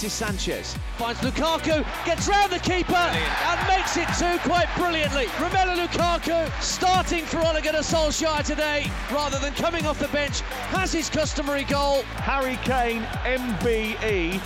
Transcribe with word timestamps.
Alexis 0.00 0.18
Sanchez 0.18 0.78
finds 0.96 1.20
Lukaku, 1.20 1.84
gets 2.06 2.26
round 2.26 2.50
the 2.50 2.58
keeper 2.60 2.94
and 2.94 3.68
makes 3.68 3.98
it 3.98 4.08
two 4.18 4.38
quite 4.48 4.66
brilliantly. 4.74 5.26
Romelu 5.36 5.86
Lukaku 5.86 6.50
starting 6.62 7.26
for 7.26 7.36
Ole 7.40 7.60
Gunnar 7.60 7.80
Solskjaer 7.80 8.42
today 8.42 8.90
rather 9.12 9.38
than 9.38 9.52
coming 9.52 9.84
off 9.84 9.98
the 9.98 10.08
bench 10.08 10.40
has 10.70 10.90
his 10.90 11.10
customary 11.10 11.64
goal. 11.64 12.00
Harry 12.16 12.56
Kane, 12.64 13.02
MBE, 13.24 14.38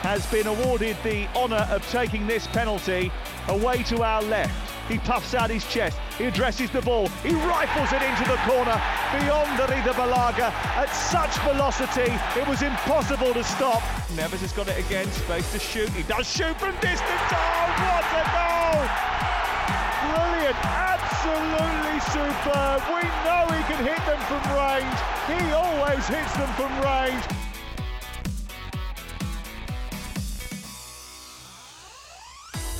has 0.00 0.24
been 0.28 0.46
awarded 0.46 0.96
the 1.02 1.28
honour 1.36 1.66
of 1.68 1.86
taking 1.90 2.26
this 2.26 2.46
penalty 2.46 3.12
away 3.48 3.82
to 3.82 4.02
our 4.02 4.22
left. 4.22 4.71
He 4.92 4.98
puffs 4.98 5.32
out 5.32 5.48
his 5.48 5.64
chest, 5.72 5.96
he 6.18 6.24
addresses 6.26 6.68
the 6.68 6.82
ball, 6.82 7.08
he 7.24 7.32
rifles 7.48 7.90
it 7.96 8.02
into 8.02 8.28
the 8.28 8.36
corner 8.44 8.76
beyond 9.16 9.48
the 9.58 9.64
Arrizabalaga 9.64 10.52
at 10.76 10.92
such 10.92 11.32
velocity 11.48 12.12
it 12.38 12.46
was 12.46 12.60
impossible 12.60 13.32
to 13.32 13.42
stop. 13.42 13.80
Neves 14.12 14.44
has 14.44 14.52
got 14.52 14.68
it 14.68 14.76
again, 14.76 15.10
space 15.10 15.50
to 15.52 15.58
shoot. 15.58 15.88
He 15.96 16.02
does 16.02 16.28
shoot 16.28 16.52
from 16.60 16.76
distance. 16.84 17.24
Oh, 17.32 17.72
what 17.88 18.04
a 18.04 18.24
goal! 18.36 18.84
Brilliant, 20.12 20.60
absolutely 20.60 21.98
superb. 22.12 22.84
We 22.92 23.08
know 23.24 23.48
he 23.48 23.64
can 23.72 23.80
hit 23.80 24.02
them 24.04 24.20
from 24.28 24.44
range. 24.52 25.00
He 25.24 25.40
always 25.56 26.04
hits 26.04 26.36
them 26.36 26.52
from 26.52 26.68
range. 26.84 27.41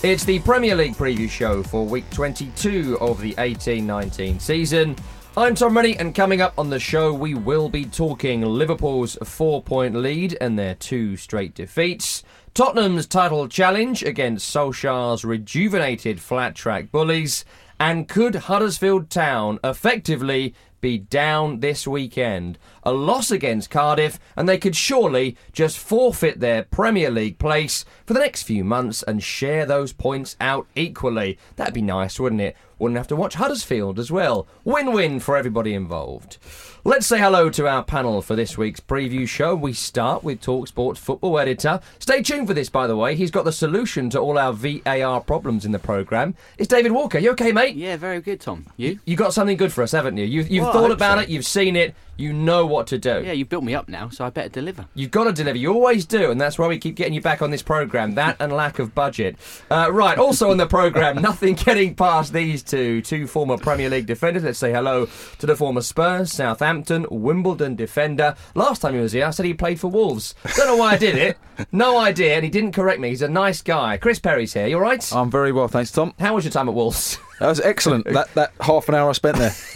It's 0.03 0.25
the 0.25 0.41
Premier 0.41 0.75
League 0.75 0.97
preview 0.97 1.31
show 1.31 1.63
for 1.63 1.87
week 1.87 2.11
22 2.11 2.99
of 3.01 3.21
the 3.21 3.37
18 3.39 3.87
19 3.87 4.41
season. 4.41 4.97
I'm 5.37 5.55
Tom 5.55 5.77
Rennie, 5.77 5.97
and 5.97 6.13
coming 6.13 6.41
up 6.41 6.55
on 6.59 6.71
the 6.71 6.81
show, 6.81 7.15
we 7.15 7.35
will 7.35 7.69
be 7.69 7.85
talking 7.85 8.41
Liverpool's 8.41 9.17
four 9.23 9.62
point 9.62 9.95
lead 9.95 10.37
and 10.41 10.59
their 10.59 10.75
two 10.75 11.17
straight 11.17 11.55
defeats, 11.55 12.25
Tottenham's 12.53 13.07
title 13.07 13.47
challenge 13.47 14.03
against 14.03 14.53
Solskjaer's 14.53 15.25
rejuvenated 15.25 16.21
flat 16.21 16.57
track 16.57 16.91
bullies, 16.91 17.45
and 17.79 18.09
could 18.09 18.35
Huddersfield 18.35 19.09
Town 19.09 19.61
effectively 19.62 20.53
be 20.82 20.98
down 20.98 21.60
this 21.60 21.87
weekend? 21.87 22.59
A 22.82 22.93
loss 22.93 23.31
against 23.31 23.70
Cardiff, 23.70 24.19
and 24.37 24.47
they 24.47 24.59
could 24.59 24.76
surely 24.76 25.38
just 25.53 25.78
forfeit 25.78 26.41
their 26.41 26.65
Premier 26.65 27.10
League 27.10 27.38
place 27.38 27.87
for 28.04 28.12
the 28.12 28.20
next 28.20 28.43
few 28.43 28.65
months 28.65 29.03
and 29.03 29.22
share 29.22 29.65
those 29.65 29.94
points 29.94 30.37
out 30.38 30.66
equally. 30.75 31.38
That'd 31.56 31.72
be 31.72 31.81
nice, 31.81 32.20
wouldn't 32.20 32.43
it? 32.43 32.56
Wouldn't 32.82 32.98
have 32.98 33.06
to 33.09 33.16
watch 33.16 33.34
Huddersfield 33.34 34.00
as 34.00 34.10
well. 34.10 34.48
Win 34.65 34.93
win 34.93 35.20
for 35.20 35.37
everybody 35.37 35.72
involved. 35.72 36.38
Let's 36.82 37.06
say 37.06 37.20
hello 37.20 37.48
to 37.48 37.69
our 37.69 37.84
panel 37.84 38.20
for 38.22 38.34
this 38.34 38.59
week's 38.59 38.81
preview 38.81 39.28
show. 39.28 39.54
We 39.54 39.72
start 39.72 40.25
with 40.25 40.41
Talksport's 40.41 40.98
football 40.98 41.38
editor. 41.38 41.78
Stay 42.00 42.22
tuned 42.25 42.48
for 42.48 42.54
this, 42.54 42.69
by 42.69 42.88
the 42.88 42.97
way. 42.97 43.15
He's 43.15 43.31
got 43.31 43.44
the 43.44 43.53
solution 43.53 44.10
to 44.10 44.19
all 44.19 44.37
our 44.37 44.53
VAR 44.53 45.20
problems 45.20 45.65
in 45.65 45.70
the 45.70 45.78
programme. 45.78 46.34
It's 46.59 46.66
David 46.66 46.91
Walker. 46.91 47.19
You 47.20 47.31
okay, 47.31 47.53
mate? 47.53 47.76
Yeah, 47.76 47.97
very 47.97 48.20
good, 48.20 48.41
Tom. 48.41 48.66
You? 48.76 48.99
You 49.04 49.14
got 49.14 49.32
something 49.32 49.56
good 49.56 49.72
for 49.72 49.84
us, 49.84 49.93
haven't 49.93 50.16
you? 50.16 50.25
You've, 50.25 50.50
you've 50.50 50.64
Well, 50.64 50.72
thought 50.72 50.91
about 50.91 51.19
so. 51.19 51.22
it, 51.22 51.28
you've 51.28 51.47
seen 51.47 51.76
it, 51.76 51.94
you 52.17 52.33
know 52.33 52.67
what 52.67 52.87
to 52.89 52.99
do. 52.99 53.23
Yeah, 53.25 53.33
you've 53.33 53.49
built 53.49 53.65
me 53.65 53.75
up 53.75 53.89
now, 53.89 54.09
so 54.09 54.25
I 54.25 54.31
better 54.31 54.49
deliver. 54.49 54.87
You've 54.95 55.11
got 55.11 55.25
to 55.25 55.33
deliver. 55.33 55.59
You 55.59 55.73
always 55.73 56.05
do, 56.05 56.31
and 56.31 56.41
that's 56.41 56.59
why 56.59 56.67
we 56.67 56.78
keep 56.78 56.95
getting 56.95 57.15
you 57.15 57.21
back 57.21 57.43
on 57.43 57.50
this 57.50 57.62
program. 57.62 58.15
That 58.15 58.37
and 58.41 58.53
lack 58.53 58.78
of 58.78 58.95
budget. 58.95 59.37
Uh, 59.71 59.91
right. 59.91 60.19
Also 60.19 60.50
on 60.50 60.56
the 60.56 60.67
program, 60.67 61.17
nothing 61.23 61.55
getting 61.55 61.95
past 61.95 62.33
these 62.33 62.62
two, 62.62 63.03
two 63.03 63.27
former 63.27 63.56
Premier 63.56 63.89
League 63.91 64.06
defenders. 64.06 64.45
Let's 64.45 64.59
say 64.59 64.73
hello 64.73 65.09
to 65.39 65.47
the 65.47 65.56
former 65.56 65.81
Spurs, 65.81 66.33
Southampton, 66.33 67.06
Wimbledon 67.11 67.75
defender. 67.77 68.34
Last 68.55 68.81
time 68.81 68.94
he 68.94 69.00
was 69.00 69.12
here, 69.12 69.27
I 69.27 69.31
said 69.31 69.47
he 69.47 69.55
played 69.55 69.81
for 69.81 69.89
Wolves. 69.89 70.34
Don't 70.56 70.67
know 70.67 70.77
why 70.77 70.93
I 70.93 70.99
did 70.99 71.17
it. 71.17 71.39
No 71.71 71.99
idea, 71.99 72.34
and 72.34 72.44
he 72.44 72.50
didn't 72.50 72.73
correct 72.73 73.00
me. 73.00 73.11
He's 73.11 73.23
a 73.23 73.29
nice 73.29 73.62
guy. 73.62 73.97
Chris 73.97 74.19
Perry's 74.19 74.55
here. 74.55 74.67
You 74.67 74.77
all 74.77 74.83
right? 74.83 75.12
I'm 75.15 75.31
very 75.31 75.53
well, 75.53 75.69
thanks, 75.69 75.93
Tom. 75.93 76.15
How 76.19 76.34
was 76.34 76.44
your 76.44 76.53
time 76.53 76.69
at 76.69 76.75
Wolves? 76.75 77.19
That 77.43 77.49
was 77.49 77.61
excellent. 77.61 78.05
that 78.07 78.33
that 78.35 78.53
half 78.61 78.89
an 78.89 78.95
hour 78.95 79.09
I 79.11 79.13
spent 79.13 79.37
there. 79.37 79.51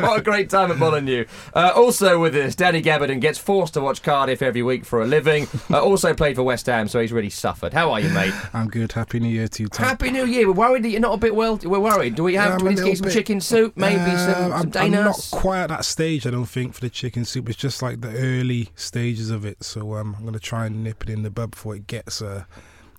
what 0.00 0.20
a 0.20 0.22
great 0.22 0.48
time 0.50 0.70
at 0.70 0.78
Molineux. 0.78 1.24
Uh, 1.52 1.72
also 1.74 2.20
with 2.20 2.34
us, 2.36 2.54
Danny 2.54 2.80
Gabbidon 2.80 3.20
gets 3.20 3.38
forced 3.38 3.74
to 3.74 3.80
watch 3.80 4.02
Cardiff 4.04 4.40
every 4.40 4.62
week 4.62 4.84
for 4.84 5.02
a 5.02 5.06
living. 5.06 5.48
Uh, 5.68 5.82
also 5.82 6.14
played 6.14 6.36
for 6.36 6.44
West 6.44 6.66
Ham, 6.66 6.86
so 6.86 7.00
he's 7.00 7.12
really 7.12 7.28
suffered. 7.28 7.72
How 7.72 7.90
are 7.90 7.98
you, 7.98 8.08
mate? 8.10 8.32
I'm 8.54 8.68
good. 8.68 8.92
Happy 8.92 9.18
New 9.18 9.28
Year 9.28 9.48
to 9.48 9.62
you, 9.64 9.68
Tom. 9.68 9.84
Happy 9.84 10.10
New 10.10 10.26
Year. 10.26 10.46
We're 10.46 10.52
worried 10.54 10.84
that 10.84 10.90
you're 10.90 11.00
not 11.00 11.14
a 11.14 11.18
bit 11.18 11.34
well. 11.34 11.56
We're 11.62 11.80
worried. 11.80 12.14
Do 12.14 12.22
we 12.22 12.34
have 12.34 12.50
Yeah, 12.52 12.58
do 12.58 12.64
we 12.66 12.70
need 12.70 12.76
to 12.78 12.84
get 12.84 12.96
some 12.98 13.04
bit- 13.06 13.14
chicken 13.14 13.40
soup? 13.40 13.76
Maybe 13.76 13.98
Um, 13.98 14.16
some, 14.18 14.72
some 14.72 14.82
I'm, 14.82 14.94
I'm 14.94 15.04
not 15.04 15.28
quite 15.32 15.62
at 15.62 15.68
that 15.70 15.84
stage, 15.84 16.24
I 16.26 16.30
don't 16.30 16.46
think, 16.46 16.74
for 16.74 16.80
the 16.80 16.90
chicken 16.90 17.24
soup. 17.24 17.48
It's 17.48 17.58
just 17.58 17.82
like 17.82 18.00
the 18.00 18.10
early 18.16 18.70
stages 18.76 19.30
of 19.30 19.44
it. 19.44 19.64
So 19.64 19.94
um, 19.94 20.14
I'm 20.16 20.22
going 20.22 20.34
to 20.34 20.40
try 20.40 20.66
and 20.66 20.84
nip 20.84 21.02
it 21.02 21.10
in 21.10 21.22
the 21.24 21.30
bud 21.30 21.50
before 21.50 21.74
it 21.74 21.86
gets 21.88 22.22
uh, 22.22 22.44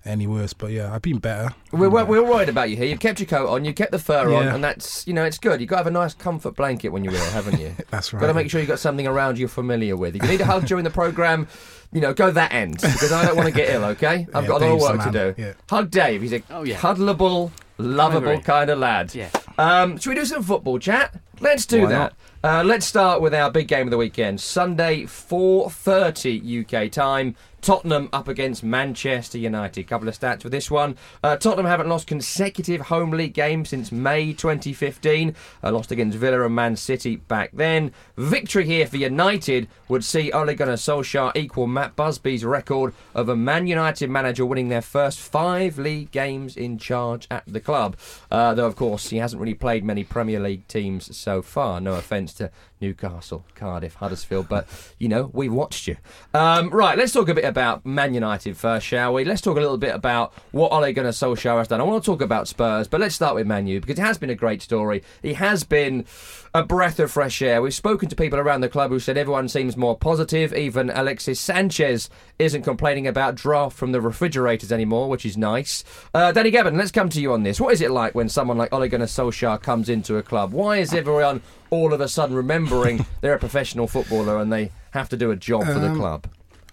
any 0.07 0.25
worse. 0.28 0.53
But 0.53 0.72
yeah, 0.72 0.94
I've 0.94 1.01
been 1.01 1.19
better. 1.19 1.53
We're, 1.72 1.90
we're, 1.90 2.06
we're 2.06 2.23
worried 2.23 2.50
about 2.50 2.69
you 2.69 2.75
here. 2.78 2.85
You've 2.85 3.00
kept 3.00 3.19
your 3.19 3.28
coat 3.28 3.47
on, 3.50 3.66
you've 3.66 3.75
kept 3.75 3.91
the 3.91 4.00
fur 4.00 4.34
on, 4.34 4.45
Yeah. 4.45 4.56
and 4.56 4.63
that's 4.63 5.06
you 5.07 5.13
know 5.13 5.23
it's 5.25 5.38
good. 5.38 5.59
You've 5.59 5.69
got 5.69 5.75
to 5.78 5.84
have 5.84 5.88
a 5.88 5.91
nice 5.91 6.13
comfort 6.13 6.56
blanket 6.56 6.90
when 6.90 7.03
you're 7.03 7.13
here, 7.13 7.29
haven't 7.31 7.59
you? 7.59 7.73
That's 7.91 8.12
right. 8.13 8.19
Got 8.22 8.28
to 8.28 8.34
make 8.34 8.50
sure 8.50 8.59
you've 8.59 8.69
got 8.69 8.79
something 8.79 9.06
around 9.07 9.38
you're 9.38 9.47
familiar 9.50 9.95
with. 9.95 10.16
If 10.16 10.23
you 10.23 10.29
need 10.29 10.41
a 10.41 10.45
hug 10.45 10.66
during 10.66 10.84
the 10.84 10.90
programme, 10.90 11.47
you 11.91 12.01
know, 12.01 12.13
go 12.13 12.31
that 12.31 12.53
end 12.53 12.75
because 12.81 13.12
I 13.12 13.25
don't 13.25 13.35
want 13.35 13.47
to 13.50 13.53
get 13.53 13.69
ill. 13.69 13.84
Okay, 13.85 14.28
I've 14.34 14.44
Yeah, 14.44 14.47
got 14.47 14.47
a 14.47 14.51
lot 14.51 14.56
of 14.56 14.62
Dave's 14.62 14.81
work 14.84 14.91
the 14.97 15.03
to 15.03 15.12
man, 15.12 15.34
do. 15.35 15.41
yeah. 15.41 15.53
Hug 15.69 15.91
Dave. 15.91 16.22
He's 16.22 16.34
a 16.34 16.41
Oh, 16.50 16.63
yeah. 16.63 16.78
cuddleable, 16.78 17.51
lovable 17.78 18.29
agree. 18.31 18.41
kind 18.44 18.69
of 18.69 18.79
lad. 18.79 19.13
Yeah. 19.16 19.29
Um, 19.57 19.97
should 19.97 20.09
we 20.12 20.16
do 20.16 20.25
some 20.25 20.44
football 20.44 20.78
chat? 20.79 21.16
Let's 21.39 21.66
do 21.66 21.81
Why 21.84 21.89
that. 21.89 22.13
Uh, 22.44 22.63
let's 22.63 22.85
start 22.85 23.22
with 23.22 23.34
our 23.34 23.50
big 23.51 23.68
game 23.68 23.88
of 23.88 23.91
the 23.91 23.97
weekend. 23.97 24.39
Sunday, 24.39 25.04
4.30 25.04 26.86
UK 26.86 26.92
time. 26.92 27.36
Tottenham 27.68 28.08
up 28.14 28.30
against 28.30 28.64
Manchester 28.64 29.38
United. 29.38 29.90
Couple 29.90 30.08
of 30.08 30.18
stats 30.18 30.44
with 30.44 30.54
this 30.54 30.72
one. 30.72 30.96
Uh, 31.22 31.36
Tottenham 31.36 31.66
haven't 31.66 31.90
lost 31.90 32.08
consecutive 32.08 32.80
home 32.80 33.12
league 33.12 33.34
games 33.34 33.68
since 33.68 33.92
May 33.92 34.31
2015. 34.31 35.36
Uh, 35.62 35.72
lost 35.74 35.92
against 35.92 36.18
Villa 36.18 36.46
and 36.46 36.56
Man 36.56 36.78
City 36.78 37.18
back 37.18 37.50
then. 37.52 37.92
Victory 38.16 38.64
here 38.64 38.88
for 38.88 38.96
United 38.96 39.68
would 39.90 40.06
see 40.06 40.31
Ole 40.31 40.54
Gunnar 40.54 40.75
Solskjaer 40.75 41.36
equal 41.36 41.68
Matt 41.68 41.98
Busby's 41.98 42.46
record 42.46 42.94
of 43.14 43.28
a 43.28 43.36
Man 43.36 43.68
United 43.68 44.10
manager 44.10 44.46
winning 44.46 44.69
their 44.69 44.81
first 44.81 45.19
five 45.19 45.78
league 45.78 46.12
games 46.12 46.56
in 46.56 46.78
charge 46.78 47.28
at 47.30 47.44
the 47.48 47.60
club. 47.60 47.98
Uh, 48.31 48.54
though, 48.54 48.66
of 48.66 48.78
course, 48.78 49.10
he 49.10 49.18
hasn't 49.18 49.42
really 49.42 49.54
played 49.54 49.84
many 49.84 50.06
Premier 50.06 50.40
League 50.40 50.66
teams 50.69 51.14
so 51.18 51.42
far. 51.42 51.81
No 51.81 51.96
offence 51.96 52.40
uh, 52.40 52.48
Newcastle, 52.80 53.44
Cardiff, 53.56 53.96
Huddersfield. 53.96 54.48
But 54.48 54.68
you 55.00 55.10
know, 55.10 55.31
we've 55.34 55.52
watched 55.52 55.88
you. 55.88 55.98
Um, 56.34 56.69
right, 56.69 56.98
let's 56.98 57.12
talk 57.12 57.28
a 57.28 57.34
bit 57.34 57.44
about 57.44 57.56
Man 57.83 58.13
United 58.13 58.56
first, 58.56 58.86
shall 58.86 59.13
we? 59.15 59.25
Let's 59.25 59.42
talk 59.42 59.57
a 59.57 59.59
little 59.59 59.77
bit 59.77 59.95
about 59.95 60.31
what 60.51 60.71
Ole 60.71 60.94
Gunnar 60.94 61.09
Solskjaer 61.09 61.57
has 61.57 61.68
done. 61.68 61.81
I 61.81 61.83
want 61.83 62.04
to 62.04 62.06
talk 62.06 62.21
about 62.21 62.48
Spurs, 62.48 62.88
but 62.88 63.00
let's 63.01 63.15
start 63.15 63.33
with 63.36 63.48
Man 63.48 63.65
U 63.65 63.80
because 63.81 63.98
it 63.98 64.01
has 64.01 64.18
been 64.19 64.30
a 64.30 64.36
great 64.36 64.62
story. 64.62 65.01
He 65.24 65.33
has 65.33 65.63
been 65.63 66.06
a 66.54 66.63
breath 66.63 67.00
of 67.00 67.12
fresh 67.12 67.42
air. 67.42 67.62
We've 67.62 67.74
spoken 67.74 68.09
to 68.09 68.15
people 68.15 68.38
around 68.39 68.62
the 68.62 68.69
club 68.69 68.92
who 68.92 69.00
said 69.00 69.18
everyone 69.18 69.50
seems 69.50 69.75
more 69.75 69.98
positive. 69.98 70.54
Even 70.54 70.89
Alexis 70.92 71.39
Sanchez 71.39 72.09
isn't 72.38 72.62
complaining 72.62 73.07
about 73.07 73.33
draft 73.36 73.75
from 73.75 73.92
the 73.92 74.01
refrigerators 74.01 74.71
anymore, 74.71 75.09
which 75.09 75.25
is 75.25 75.36
nice. 75.36 75.83
Uh, 76.13 76.31
Danny 76.31 76.51
Gabbidon, 76.51 76.77
let's 76.77 76.92
come 76.92 77.09
to 77.09 77.19
you 77.21 77.33
on 77.33 77.42
this. 77.44 77.59
What 77.59 77.74
is 77.74 77.81
it 77.81 77.89
like 77.92 78.13
when 78.13 78.30
someone 78.30 78.57
like 78.57 78.71
Ole 78.71 78.88
Gunnar 78.88 79.06
Solskjaer 79.07 79.62
comes 79.62 79.89
into 79.89 80.18
a 80.18 80.24
club? 80.24 80.51
Why 80.54 80.77
is 80.77 80.94
everyone 80.94 81.42
all 81.71 81.92
of 81.92 82.01
a 82.01 82.07
sudden 82.07 82.36
remembering 82.36 83.06
they're 83.21 83.33
a 83.33 83.39
professional 83.39 83.88
footballer 83.88 84.38
and 84.39 84.54
they 84.54 84.71
have 84.92 85.09
to 85.09 85.18
do 85.18 85.31
a 85.31 85.36
job 85.36 85.65
for 85.65 85.80
the 85.80 85.89
Um, 85.89 85.98
club? 85.98 86.27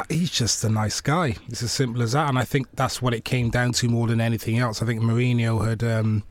He's 0.09 0.31
just 0.31 0.65
a 0.65 0.69
nice 0.69 1.01
guy. 1.01 1.37
It's 1.49 1.63
as 1.63 1.73
simple 1.73 2.03
as 2.03 2.13
that, 2.13 2.29
and 2.29 2.39
I 2.39 2.45
think 2.45 2.69
that's 2.75 3.01
what 3.01 3.15
it 3.15 3.25
came 3.25 3.51
down 3.51 3.73
to 3.73 3.89
more 3.89 4.07
than 4.07 4.21
anything 4.21 4.59
else. 4.59 4.83
I 4.83 4.87
think 4.87 5.03
Mourinho 5.03 5.67
had 5.67 5.83
um, 5.83 6.25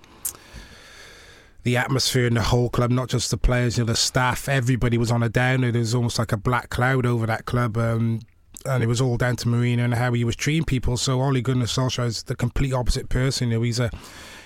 the 1.63 1.77
atmosphere 1.77 2.27
in 2.27 2.33
the 2.33 2.41
whole 2.41 2.69
club, 2.69 2.91
not 2.91 3.09
just 3.09 3.31
the 3.31 3.37
players, 3.37 3.77
you 3.77 3.83
know, 3.83 3.87
the 3.87 3.95
staff. 3.95 4.49
Everybody 4.49 4.97
was 4.97 5.11
on 5.11 5.23
a 5.23 5.29
downer. 5.29 5.71
There 5.71 5.79
was 5.79 5.95
almost 5.95 6.19
like 6.19 6.31
a 6.31 6.37
black 6.37 6.69
cloud 6.69 7.05
over 7.05 7.25
that 7.25 7.45
club. 7.45 7.77
Um, 7.77 8.19
and 8.65 8.83
it 8.83 8.87
was 8.87 9.01
all 9.01 9.17
down 9.17 9.35
to 9.37 9.47
Mourinho 9.47 9.79
and 9.79 9.93
how 9.93 10.13
he 10.13 10.23
was 10.23 10.35
treating 10.35 10.63
people. 10.63 10.97
So 10.97 11.21
Ole 11.21 11.41
Gunnar 11.41 11.65
Solskjaer 11.65 12.05
is 12.05 12.23
the 12.23 12.35
complete 12.35 12.73
opposite 12.73 13.09
person. 13.09 13.49
You 13.49 13.57
know, 13.57 13.63
he's 13.63 13.79
a 13.79 13.89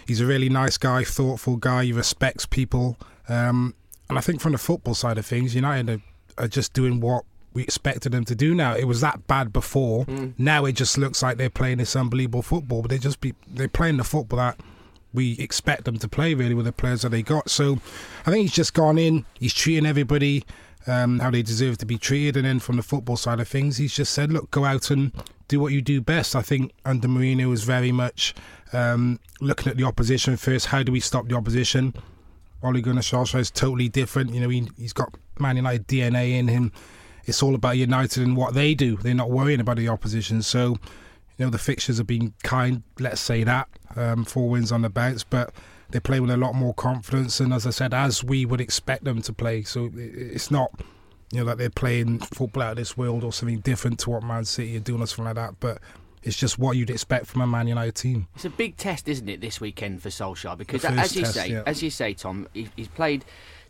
he's 0.08 0.22
a 0.22 0.26
really 0.26 0.50
nice 0.50 0.78
guy, 0.78 1.04
thoughtful 1.04 1.58
guy. 1.58 1.86
He 1.86 1.94
respects 1.94 2.46
people. 2.46 2.98
Um, 3.30 3.76
and 4.10 4.18
I 4.18 4.22
think 4.22 4.42
from 4.42 4.54
the 4.54 4.58
football 4.58 4.96
side 4.96 5.18
of 5.18 5.26
things, 5.26 5.54
United 5.54 5.90
are, 5.90 6.44
are 6.44 6.48
just 6.48 6.74
doing 6.74 7.00
what 7.00 7.26
we 7.58 7.64
expected 7.64 8.12
them 8.12 8.24
to 8.24 8.36
do 8.36 8.54
now. 8.54 8.76
It 8.76 8.84
was 8.86 9.02
that 9.02 9.26
bad 9.26 9.52
before. 9.52 10.06
Now 10.38 10.66
it 10.66 10.74
just 10.74 10.96
looks 10.96 11.24
like 11.24 11.38
they're 11.38 11.50
playing 11.50 11.80
this 11.80 11.96
unbelievable 11.96 12.44
football, 12.44 12.84
but 12.84 12.92
they 12.92 13.00
just 13.00 13.20
be 13.20 13.34
they're 13.48 13.68
playing 13.68 13.98
the 13.98 14.04
football 14.04 14.38
that 14.38 14.60
we 15.12 15.32
expect 15.40 15.86
them 15.86 15.98
to 15.98 16.08
play 16.08 16.36
really 16.36 16.54
with 16.54 16.68
the 16.68 16.72
players 16.72 17.02
that 17.02 17.10
they 17.10 17.24
got. 17.24 17.50
So 17.50 17.80
I 18.28 18.32
think 18.32 18.44
he's 18.44 18.54
just 18.54 18.76
gone 18.76 19.00
in, 19.00 19.26
he's 19.40 19.56
treating 19.56 19.88
everybody 19.88 20.46
um, 20.86 21.18
how 21.18 21.32
they 21.32 21.42
deserve 21.42 21.80
to 21.80 21.88
be 21.88 21.98
treated, 21.98 22.38
and 22.38 22.46
then 22.46 22.60
from 22.60 22.76
the 22.76 22.84
football 22.84 23.18
side 23.18 23.40
of 23.40 23.48
things, 23.48 23.78
he's 23.78 23.96
just 23.96 24.14
said, 24.14 24.32
look, 24.32 24.52
go 24.52 24.64
out 24.64 24.92
and 24.92 25.12
do 25.48 25.60
what 25.60 25.74
you 25.74 25.82
do 25.82 26.00
best. 26.00 26.36
I 26.36 26.44
think 26.44 26.74
under 26.86 27.08
Mourinho 27.08 27.50
was 27.50 27.64
very 27.64 27.92
much 27.92 28.36
um, 28.72 29.20
looking 29.42 29.72
at 29.72 29.78
the 29.78 29.84
opposition 29.84 30.38
first. 30.38 30.68
How 30.68 30.84
do 30.84 30.92
we 30.92 31.00
stop 31.00 31.28
the 31.28 31.36
opposition? 31.36 31.96
Ole 32.62 32.82
Gunnar 32.82 33.02
Solskjaer 33.02 33.40
is 33.40 33.50
totally 33.50 33.90
different. 33.90 34.34
You 34.34 34.42
know, 34.42 34.50
he, 34.50 34.70
he's 34.78 34.94
got 34.94 35.14
Man 35.40 35.56
United 35.56 35.88
DNA 35.88 36.38
in 36.38 36.48
him. 36.48 36.72
It's 37.28 37.44
all 37.44 37.54
about 37.54 37.78
United 37.78 38.24
and 38.24 38.36
what 38.36 38.54
they 38.56 38.74
do. 38.74 38.98
They're 38.98 39.14
not 39.14 39.30
worrying 39.30 39.60
about 39.60 39.78
the 39.78 39.90
opposition. 39.90 40.42
So, 40.42 40.78
you 41.38 41.46
know, 41.46 41.50
the 41.50 41.60
fixtures 41.60 41.98
have 42.00 42.08
been 42.08 42.34
kind. 42.42 42.82
Let's 43.00 43.22
say 43.22 43.44
that 43.44 43.68
um, 43.96 44.26
four 44.26 44.50
wins 44.50 44.72
on 44.72 44.82
the 44.82 44.90
bounce, 44.90 45.24
but 45.24 45.54
they 45.90 46.00
play 46.00 46.20
with 46.20 46.32
a 46.32 46.38
lot 46.38 46.56
more 46.56 46.74
confidence. 46.74 47.40
And 47.40 47.54
as 47.54 47.68
I 47.68 47.72
said, 47.72 47.94
as 47.94 48.24
we 48.24 48.46
would 48.46 48.62
expect 48.62 49.04
them 49.04 49.22
to 49.22 49.34
play. 49.34 49.64
So 49.64 49.92
it's 49.94 50.50
not, 50.50 50.72
you 51.32 51.40
know, 51.40 51.46
that 51.46 51.58
they're 51.58 51.70
playing 51.70 52.20
football 52.20 52.64
out 52.64 52.72
of 52.72 52.78
this 52.78 52.98
world 52.98 53.24
or 53.24 53.34
something 53.34 53.60
different 53.60 54.00
to 54.00 54.12
what 54.12 54.24
Man 54.24 54.46
City 54.46 54.78
are 54.78 54.82
doing 54.82 55.02
or 55.02 55.08
something 55.08 55.26
like 55.26 55.36
that. 55.36 55.60
But 55.60 55.80
it's 56.24 56.36
just 56.36 56.58
what 56.58 56.76
you'd 56.76 56.90
expect 56.90 57.28
from 57.28 57.42
a 57.42 57.48
Man 57.48 57.68
United 57.68 57.96
team. 57.96 58.28
It's 58.36 58.46
a 58.46 58.50
big 58.50 58.78
test, 58.78 59.08
isn't 59.08 59.30
it, 59.30 59.42
this 59.42 59.62
weekend 59.62 60.02
for 60.02 60.10
Solskjaer? 60.10 60.58
Because 60.58 60.84
as 60.84 61.16
you 61.16 61.24
test, 61.24 61.34
say, 61.36 61.52
yeah. 61.52 61.64
as 61.66 61.84
you 61.84 61.90
say, 61.90 62.14
Tom, 62.14 62.48
he, 62.54 62.70
he's 62.76 62.88
played 62.88 63.24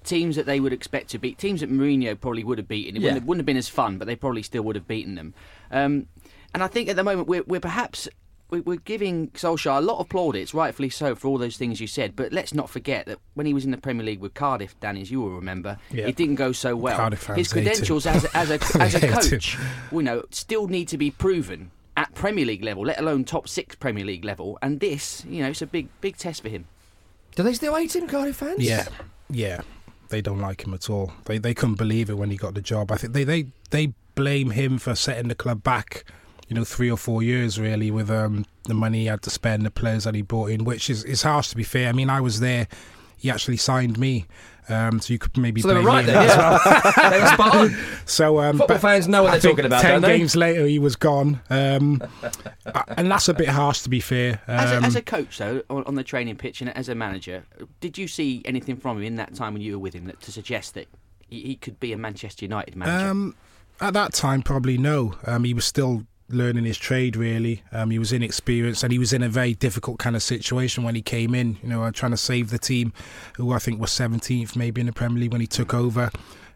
teams 0.07 0.35
that 0.35 0.45
they 0.47 0.59
would 0.59 0.73
expect 0.73 1.09
to 1.11 1.19
beat, 1.19 1.37
teams 1.37 1.59
that 1.61 1.69
Mourinho 1.71 2.19
probably 2.19 2.43
would 2.43 2.57
have 2.57 2.67
beaten. 2.67 2.95
It 2.95 3.01
Yeah. 3.01 3.05
wouldn't, 3.09 3.21
have, 3.21 3.27
wouldn't 3.27 3.39
have 3.41 3.45
been 3.45 3.57
as 3.57 3.67
fun, 3.69 3.97
but 3.99 4.05
they 4.07 4.15
probably 4.15 4.41
still 4.43 4.63
would 4.63 4.75
have 4.75 4.87
beaten 4.87 5.15
them. 5.15 5.33
Um, 5.71 6.07
and 6.53 6.63
I 6.63 6.67
think 6.67 6.89
at 6.89 6.95
the 6.95 7.03
moment 7.03 7.27
we're, 7.27 7.43
we're 7.45 7.59
perhaps 7.59 8.07
we- 8.49 8.61
we're 8.61 8.77
giving 8.77 9.27
Solskjaer 9.31 9.77
a 9.79 9.81
lot 9.81 9.99
of 9.99 10.07
plaudits, 10.07 10.53
rightfully 10.53 10.89
so, 10.89 11.15
for 11.15 11.27
all 11.27 11.37
those 11.37 11.57
things 11.57 11.81
you 11.81 11.87
said. 11.87 12.15
But 12.15 12.31
let's 12.31 12.53
not 12.53 12.69
forget 12.69 13.05
that 13.07 13.19
when 13.33 13.45
he 13.45 13.53
was 13.53 13.65
in 13.65 13.71
the 13.71 13.77
Premier 13.77 14.05
League 14.05 14.21
with 14.21 14.33
Cardiff, 14.33 14.79
Danny, 14.79 15.01
as 15.01 15.11
you 15.11 15.19
will 15.19 15.31
remember, 15.35 15.77
Yeah. 15.91 16.07
it 16.07 16.15
didn't 16.15 16.35
go 16.35 16.53
so 16.53 16.73
well. 16.75 16.95
Cardiff 16.95 17.19
fans 17.19 17.37
His 17.37 17.51
hate 17.51 17.59
him. 17.59 17.65
credentials 17.65 18.05
as 18.07 18.23
a, 18.23 18.37
as 18.37 18.49
a, 18.49 18.59
as 18.81 18.95
a 18.95 19.07
coach, 19.09 19.57
you 19.91 20.01
know, 20.01 20.23
still 20.31 20.67
need 20.69 20.87
to 20.87 20.97
be 20.97 21.11
proven 21.11 21.71
at 21.97 22.13
Premier 22.15 22.45
League 22.45 22.63
level, 22.63 22.83
let 22.85 22.99
alone 22.99 23.25
top 23.25 23.49
six 23.49 23.75
Premier 23.75 24.05
League 24.05 24.23
level. 24.23 24.57
And 24.61 24.79
this, 24.79 25.25
you 25.27 25.41
know, 25.43 25.49
it's 25.49 25.61
a 25.61 25.67
big 25.67 25.89
big 25.99 26.15
test 26.15 26.41
for 26.41 26.47
him. 26.49 26.67
Do 27.35 27.43
they 27.43 27.53
still 27.53 27.75
hate 27.75 27.95
him, 27.95 28.07
Cardiff 28.07 28.37
fans? 28.37 28.59
Yeah, 28.63 28.87
yeah. 29.29 29.61
They 30.09 30.21
don't 30.21 30.39
like 30.39 30.65
him 30.65 30.73
at 30.73 30.89
all. 30.89 31.13
They 31.25 31.37
they 31.37 31.53
couldn't 31.53 31.75
believe 31.75 32.09
it 32.09 32.17
when 32.17 32.29
he 32.29 32.37
got 32.37 32.53
the 32.53 32.61
job. 32.61 32.91
I 32.91 32.97
think 32.97 33.13
they 33.13 33.23
they, 33.23 33.47
they 33.69 33.93
blame 34.15 34.51
him 34.51 34.77
for 34.77 34.95
setting 34.95 35.27
the 35.27 35.35
club 35.35 35.63
back, 35.63 36.03
you 36.47 36.55
know, 36.55 36.63
three 36.63 36.89
or 36.89 36.97
four 36.97 37.21
years 37.21 37.59
really 37.59 37.91
with 37.91 38.09
um, 38.09 38.45
the 38.63 38.73
money 38.73 39.01
he 39.01 39.05
had 39.05 39.21
to 39.23 39.29
spend, 39.29 39.65
the 39.65 39.71
players 39.71 40.05
that 40.05 40.15
he 40.15 40.21
brought 40.21 40.49
in, 40.49 40.63
which 40.63 40.89
is 40.89 41.03
is 41.03 41.21
harsh 41.23 41.49
to 41.49 41.55
be 41.55 41.63
fair. 41.63 41.89
I 41.89 41.91
mean, 41.91 42.09
I 42.09 42.21
was 42.21 42.39
there. 42.39 42.67
He 43.17 43.31
actually 43.31 43.57
signed 43.57 43.97
me, 43.97 44.25
um, 44.69 44.99
so 44.99 45.13
you 45.13 45.19
could 45.19 45.37
maybe 45.37 45.61
So 45.61 45.69
they 45.69 45.75
were 45.75 45.81
right 45.81 46.05
me 46.05 46.11
there. 46.11 46.21
as 46.27 46.37
well. 46.37 46.59
They 47.11 47.19
were 47.21 47.27
spot 47.27 47.55
on. 47.55 47.75
So 48.05 48.39
um, 48.41 48.57
Football 48.57 48.77
fans 48.79 49.07
know 49.07 49.23
what 49.23 49.33
I 49.33 49.37
they're 49.39 49.51
talking 49.51 49.65
about, 49.65 49.81
Ten 49.81 49.93
don't 49.93 50.01
they? 50.01 50.17
games 50.17 50.35
later, 50.35 50.65
he 50.65 50.79
was 50.79 50.95
gone, 50.95 51.41
um, 51.49 52.01
and 52.89 53.09
that's 53.11 53.27
a 53.29 53.33
bit 53.33 53.49
harsh 53.49 53.81
to 53.81 53.89
be 53.89 53.99
fair. 53.99 54.41
As 54.47 54.71
a, 54.71 54.77
Um, 54.77 54.83
as 54.85 54.95
a 54.95 55.01
coach, 55.01 55.37
though, 55.37 55.63
on, 55.69 55.83
on 55.85 55.95
the 55.95 56.03
training 56.03 56.35
pitch 56.35 56.61
and 56.61 56.75
as 56.75 56.89
a 56.89 56.95
manager, 56.95 57.45
did 57.79 57.97
you 57.97 58.07
see 58.07 58.41
anything 58.45 58.77
from 58.77 58.97
him 58.97 59.03
in 59.03 59.15
that 59.17 59.35
time 59.35 59.53
when 59.53 59.61
you 59.61 59.73
were 59.73 59.79
with 59.79 59.93
him 59.93 60.05
that, 60.05 60.21
to 60.21 60.31
suggest 60.31 60.73
that 60.73 60.87
he, 61.27 61.41
he 61.41 61.55
could 61.55 61.79
be 61.79 61.93
a 61.93 61.97
Manchester 61.97 62.45
United 62.45 62.75
manager? 62.75 63.07
Um, 63.09 63.35
at 63.79 63.93
that 63.93 64.13
time, 64.13 64.41
probably 64.41 64.77
no. 64.77 65.15
Um, 65.25 65.43
he 65.43 65.53
was 65.53 65.65
still 65.65 66.03
learning 66.29 66.65
his 66.65 66.77
trade, 66.77 67.15
really. 67.15 67.63
Um, 67.71 67.91
he 67.91 67.99
was 67.99 68.11
inexperienced 68.11 68.83
and 68.83 68.91
he 68.91 68.99
was 68.99 69.13
in 69.13 69.23
a 69.23 69.29
very 69.29 69.53
difficult 69.53 69.99
kind 69.99 70.15
of 70.15 70.23
situation 70.23 70.83
when 70.83 70.95
he 70.95 71.01
came 71.01 71.33
in, 71.33 71.57
you 71.63 71.69
know, 71.69 71.83
uh, 71.83 71.91
trying 71.91 72.11
to 72.11 72.17
save 72.17 72.49
the 72.49 72.57
team, 72.57 72.93
who 73.35 73.53
I 73.53 73.59
think 73.59 73.79
was 73.79 73.91
17th 73.91 74.55
maybe 74.55 74.81
in 74.81 74.87
the 74.87 74.93
Premier 74.93 75.21
League 75.21 75.31
when 75.31 75.41
he 75.41 75.47
took 75.47 75.73
over. 75.73 76.11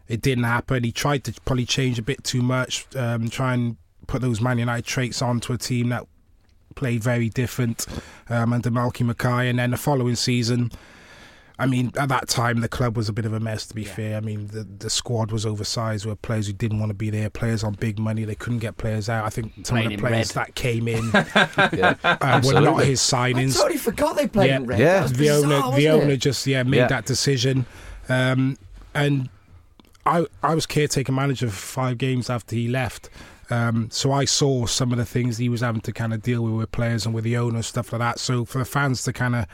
It 0.08 0.20
didn't 0.20 0.44
happen. 0.44 0.84
He 0.84 0.92
tried 0.92 1.24
to 1.24 1.32
probably 1.44 1.64
change 1.64 1.98
a 1.98 2.02
bit 2.02 2.22
too 2.24 2.42
much, 2.42 2.86
um, 2.96 3.28
try 3.30 3.54
and 3.54 3.76
put 4.06 4.20
those 4.20 4.40
Man 4.40 4.58
United 4.58 4.84
traits 4.84 5.22
onto 5.22 5.52
a 5.52 5.58
team 5.58 5.88
that 5.88 6.06
played 6.74 7.02
very 7.02 7.28
different 7.28 7.86
um, 8.28 8.52
under 8.52 8.70
Malky 8.70 9.06
Mackay. 9.06 9.48
And 9.48 9.58
then 9.58 9.70
the 9.70 9.76
following 9.76 10.16
season, 10.16 10.70
I 11.62 11.66
mean, 11.66 11.92
at 11.96 12.08
that 12.08 12.28
time, 12.28 12.60
the 12.60 12.68
club 12.68 12.96
was 12.96 13.08
a 13.08 13.12
bit 13.12 13.24
of 13.24 13.32
a 13.32 13.40
mess, 13.40 13.66
to 13.66 13.74
be 13.74 13.84
fair. 13.84 14.16
I 14.16 14.20
mean, 14.20 14.48
the, 14.48 14.64
the 14.64 14.90
squad 14.90 15.30
was 15.30 15.46
oversized 15.46 16.04
with 16.06 16.20
players 16.22 16.46
who 16.48 16.52
didn't 16.52 16.78
want 16.80 16.90
to 16.90 16.94
be 16.94 17.08
there, 17.10 17.30
players 17.30 17.62
on 17.62 17.74
big 17.74 17.98
money. 17.98 18.24
They 18.24 18.34
couldn't 18.34 18.58
get 18.58 18.76
players 18.78 19.08
out. 19.08 19.24
I 19.24 19.30
think 19.30 19.52
some 19.64 19.76
Playing 19.76 19.92
of 19.94 20.00
the 20.00 20.08
players 20.08 20.34
red. 20.36 20.46
that 20.46 20.54
came 20.54 20.88
in 20.88 21.04
Yeah, 21.14 21.94
uh, 22.04 22.40
were 22.44 22.54
not 22.54 22.62
absolutely. 22.62 22.86
his 22.86 23.12
I 23.12 23.32
signings. 23.32 23.56
totally 23.56 23.78
forgot 23.78 24.16
they 24.16 24.26
played 24.26 24.48
Yeah. 24.50 24.56
in 24.56 24.66
red. 24.66 24.78
Yeah. 24.80 25.00
That 25.00 25.10
the 25.10 25.18
bizarre, 25.18 25.36
owner, 25.44 25.76
the 25.76 25.86
wasn't 25.88 26.02
owner 26.04 26.16
just 26.16 26.46
yeah 26.46 26.62
made 26.64 26.76
Yeah. 26.78 26.86
that 26.88 27.06
decision, 27.06 27.66
um, 28.08 28.58
and 28.94 29.28
I 30.04 30.26
I 30.42 30.54
was 30.54 30.66
caretaker 30.66 31.12
manager 31.12 31.46
for 31.48 31.52
five 31.54 31.98
games 31.98 32.28
after 32.28 32.56
he 32.56 32.66
left. 32.68 33.08
Um, 33.50 33.88
so 33.90 34.10
I 34.12 34.24
saw 34.24 34.66
some 34.66 34.92
of 34.92 34.98
the 34.98 35.04
things 35.04 35.36
he 35.36 35.48
was 35.48 35.60
having 35.60 35.82
to 35.82 35.92
kind 35.92 36.12
of 36.14 36.22
deal 36.22 36.42
with 36.42 36.54
with 36.54 36.72
players 36.72 37.04
and 37.06 37.14
with 37.14 37.24
the 37.24 37.36
owner 37.36 37.56
and 37.56 37.64
stuff 37.64 37.92
like 37.92 38.00
that. 38.00 38.18
So 38.18 38.44
for 38.44 38.58
the 38.58 38.64
fans 38.64 39.02
to 39.04 39.12
kind 39.12 39.36
of 39.36 39.46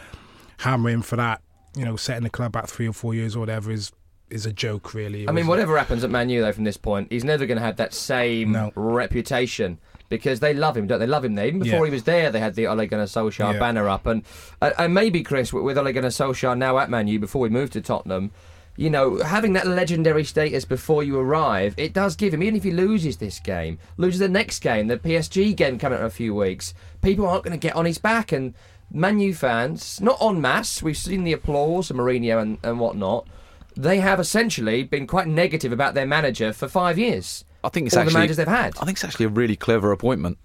hammer 0.58 0.90
him 0.90 1.02
for 1.02 1.16
that, 1.16 1.40
you 1.78 1.84
know, 1.84 1.96
setting 1.96 2.24
the 2.24 2.30
club 2.30 2.52
back 2.52 2.66
three 2.66 2.88
or 2.88 2.92
four 2.92 3.14
years 3.14 3.36
or 3.36 3.40
whatever 3.40 3.70
is 3.70 3.92
is 4.30 4.44
a 4.44 4.52
joke, 4.52 4.92
really. 4.92 5.26
I 5.26 5.32
mean, 5.32 5.46
whatever 5.46 5.78
happens 5.78 6.04
at 6.04 6.10
Man 6.10 6.28
U 6.28 6.42
though 6.42 6.52
from 6.52 6.64
this 6.64 6.76
point, 6.76 7.10
he's 7.10 7.24
never 7.24 7.46
going 7.46 7.56
to 7.58 7.64
have 7.64 7.76
that 7.76 7.94
same 7.94 8.52
No. 8.52 8.72
reputation 9.12 9.78
because 10.10 10.40
they 10.40 10.52
love 10.52 10.76
him, 10.76 10.86
don't 10.86 10.98
they? 11.00 11.06
Love 11.06 11.24
him 11.24 11.34
there. 11.34 11.46
Even 11.46 11.60
before 11.60 11.80
Yeah. 11.80 11.90
he 11.90 11.90
was 11.92 12.02
there, 12.04 12.30
they 12.30 12.40
had 12.40 12.54
the 12.54 12.66
Ole 12.66 12.86
Gunnar 12.86 13.04
Solskjaer 13.04 13.54
Yeah. 13.54 13.58
banner 13.58 13.88
up, 13.88 14.06
and 14.06 14.22
and 14.60 14.92
maybe 14.92 15.22
Chris 15.22 15.52
with, 15.52 15.64
with 15.64 15.78
Ole 15.78 15.92
Gunnar 15.92 16.08
Solskjaer 16.08 16.56
now 16.58 16.78
at 16.78 16.90
Man 16.90 17.08
U 17.08 17.18
before 17.18 17.40
we 17.40 17.48
moved 17.48 17.72
to 17.74 17.80
Tottenham. 17.80 18.30
You 18.76 18.90
know, 18.90 19.16
having 19.24 19.54
that 19.54 19.66
legendary 19.66 20.22
status 20.24 20.64
before 20.64 21.02
you 21.02 21.18
arrive, 21.18 21.74
it 21.76 21.92
does 21.92 22.14
give 22.14 22.32
him, 22.32 22.44
even 22.44 22.54
if 22.54 22.62
he 22.62 22.70
loses 22.70 23.16
this 23.16 23.40
game, 23.40 23.78
loses 23.96 24.20
the 24.20 24.28
next 24.28 24.60
game, 24.60 24.86
the 24.86 24.96
PSG 24.98 25.52
game 25.56 25.78
coming 25.80 25.96
up 25.96 26.02
in 26.02 26.06
a 26.06 26.10
few 26.10 26.32
weeks, 26.32 26.74
people 27.02 27.26
aren't 27.26 27.42
going 27.42 27.58
to 27.58 27.66
get 27.66 27.74
on 27.74 27.86
his 27.86 27.98
back. 27.98 28.30
And 28.30 28.54
Man 28.90 29.18
U 29.20 29.34
fans, 29.34 30.00
not 30.00 30.18
en 30.20 30.40
masse, 30.40 30.82
we've 30.82 30.96
seen 30.96 31.24
the 31.24 31.32
applause 31.32 31.90
of 31.90 31.96
Mourinho 31.96 32.40
and, 32.40 32.58
and 32.62 32.80
whatnot, 32.80 33.26
they 33.76 34.00
have 34.00 34.18
essentially 34.18 34.82
been 34.82 35.06
quite 35.06 35.26
negative 35.28 35.72
about 35.72 35.94
their 35.94 36.06
manager 36.06 36.52
for 36.52 36.68
five 36.68 36.98
years. 36.98 37.44
I 37.62 37.68
think 37.68 37.86
it's 37.86 37.96
All 37.96 38.02
actually 38.02 38.12
the 38.12 38.18
managers 38.18 38.36
they've 38.38 38.48
had. 38.48 38.76
I 38.78 38.84
think 38.84 38.96
it's 38.96 39.04
actually 39.04 39.26
a 39.26 39.30
really 39.30 39.56
clever 39.56 39.92
appointment 39.92 40.38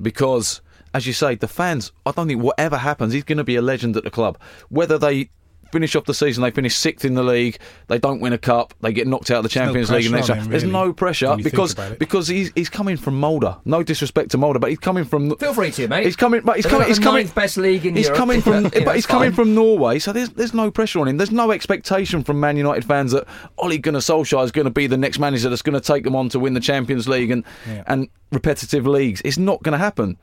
because, 0.00 0.60
as 0.94 1.06
you 1.06 1.12
say, 1.12 1.34
the 1.34 1.48
fans. 1.48 1.92
I 2.04 2.12
don't 2.12 2.28
think 2.28 2.42
whatever 2.42 2.78
happens, 2.78 3.12
he's 3.12 3.24
going 3.24 3.38
to 3.38 3.44
be 3.44 3.56
a 3.56 3.62
legend 3.62 3.96
at 3.96 4.04
the 4.04 4.10
club. 4.10 4.38
Whether 4.68 4.98
they 4.98 5.30
finish 5.72 5.94
off 5.96 6.04
the 6.04 6.14
season. 6.14 6.42
They 6.42 6.50
finish 6.50 6.76
sixth 6.76 7.04
in 7.04 7.14
the 7.14 7.22
league. 7.22 7.58
They 7.88 7.98
don't 7.98 8.20
win 8.20 8.32
a 8.32 8.38
cup. 8.38 8.74
They 8.80 8.92
get 8.92 9.06
knocked 9.06 9.30
out 9.30 9.44
of 9.44 9.50
the 9.50 9.58
no 9.58 9.64
Champions 9.64 9.90
League. 9.90 10.06
And 10.06 10.12
pressure 10.14 10.34
next 10.34 10.40
on 10.44 10.50
year. 10.50 10.58
There's 10.60 10.64
no 10.72 10.92
pressure 10.92 11.28
when 11.28 11.38
you 11.38 11.44
think 11.44 11.52
because 11.54 11.74
because 11.98 12.28
he's 12.28 12.52
he's 12.54 12.68
coming 12.68 12.96
from 12.96 13.20
Molde. 13.20 13.56
No 13.64 13.82
disrespect 13.82 14.30
to 14.32 14.38
Molde, 14.38 14.60
but 14.60 14.70
he's 14.70 14.78
coming 14.78 15.04
from. 15.04 15.36
Feel 15.36 15.54
free 15.54 15.70
to, 15.72 15.88
mate. 15.88 16.04
He's 16.04 16.16
coming, 16.16 16.40
but 16.42 16.56
he's 16.56 16.64
They're 16.64 16.72
coming. 16.72 16.88
He's 16.88 16.98
coming. 16.98 17.26
best 17.28 17.56
league 17.56 17.84
in 17.86 17.96
he's 17.96 18.06
Europe. 18.06 18.18
coming 18.18 18.40
from, 18.40 18.54
Yeah, 18.64 18.70
but 18.70 18.84
that's 18.84 18.94
he's 18.96 19.06
coming 19.06 19.30
fine. 19.30 19.36
from 19.36 19.54
Norway, 19.54 19.98
so 19.98 20.12
there's 20.12 20.30
there's 20.30 20.54
no 20.54 20.70
pressure 20.70 21.00
on 21.00 21.08
him. 21.08 21.16
There's 21.16 21.30
no 21.30 21.50
expectation 21.50 22.22
from 22.24 22.40
Man 22.40 22.56
United 22.56 22.84
fans 22.84 23.12
that 23.12 23.26
Ole 23.58 23.78
Gunnar 23.78 24.00
Solskjaer 24.00 24.44
is 24.44 24.52
going 24.52 24.66
to 24.66 24.70
be 24.70 24.86
the 24.86 24.96
next 24.96 25.18
manager 25.18 25.48
that's 25.48 25.62
going 25.62 25.74
to 25.78 25.80
take 25.80 26.04
them 26.04 26.14
on 26.16 26.28
to 26.30 26.38
win 26.38 26.54
the 26.54 26.60
Champions 26.60 27.08
League 27.08 27.30
and 27.30 27.44
Yeah. 27.66 27.82
and 27.86 28.08
repetitive 28.32 28.86
leagues. 28.86 29.20
It's 29.24 29.38
not 29.38 29.62
going 29.62 29.72
to 29.72 29.78
happen. 29.78 30.16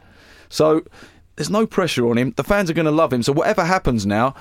So 0.50 0.84
there's 1.36 1.50
no 1.50 1.66
pressure 1.66 2.08
on 2.10 2.18
him. 2.18 2.34
The 2.36 2.44
fans 2.44 2.70
are 2.70 2.74
going 2.74 2.86
to 2.86 2.92
love 2.92 3.12
him. 3.12 3.24
So 3.24 3.34
whatever 3.34 3.64
happens 3.66 4.06
now. 4.06 4.36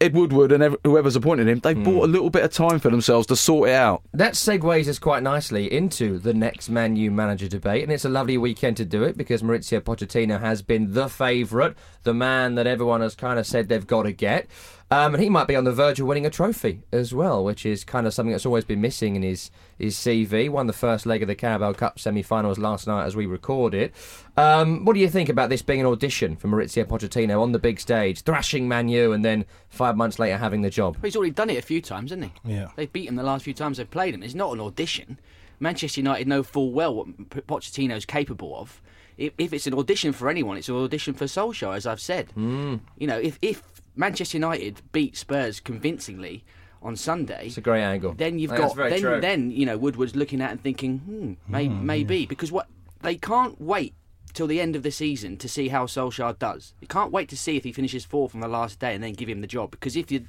Ed 0.00 0.14
Woodward 0.14 0.52
and 0.52 0.76
whoever's 0.84 1.16
appointed 1.16 1.48
him, 1.48 1.58
they 1.58 1.74
Hmm. 1.74 1.82
bought 1.82 2.04
a 2.04 2.06
little 2.06 2.30
bit 2.30 2.44
of 2.44 2.52
time 2.52 2.78
for 2.78 2.88
themselves 2.90 3.26
to 3.26 3.36
sort 3.36 3.68
it 3.70 3.74
out. 3.74 4.02
That 4.14 4.34
segues 4.34 4.86
us 4.88 4.98
quite 5.00 5.22
nicely 5.24 5.72
into 5.72 6.18
the 6.18 6.32
next 6.32 6.68
Man 6.68 6.94
U 6.94 7.10
manager 7.10 7.48
debate, 7.48 7.82
and 7.82 7.90
it's 7.90 8.04
a 8.04 8.08
lovely 8.08 8.38
weekend 8.38 8.76
to 8.76 8.84
do 8.84 9.02
it 9.02 9.16
because 9.16 9.42
Mauricio 9.42 9.80
Pochettino 9.80 10.40
has 10.40 10.62
been 10.62 10.92
the 10.94 11.08
favourite, 11.08 11.74
the 12.04 12.14
man 12.14 12.54
that 12.54 12.66
everyone 12.66 13.00
has 13.00 13.14
kind 13.16 13.38
of 13.40 13.46
said 13.46 13.68
they've 13.68 13.86
got 13.86 14.04
to 14.04 14.12
get. 14.12 14.46
Um, 14.90 15.14
and 15.14 15.22
he 15.22 15.28
might 15.28 15.46
be 15.46 15.54
on 15.54 15.64
the 15.64 15.72
verge 15.72 16.00
of 16.00 16.06
winning 16.06 16.24
a 16.24 16.30
trophy 16.30 16.80
as 16.92 17.12
well, 17.12 17.44
which 17.44 17.66
is 17.66 17.84
kind 17.84 18.06
of 18.06 18.14
something 18.14 18.32
that's 18.32 18.46
always 18.46 18.64
been 18.64 18.80
missing 18.80 19.16
in 19.16 19.22
his, 19.22 19.50
his 19.78 19.96
CV. 19.96 20.48
Won 20.48 20.66
the 20.66 20.72
first 20.72 21.04
leg 21.04 21.20
of 21.20 21.28
the 21.28 21.34
Carabao 21.34 21.74
Cup 21.74 21.98
semi 21.98 22.22
finals 22.22 22.58
last 22.58 22.86
night 22.86 23.04
as 23.04 23.14
we 23.14 23.26
record 23.26 23.74
it. 23.74 23.92
Um, 24.38 24.86
what 24.86 24.94
do 24.94 25.00
you 25.00 25.08
think 25.10 25.28
about 25.28 25.50
this 25.50 25.60
being 25.60 25.80
an 25.80 25.86
audition 25.86 26.36
for 26.36 26.48
Mauricio 26.48 26.86
Pochettino 26.86 27.42
on 27.42 27.52
the 27.52 27.58
big 27.58 27.80
stage, 27.80 28.22
thrashing 28.22 28.66
Man 28.66 28.88
U, 28.88 29.12
and 29.12 29.24
then 29.24 29.44
five 29.68 29.96
months 29.96 30.18
later 30.18 30.38
having 30.38 30.62
the 30.62 30.70
job? 30.70 30.94
Well, 30.96 31.02
he's 31.04 31.16
already 31.16 31.32
done 31.32 31.50
it 31.50 31.58
a 31.58 31.62
few 31.62 31.82
times, 31.82 32.10
hasn't 32.10 32.32
he? 32.44 32.54
Yeah. 32.54 32.68
They've 32.76 32.92
beat 32.92 33.08
him 33.08 33.16
the 33.16 33.22
last 33.22 33.44
few 33.44 33.54
times 33.54 33.76
they've 33.76 33.90
played 33.90 34.14
him. 34.14 34.22
It's 34.22 34.34
not 34.34 34.52
an 34.52 34.60
audition. 34.60 35.18
Manchester 35.60 36.00
United 36.00 36.28
know 36.28 36.42
full 36.42 36.72
well 36.72 36.94
what 36.94 37.30
P- 37.30 37.40
Pochettino's 37.40 38.06
capable 38.06 38.56
of. 38.58 38.80
If, 39.18 39.32
if 39.36 39.52
it's 39.52 39.66
an 39.66 39.74
audition 39.74 40.12
for 40.12 40.30
anyone, 40.30 40.56
it's 40.56 40.68
an 40.68 40.76
audition 40.76 41.12
for 41.12 41.24
Solskjaer, 41.24 41.76
as 41.76 41.86
I've 41.86 42.00
said. 42.00 42.32
Mm. 42.36 42.80
You 42.96 43.08
know, 43.08 43.18
if, 43.18 43.38
if 43.42 43.62
Manchester 43.98 44.36
United 44.38 44.80
beat 44.92 45.16
Spurs 45.16 45.58
convincingly 45.60 46.44
on 46.80 46.94
Sunday, 46.94 47.46
It's 47.48 47.58
a 47.58 47.60
great 47.60 47.82
angle. 47.82 48.14
then 48.14 48.38
you've 48.38 48.54
got 48.54 48.76
very 48.76 48.90
then 48.90 49.00
true. 49.00 49.20
then 49.20 49.50
you 49.50 49.66
know 49.66 49.76
Woodward's 49.76 50.14
looking 50.14 50.40
at 50.40 50.50
it 50.50 50.52
and 50.52 50.62
thinking, 50.62 50.98
hmm, 51.00 51.32
may, 51.52 51.68
maybe 51.68 52.24
because 52.24 52.52
what 52.52 52.68
they 53.02 53.16
can't 53.16 53.60
wait 53.60 53.94
till 54.32 54.46
the 54.46 54.60
end 54.60 54.76
of 54.76 54.84
the 54.84 54.90
season 54.92 55.36
to 55.38 55.48
see 55.48 55.68
how 55.68 55.86
Solskjaer 55.86 56.38
does. 56.38 56.74
You 56.80 56.86
can't 56.86 57.10
wait 57.10 57.28
to 57.30 57.36
see 57.36 57.56
if 57.56 57.64
he 57.64 57.72
finishes 57.72 58.04
fourth 58.04 58.34
on 58.34 58.40
the 58.40 58.46
last 58.46 58.78
day 58.78 58.94
and 58.94 59.02
then 59.02 59.14
give 59.14 59.28
him 59.28 59.40
the 59.40 59.46
job 59.48 59.72
because 59.72 59.96
if 59.96 60.12
you 60.12 60.26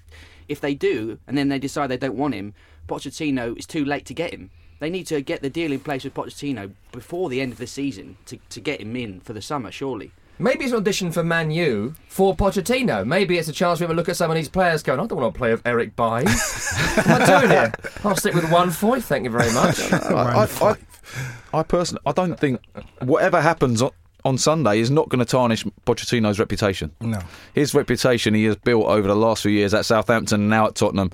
if 0.47 0.59
they 0.59 0.73
do 0.73 1.19
and 1.27 1.37
then 1.37 1.49
they 1.49 1.59
decide 1.59 1.87
they 1.87 1.97
don't 1.97 2.17
want 2.17 2.33
him, 2.33 2.55
Pochettino 2.87 3.55
it's 3.55 3.67
too 3.67 3.85
late 3.85 4.05
to 4.07 4.15
get 4.15 4.33
him. 4.33 4.49
They 4.79 4.89
need 4.89 5.05
to 5.07 5.21
get 5.21 5.41
the 5.43 5.49
deal 5.49 5.71
in 5.71 5.81
place 5.81 6.03
with 6.05 6.13
Pochettino 6.15 6.71
before 6.91 7.29
the 7.29 7.41
end 7.41 7.51
of 7.51 7.59
the 7.59 7.67
season 7.67 8.17
to, 8.25 8.37
to 8.49 8.59
get 8.61 8.81
him 8.81 8.95
in 8.95 9.19
for 9.19 9.33
the 9.33 9.41
summer, 9.41 9.71
surely. 9.71 10.11
Maybe 10.41 10.63
it's 10.63 10.71
an 10.71 10.79
audition 10.79 11.11
for 11.11 11.21
Man 11.21 11.51
U 11.51 11.93
for 12.07 12.33
Pochettino. 12.33 13.05
Maybe 13.05 13.37
it's 13.37 13.49
a 13.49 13.53
chance 13.53 13.79
for 13.79 13.85
him 13.85 13.89
to 13.89 13.95
look 13.95 14.07
at 14.07 14.15
some 14.15 14.31
of 14.31 14.35
these 14.35 14.47
players 14.47 14.81
going, 14.81 14.97
I 15.01 15.05
don't 15.05 15.19
want 15.19 15.33
to 15.33 15.37
play 15.37 15.51
with 15.51 15.61
Eric 15.65 15.97
Bailly. 15.97 16.23
what 16.93 17.07
am 17.07 17.21
I 17.21 17.25
doing 17.25 17.51
here? 17.51 17.73
I'll 18.05 18.15
stick 18.15 18.33
with 18.33 18.49
Juan 18.49 18.69
Foyth, 18.69 19.03
thank 19.03 19.25
you 19.25 19.31
very 19.31 19.51
much. 19.51 19.79
I, 19.91 20.47
I, 20.47 20.69
I, 20.69 21.59
I 21.59 21.63
personally, 21.63 22.01
I 22.05 22.13
don't 22.13 22.39
think 22.39 22.61
whatever 23.01 23.41
happens 23.41 23.81
on, 23.81 23.91
on 24.23 24.37
Sunday 24.37 24.79
is 24.79 24.89
not 24.89 25.09
going 25.09 25.19
to 25.19 25.25
tarnish 25.25 25.65
Pochettino's 25.85 26.39
reputation. 26.39 26.91
No. 27.01 27.19
His 27.53 27.73
reputation 27.73 28.33
he 28.33 28.45
has 28.45 28.55
built 28.55 28.85
over 28.85 29.09
the 29.09 29.17
last 29.17 29.43
few 29.43 29.51
years 29.51 29.73
at 29.73 29.85
Southampton 29.85 30.39
and 30.39 30.49
now 30.49 30.67
at 30.67 30.75
Tottenham 30.75 31.11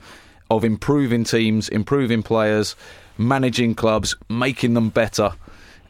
of 0.51 0.63
improving 0.63 1.23
teams, 1.23 1.67
improving 1.69 2.21
players, 2.21 2.75
managing 3.17 3.73
clubs, 3.73 4.15
making 4.29 4.75
them 4.75 4.89
better. 4.89 5.31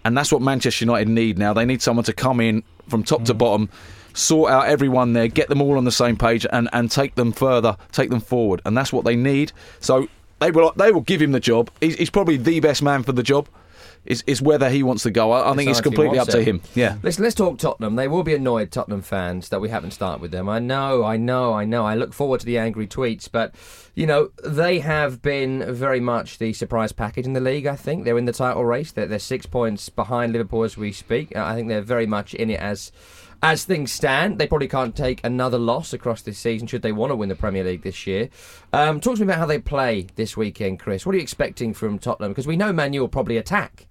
And 0.05 0.17
that's 0.17 0.31
what 0.31 0.41
Manchester 0.41 0.85
United 0.85 1.09
need 1.09 1.37
now. 1.37 1.51
They 1.51 1.65
need 1.65 1.81
someone 1.81 2.05
to 2.05 2.13
come 2.13 2.39
in 2.39 2.63
from 2.87 3.03
top 3.03 3.25
to 3.25 3.33
mm. 3.33 3.37
bottom, 3.37 3.69
sort 4.13 4.51
out 4.51 4.67
everyone 4.67 5.13
there, 5.13 5.27
get 5.27 5.49
them 5.49 5.61
all 5.61 5.77
on 5.77 5.85
the 5.85 5.91
same 5.91 6.17
page, 6.17 6.45
and, 6.51 6.69
and 6.73 6.89
take 6.89 7.15
them 7.15 7.31
further, 7.31 7.77
take 7.91 8.09
them 8.09 8.19
forward. 8.19 8.61
And 8.65 8.77
that's 8.77 8.93
what 8.93 9.05
they 9.05 9.15
need. 9.15 9.51
So 9.79 10.07
they 10.39 10.51
will 10.51 10.73
they 10.75 10.91
will 10.91 11.01
give 11.01 11.21
him 11.21 11.31
the 11.31 11.39
job. 11.39 11.69
He's, 11.81 11.95
he's 11.95 12.09
probably 12.09 12.37
the 12.37 12.59
best 12.59 12.81
man 12.81 13.03
for 13.03 13.11
the 13.11 13.23
job. 13.23 13.47
Is 14.05 14.23
is 14.27 14.41
whether 14.41 14.69
he 14.69 14.83
wants 14.83 15.03
to 15.03 15.11
go. 15.11 15.31
I, 15.31 15.51
I 15.51 15.55
think 15.55 15.69
it's 15.69 15.81
completely 15.81 16.19
up 16.19 16.27
wants 16.27 16.33
to 16.35 16.43
him. 16.43 16.61
Yeah. 16.75 16.97
Listen, 17.01 17.23
let's 17.23 17.35
talk 17.35 17.57
Tottenham. 17.57 17.95
They 17.95 18.07
will 18.07 18.23
be 18.23 18.35
annoyed, 18.35 18.71
Tottenham 18.71 19.01
fans, 19.01 19.49
that 19.49 19.59
we 19.59 19.69
haven't 19.69 19.91
started 19.91 20.21
with 20.21 20.31
them. 20.31 20.47
I 20.47 20.59
know, 20.59 21.03
I 21.03 21.17
know, 21.17 21.53
I 21.53 21.65
know. 21.65 21.85
I 21.85 21.95
look 21.95 22.13
forward 22.13 22.39
to 22.41 22.45
the 22.45 22.57
angry 22.59 22.85
tweets, 22.85 23.27
but, 23.31 23.55
you 23.95 24.05
know, 24.05 24.29
they 24.43 24.79
have 24.79 25.21
been 25.21 25.73
very 25.73 25.99
much 25.99 26.37
the 26.37 26.53
surprise 26.53 26.91
package 26.91 27.25
in 27.25 27.33
the 27.33 27.39
league, 27.39 27.65
I 27.65 27.75
think. 27.75 28.05
They're 28.05 28.17
in 28.17 28.25
the 28.25 28.31
title 28.31 28.63
race. 28.63 28.91
They're, 28.91 29.07
they're 29.07 29.17
six 29.19 29.47
points 29.47 29.89
behind 29.89 30.33
Liverpool 30.33 30.63
as 30.63 30.77
we 30.77 30.91
speak. 30.91 31.35
Uh, 31.35 31.43
I 31.43 31.55
think 31.55 31.67
they're 31.67 31.81
very 31.81 32.07
much 32.07 32.33
in 32.33 32.49
it 32.49 32.59
as. 32.59 32.91
As 33.43 33.65
things 33.65 33.91
stand, 33.91 34.39
they 34.39 34.47
probably 34.47 34.69
can't 34.69 34.95
take 34.95 35.19
another 35.23 35.59
loss 35.59 35.93
across 35.93 36.21
this 36.21 36.39
season 36.39 36.67
should 36.67 36.81
they 36.81 36.93
want 36.93 37.11
to 37.11 37.15
win 37.15 37.29
the 37.29 37.35
Premier 37.35 37.63
League 37.63 37.83
this 37.83 38.07
year. 38.07 38.29
Um, 38.73 38.99
talk 38.99 39.15
to 39.15 39.21
me 39.21 39.25
about 39.25 39.37
how 39.37 39.45
they 39.45 39.59
play 39.59 40.07
this 40.15 40.35
weekend, 40.35 40.79
Chris. 40.79 41.05
What 41.05 41.13
are 41.13 41.17
you 41.17 41.21
expecting 41.21 41.73
from 41.73 41.99
Tottenham? 41.99 42.31
Because 42.31 42.47
we 42.47 42.55
know 42.55 42.73
Manu 42.73 43.01
will 43.01 43.07
probably 43.07 43.37
attack 43.37 43.87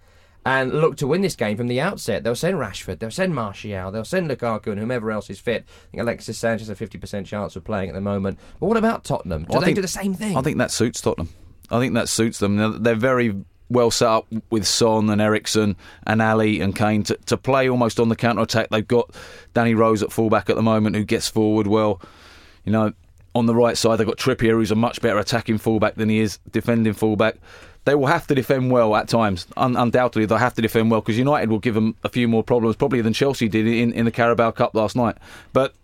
and 0.47 0.73
look 0.73 0.97
to 0.99 1.07
win 1.07 1.21
this 1.23 1.37
game 1.37 1.57
from 1.57 1.69
the 1.69 1.81
outset. 1.81 2.23
They'll 2.25 2.35
send 2.35 2.57
Rashford, 2.59 2.99
they'll 2.99 3.11
send 3.11 3.35
Martial, 3.35 3.91
they'll 3.91 4.05
send 4.05 4.31
Lukaku 4.31 4.69
and 4.69 4.79
whomever 4.79 5.11
else 5.11 5.31
is 5.31 5.39
fit. 5.41 5.65
I 5.67 5.91
think 5.91 6.03
Alexis 6.03 6.39
Sanchez 6.39 6.69
has 6.69 6.81
a 6.81 6.87
50% 6.87 7.25
chance 7.27 7.57
of 7.57 7.65
playing 7.65 7.89
at 7.89 7.95
the 7.95 8.01
moment. 8.01 8.39
But 8.61 8.67
what 8.67 8.77
about 8.77 9.05
Tottenham? 9.05 9.43
Do 9.45 9.49
Well, 9.51 9.61
they 9.61 9.67
think- 9.67 9.77
do 9.77 9.83
the 9.83 9.89
same 9.89 10.15
thing? 10.15 10.37
I 10.37 10.43
think 10.43 10.59
that 10.59 10.71
suits 10.71 11.01
Tottenham. 11.01 11.29
I 11.71 11.79
think 11.79 11.95
that 11.95 12.09
suits 12.09 12.39
them. 12.39 12.83
They're- 12.83 12.95
very 12.95 13.35
well 13.71 13.91
set 13.91 14.09
up 14.09 14.27
with 14.51 14.67
Son 14.67 15.09
and 15.09 15.21
Eriksen 15.23 15.75
and 16.07 16.21
Alli 16.21 16.61
and 16.61 16.77
Kane 16.77 17.03
to, 17.05 17.17
to 17.27 17.37
play 17.39 17.69
almost 17.69 17.99
on 17.99 18.11
the 18.11 18.15
counter 18.17 18.43
attack. 18.43 18.69
They've 18.71 18.87
got 18.87 19.11
Danny 19.55 19.75
Rose 19.75 20.03
at 20.03 20.13
fullback 20.13 20.51
at 20.51 20.57
the 20.57 20.63
moment 20.63 20.95
who 20.97 21.05
gets 21.05 21.29
forward 21.29 21.67
well. 21.67 22.01
You 22.65 22.73
know, 22.73 22.93
on 23.35 23.47
the 23.47 23.55
right 23.55 23.77
side 23.77 23.97
they've 23.97 24.07
got 24.07 24.19
Trippier 24.19 24.51
who's 24.51 24.71
a 24.71 24.75
much 24.77 25.01
better 25.01 25.19
attacking 25.19 25.59
fullback 25.59 25.95
than 25.95 26.11
he 26.11 26.21
is 26.21 26.39
defending 26.53 26.93
fullback. 26.93 27.37
They 27.85 27.95
will 27.95 28.07
have 28.07 28.27
to 28.29 28.35
defend 28.35 28.71
well 28.71 28.97
at 28.97 29.09
times. 29.09 29.47
Un- 29.57 29.77
undoubtedly, 29.77 30.27
they'll 30.27 30.39
have 30.39 30.55
to 30.55 30.63
defend 30.63 30.91
well 30.91 31.01
because 31.01 31.19
United 31.19 31.51
will 31.51 31.59
give 31.59 31.75
them 31.75 31.95
a 32.03 32.09
few 32.09 32.27
more 32.27 32.43
problems 32.43 32.77
probably 32.77 33.03
than 33.03 33.13
Chelsea 33.13 33.49
did 33.49 33.67
in, 33.67 33.93
in 33.93 34.07
the 34.07 34.11
Carabao 34.11 34.53
Cup 34.53 34.75
last 34.75 34.97
night. 34.97 35.17
But 35.53 35.75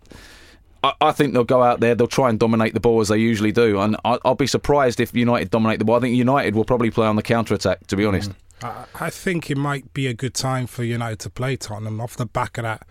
I, 0.83 0.93
I 0.99 1.11
think 1.11 1.33
they'll 1.33 1.43
go 1.43 1.61
out 1.61 1.79
there, 1.79 1.93
they'll 1.93 2.07
try 2.07 2.29
and 2.29 2.39
dominate 2.39 2.73
the 2.73 2.79
ball 2.79 3.01
as 3.01 3.09
they 3.09 3.17
usually 3.17 3.51
do. 3.51 3.79
And 3.79 3.95
I, 4.03 4.17
I'll 4.25 4.35
be 4.35 4.47
surprised 4.47 4.99
if 4.99 5.15
United 5.15 5.51
dominate 5.51 5.79
the 5.79 5.85
ball. 5.85 5.97
I 5.97 5.99
think 5.99 6.15
United 6.15 6.55
will 6.55 6.65
probably 6.65 6.91
play 6.91 7.07
on 7.07 7.15
the 7.15 7.23
counter 7.23 7.53
attack, 7.53 7.85
to 7.87 7.95
be 7.95 8.05
honest. 8.05 8.31
I, 8.63 8.85
I 8.95 9.09
think 9.09 9.51
it 9.51 9.57
might 9.57 9.93
be 9.93 10.07
a 10.07 10.13
good 10.13 10.33
time 10.33 10.67
for 10.67 10.83
United 10.83 11.19
to 11.19 11.29
play 11.29 11.55
Tottenham 11.55 12.01
off 12.01 12.15
the 12.15 12.25
back 12.25 12.57
of 12.57 12.63
that 12.63 12.87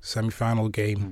semi 0.00 0.30
final 0.30 0.68
game. 0.68 0.98
Hmm. 0.98 1.10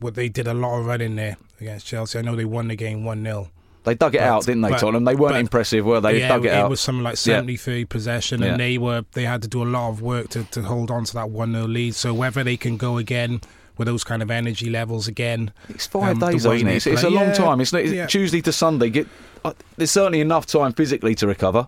What 0.00 0.16
they 0.16 0.28
did 0.28 0.46
a 0.46 0.54
lot 0.54 0.78
of 0.78 0.86
running 0.86 1.16
there 1.16 1.38
against 1.60 1.86
Chelsea. 1.86 2.18
I 2.18 2.22
know 2.22 2.36
they 2.36 2.44
won 2.44 2.68
the 2.68 2.76
game 2.76 3.04
1 3.04 3.22
0. 3.22 3.48
They 3.84 3.94
dug 3.94 4.14
it 4.14 4.18
But- 4.18 4.26
out, 4.26 4.46
didn't 4.46 4.62
they, 4.62 4.70
but- 4.70 4.78
Tottenham? 4.80 5.04
They 5.04 5.14
weren't 5.14 5.34
but- 5.34 5.40
impressive, 5.40 5.84
were 5.84 6.00
they? 6.00 6.20
yeah, 6.20 6.28
dug 6.28 6.46
it, 6.46 6.52
out. 6.52 6.70
was 6.70 6.80
something 6.80 7.02
like 7.04 7.14
Yeah. 7.14 7.36
70 7.36 7.56
30 7.56 7.84
possession, 7.84 8.40
Yeah. 8.42 8.48
and 8.52 8.60
they 8.60 8.78
were 8.78 9.04
they 9.12 9.24
had 9.24 9.42
to 9.42 9.48
do 9.48 9.62
a 9.62 9.64
lot 9.68 9.90
of 9.90 10.00
work 10.02 10.28
to, 10.30 10.44
to 10.44 10.62
hold 10.62 10.90
on 10.90 11.04
to 11.04 11.14
that 11.14 11.30
1 11.30 11.52
0 11.52 11.66
lead. 11.68 11.94
So 11.94 12.12
whether 12.14 12.42
they 12.42 12.56
can 12.56 12.76
go 12.76 12.98
again 12.98 13.40
with 13.76 13.86
those 13.86 14.04
kind 14.04 14.22
of 14.22 14.30
energy 14.30 14.70
levels 14.70 15.08
again. 15.08 15.50
It's 15.68 15.84
five 15.86 16.22
um, 16.22 16.30
days, 16.30 16.46
way 16.46 16.56
isn't 16.56 16.68
it? 16.68 16.76
It's, 16.76 16.86
it's 16.86 17.02
a 17.02 17.10
long 17.10 17.26
Yeah, 17.26 17.32
time. 17.34 17.60
It's, 17.60 17.72
it's 17.72 17.90
yeah. 17.92 18.06
Tuesday 18.06 18.40
to 18.42 18.52
Sunday. 18.52 18.88
Get, 18.88 19.08
uh, 19.44 19.52
there's 19.76 19.90
certainly 19.90 20.20
enough 20.20 20.46
time 20.46 20.72
physically 20.72 21.16
to 21.16 21.26
recover. 21.26 21.66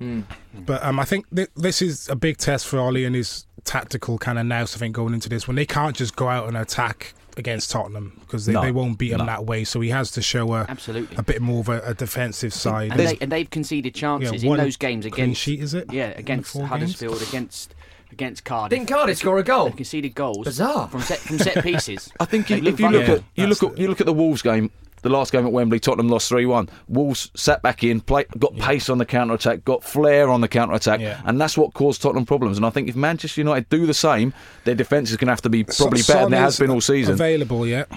But 0.55 0.85
um, 0.85 1.01
I 1.01 1.05
think 1.05 1.27
th- 1.35 1.49
this 1.57 1.83
is 1.83 2.09
a 2.09 2.15
big 2.15 2.37
test 2.37 2.69
for 2.69 2.79
Ollie 2.79 3.05
and 3.05 3.17
his 3.17 3.47
tactical 3.65 4.19
kind 4.19 4.39
of 4.39 4.47
nous. 4.47 4.77
I 4.77 4.79
think 4.79 4.95
going 4.95 5.15
into 5.15 5.29
this 5.29 5.49
when 5.49 5.57
they 5.57 5.67
can't 5.67 5.97
just 5.97 6.15
go 6.15 6.29
out 6.29 6.47
and 6.47 6.57
attack 6.57 7.13
against 7.37 7.71
Tottenham 7.71 8.13
because 8.21 8.47
they, 8.47 8.53
No. 8.55 8.63
they 8.63 8.73
won't 8.73 8.97
beat 8.99 9.13
him 9.13 9.19
No. 9.19 9.27
that 9.27 9.45
way. 9.47 9.65
So 9.65 9.81
he 9.81 9.91
has 9.91 10.11
to 10.13 10.23
show 10.23 10.55
a 10.55 10.67
Absolutely. 10.69 11.17
a 11.17 11.23
bit 11.23 11.43
more 11.43 11.61
of 11.61 11.69
a, 11.69 11.81
a 11.83 11.95
defensive 11.95 12.53
side. 12.55 12.91
And, 12.93 13.01
they, 13.01 13.19
and 13.21 13.31
they've 13.31 13.49
conceded 13.51 13.95
chances 13.95 14.43
Yeah, 14.43 14.53
in 14.53 14.57
those 14.57 14.77
games 14.77 15.05
clean 15.05 15.13
against 15.15 15.41
sheet, 15.41 15.61
is 15.63 15.75
it? 15.75 15.93
yeah 15.93 16.13
against 16.17 16.51
four 16.53 16.63
games? 16.63 16.71
Huddersfield 16.71 17.23
against 17.23 17.75
against 18.13 18.45
Cardiff. 18.45 18.79
Didn't 18.79 18.89
Cardiff 18.89 19.19
score 19.19 19.39
a 19.39 19.43
goal? 19.43 19.67
They 19.71 19.77
conceded 19.77 20.15
goals. 20.15 20.45
Bizarre. 20.47 20.89
from 20.89 21.01
set 21.03 21.19
from 21.19 21.39
set 21.39 21.63
pieces. 21.63 22.11
I 22.21 22.25
think 22.25 22.49
They 22.49 22.57
if, 22.59 22.67
if 22.67 22.81
you 22.81 22.89
look 22.89 23.07
Yeah, 23.09 23.15
at 23.15 23.23
you 23.35 23.47
look 23.47 23.63
at 23.63 23.79
you 23.79 23.89
look 23.89 24.01
at 24.01 24.07
the 24.07 24.13
Wolves 24.15 24.43
game, 24.43 24.71
the 25.07 25.13
last 25.13 25.33
game 25.33 25.47
at 25.47 25.53
Wembley, 25.53 25.79
Tottenham 25.81 26.09
lost 26.09 26.29
three 26.29 26.47
one. 26.47 26.69
Wolves 26.89 27.31
sat 27.35 27.63
back 27.63 27.83
in, 27.85 28.01
play, 28.01 28.25
got 28.39 28.57
pace 28.57 28.89
on 28.89 28.99
the 28.99 29.07
counter 29.07 29.35
attack, 29.35 29.65
got 29.65 29.83
flair 29.85 30.29
on 30.29 30.41
the 30.41 30.49
counter 30.49 30.75
attack, 30.75 31.01
Yeah. 31.01 31.21
and 31.25 31.41
that's 31.41 31.57
what 31.57 31.73
caused 31.75 32.03
Tottenham 32.03 32.27
problems. 32.27 32.57
And 32.57 32.67
I 32.67 32.71
think 32.71 32.89
if 32.89 32.97
Manchester 32.97 33.41
United 33.41 33.69
do 33.69 33.87
the 33.87 33.95
same, 33.95 34.35
their 34.65 34.75
defence 34.75 35.11
is 35.11 35.17
going 35.17 35.27
to 35.29 35.33
have 35.33 35.43
to 35.43 35.49
be 35.49 35.65
probably 35.65 36.01
Son- 36.01 36.15
better 36.17 36.25
than 36.27 36.33
it 36.35 36.37
Son 36.37 36.43
has 36.45 36.59
been 36.59 36.71
all 36.71 36.81
season. 36.81 37.15
Available 37.15 37.67
yet? 37.67 37.89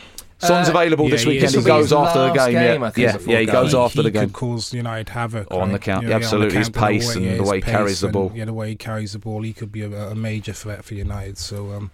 Son's 0.42 0.70
Uh, 0.70 0.72
available 0.72 1.04
yeah, 1.06 1.12
this 1.12 1.24
he 1.24 1.28
weekend. 1.30 1.44
is. 1.48 1.52
He 1.52 1.58
This 1.58 1.66
will 1.66 1.76
be 1.76 1.82
goes 1.82 1.92
after 1.92 2.20
the 2.20 2.28
game. 2.32 2.52
game, 2.54 2.82
yeah, 2.82 2.92
yeah, 2.96 3.18
yeah. 3.28 3.40
He 3.42 3.46
going. 3.46 3.48
goes 3.48 3.76
after 3.76 3.98
he 3.98 4.04
the 4.04 4.12
game. 4.12 4.24
could 4.28 4.34
cause 4.34 4.74
United 4.74 5.10
havoc 5.10 5.48
Oh, 5.52 5.58
on 5.60 5.64
right? 5.68 5.74
the 5.74 5.80
count- 5.80 6.04
Yeah, 6.04 6.10
yeah, 6.12 6.18
the 6.20 6.24
absolutely. 6.24 6.58
His 6.58 6.70
counter, 6.70 6.80
the 6.80 6.94
pace 6.94 7.08
way- 7.10 7.14
and 7.16 7.26
yeah, 7.26 7.36
the 7.36 7.44
way 7.44 7.56
he 7.58 7.62
carries 7.62 7.92
pace 7.92 8.00
the 8.00 8.08
and, 8.08 8.14
ball. 8.14 8.32
Yeah, 8.34 8.46
the 8.46 8.54
way 8.54 8.70
he 8.70 8.76
carries 8.76 9.12
the 9.12 9.20
ball, 9.20 9.42
he 9.42 9.52
could 9.52 9.72
be 9.74 9.82
a, 9.82 9.92
a 10.12 10.16
major 10.16 10.54
threat 10.54 10.86
for 10.86 10.94
United. 10.94 11.38
So 11.38 11.74
um, 11.74 11.92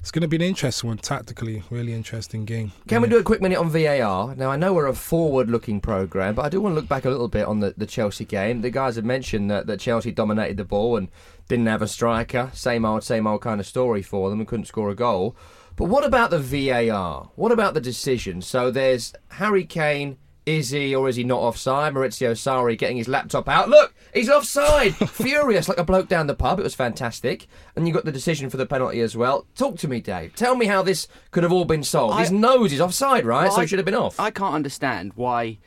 it's 0.00 0.10
going 0.10 0.22
to 0.22 0.28
be 0.28 0.36
an 0.36 0.42
interesting 0.42 0.88
one 0.88 0.98
tactically. 0.98 1.62
Really 1.70 1.92
interesting 1.92 2.46
game. 2.46 2.72
Can 2.88 3.02
we 3.02 3.08
do 3.08 3.18
a 3.18 3.22
quick 3.22 3.42
minute 3.42 3.58
on 3.58 3.68
VAR? 3.68 4.34
Now, 4.34 4.50
I 4.50 4.56
know 4.56 4.72
we're 4.72 4.86
a 4.86 4.94
forward 4.94 5.50
looking 5.50 5.80
programme, 5.80 6.34
but 6.34 6.44
I 6.44 6.48
do 6.48 6.60
want 6.60 6.72
to 6.74 6.80
look 6.80 6.88
back 6.88 7.04
a 7.04 7.10
little 7.10 7.28
bit 7.28 7.46
on 7.46 7.60
the, 7.60 7.74
the 7.76 7.86
Chelsea 7.86 8.24
game. 8.24 8.62
The 8.62 8.70
guys 8.70 8.96
have 8.96 9.04
mentioned 9.04 9.50
that, 9.50 9.66
that 9.66 9.78
Chelsea 9.78 10.10
dominated 10.10 10.56
the 10.56 10.64
ball 10.64 10.96
and 10.96 11.08
didn't 11.48 11.66
have 11.66 11.82
a 11.82 11.88
striker. 11.88 12.50
Same 12.54 12.86
old, 12.86 13.04
same 13.04 13.26
old 13.26 13.42
kind 13.42 13.60
of 13.60 13.66
story 13.66 14.00
for 14.00 14.30
them 14.30 14.40
and 14.40 14.48
couldn't 14.48 14.66
score 14.66 14.88
a 14.88 14.94
goal. 14.94 15.36
But 15.76 15.84
what 15.84 16.04
about 16.04 16.30
the 16.30 16.38
VAR? 16.38 17.30
What 17.36 17.52
about 17.52 17.74
the 17.74 17.80
decision? 17.80 18.40
So 18.40 18.70
there's 18.70 19.12
Harry 19.32 19.64
Kane. 19.64 20.16
Is 20.58 20.70
he 20.70 20.94
or 20.94 21.08
is 21.08 21.16
he 21.16 21.22
not 21.24 21.40
offside? 21.40 21.94
Maurizio 21.94 22.32
Sarri 22.32 22.76
getting 22.76 22.96
his 22.96 23.06
laptop 23.08 23.48
out. 23.48 23.68
Look, 23.68 23.94
he's 24.12 24.28
offside. 24.28 24.94
Furious 25.10 25.68
like 25.68 25.78
a 25.78 25.84
bloke 25.84 26.08
down 26.08 26.26
the 26.26 26.34
pub. 26.34 26.58
It 26.58 26.62
was 26.64 26.74
fantastic. 26.74 27.46
And 27.76 27.86
you 27.86 27.94
got 27.94 28.04
the 28.04 28.10
decision 28.12 28.50
for 28.50 28.56
the 28.56 28.66
penalty 28.66 29.00
as 29.00 29.16
well. 29.16 29.46
Talk 29.54 29.78
to 29.78 29.88
me, 29.88 30.00
Dave. 30.00 30.34
Tell 30.34 30.56
me 30.56 30.66
how 30.66 30.82
this 30.82 31.06
could 31.30 31.42
have 31.44 31.52
all 31.52 31.64
been 31.64 31.84
solved. 31.84 32.16
I- 32.16 32.20
his 32.22 32.32
nose 32.32 32.72
is 32.72 32.80
offside, 32.80 33.24
right? 33.24 33.44
Well, 33.44 33.52
so 33.52 33.58
I- 33.60 33.64
he 33.64 33.68
should 33.68 33.78
have 33.78 33.86
been 33.86 33.94
off. 33.94 34.18
I 34.18 34.30
can't 34.30 34.54
understand 34.54 35.12
why, 35.14 35.58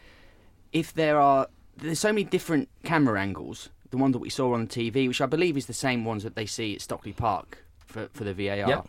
if 0.72 0.94
there 0.94 1.20
are 1.20 1.48
there's 1.78 2.00
so 2.00 2.10
many 2.10 2.24
different 2.24 2.70
camera 2.84 3.20
angles, 3.20 3.70
the 3.90 3.98
one 3.98 4.12
that 4.12 4.20
we 4.20 4.30
saw 4.30 4.54
on 4.54 4.66
the 4.66 4.68
TV, 4.92 5.08
which 5.08 5.22
I 5.22 5.26
believe 5.26 5.58
is 5.58 5.66
the 5.66 5.74
same 5.74 6.06
ones 6.06 6.24
that 6.24 6.36
they 6.36 6.46
see 6.46 6.76
at 6.76 6.82
Stockley 6.82 7.14
Park 7.14 7.64
for 7.86 8.10
for 8.14 8.24
the 8.24 8.34
VAR. 8.34 8.56
Yep. 8.70 8.88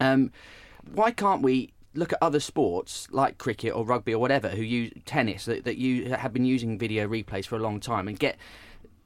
Um, 0.00 0.32
why 0.92 1.10
can't 1.10 1.42
we 1.42 1.72
look 1.96 2.12
at 2.12 2.18
other 2.22 2.40
sports 2.40 3.08
like 3.10 3.38
cricket 3.38 3.74
or 3.74 3.84
rugby 3.84 4.14
or 4.14 4.18
whatever 4.18 4.50
who 4.50 4.62
use 4.62 4.92
tennis 5.04 5.44
that, 5.46 5.64
that 5.64 5.76
you 5.76 6.14
have 6.14 6.32
been 6.32 6.44
using 6.44 6.78
video 6.78 7.08
replays 7.08 7.46
for 7.46 7.56
a 7.56 7.60
long 7.60 7.80
time 7.80 8.08
and 8.08 8.18
get 8.18 8.36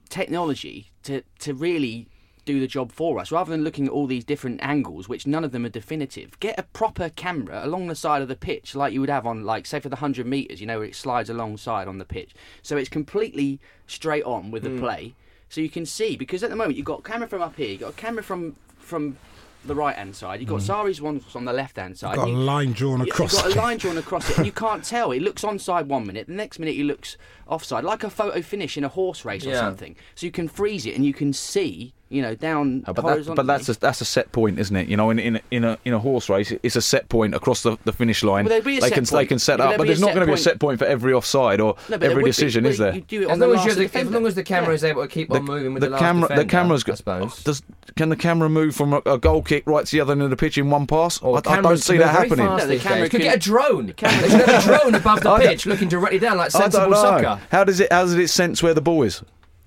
technology 0.08 0.90
to 1.02 1.22
to 1.38 1.54
really 1.54 2.08
do 2.44 2.58
the 2.58 2.66
job 2.66 2.90
for 2.90 3.18
us 3.18 3.30
rather 3.30 3.50
than 3.50 3.62
looking 3.62 3.86
at 3.86 3.92
all 3.92 4.06
these 4.06 4.24
different 4.24 4.60
angles 4.62 5.08
which 5.08 5.26
none 5.26 5.44
of 5.44 5.52
them 5.52 5.64
are 5.64 5.70
definitive. 5.70 6.38
Get 6.40 6.58
a 6.58 6.64
proper 6.64 7.10
camera 7.10 7.64
along 7.64 7.86
the 7.86 7.94
side 7.94 8.22
of 8.22 8.28
the 8.28 8.36
pitch 8.36 8.74
like 8.74 8.92
you 8.92 9.00
would 9.00 9.10
have 9.10 9.26
on 9.26 9.44
like 9.44 9.66
say 9.66 9.78
for 9.78 9.88
the 9.88 9.96
100 9.96 10.26
meters 10.26 10.60
you 10.60 10.66
know 10.66 10.78
where 10.78 10.88
it 10.88 10.96
slides 10.96 11.30
alongside 11.30 11.86
on 11.86 11.98
the 11.98 12.04
pitch. 12.04 12.34
So 12.62 12.76
it's 12.76 12.88
completely 12.88 13.60
straight 13.86 14.24
on 14.24 14.50
with 14.50 14.62
the 14.62 14.70
hmm. 14.70 14.80
play. 14.80 15.14
So 15.48 15.60
you 15.60 15.70
can 15.70 15.86
see 15.86 16.16
because 16.16 16.42
at 16.42 16.50
the 16.50 16.56
moment 16.56 16.76
you've 16.76 16.86
got 16.86 17.00
a 17.00 17.02
camera 17.02 17.28
from 17.28 17.42
up 17.42 17.56
here 17.56 17.68
you've 17.68 17.80
got 17.80 17.92
a 17.92 17.96
camera 17.96 18.22
from 18.22 18.56
from 18.78 19.16
the 19.64 19.74
right 19.74 19.96
hand 19.96 20.16
side 20.16 20.40
you've 20.40 20.48
got 20.48 20.60
mm. 20.60 20.66
Sarri's 20.66 21.02
one 21.02 21.22
on 21.34 21.44
the 21.44 21.52
left 21.52 21.76
hand 21.76 21.98
side 21.98 22.16
Got 22.16 22.28
a 22.28 22.32
line 22.32 22.72
drawn 22.72 23.00
across. 23.00 23.32
You've 23.32 23.42
got 23.42 23.56
a 23.56 23.58
line 23.58 23.78
drawn 23.78 23.98
across 23.98 24.30
it, 24.30 24.36
and 24.38 24.46
you 24.46 24.52
can't 24.66 24.84
tell. 24.84 25.12
It 25.12 25.22
looks 25.22 25.42
onside 25.42 25.86
one 25.86 26.06
minute, 26.06 26.26
the 26.26 26.32
next 26.32 26.58
minute 26.58 26.76
it 26.76 26.84
looks 26.84 27.16
offside, 27.46 27.84
like 27.84 28.04
a 28.04 28.10
photo 28.10 28.42
finish 28.42 28.76
in 28.76 28.84
a 28.84 28.88
horse 28.88 29.24
race 29.24 29.46
or 29.46 29.54
something. 29.54 29.96
So 30.14 30.26
you 30.26 30.32
can 30.32 30.48
freeze 30.48 30.86
it, 30.86 30.94
and 30.94 31.04
you 31.04 31.14
can 31.14 31.32
see, 31.32 31.94
you 32.10 32.20
know, 32.20 32.34
down 32.34 32.84
Oh, 32.86 32.92
but, 32.92 33.06
that, 33.24 33.34
but 33.36 33.46
that's 33.46 33.68
a, 33.68 33.78
that's 33.78 34.00
a 34.00 34.04
set 34.04 34.32
point, 34.32 34.58
isn't 34.58 34.74
it? 34.76 34.88
You 34.88 34.96
know, 34.96 35.10
in 35.10 35.18
in 35.18 35.36
a, 35.36 35.40
in 35.50 35.64
a 35.64 35.78
in 35.84 35.92
a 35.94 35.98
horse 35.98 36.28
race, 36.28 36.52
it's 36.62 36.76
a 36.76 36.82
set 36.82 37.08
point 37.08 37.34
across 37.34 37.62
the, 37.62 37.78
the 37.84 37.92
finish 37.92 38.22
line. 38.24 38.46
Well, 38.46 38.60
be 38.60 38.78
a 38.78 38.80
they 38.80 38.88
set 38.88 38.94
can 38.94 39.04
they 39.04 39.26
can 39.26 39.38
set 39.38 39.58
But 39.58 39.68
up, 39.68 39.76
but 39.78 39.82
be 39.84 39.88
there's 39.88 40.00
not 40.00 40.08
going 40.14 40.20
to 40.20 40.26
be 40.26 40.32
a 40.32 40.36
set 40.36 40.58
point 40.58 40.78
for 40.80 40.84
every 40.86 41.12
offside 41.14 41.60
or 41.60 41.76
No, 41.88 41.94
every 41.96 42.08
would 42.16 42.24
be. 42.24 42.30
decision, 42.30 42.66
is 42.66 42.78
there? 42.78 42.94
You 42.96 43.00
do 43.02 43.22
it 43.22 43.24
as 43.26 43.30
on 43.30 43.38
the 43.38 43.46
long 43.46 43.68
as, 43.68 43.76
the, 43.76 43.98
as 43.98 44.10
long 44.10 44.26
as 44.26 44.34
the 44.34 44.42
camera 44.42 44.70
Yeah. 44.70 44.74
is 44.74 44.84
able 44.84 45.02
to 45.02 45.08
keep 45.08 45.30
on 45.30 45.44
moving 45.44 45.72
with 45.72 45.82
the, 45.82 45.86
the 45.86 45.92
last 45.92 46.00
camera, 46.00 46.22
the 46.28 46.34
defender, 46.34 46.50
camera's 46.50 46.82
I 46.84 46.86
got. 46.88 46.96
suppose. 46.98 47.42
Does 47.44 47.62
can 47.96 48.08
the 48.08 48.16
camera 48.16 48.48
move 48.48 48.74
from 48.74 48.92
a, 48.92 49.02
a 49.06 49.18
goal 49.18 49.42
kick 49.42 49.64
right 49.66 49.86
to 49.86 49.92
the 49.92 50.00
other 50.00 50.12
end 50.12 50.22
of 50.22 50.30
the 50.30 50.36
pitch 50.36 50.58
in 50.58 50.68
one 50.70 50.86
pass? 50.86 51.20
Or 51.22 51.36
I, 51.36 51.52
I 51.58 51.60
don't 51.60 51.76
see 51.76 51.96
that 51.98 52.08
happening. 52.10 52.46
fast 52.46 52.66
No, 52.66 52.74
the 52.74 52.78
camera. 52.78 53.08
Could 53.08 53.20
can- 53.20 53.30
get 53.30 53.36
a 53.36 53.38
drone. 53.38 53.92
camera- 53.92 54.22
They 54.22 54.28
should 54.30 54.48
have 54.48 54.64
a 54.64 54.66
drone 54.80 54.94
above 54.96 55.20
the 55.22 55.30
I 55.30 55.38
don't- 55.38 55.48
pitch, 55.48 55.66
looking 55.66 55.88
directly 55.88 56.18
down 56.18 56.36
like 56.38 56.54
I 56.54 56.58
sensible 56.58 56.90
know. 56.90 57.00
soccer. 57.02 57.40
How 57.52 57.62
does 57.64 57.78
it? 57.80 57.92
How 57.92 58.02
does 58.02 58.14
it 58.14 58.28
sense 58.30 58.62
where 58.62 58.74
the 58.74 58.80
ball 58.80 59.02
is? 59.04 59.22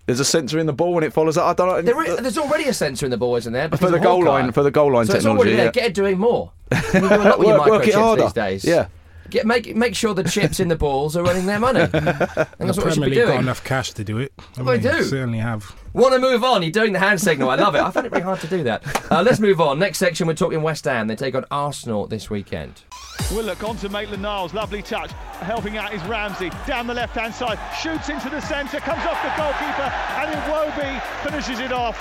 There's 0.06 0.20
a 0.20 0.26
sensor 0.26 0.60
in 0.60 0.66
the 0.66 0.74
ball 0.74 0.94
when 0.94 1.04
it 1.04 1.14
follows 1.14 1.36
that. 1.36 1.44
I 1.44 1.54
don't 1.54 1.68
know. 1.68 1.82
There 1.82 2.04
is, 2.04 2.18
there's 2.18 2.38
already 2.38 2.66
a 2.66 2.74
sensor 2.74 3.06
in 3.06 3.12
the 3.12 3.18
ball, 3.18 3.36
isn't 3.38 3.54
there? 3.54 3.70
because 3.70 3.80
for 3.86 3.90
the 3.92 3.98
of 3.98 4.04
goal 4.04 4.24
line, 4.24 4.52
for 4.52 4.62
the 4.64 4.72
goal 4.72 4.92
line 4.94 5.06
so 5.06 5.14
it's 5.14 5.24
technology. 5.24 5.52
already 5.52 5.56
there. 5.56 5.66
yeah. 5.68 5.72
Get 5.72 5.86
it 5.86 5.94
doing 5.94 6.18
more. 6.20 6.52
You 6.74 6.82
can 6.92 7.02
do 7.02 7.08
a 7.08 7.18
lot 7.18 7.40
with 7.40 7.48
your 7.48 7.58
Work- 7.60 7.70
work 7.70 7.88
it 7.88 7.94
microchips 7.94 8.02
harder. 8.02 8.22
these 8.24 8.34
days. 8.34 8.66
Yeah. 8.66 8.88
Get 9.30 9.48
make 9.48 9.74
make 9.76 9.96
sure 9.96 10.14
the 10.14 10.24
chips 10.24 10.60
in 10.60 10.68
the 10.68 10.76
balls 10.76 11.16
are 11.16 11.24
running 11.24 11.46
their 11.46 11.58
money. 11.60 11.80
and 11.92 11.92
that's 11.92 12.36
the 12.38 12.46
what 12.58 12.68
we 12.68 12.74
should 12.74 12.82
Premier 12.96 13.10
be 13.10 13.16
League 13.16 13.26
got 13.28 13.40
enough 13.40 13.64
cash 13.64 13.92
to 13.94 14.04
do 14.04 14.18
it. 14.20 14.34
I 14.58 14.62
Well, 14.62 14.78
they 14.78 14.90
mean, 14.90 14.98
do. 15.00 15.04
Certainly 15.06 15.38
have. 15.40 15.74
Want 15.94 16.14
to 16.14 16.20
move 16.20 16.44
on? 16.44 16.62
You're 16.62 16.72
doing 16.72 16.92
the 16.94 17.00
hand 17.00 17.22
signal. 17.22 17.50
I 17.50 17.56
love 17.56 17.74
it. 17.76 17.82
I 17.82 17.90
find 17.90 18.06
it 18.06 18.10
very 18.10 18.22
hard 18.22 18.42
to 18.42 18.48
do 18.48 18.64
that. 18.64 18.84
Uh, 19.12 19.24
let's 19.24 19.40
move 19.40 19.62
on. 19.62 19.80
Next 19.80 19.98
section, 20.00 20.28
we're 20.28 20.34
talking 20.34 20.62
West 20.62 20.84
Ham. 20.86 21.08
They 21.08 21.16
take 21.16 21.34
on 21.36 21.46
Arsenal 21.50 22.06
this 22.06 22.30
weekend. 22.30 22.82
Willock 23.34 23.64
on 23.64 23.76
to 23.78 23.90
Maitland 23.90 24.22
Niles, 24.22 24.54
lovely 24.54 24.84
touch. 24.84 25.12
Helping 25.42 25.78
out 25.78 25.92
is 25.92 26.04
Ramsey 26.04 26.52
down 26.68 26.86
the 26.86 26.94
left 26.94 27.16
hand 27.16 27.34
side, 27.34 27.58
shoots 27.82 28.10
into 28.10 28.30
the 28.30 28.40
centre, 28.40 28.80
comes 28.80 29.04
off 29.06 29.22
the 29.24 29.34
goalkeeper, 29.36 29.92
and 30.20 30.30
Iwobi 30.44 31.02
finishes 31.24 31.60
it 31.60 31.72
off. 31.72 31.98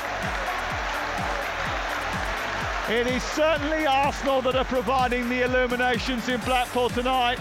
It 2.91 3.07
is 3.07 3.23
certainly 3.23 3.87
Arsenal 3.87 4.43
that 4.43 4.57
are 4.57 4.65
providing 4.65 5.29
the 5.31 5.43
illuminations 5.43 6.29
in 6.29 6.41
Blackpool 6.41 6.91
tonight. 6.91 7.39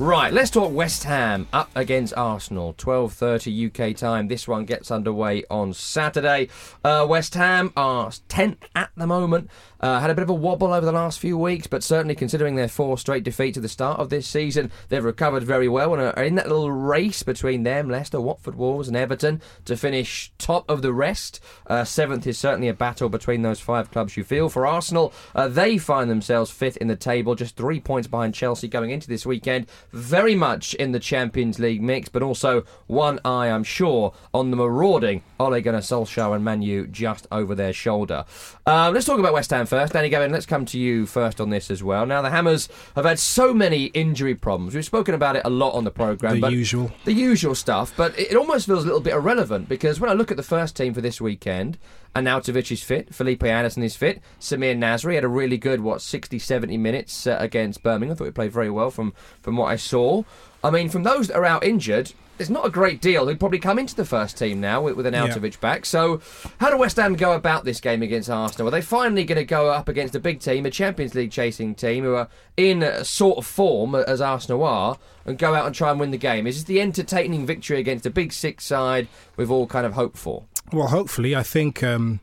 Right, 0.00 0.32
let's 0.32 0.48
talk 0.48 0.72
West 0.72 1.04
Ham 1.04 1.46
up 1.52 1.68
against 1.74 2.14
Arsenal. 2.16 2.72
12:30 2.78 3.66
UK 3.66 3.94
time. 3.94 4.28
This 4.28 4.48
one 4.48 4.64
gets 4.64 4.90
underway 4.90 5.44
on 5.50 5.74
Saturday. 5.74 6.48
Uh, 6.82 7.04
West 7.06 7.34
Ham 7.34 7.70
are 7.76 8.08
10th 8.30 8.62
at 8.74 8.88
the 8.96 9.06
moment. 9.06 9.50
Uh, 9.78 10.00
had 10.00 10.10
a 10.10 10.14
bit 10.14 10.22
of 10.22 10.30
a 10.30 10.34
wobble 10.34 10.72
over 10.72 10.84
the 10.84 10.92
last 10.92 11.18
few 11.18 11.36
weeks, 11.36 11.66
but 11.66 11.82
certainly 11.82 12.14
considering 12.14 12.54
their 12.54 12.68
four 12.68 12.96
straight 12.98 13.24
defeats 13.24 13.56
at 13.56 13.62
the 13.62 13.68
start 13.68 13.98
of 13.98 14.10
this 14.10 14.26
season, 14.26 14.70
they've 14.88 15.04
recovered 15.04 15.42
very 15.42 15.68
well 15.68 15.94
and 15.94 16.02
are 16.02 16.22
in 16.22 16.34
that 16.34 16.48
little 16.48 16.70
race 16.70 17.22
between 17.22 17.62
them, 17.62 17.88
Leicester, 17.88 18.20
Watford, 18.20 18.56
Wolves, 18.56 18.88
and 18.88 18.96
Everton 18.96 19.40
to 19.64 19.76
finish 19.76 20.32
top 20.38 20.68
of 20.68 20.82
the 20.82 20.92
rest. 20.92 21.40
Uh, 21.66 21.84
seventh 21.84 22.26
is 22.26 22.38
certainly 22.38 22.68
a 22.68 22.74
battle 22.74 23.08
between 23.08 23.42
those 23.42 23.60
five 23.60 23.90
clubs. 23.90 24.16
You 24.16 24.24
feel 24.24 24.48
for 24.48 24.66
Arsenal, 24.66 25.12
uh, 25.34 25.48
they 25.48 25.78
find 25.78 26.10
themselves 26.10 26.50
fifth 26.50 26.76
in 26.78 26.88
the 26.88 26.96
table, 26.96 27.34
just 27.34 27.56
three 27.56 27.80
points 27.80 28.08
behind 28.08 28.34
Chelsea 28.34 28.68
going 28.68 28.90
into 28.90 29.08
this 29.08 29.24
weekend. 29.24 29.66
Very 29.92 30.34
much 30.34 30.74
in 30.74 30.92
the 30.92 31.00
Champions 31.00 31.58
League 31.58 31.82
mix, 31.82 32.08
but 32.08 32.22
also 32.22 32.64
one 32.86 33.18
eye, 33.24 33.48
I'm 33.48 33.64
sure, 33.64 34.12
on 34.32 34.50
the 34.50 34.56
marauding 34.56 35.22
Ole 35.38 35.60
Gunnar 35.60 35.80
Solskjaer 35.80 36.34
and 36.34 36.44
Manu 36.44 36.86
just 36.86 37.26
over 37.32 37.54
their 37.54 37.72
shoulder. 37.72 38.24
Uh, 38.66 38.90
let's 38.92 39.06
talk 39.06 39.18
about 39.18 39.32
West 39.32 39.50
Ham 39.50 39.66
first. 39.66 39.92
Danny 39.92 40.10
Gabbidon, 40.10 40.32
let's 40.32 40.46
come 40.46 40.64
to 40.66 40.78
you 40.78 41.06
first 41.06 41.40
on 41.40 41.50
this 41.50 41.70
as 41.70 41.82
well. 41.82 42.06
Now, 42.06 42.22
the 42.22 42.30
Hammers 42.30 42.68
have 42.94 43.04
had 43.04 43.18
so 43.18 43.52
many 43.52 43.86
injury 43.86 44.34
problems. 44.34 44.74
We've 44.74 44.84
spoken 44.84 45.14
about 45.14 45.36
it 45.36 45.42
a 45.44 45.50
lot 45.50 45.72
on 45.72 45.84
the 45.84 45.90
programme. 45.90 46.40
The 46.40 46.50
usual. 46.50 46.92
the 47.04 47.12
usual 47.12 47.54
stuff, 47.54 47.92
but 47.96 48.18
it 48.18 48.36
almost 48.36 48.66
feels 48.66 48.84
a 48.84 48.86
little 48.86 49.00
bit 49.00 49.14
irrelevant 49.14 49.68
because 49.68 50.00
when 50.00 50.10
I 50.10 50.14
look 50.14 50.30
at 50.30 50.36
the 50.36 50.42
first 50.42 50.76
team 50.76 50.94
for 50.94 51.00
this 51.00 51.20
weekend, 51.20 51.78
Arnautovic 52.14 52.72
is 52.72 52.82
fit, 52.82 53.14
Felipe 53.14 53.44
Anderson 53.44 53.82
is 53.82 53.94
fit, 53.94 54.20
Samir 54.40 54.76
Nasri 54.76 55.14
had 55.14 55.24
a 55.24 55.28
really 55.28 55.58
good, 55.58 55.80
what, 55.80 56.02
60, 56.02 56.38
70 56.38 56.76
minutes 56.76 57.26
uh, 57.26 57.36
against 57.38 57.82
Birmingham. 57.82 58.14
I 58.14 58.16
thought 58.16 58.24
he 58.24 58.30
played 58.32 58.52
very 58.52 58.70
well 58.70 58.90
from, 58.90 59.12
from 59.40 59.56
what 59.56 59.66
I 59.66 59.76
saw. 59.76 60.24
I 60.64 60.70
mean, 60.70 60.88
from 60.88 61.04
those 61.04 61.28
that 61.28 61.36
are 61.36 61.44
out 61.44 61.64
injured, 61.64 62.12
there's 62.40 62.48
not 62.48 62.64
a 62.64 62.70
great 62.70 63.02
deal 63.02 63.26
who'd 63.26 63.38
probably 63.38 63.58
come 63.58 63.78
into 63.78 63.94
the 63.94 64.04
first 64.06 64.38
team 64.38 64.62
now 64.62 64.80
with, 64.80 64.96
with 64.96 65.04
Arnautovic 65.04 65.60
back. 65.60 65.84
So, 65.84 66.22
how 66.58 66.70
do 66.70 66.78
West 66.78 66.96
Ham 66.96 67.14
go 67.14 67.32
about 67.32 67.66
this 67.66 67.82
game 67.82 68.00
against 68.00 68.30
Arsenal? 68.30 68.68
Are 68.68 68.70
they 68.70 68.80
finally 68.80 69.24
going 69.24 69.36
to 69.36 69.44
go 69.44 69.68
up 69.68 69.90
against 69.90 70.14
a 70.14 70.20
big 70.20 70.40
team, 70.40 70.64
a 70.64 70.70
Champions 70.70 71.14
League 71.14 71.30
chasing 71.30 71.74
team 71.74 72.02
who 72.02 72.14
are 72.14 72.30
in 72.56 72.82
a 72.82 73.04
sort 73.04 73.36
of 73.36 73.44
form 73.44 73.94
as 73.94 74.22
Arsenal 74.22 74.64
are, 74.64 74.96
and 75.26 75.36
go 75.36 75.54
out 75.54 75.66
and 75.66 75.74
try 75.74 75.90
and 75.90 76.00
win 76.00 76.12
the 76.12 76.16
game? 76.16 76.46
Is 76.46 76.56
this 76.56 76.64
the 76.64 76.80
entertaining 76.80 77.44
victory 77.44 77.78
against 77.78 78.06
a 78.06 78.10
big 78.10 78.32
six 78.32 78.64
side 78.64 79.06
we've 79.36 79.50
all 79.50 79.66
kind 79.66 79.84
of 79.84 79.92
hoped 79.92 80.16
for? 80.16 80.44
Well, 80.72 80.86
hopefully, 80.86 81.36
I 81.36 81.42
think 81.42 81.82
um, 81.82 82.20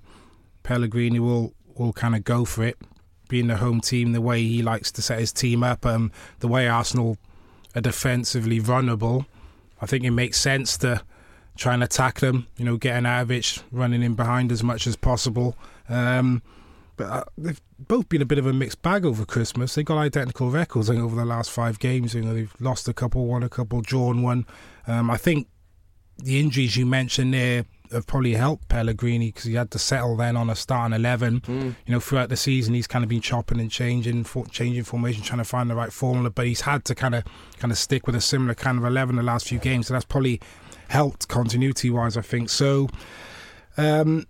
Pellegrini 0.64 1.20
will 1.20 1.54
will 1.76 1.94
kind 1.94 2.16
of 2.16 2.24
go 2.24 2.44
for 2.44 2.64
it, 2.64 2.80
being 3.30 3.46
the 3.46 3.58
home 3.58 3.82
team, 3.82 4.14
the 4.14 4.22
way 4.22 4.42
he 4.42 4.64
likes 4.64 4.92
to 4.94 5.04
set 5.04 5.20
his 5.20 5.32
team 5.32 5.62
up, 5.62 5.86
um, 5.86 6.12
the 6.40 6.48
way 6.48 6.68
Arsenal 6.68 7.20
are 7.76 7.82
defensively 7.82 8.58
vulnerable. 8.58 9.28
I 9.82 9.86
think 9.86 10.04
it 10.04 10.12
makes 10.12 10.40
sense 10.40 10.78
to 10.80 11.02
try 11.56 11.74
and 11.74 11.84
attack 11.84 12.20
them. 12.20 12.48
You 12.58 12.66
know, 12.66 12.78
getting 12.78 13.04
Avich 13.04 13.62
running 13.72 14.04
in 14.04 14.16
behind 14.16 14.52
as 14.52 14.64
much 14.64 14.88
as 14.88 14.96
possible. 14.96 15.56
Um, 15.90 16.42
but 16.98 17.10
uh, 17.10 17.24
they've 17.38 17.62
both 17.78 18.10
been 18.10 18.24
a 18.24 18.26
bit 18.26 18.40
of 18.40 18.48
a 18.48 18.54
mixed 18.54 18.82
bag 18.82 19.06
over 19.06 19.24
Christmas. 19.24 19.76
They 19.76 19.84
got 19.84 20.00
identical 20.00 20.50
records 20.50 20.90
think, 20.90 21.02
over 21.02 21.16
the 21.16 21.26
last 21.26 21.52
five 21.52 21.80
games. 21.80 22.16
You 22.16 22.24
know, 22.24 22.34
they've 22.34 22.54
lost 22.60 22.88
a 22.88 22.94
couple, 22.94 23.28
won 23.28 23.44
a 23.44 23.50
couple, 23.50 23.82
drawn 23.82 24.24
one. 24.24 24.46
Um, 24.88 25.12
I 25.12 25.18
think 25.18 25.48
the 26.18 26.40
injuries 26.40 26.76
you 26.76 26.88
mentioned 26.88 27.34
there 27.34 27.66
have 27.92 28.08
probably 28.08 28.34
helped 28.34 28.68
Pellegrini 28.70 29.28
because 29.28 29.46
he 29.46 29.56
had 29.56 29.72
to 29.72 29.80
settle 29.80 30.16
then 30.18 30.36
on 30.38 30.50
a 30.50 30.56
starting 30.56 30.96
eleven. 30.96 31.42
You 31.86 31.94
know, 31.94 32.00
throughout 32.00 32.30
the 32.30 32.38
season, 32.38 32.74
he's 32.74 32.88
kind 32.88 33.04
of 33.04 33.10
been 33.10 33.22
chopping 33.22 33.60
and 33.60 33.72
changing, 33.72 34.24
for, 34.24 34.46
changing 34.48 34.84
formation, 34.84 35.24
trying 35.24 35.40
to 35.40 35.46
find 35.46 35.70
the 35.70 35.76
right 35.76 35.92
formula. 35.92 36.30
But 36.30 36.48
he's 36.48 36.62
had 36.62 36.86
to 36.86 36.96
kind 36.96 37.16
of 37.16 37.24
kind 37.58 37.72
of 37.72 37.78
stick 37.78 38.06
with 38.08 38.16
a 38.16 38.22
similar 38.22 38.56
kind 38.56 38.78
of 38.78 38.86
eleven 38.86 39.16
the 39.16 39.24
last 39.24 39.48
few 39.48 39.60
games. 39.60 39.88
So 39.88 39.94
that's 39.94 40.06
probably 40.06 40.40
helped 40.90 41.28
continuity 41.28 41.90
wise. 41.90 42.18
I 42.18 42.22
think 42.22 42.50
so. 42.50 42.88
Um, 43.78 44.26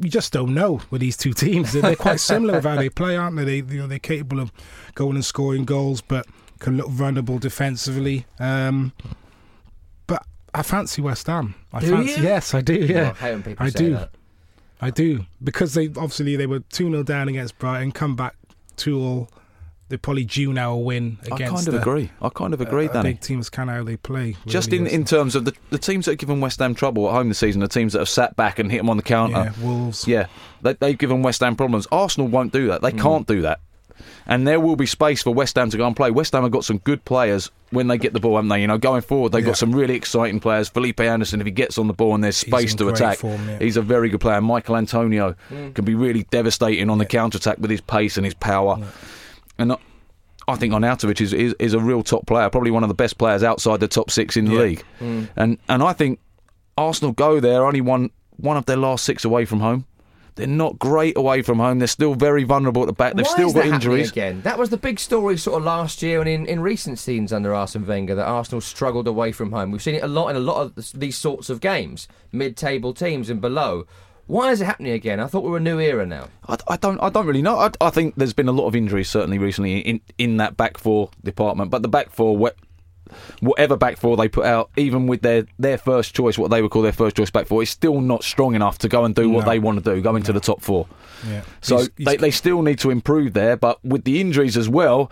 you 0.00 0.08
just 0.08 0.32
don't 0.32 0.54
know 0.54 0.80
with 0.90 1.00
these 1.00 1.16
two 1.16 1.32
teams. 1.34 1.72
They're, 1.72 1.82
they're 1.82 1.96
quite 1.96 2.20
similar 2.20 2.54
with 2.54 2.64
how 2.64 2.76
they 2.76 2.88
play, 2.88 3.16
aren't 3.16 3.36
they? 3.36 3.44
They 3.44 3.74
you 3.74 3.80
know 3.80 3.86
they're 3.86 3.98
capable 3.98 4.40
of 4.40 4.52
going 4.94 5.16
and 5.16 5.24
scoring 5.24 5.64
goals, 5.64 6.00
but 6.00 6.26
can 6.58 6.76
look 6.76 6.88
vulnerable 6.88 7.38
defensively. 7.38 8.26
Um, 8.38 8.92
I 10.56 10.62
fancy 10.62 11.02
West 11.02 11.26
Ham. 11.26 11.54
I 11.72 11.80
Do 11.80 11.90
fancy, 11.90 12.20
you? 12.20 12.26
Yes, 12.26 12.54
I 12.54 12.60
do. 12.62 12.74
Yeah, 12.74 13.14
I 13.20 13.34
people 13.34 13.66
I 13.66 13.68
say 13.70 13.78
do. 13.78 13.90
that. 13.94 14.10
I 14.80 14.90
do 14.90 15.24
because 15.42 15.74
they 15.74 15.86
obviously 15.86 16.36
they 16.36 16.46
were 16.46 16.60
two 16.60 16.90
0 16.90 17.02
down 17.02 17.28
against 17.28 17.58
Brighton, 17.58 17.92
come 17.92 18.14
back 18.16 18.34
two 18.76 19.00
all. 19.00 19.28
they 19.88 19.96
probably 19.96 20.24
due 20.24 20.52
now 20.52 20.72
a 20.72 20.76
win 20.78 21.16
against. 21.22 21.32
I 21.42 21.46
kind 21.46 21.68
of 21.68 21.74
the- 21.74 21.80
agree. 21.80 22.10
I 22.20 22.28
kind 22.28 22.52
of 22.52 22.60
agree, 22.60 22.88
uh, 22.88 22.92
Danny. 22.92 23.12
Big 23.12 23.20
teams 23.20 23.48
kind 23.48 23.70
of 23.70 23.76
how 23.76 23.84
they 23.84 23.96
play. 23.96 24.36
Just 24.46 24.72
in, 24.72 24.86
in 24.86 25.04
terms 25.04 25.34
of 25.36 25.44
the, 25.44 25.54
the 25.70 25.78
teams 25.78 26.04
that 26.06 26.12
have 26.12 26.18
given 26.18 26.40
West 26.40 26.58
Ham 26.58 26.74
trouble 26.74 27.06
at 27.08 27.12
home 27.12 27.28
this 27.28 27.38
season, 27.38 27.60
the 27.60 27.68
teams 27.68 27.92
that 27.94 28.00
have 28.00 28.08
sat 28.08 28.34
back 28.36 28.58
and 28.58 28.70
hit 28.70 28.78
them 28.78 28.90
on 28.90 28.96
the 28.96 29.02
counter. 29.02 29.34
yeah, 29.56 29.64
Wolves. 29.64 30.06
Yeah, 30.08 30.26
they, 30.62 30.72
they've 30.74 30.98
given 30.98 31.22
West 31.22 31.40
Ham 31.40 31.54
problems. 31.56 31.86
Arsenal 31.92 32.26
won't 32.28 32.52
do 32.52 32.66
that. 32.66 32.82
They 32.82 32.90
Mm. 32.92 33.00
can't 33.00 33.26
do 33.28 33.42
that. 33.42 33.60
And 34.26 34.46
there 34.46 34.58
will 34.60 34.76
be 34.76 34.86
space 34.86 35.22
for 35.22 35.32
West 35.32 35.56
Ham 35.56 35.70
to 35.70 35.76
go 35.76 35.86
and 35.86 35.94
play. 35.96 36.10
West 36.10 36.32
Ham 36.32 36.42
have 36.42 36.52
got 36.52 36.64
some 36.64 36.78
good 36.78 37.04
players 37.04 37.50
when 37.70 37.88
they 37.88 37.98
get 37.98 38.12
the 38.12 38.20
ball, 38.20 38.36
haven't 38.36 38.48
they? 38.48 38.60
You 38.60 38.66
know, 38.66 38.78
going 38.78 39.02
forward, 39.02 39.32
they've 39.32 39.42
Yeah. 39.42 39.48
got 39.50 39.56
some 39.58 39.72
really 39.72 39.94
exciting 39.94 40.40
players. 40.40 40.68
Felipe 40.68 41.00
Anderson, 41.00 41.40
if 41.40 41.46
he 41.46 41.50
gets 41.52 41.78
on 41.78 41.86
the 41.86 41.92
ball 41.92 42.14
and 42.14 42.22
there's 42.24 42.40
He's 42.40 42.52
space 42.52 42.72
in 42.72 42.78
to 42.78 42.84
great 42.84 42.96
attack, 42.96 43.18
form, 43.18 43.48
yeah. 43.48 43.58
he's 43.58 43.76
a 43.76 43.82
very 43.82 44.08
good 44.08 44.20
player. 44.20 44.40
Michael 44.40 44.76
Antonio 44.76 45.34
mm. 45.50 45.74
can 45.74 45.84
be 45.84 45.94
really 45.94 46.24
devastating 46.30 46.90
on 46.90 46.98
the 46.98 47.06
counter 47.06 47.38
attack 47.38 47.58
with 47.58 47.70
his 47.70 47.80
pace 47.80 48.16
and 48.16 48.24
his 48.24 48.34
power. 48.34 48.78
And 49.58 49.72
I- 49.72 49.78
I 50.48 50.54
think 50.54 50.72
Arnautovic 50.72 51.20
is, 51.20 51.32
is 51.32 51.54
is 51.58 51.74
a 51.74 51.80
real 51.80 52.04
top 52.04 52.24
player, 52.26 52.48
probably 52.50 52.70
one 52.70 52.84
of 52.84 52.88
the 52.88 52.94
best 52.94 53.18
players 53.18 53.42
outside 53.42 53.80
the 53.80 53.88
top 53.88 54.12
six 54.12 54.36
in 54.36 54.44
the 54.44 54.52
Yeah. 54.52 54.60
league. 54.60 54.84
Mm. 55.00 55.28
And 55.34 55.58
and 55.68 55.82
I 55.82 55.92
think 55.92 56.20
Arsenal 56.78 57.10
go 57.12 57.40
there 57.40 57.66
only 57.66 57.80
one 57.80 58.10
one 58.36 58.56
of 58.56 58.66
their 58.66 58.76
last 58.76 59.04
six 59.04 59.24
away 59.24 59.44
from 59.44 59.58
home. 59.60 59.86
They're 60.36 60.46
not 60.46 60.78
great 60.78 61.16
away 61.16 61.42
from 61.42 61.58
home. 61.58 61.78
They're 61.78 61.88
still 61.88 62.14
very 62.14 62.44
vulnerable 62.44 62.82
at 62.82 62.86
the 62.86 62.92
back. 62.92 63.14
They've 63.14 63.26
Why 63.26 63.32
still 63.32 63.48
is 63.48 63.54
got 63.54 63.66
injuries. 63.66 64.10
again. 64.10 64.42
That 64.42 64.58
was 64.58 64.70
the 64.70 64.76
big 64.76 65.00
story 65.00 65.38
sort 65.38 65.58
of 65.58 65.64
last 65.64 66.02
year 66.02 66.20
and 66.20 66.28
in, 66.28 66.46
in 66.46 66.60
recent 66.60 66.98
seasons 66.98 67.32
under 67.32 67.54
Arsene 67.54 67.86
Wenger 67.86 68.14
that 68.14 68.26
Arsenal 68.26 68.60
struggled 68.60 69.08
away 69.08 69.32
from 69.32 69.50
home. 69.50 69.70
We've 69.70 69.82
seen 69.82 69.94
it 69.94 70.02
a 70.02 70.08
lot 70.08 70.28
in 70.28 70.36
a 70.36 70.40
lot 70.40 70.60
of 70.60 70.92
these 70.94 71.16
sorts 71.16 71.50
of 71.50 71.60
games, 71.60 72.06
mid-table 72.32 72.92
teams 72.94 73.30
and 73.30 73.40
below. 73.40 73.86
Why 74.26 74.50
is 74.50 74.60
it 74.60 74.64
happening 74.64 74.92
again? 74.92 75.20
I 75.20 75.26
thought 75.26 75.44
we 75.44 75.50
were 75.50 75.56
a 75.58 75.60
new 75.60 75.78
era 75.78 76.04
now. 76.04 76.28
I, 76.48 76.56
I 76.68 76.76
don't. 76.76 76.98
I 77.00 77.10
don't 77.10 77.26
really 77.26 77.42
know. 77.42 77.58
I, 77.58 77.70
I 77.80 77.90
think 77.90 78.16
there's 78.16 78.32
been 78.32 78.48
a 78.48 78.52
lot 78.52 78.66
of 78.66 78.74
injuries 78.74 79.08
certainly 79.08 79.38
recently 79.38 79.78
in, 79.78 80.00
in 80.18 80.36
that 80.38 80.56
back 80.56 80.78
four 80.78 81.10
department. 81.22 81.70
But 81.70 81.82
the 81.82 81.88
back 81.88 82.10
four, 82.10 82.36
whatever 83.40 83.76
back 83.76 83.96
four 83.96 84.16
they 84.16 84.28
put 84.28 84.44
out, 84.44 84.70
even 84.76 85.06
with 85.06 85.22
their, 85.22 85.46
their 85.58 85.78
first 85.78 86.14
choice, 86.14 86.36
what 86.38 86.50
they 86.50 86.62
would 86.62 86.70
call 86.70 86.82
their 86.82 86.92
first 86.92 87.16
choice 87.16 87.30
back 87.30 87.46
four, 87.46 87.62
is 87.62 87.70
still 87.70 88.00
not 88.00 88.24
strong 88.24 88.54
enough 88.54 88.78
to 88.78 88.88
go 88.88 89.04
and 89.04 89.14
do 89.14 89.28
what 89.30 89.44
No. 89.44 89.50
they 89.50 89.58
want 89.58 89.82
to 89.82 89.94
do, 89.94 90.00
go 90.00 90.16
into 90.16 90.32
the 90.32 90.40
top 90.40 90.60
four. 90.62 90.86
Yeah. 91.28 91.42
So 91.60 91.76
He's- 91.76 91.90
he's- 91.96 92.06
they, 92.06 92.16
they 92.16 92.30
still 92.30 92.62
need 92.62 92.78
to 92.80 92.90
improve 92.90 93.32
there. 93.32 93.56
But 93.56 93.84
with 93.84 94.04
the 94.04 94.20
injuries 94.20 94.56
as 94.56 94.68
well, 94.68 95.10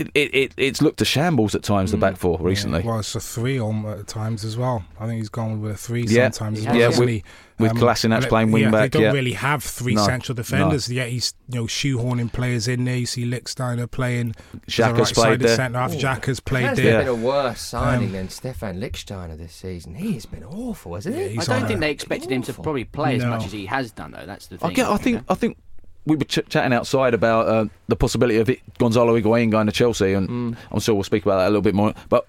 it, 0.00 0.10
it, 0.14 0.34
it 0.34 0.54
it's 0.56 0.82
looked 0.82 1.00
a 1.00 1.04
shambles 1.04 1.54
at 1.54 1.62
times. 1.62 1.90
The 1.92 1.96
back 1.96 2.16
four 2.16 2.38
recently. 2.40 2.80
Yeah, 2.80 2.86
well, 2.86 2.98
it's 3.00 3.14
a 3.14 3.20
three 3.20 3.58
on 3.60 3.84
at 3.86 4.06
times 4.06 4.44
as 4.44 4.56
well. 4.56 4.84
I 4.98 5.06
think 5.06 5.18
he's 5.18 5.28
gone 5.28 5.60
with 5.60 5.72
a 5.72 5.76
three 5.76 6.04
Yeah. 6.06 6.30
sometimes 6.30 6.58
as 6.58 6.64
Yeah, 6.64 6.70
well. 6.72 6.80
yeah, 6.80 6.86
hasn't 6.86 7.00
with- 7.06 7.14
he? 7.14 7.24
with 7.58 7.72
Kolasinac 7.72 8.26
playing 8.30 8.52
wing 8.52 8.62
yeah, 8.62 8.70
back, 8.70 8.90
They 8.90 9.00
don't 9.00 9.02
yeah. 9.02 9.12
really 9.12 9.34
have 9.34 9.62
three 9.62 9.94
No, 9.94 10.06
central 10.06 10.34
defenders. 10.34 10.90
Yet 10.90 11.10
he's 11.10 11.34
you 11.50 11.56
know 11.60 11.64
shoehorning 11.66 12.32
players 12.32 12.66
in 12.66 12.86
there. 12.86 12.96
You 12.96 13.04
see 13.04 13.26
Lichtsteiner 13.30 13.90
playing. 13.90 14.34
Xhaka's 14.66 15.12
played 15.12 15.40
there. 15.40 15.56
Centre 15.56 15.78
half. 15.78 15.92
Xhaka's 15.92 16.40
played 16.40 16.64
Has 16.64 16.78
there. 16.78 16.86
there 16.92 16.98
been 17.00 17.08
a 17.08 17.14
worse 17.26 17.60
signing 17.60 18.06
Um, 18.06 18.12
than 18.12 18.28
Stefan 18.30 18.80
Lichtsteiner 18.80 19.36
this 19.36 19.52
season? 19.52 19.94
He's 19.94 20.24
been 20.24 20.42
awful, 20.44 20.94
hasn't 20.94 21.14
he? 21.14 21.34
Yeah, 21.34 21.40
I 21.42 21.44
don't 21.44 21.64
a- 21.64 21.68
think 21.68 21.80
they 21.80 21.90
expected 21.90 22.30
him 22.32 22.40
to 22.44 22.54
probably 22.54 22.84
play 22.84 23.16
as 23.16 23.24
much 23.26 23.44
as 23.44 23.52
he 23.52 23.66
has 23.66 23.92
done, 23.92 24.12
though. 24.12 24.24
That's 24.24 24.46
the 24.46 24.56
thing. 24.56 24.70
I, 24.70 24.72
get, 24.72 24.86
I 24.88 24.96
think? 24.96 25.22
I 25.28 25.34
think 25.34 25.58
we 26.06 26.16
were 26.16 26.24
ch- 26.24 26.40
chatting 26.48 26.72
outside 26.72 27.14
about 27.14 27.46
uh, 27.48 27.66
the 27.88 27.96
possibility 27.96 28.38
of 28.38 28.48
it, 28.48 28.60
Gonzalo 28.78 29.18
Higuain 29.20 29.50
going 29.50 29.66
to 29.66 29.72
Chelsea, 29.72 30.12
and 30.14 30.28
Mm. 30.28 30.56
I'm 30.72 30.80
sure 30.80 30.94
we'll 30.94 31.04
speak 31.04 31.24
about 31.24 31.38
that 31.38 31.46
a 31.46 31.50
little 31.50 31.62
bit 31.62 31.74
more. 31.74 31.92
But 32.08 32.28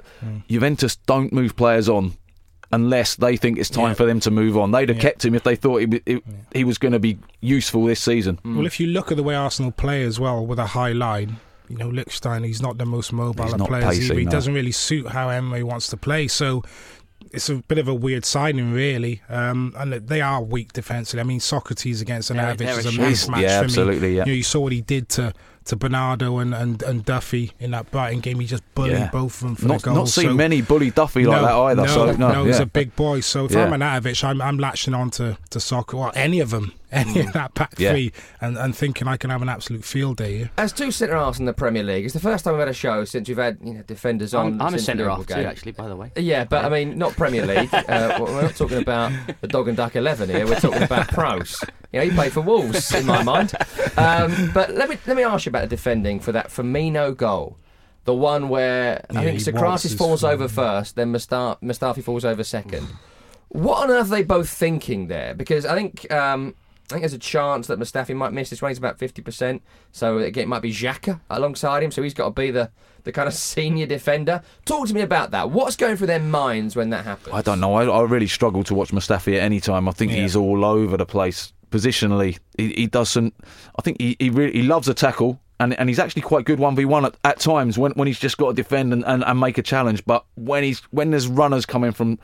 Juventus 0.49 0.95
don't 1.05 1.31
move 1.33 1.55
players 1.55 1.87
on 1.89 2.13
unless 2.73 3.15
they 3.15 3.35
think 3.35 3.57
it's 3.57 3.69
time 3.69 3.89
Yeah. 3.89 3.93
for 3.95 4.05
them 4.05 4.19
to 4.21 4.31
move 4.31 4.57
on. 4.57 4.71
They'd 4.71 4.87
have 4.89 4.97
Yeah. 4.97 5.01
kept 5.01 5.25
him 5.25 5.35
if 5.35 5.43
they 5.43 5.55
thought 5.55 5.81
he, 5.81 6.01
he, 6.05 6.21
he 6.53 6.63
was 6.63 6.77
going 6.77 6.93
to 6.93 6.99
be 6.99 7.17
useful 7.41 7.85
this 7.85 7.99
season. 7.99 8.39
Well, 8.45 8.65
if 8.65 8.79
you 8.79 8.87
look 8.87 9.11
at 9.11 9.17
the 9.17 9.23
way 9.23 9.35
Arsenal 9.35 9.71
play 9.71 10.03
as 10.03 10.19
well 10.19 10.45
with 10.45 10.57
a 10.59 10.67
high 10.67 10.93
line, 10.93 11.37
you 11.67 11.77
know, 11.77 11.89
Lickstein, 11.89 12.45
he's 12.45 12.61
not 12.61 12.77
the 12.77 12.85
most 12.85 13.11
mobile 13.13 13.43
He's 13.45 13.53
of 13.53 13.59
players. 13.67 13.85
pacey, 13.85 14.05
either. 14.05 14.19
He 14.19 14.25
no. 14.25 14.31
doesn't 14.31 14.53
really 14.53 14.71
suit 14.71 15.07
how 15.09 15.29
Emery 15.29 15.63
wants 15.63 15.87
to 15.89 15.97
play. 15.97 16.27
So 16.29 16.63
it's 17.33 17.49
a 17.49 17.55
bit 17.55 17.77
of 17.77 17.87
a 17.87 17.93
weird 17.93 18.25
signing, 18.25 18.73
really. 18.73 19.21
Um, 19.29 19.73
and 19.77 19.93
they 19.93 20.21
are 20.21 20.41
weak 20.41 20.73
defensively. 20.73 21.21
I 21.21 21.23
mean, 21.23 21.39
Socrates 21.39 22.01
against 22.01 22.29
They're- 22.29 22.37
Anavic 22.37 22.61
is 22.77 22.85
a 22.85 22.89
a 22.89 22.91
shambles. 22.91 23.27
mismatch 23.27 23.41
Yeah, 23.41 23.59
for 23.59 23.63
absolutely, 23.65 24.09
me. 24.09 24.15
yeah. 24.17 24.25
You, 24.25 24.31
know, 24.31 24.35
you 24.35 24.43
saw 24.43 24.59
what 24.61 24.71
he 24.73 24.81
did 24.81 25.09
to, 25.09 25.33
to 25.65 25.75
Bernardo 25.75 26.39
and, 26.39 26.53
and, 26.53 26.81
and 26.83 27.05
Duffy 27.05 27.51
in 27.59 27.71
that 27.71 27.89
Brighton 27.91 28.19
game. 28.19 28.39
He 28.39 28.47
just 28.47 28.63
bullied 28.75 28.93
Yeah. 28.93 29.09
both 29.11 29.35
of 29.35 29.47
them 29.47 29.55
for 29.55 29.67
Not, 29.67 29.81
the 29.81 29.85
goals. 29.85 29.97
not 29.97 30.07
seen 30.09 30.25
So- 30.31 30.33
many 30.33 30.61
bully 30.61 30.91
Duffy 30.91 31.25
like 31.25 31.41
that 31.41 31.53
either. 31.55 31.81
No, 31.83 31.87
so 31.87 32.11
no, 32.13 32.45
he's 32.45 32.57
yeah. 32.57 32.63
a 32.63 32.65
big 32.65 32.95
boy. 32.95 33.19
So 33.21 33.45
if 33.45 33.51
Yeah. 33.51 33.65
I'm 33.65 33.71
Arnautovic, 33.79 34.23
I'm, 34.23 34.41
I'm 34.41 34.57
latching 34.57 34.93
on 34.93 35.09
to, 35.11 35.37
to 35.51 35.59
soccer, 35.59 35.97
or 35.97 36.11
any 36.15 36.39
of 36.39 36.49
them, 36.49 36.73
any 36.91 37.21
of 37.21 37.33
that 37.33 37.53
back 37.53 37.73
Yeah. 37.77 37.91
three, 37.91 38.11
and, 38.41 38.57
and 38.57 38.75
thinking 38.75 39.07
I 39.07 39.17
can 39.17 39.29
have 39.29 39.41
an 39.41 39.49
absolute 39.49 39.83
field 39.85 40.17
day 40.17 40.37
here. 40.37 40.51
As 40.57 40.71
two 40.73 40.91
centre 40.91 41.15
halves 41.15 41.39
in 41.39 41.45
the 41.45 41.53
Premier 41.53 41.83
League, 41.83 42.05
it's 42.05 42.13
the 42.13 42.19
first 42.19 42.43
time 42.45 42.53
we've 42.53 42.59
had 42.59 42.67
a 42.67 42.73
show 42.73 43.05
since 43.05 43.27
we've 43.27 43.37
had 43.37 43.57
you 43.63 43.73
know 43.73 43.81
defenders 43.83 44.33
on. 44.33 44.53
I'm, 44.53 44.61
I'm 44.61 44.73
a 44.73 44.79
centre 44.79 45.09
half 45.09 45.25
too, 45.27 45.33
actually. 45.35 45.71
By 45.71 45.87
the 45.87 45.95
way. 45.95 46.11
Yeah, 46.15 46.43
but 46.45 46.65
I 46.65 46.69
mean, 46.69 46.97
not 46.97 47.13
Premier 47.13 47.45
League. 47.51 47.73
uh, 47.73 48.17
we're 48.19 48.41
not 48.41 48.55
talking 48.55 48.77
about 48.79 49.11
the 49.41 49.47
Dog 49.47 49.67
and 49.67 49.77
Duck 49.77 49.95
Eleven 49.95 50.29
here. 50.29 50.45
We're 50.45 50.59
talking 50.59 50.83
about 50.83 51.07
pros. 51.09 51.63
You 51.91 51.99
know, 51.99 52.05
you 52.05 52.11
play 52.13 52.29
for 52.29 52.41
Wolves 52.41 52.93
in 52.93 53.05
my 53.05 53.21
mind. 53.23 53.53
Um, 53.97 54.51
but 54.53 54.71
let 54.73 54.89
me 54.89 54.97
let 55.07 55.17
me 55.17 55.23
ask 55.23 55.45
you 55.45 55.49
about 55.49 55.61
the 55.61 55.67
defending 55.75 56.19
for 56.19 56.31
that 56.31 56.47
Firmino 56.49 57.15
goal. 57.15 57.57
The 58.05 58.13
one 58.15 58.49
where 58.49 59.05
I 59.09 59.13
Yeah, 59.13 59.21
think 59.21 59.33
he 59.33 59.39
Socrates 59.43 59.93
falls 59.93 60.21
through. 60.21 60.29
over 60.31 60.47
first, 60.47 60.95
then 60.95 61.11
Musta- 61.11 61.57
Mustafi 61.61 62.03
falls 62.03 62.25
over 62.25 62.43
second. 62.43 62.87
What 63.49 63.83
on 63.83 63.91
earth 63.91 64.07
are 64.07 64.15
they 64.15 64.23
both 64.23 64.49
thinking 64.49 65.07
there? 65.07 65.33
Because 65.35 65.65
I 65.65 65.75
think 65.75 66.11
um, 66.11 66.55
I 66.91 66.95
think 66.95 67.01
there's 67.03 67.13
a 67.13 67.17
chance 67.17 67.67
that 67.67 67.79
Mustafi 67.79 68.15
might 68.15 68.33
miss 68.33 68.49
this 68.49 68.61
one. 68.61 68.69
He's 68.71 68.77
about 68.77 68.97
fifty 68.97 69.21
percent, 69.21 69.61
so 69.91 70.17
again, 70.19 70.43
it 70.43 70.47
might 70.47 70.61
be 70.61 70.71
Xhaka 70.71 71.19
alongside 71.29 71.83
him. 71.83 71.91
So 71.91 72.01
he's 72.03 72.13
got 72.13 72.25
to 72.25 72.31
be 72.31 72.51
the 72.51 72.69
the 73.03 73.11
kind 73.11 73.27
of 73.27 73.33
senior 73.33 73.85
defender. 73.87 74.41
Talk 74.65 74.87
to 74.87 74.93
me 74.93 75.01
about 75.01 75.31
that. 75.31 75.49
What's 75.51 75.75
going 75.75 75.97
through 75.97 76.07
their 76.07 76.19
minds 76.19 76.75
when 76.75 76.89
that 76.91 77.03
happens? 77.05 77.33
I 77.33 77.41
don't 77.41 77.59
know. 77.59 77.73
I, 77.73 77.85
I 77.85 78.01
really 78.03 78.27
struggle 78.27 78.63
to 78.65 78.75
watch 78.75 78.91
Mustafi 78.91 79.35
at 79.37 79.41
any 79.43 79.59
time. 79.59 79.87
I 79.87 79.91
think 79.91 80.11
Yeah. 80.11 80.17
he's 80.21 80.35
all 80.35 80.63
over 80.63 80.97
the 80.97 81.05
place 81.05 81.53
positionally. 81.71 82.37
He, 82.57 82.73
he 82.73 82.87
doesn't. 82.87 83.33
I 83.77 83.81
think 83.81 83.99
he 83.99 84.15
he, 84.19 84.29
really, 84.29 84.53
he 84.53 84.61
loves 84.63 84.87
a 84.87 84.93
tackle. 84.93 85.39
And, 85.59 85.77
and 85.79 85.89
he's 85.89 85.99
actually 85.99 86.23
quite 86.23 86.45
good 86.45 86.57
one 86.57 86.75
v 86.75 86.85
one 86.85 87.05
at, 87.05 87.15
at 87.23 87.39
times 87.39 87.77
when, 87.77 87.91
when 87.91 88.07
he's 88.07 88.17
just 88.19 88.35
got 88.39 88.47
to 88.47 88.53
defend 88.55 88.93
and, 88.93 89.05
and, 89.05 89.23
and 89.23 89.39
make 89.39 89.59
a 89.59 89.61
challenge. 89.61 90.03
But 90.05 90.25
when 90.33 90.63
he's 90.63 90.79
when 90.89 91.11
there's 91.11 91.27
runners 91.27 91.67
coming 91.67 91.91
from 91.91 92.17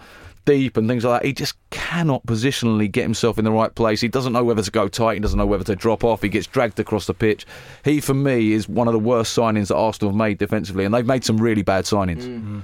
deep 0.47 0.77
and 0.77 0.87
things 0.87 1.05
like 1.05 1.21
that, 1.21 1.27
he 1.27 1.33
just 1.33 1.55
cannot 1.69 2.25
positionally 2.25 2.89
get 2.91 3.03
himself 3.03 3.37
in 3.37 3.45
the 3.45 3.51
right 3.51 3.75
place. 3.75 4.01
He 4.01 4.07
doesn't 4.07 4.33
know 4.33 4.43
whether 4.43 4.63
to 4.63 4.71
go 4.71 4.87
tight. 4.87 5.15
He 5.15 5.19
doesn't 5.19 5.37
know 5.37 5.45
whether 5.45 5.65
to 5.65 5.75
drop 5.75 6.03
off. 6.03 6.23
He 6.23 6.29
gets 6.29 6.47
dragged 6.47 6.79
across 6.79 7.05
the 7.05 7.13
pitch. 7.13 7.45
He, 7.83 7.99
for 7.99 8.13
me, 8.13 8.53
is 8.53 8.67
one 8.67 8.87
of 8.87 8.93
the 8.93 8.99
worst 8.99 9.37
signings 9.37 9.67
that 9.67 9.75
Arsenal 9.75 10.11
have 10.11 10.17
made 10.17 10.37
defensively, 10.39 10.85
and 10.85 10.93
they've 10.93 11.05
made 11.05 11.23
some 11.23 11.37
really 11.37 11.61
bad 11.61 11.83
signings. 11.83 12.63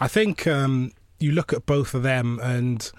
I 0.00 0.08
think 0.08 0.46
um, 0.46 0.90
you 1.20 1.32
look 1.32 1.52
at 1.52 1.66
both 1.66 1.94
of 1.94 2.02
them, 2.02 2.40
and 2.42 2.90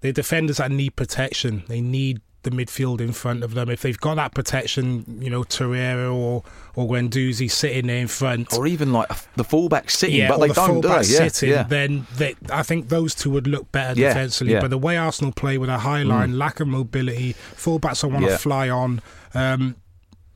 they're 0.00 0.12
defenders 0.12 0.58
that 0.58 0.70
need 0.70 0.96
protection. 0.96 1.62
They 1.68 1.80
need 1.80 2.20
the 2.42 2.50
midfield 2.50 3.00
in 3.00 3.12
front 3.12 3.42
of 3.44 3.54
them. 3.54 3.68
If 3.70 3.82
they've 3.82 3.98
got 3.98 4.16
that 4.16 4.34
protection, 4.34 5.18
you 5.20 5.30
know, 5.30 5.42
Torreira 5.42 6.12
or 6.14 6.42
or 6.74 6.88
Guendouzi 6.88 7.50
sitting 7.50 7.86
there 7.86 7.98
in 7.98 8.08
front, 8.08 8.52
Or 8.56 8.66
even 8.66 8.92
like 8.92 9.08
the 9.36 9.44
fullback 9.44 9.90
sitting, 9.90 10.16
yeah, 10.16 10.28
but 10.28 10.38
they 10.40 10.48
the 10.48 10.54
don't. 10.54 10.80
do 10.80 10.88
fullback 10.88 10.98
they? 11.02 11.28
Sitting, 11.28 11.50
yeah. 11.50 11.62
then 11.64 12.06
they, 12.16 12.34
I 12.50 12.62
think 12.62 12.88
those 12.88 13.14
two 13.14 13.30
would 13.30 13.46
look 13.46 13.70
better 13.72 13.98
Yeah, 14.00 14.08
defensively. 14.08 14.54
yeah. 14.54 14.58
Mm. 14.58 14.62
But 14.62 14.70
the 14.70 14.78
way 14.78 14.96
Arsenal 14.96 15.32
play 15.32 15.58
with 15.58 15.68
a 15.68 15.78
high 15.78 16.02
line, 16.02 16.38
lack 16.38 16.60
of 16.60 16.68
mobility, 16.68 17.34
fullbacks 17.54 18.02
want 18.10 18.24
to 18.24 18.30
Yeah. 18.32 18.36
fly 18.38 18.68
on. 18.70 19.02
Um, 19.34 19.76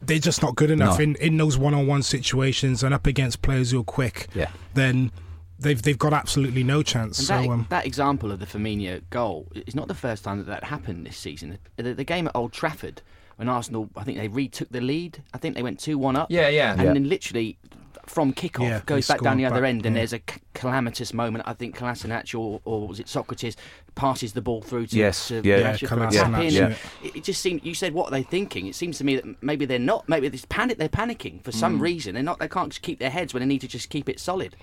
they're 0.03 0.19
just 0.19 0.42
not 0.42 0.55
good 0.57 0.71
enough 0.71 0.99
No. 0.99 1.05
in, 1.05 1.14
in 1.16 1.37
those 1.38 1.57
one-on-one 1.57 2.03
situations 2.03 2.83
and 2.83 2.92
up 2.95 3.07
against 3.07 3.40
players 3.42 3.71
who 3.71 3.81
are 3.81 3.85
quick. 3.85 4.27
Yeah. 4.35 4.51
Then 4.75 5.11
they've 5.59 5.81
they've 5.81 5.99
got 5.99 6.12
absolutely 6.12 6.62
no 6.64 6.83
chance. 6.83 7.19
And 7.19 7.27
so 7.27 7.35
that, 7.42 7.49
um, 7.49 7.66
that 7.71 7.87
example 7.87 8.31
of 8.33 8.38
the 8.40 8.47
Firmino 8.47 9.03
goal 9.11 9.47
is 9.55 9.75
not 9.75 9.88
the 9.88 9.95
first 9.95 10.25
time 10.25 10.38
that 10.38 10.47
that 10.47 10.64
happened 10.64 11.07
this 11.07 11.16
season. 11.16 11.59
The, 11.77 11.95
the 11.95 12.05
game 12.05 12.27
at 12.29 12.37
Old 12.37 12.53
Trafford, 12.53 13.03
when 13.37 13.49
Arsenal, 13.49 13.88
I 13.97 14.05
think 14.05 14.19
they 14.19 14.29
retook 14.29 14.69
the 14.71 14.81
lead. 14.81 15.23
I 15.35 15.38
think 15.38 15.55
they 15.57 15.62
went 15.62 15.79
2 15.81 15.99
1 15.99 16.16
up. 16.16 16.31
Yeah, 16.31 16.49
yeah. 16.49 16.73
And 16.73 16.83
Yeah. 16.83 16.92
then 16.92 17.09
literally 17.09 17.59
from 18.07 18.33
kick-off 18.33 18.62
Yeah, 18.69 18.81
goes 18.87 19.09
back 19.09 19.21
down 19.21 19.37
the 19.37 19.45
other 19.47 19.62
back, 19.62 19.69
end 19.69 19.85
and 19.85 19.97
yeah. 19.97 20.01
there's 20.01 20.12
a 20.12 20.21
calamitous 20.55 21.12
moment. 21.12 21.42
I 21.45 21.55
think 21.55 21.77
Kolasinac 21.77 22.38
or, 22.38 22.61
or 22.64 22.87
was 22.87 23.01
it 23.01 23.09
Socrates 23.09 23.57
passes 23.97 24.33
the 24.33 24.40
ball 24.40 24.62
through 24.62 24.87
to, 24.87 24.97
Yes, 24.97 25.27
to 25.27 25.40
yeah. 25.42 25.73
Rashford 25.75 25.88
for 25.88 25.97
Kolasinac, 25.97 26.53
yeah. 26.53 26.75
It, 27.03 27.16
it 27.16 27.25
just 27.25 27.40
seemed 27.42 27.64
you 27.64 27.75
said 27.75 27.95
what 27.95 28.07
are 28.07 28.11
they 28.12 28.23
thinking? 28.23 28.69
It 28.69 28.77
seems 28.77 28.99
to 28.99 29.05
me 29.05 29.16
that 29.16 29.42
maybe 29.42 29.64
they're 29.64 29.81
not. 29.81 30.09
Maybe 30.09 30.29
they're 30.29 30.38
panic. 30.49 30.79
They're 30.79 30.88
panicking 30.88 31.42
for 31.42 31.51
Mm. 31.51 31.55
some 31.55 31.79
reason. 31.83 32.14
They're 32.14 32.23
not. 32.23 32.38
They 32.38 32.47
can't 32.47 32.69
just 32.71 32.83
keep 32.83 33.01
their 33.01 33.11
heads 33.11 33.35
when 33.35 33.40
they 33.40 33.47
need 33.47 33.62
to 33.62 33.69
just 33.69 33.90
keep 33.90 34.09
it 34.09 34.21
solid. 34.21 34.55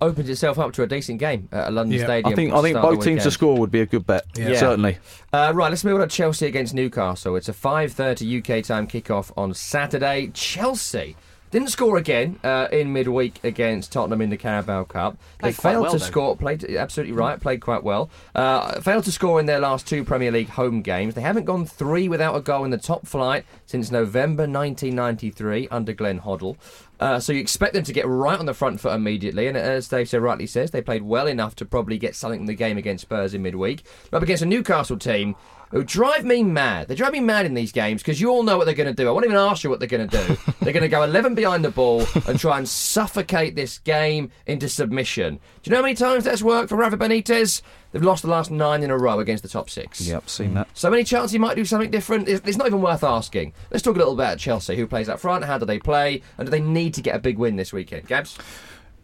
Opens 0.00 0.28
itself 0.30 0.58
up 0.58 0.72
to 0.72 0.82
a 0.82 0.86
decent 0.86 1.18
game 1.20 1.48
at 1.52 1.68
a 1.68 1.70
London 1.70 1.98
Yeah. 1.98 2.04
Stadium. 2.06 2.32
I 2.32 2.34
think 2.36 2.52
I 2.54 2.62
think 2.62 2.76
both 2.80 3.04
teams 3.04 3.22
to 3.24 3.30
score 3.30 3.58
would 3.58 3.70
be 3.70 3.80
a 3.82 3.86
good 3.86 4.06
bet. 4.06 4.24
Yeah. 4.36 4.54
Certainly. 4.58 4.98
Uh, 5.32 5.52
right, 5.54 5.68
let's 5.68 5.84
move 5.84 6.00
on 6.00 6.00
to 6.00 6.06
Chelsea 6.14 6.46
against 6.46 6.72
Newcastle. 6.74 7.36
It's 7.36 7.48
a 7.48 7.52
5:30 7.52 8.38
UK 8.38 8.64
time 8.64 8.86
kickoff 8.86 9.30
on 9.36 9.52
Saturday. 9.54 10.30
Chelsea 10.32 11.16
Didn't 11.50 11.70
score 11.70 11.96
again 11.96 12.38
uh, 12.44 12.68
in 12.70 12.92
midweek 12.92 13.40
against 13.42 13.90
Tottenham 13.90 14.20
in 14.20 14.30
the 14.30 14.36
Carabao 14.36 14.84
Cup. 14.84 15.18
Played 15.40 15.54
they 15.54 15.56
quite 15.56 15.72
failed 15.72 15.82
well, 15.82 15.92
to 15.92 15.98
though. 15.98 16.04
score. 16.04 16.36
Played 16.36 16.64
absolutely 16.76 17.12
right. 17.12 17.40
Played 17.40 17.60
quite 17.60 17.82
well. 17.82 18.08
Uh, 18.36 18.80
failed 18.80 19.02
to 19.04 19.10
score 19.12 19.40
in 19.40 19.46
their 19.46 19.58
last 19.58 19.84
two 19.84 20.04
Premier 20.04 20.30
League 20.30 20.50
home 20.50 20.80
games. 20.80 21.14
They 21.14 21.22
haven't 21.22 21.46
gone 21.46 21.66
three 21.66 22.08
without 22.08 22.36
a 22.36 22.40
goal 22.40 22.64
in 22.64 22.70
the 22.70 22.78
top 22.78 23.04
flight 23.04 23.44
since 23.66 23.90
November 23.90 24.44
1993 24.44 25.66
under 25.72 25.92
Glenn 25.92 26.20
Hoddle. 26.20 26.56
Uh, 27.00 27.18
so 27.18 27.32
you 27.32 27.40
expect 27.40 27.72
them 27.72 27.82
to 27.82 27.94
get 27.94 28.06
right 28.06 28.38
on 28.38 28.44
the 28.44 28.52
front 28.52 28.78
foot 28.78 28.94
immediately, 28.94 29.46
and 29.46 29.56
as 29.56 29.88
Dave 29.88 30.08
so 30.08 30.18
rightly 30.18 30.46
says, 30.46 30.70
they 30.70 30.82
played 30.82 31.02
well 31.02 31.26
enough 31.26 31.56
to 31.56 31.64
probably 31.64 31.96
get 31.96 32.14
something 32.14 32.40
in 32.40 32.46
the 32.46 32.54
game 32.54 32.76
against 32.76 33.02
Spurs 33.02 33.32
in 33.32 33.42
midweek. 33.42 33.82
But 34.10 34.22
against 34.22 34.42
a 34.42 34.46
Newcastle 34.46 34.98
team 34.98 35.34
who 35.70 35.84
drive 35.84 36.24
me 36.24 36.42
mad. 36.42 36.88
They 36.88 36.94
drive 36.94 37.12
me 37.12 37.20
mad 37.20 37.46
in 37.46 37.54
these 37.54 37.72
games 37.72 38.02
because 38.02 38.20
you 38.20 38.28
all 38.30 38.42
know 38.42 38.58
what 38.58 38.64
they're 38.64 38.74
going 38.74 38.94
to 38.94 39.02
do. 39.02 39.08
I 39.08 39.12
won't 39.12 39.24
even 39.24 39.36
ask 39.36 39.62
you 39.62 39.70
what 39.70 39.78
they're 39.78 39.88
going 39.88 40.08
to 40.08 40.26
do. 40.26 40.36
they're 40.60 40.72
going 40.72 40.82
to 40.82 40.88
go 40.88 41.02
11 41.02 41.34
behind 41.34 41.64
the 41.64 41.70
ball 41.70 42.04
and 42.26 42.38
try 42.38 42.58
and 42.58 42.68
suffocate 42.68 43.54
this 43.54 43.78
game 43.78 44.30
into 44.46 44.68
submission. 44.68 45.36
Do 45.62 45.70
you 45.70 45.70
know 45.70 45.78
how 45.78 45.82
many 45.82 45.94
times 45.94 46.24
that's 46.24 46.42
worked 46.42 46.70
for 46.70 46.76
Rafa 46.76 46.96
Benitez? 46.96 47.62
They've 47.92 48.02
lost 48.02 48.22
the 48.22 48.28
last 48.28 48.50
nine 48.50 48.82
in 48.82 48.90
a 48.90 48.98
row 48.98 49.20
against 49.20 49.42
the 49.42 49.48
top 49.48 49.70
six. 49.70 50.00
Yep, 50.00 50.28
seen 50.28 50.54
that. 50.54 50.68
So 50.74 50.92
any 50.92 51.04
chance 51.04 51.30
he 51.30 51.38
might 51.38 51.56
do 51.56 51.64
something 51.64 51.90
different? 51.90 52.28
It's, 52.28 52.46
it's 52.46 52.56
not 52.56 52.66
even 52.66 52.80
worth 52.80 53.04
asking. 53.04 53.52
Let's 53.70 53.82
talk 53.82 53.94
a 53.94 53.98
little 53.98 54.14
bit 54.14 54.22
about 54.24 54.38
Chelsea. 54.38 54.76
Who 54.76 54.86
plays 54.86 55.08
up 55.08 55.20
front? 55.20 55.44
How 55.44 55.58
do 55.58 55.66
they 55.66 55.78
play? 55.78 56.22
And 56.38 56.46
do 56.46 56.50
they 56.50 56.60
need 56.60 56.94
to 56.94 57.02
get 57.02 57.14
a 57.14 57.18
big 57.18 57.38
win 57.38 57.56
this 57.56 57.72
weekend? 57.72 58.08
Gabs? 58.08 58.36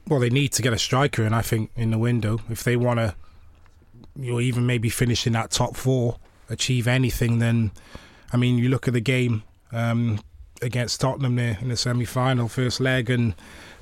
Well, 0.09 0.21
they 0.21 0.31
need 0.31 0.53
to 0.53 0.63
get 0.63 0.73
a 0.73 0.79
striker 0.79 1.25
in, 1.25 1.33
I 1.33 1.43
think, 1.43 1.71
in 1.75 1.91
the 1.91 1.99
window 1.99 2.41
if 2.49 2.63
they 2.63 2.77
want 2.77 2.99
to, 3.01 3.15
you 4.19 4.33
know, 4.33 4.41
even 4.41 4.67
maybe 4.67 4.89
finish 4.89 5.27
in 5.27 5.33
that 5.33 5.51
top 5.51 5.75
four, 5.75 6.19
achieve 6.49 6.87
anything. 6.87 7.39
Then, 7.39 7.73
I 8.33 8.37
mean, 8.37 8.59
you 8.59 8.69
look 8.69 8.89
at 8.89 8.95
the 8.95 9.01
game 9.01 9.43
um, 9.73 10.21
against 10.63 11.01
Tottenham 11.01 11.37
there 11.37 11.59
in 11.61 11.69
the 11.69 11.77
semi-final, 11.77 12.49
first 12.49 12.81
leg, 12.81 13.11
and 13.11 13.35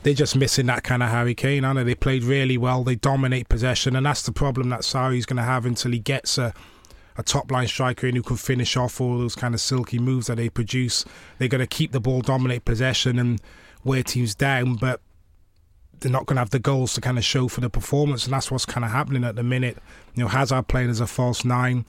they're 0.02 0.14
just 0.14 0.36
missing 0.36 0.66
that 0.66 0.82
kind 0.82 1.02
of 1.02 1.10
Harry 1.10 1.34
Kane. 1.34 1.64
aren't 1.64 1.78
they? 1.78 1.84
They 1.84 1.94
played 1.94 2.24
really 2.24 2.58
well. 2.58 2.84
They 2.84 2.96
dominate 2.96 3.48
possession, 3.48 3.96
and 3.96 4.04
that's 4.06 4.22
the 4.22 4.32
problem 4.32 4.68
that 4.70 4.80
Sarri's 4.80 5.26
going 5.26 5.38
to 5.38 5.42
have 5.42 5.66
until 5.66 5.92
he 5.92 5.98
gets 5.98 6.38
a 6.38 6.54
a 7.16 7.22
top 7.22 7.50
line 7.50 7.68
striker 7.68 8.06
in 8.06 8.16
who 8.16 8.22
can 8.22 8.36
finish 8.36 8.76
off 8.76 9.00
all 9.00 9.18
those 9.18 9.36
kind 9.36 9.54
of 9.54 9.60
silky 9.60 9.98
moves 9.98 10.26
that 10.26 10.36
they 10.36 10.48
produce. 10.48 11.04
They're 11.38 11.48
going 11.48 11.60
to 11.60 11.66
keep 11.66 11.92
the 11.92 12.00
ball, 12.00 12.22
dominate 12.22 12.64
possession, 12.64 13.18
and 13.18 13.40
wear 13.84 14.02
teams 14.02 14.34
down, 14.34 14.74
but 14.74 15.00
they're 16.00 16.10
not 16.10 16.26
going 16.26 16.36
to 16.36 16.40
have 16.40 16.50
the 16.50 16.58
goals 16.58 16.94
to 16.94 17.00
kind 17.00 17.18
of 17.18 17.24
show 17.24 17.48
for 17.48 17.60
the 17.60 17.70
performance, 17.70 18.24
and 18.24 18.32
that's 18.32 18.50
what's 18.50 18.66
kind 18.66 18.84
of 18.84 18.90
happening 18.90 19.24
at 19.24 19.36
the 19.36 19.42
minute. 19.42 19.78
You 20.14 20.24
know, 20.24 20.28
Hazard 20.28 20.68
playing 20.68 20.90
as 20.90 21.00
a 21.00 21.06
false 21.06 21.44
nine 21.44 21.84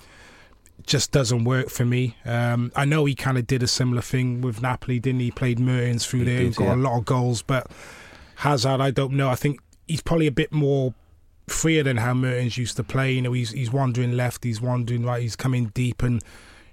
just 0.84 1.12
doesn't 1.12 1.44
work 1.44 1.70
for 1.70 1.86
me. 1.86 2.16
Um, 2.26 2.72
I 2.76 2.86
know 2.86 3.06
he 3.06 3.16
kind 3.16 3.38
of 3.38 3.48
did 3.48 3.64
a 3.64 3.68
similar 3.68 4.02
thing 4.02 4.42
with 4.42 4.62
Napoli, 4.62 5.00
didn't 5.00 5.22
he? 5.22 5.32
Played 5.32 5.60
Mertens 5.60 6.06
through 6.06 6.20
He 6.20 6.26
there, 6.26 6.40
did, 6.40 6.56
got 6.56 6.66
yeah. 6.66 6.76
a 6.76 6.78
lot 6.78 6.98
of 6.98 7.06
goals, 7.06 7.42
but 7.42 7.72
Hazard, 8.36 8.82
I 8.82 8.92
don't 8.92 9.14
know. 9.14 9.30
I 9.30 9.36
think 9.36 9.60
he's 9.88 10.02
probably 10.02 10.28
a 10.28 10.32
bit 10.32 10.52
more 10.52 10.94
freer 11.48 11.84
than 11.84 11.98
how 11.98 12.14
Mertens 12.14 12.58
used 12.58 12.76
to 12.78 12.84
play. 12.84 13.14
You 13.14 13.22
know, 13.22 13.34
he's 13.34 13.52
he's 13.52 13.72
wandering 13.72 14.14
left, 14.14 14.44
he's 14.44 14.62
wandering 14.62 15.04
right, 15.04 15.22
he's 15.22 15.36
coming 15.36 15.68
deep, 15.74 16.04
and 16.04 16.22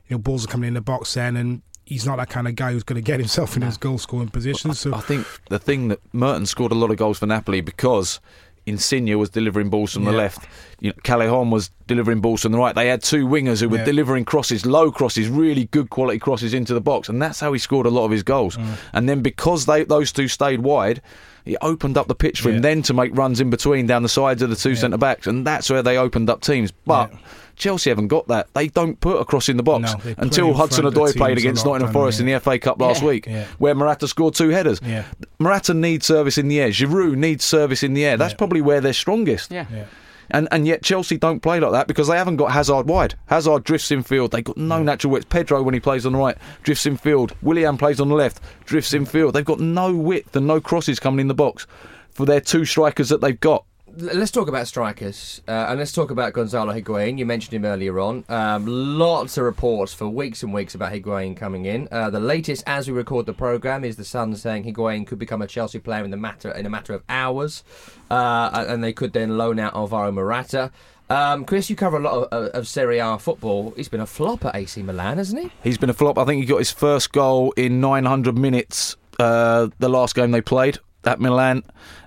you 0.08 0.16
know, 0.16 0.18
balls 0.18 0.44
are 0.44 0.48
coming 0.48 0.68
in 0.68 0.74
the 0.74 0.80
box 0.80 1.14
then, 1.14 1.36
and 1.36 1.62
he's 1.84 2.06
not 2.06 2.16
that 2.16 2.30
kind 2.30 2.48
of 2.48 2.56
guy 2.56 2.72
who's 2.72 2.82
going 2.82 3.02
to 3.02 3.06
get 3.06 3.20
himself 3.20 3.56
in 3.56 3.62
his 3.62 3.76
goal 3.76 3.98
scoring 3.98 4.28
position. 4.28 4.74
So 4.74 4.94
I 4.94 5.00
think 5.00 5.26
the 5.48 5.58
thing 5.58 5.88
that 5.88 6.00
Mertens 6.12 6.50
scored 6.50 6.72
a 6.72 6.74
lot 6.74 6.90
of 6.90 6.96
goals 6.96 7.18
for 7.18 7.26
Napoli 7.26 7.60
because 7.60 8.20
Insigne 8.66 9.18
was 9.18 9.30
delivering 9.30 9.68
balls 9.70 9.92
from 9.92 10.04
the 10.04 10.12
Yeah. 10.12 10.16
left. 10.18 10.46
You 10.80 10.90
know, 10.90 10.94
Callejon 11.04 11.50
was 11.50 11.70
delivering 11.86 12.20
balls 12.20 12.42
from 12.42 12.52
the 12.52 12.58
right. 12.58 12.74
They 12.74 12.88
had 12.88 13.02
two 13.02 13.26
wingers 13.26 13.60
who 13.60 13.68
were 13.68 13.78
Yeah. 13.78 13.84
delivering 13.84 14.24
crosses, 14.24 14.64
low 14.64 14.90
crosses, 14.92 15.28
really 15.28 15.64
good 15.72 15.90
quality 15.90 16.18
crosses 16.18 16.54
into 16.54 16.74
the 16.74 16.80
box, 16.80 17.08
and 17.08 17.20
that's 17.20 17.40
how 17.40 17.52
he 17.52 17.58
scored 17.58 17.86
a 17.86 17.90
lot 17.90 18.04
of 18.04 18.10
his 18.10 18.22
goals. 18.22 18.56
Mm. 18.56 18.64
And 18.92 19.08
then 19.08 19.20
because 19.20 19.66
they 19.66 19.84
those 19.84 20.12
two 20.12 20.28
stayed 20.28 20.60
wide. 20.60 21.00
It 21.44 21.56
opened 21.60 21.98
up 21.98 22.06
the 22.06 22.14
pitch 22.14 22.40
for 22.40 22.50
Yeah. 22.50 22.54
him 22.56 22.62
then 22.62 22.82
to 22.82 22.94
make 22.94 23.10
runs 23.16 23.40
in 23.40 23.50
between 23.50 23.88
down 23.88 24.04
the 24.04 24.08
sides 24.08 24.42
of 24.42 24.50
the 24.50 24.54
two 24.54 24.76
centre 24.76 24.96
backs, 24.96 25.26
and 25.26 25.44
that's 25.44 25.68
where 25.68 25.82
they 25.82 25.98
opened 25.98 26.30
up 26.30 26.40
teams. 26.40 26.70
But. 26.86 27.10
Chelsea 27.56 27.90
haven't 27.90 28.08
got 28.08 28.28
that. 28.28 28.48
They 28.54 28.68
don't 28.68 28.98
put 29.00 29.20
a 29.20 29.24
cross 29.24 29.48
in 29.48 29.56
the 29.56 29.62
box 29.62 29.92
No, 30.04 30.14
until 30.18 30.52
Hudson 30.54 30.82
front 30.82 30.96
Odoi 30.96 31.16
played 31.16 31.38
against 31.38 31.64
lot, 31.66 31.72
Nottingham 31.74 31.92
Forest 31.92 32.18
they? 32.18 32.22
in 32.24 32.26
the 32.32 32.40
FA 32.40 32.58
Cup 32.58 32.80
last 32.80 33.02
Yeah. 33.02 33.08
week, 33.08 33.26
Yeah. 33.26 33.44
where 33.58 33.74
Morata 33.74 34.08
scored 34.08 34.34
two 34.34 34.48
headers. 34.50 34.80
Yeah. 34.84 35.04
Morata 35.38 35.74
needs 35.74 36.06
service 36.06 36.38
in 36.38 36.48
the 36.48 36.60
air. 36.60 36.68
Giroud 36.70 37.16
needs 37.16 37.44
service 37.44 37.82
in 37.82 37.94
the 37.94 38.04
air. 38.04 38.16
That's 38.16 38.32
Yeah. 38.32 38.38
probably 38.38 38.60
where 38.60 38.80
they're 38.80 38.92
strongest. 38.92 39.50
Yeah. 39.52 39.66
yeah. 39.72 39.84
And 40.30 40.48
and 40.50 40.66
yet 40.66 40.82
Chelsea 40.82 41.18
don't 41.18 41.40
play 41.40 41.60
like 41.60 41.72
that 41.72 41.86
because 41.88 42.08
they 42.08 42.16
haven't 42.16 42.36
got 42.36 42.52
Hazard 42.52 42.86
wide. 42.88 43.16
Hazard 43.26 43.64
drifts 43.64 43.90
in 43.90 44.02
field. 44.02 44.30
They've 44.30 44.42
got 44.44 44.56
no 44.56 44.82
natural 44.82 45.12
width. 45.12 45.28
Pedro 45.28 45.62
when 45.62 45.74
he 45.74 45.80
plays 45.80 46.06
on 46.06 46.12
the 46.12 46.18
right 46.18 46.38
drifts 46.62 46.86
in 46.86 46.96
field. 46.96 47.34
Willian 47.42 47.76
plays 47.76 48.00
on 48.00 48.08
the 48.08 48.14
left 48.14 48.40
drifts 48.64 48.94
in 48.94 49.04
field. 49.04 49.34
They've 49.34 49.44
got 49.44 49.60
no 49.60 49.92
width 49.94 50.34
and 50.34 50.46
no 50.46 50.58
crosses 50.60 50.98
coming 50.98 51.20
in 51.20 51.28
the 51.28 51.34
box 51.34 51.66
for 52.14 52.24
their 52.24 52.40
two 52.40 52.64
strikers 52.64 53.10
that 53.10 53.20
they've 53.20 53.38
got. 53.40 53.64
Let's 53.94 54.30
talk 54.30 54.48
about 54.48 54.66
strikers, 54.68 55.42
uh, 55.46 55.66
and 55.68 55.78
let's 55.78 55.92
talk 55.92 56.10
about 56.10 56.32
Gonzalo 56.32 56.72
Higuain. 56.72 57.18
You 57.18 57.26
mentioned 57.26 57.52
him 57.52 57.66
earlier 57.66 58.00
on. 58.00 58.24
Um, 58.30 58.64
lots 58.66 59.36
of 59.36 59.44
reports 59.44 59.92
for 59.92 60.08
weeks 60.08 60.42
and 60.42 60.54
weeks 60.54 60.74
about 60.74 60.92
Higuain 60.92 61.36
coming 61.36 61.66
in. 61.66 61.88
Uh, 61.92 62.08
the 62.08 62.18
latest, 62.18 62.64
as 62.66 62.88
we 62.88 62.94
record 62.94 63.26
the 63.26 63.34
program, 63.34 63.84
is 63.84 63.96
the 63.96 64.04
Sun 64.04 64.34
saying 64.36 64.64
Higuain 64.64 65.06
could 65.06 65.18
become 65.18 65.42
a 65.42 65.46
Chelsea 65.46 65.78
player 65.78 66.04
in 66.04 66.10
the 66.10 66.16
matter 66.16 66.50
in 66.52 66.64
a 66.64 66.70
matter 66.70 66.94
of 66.94 67.02
hours, 67.10 67.64
uh, 68.10 68.64
and 68.66 68.82
they 68.82 68.94
could 68.94 69.12
then 69.12 69.36
loan 69.36 69.58
out 69.58 69.74
Alvaro 69.74 70.10
Morata. 70.10 70.70
Um, 71.10 71.44
Chris, 71.44 71.68
you 71.68 71.76
cover 71.76 71.98
a 71.98 72.00
lot 72.00 72.28
of, 72.32 72.46
of 72.52 72.66
Serie 72.66 72.98
A 72.98 73.18
football. 73.18 73.74
He's 73.76 73.90
been 73.90 74.00
a 74.00 74.06
flop 74.06 74.46
at 74.46 74.56
AC 74.56 74.82
Milan, 74.82 75.18
hasn't 75.18 75.42
he? 75.42 75.52
He's 75.62 75.76
been 75.76 75.90
a 75.90 75.94
flop. 75.94 76.16
I 76.16 76.24
think 76.24 76.40
he 76.40 76.46
got 76.46 76.58
his 76.58 76.70
first 76.70 77.12
goal 77.12 77.52
in 77.58 77.82
900 77.82 78.38
minutes 78.38 78.96
uh, 79.18 79.68
the 79.80 79.90
last 79.90 80.14
game 80.14 80.30
they 80.30 80.40
played 80.40 80.78
at 81.04 81.20
Milan. 81.20 81.62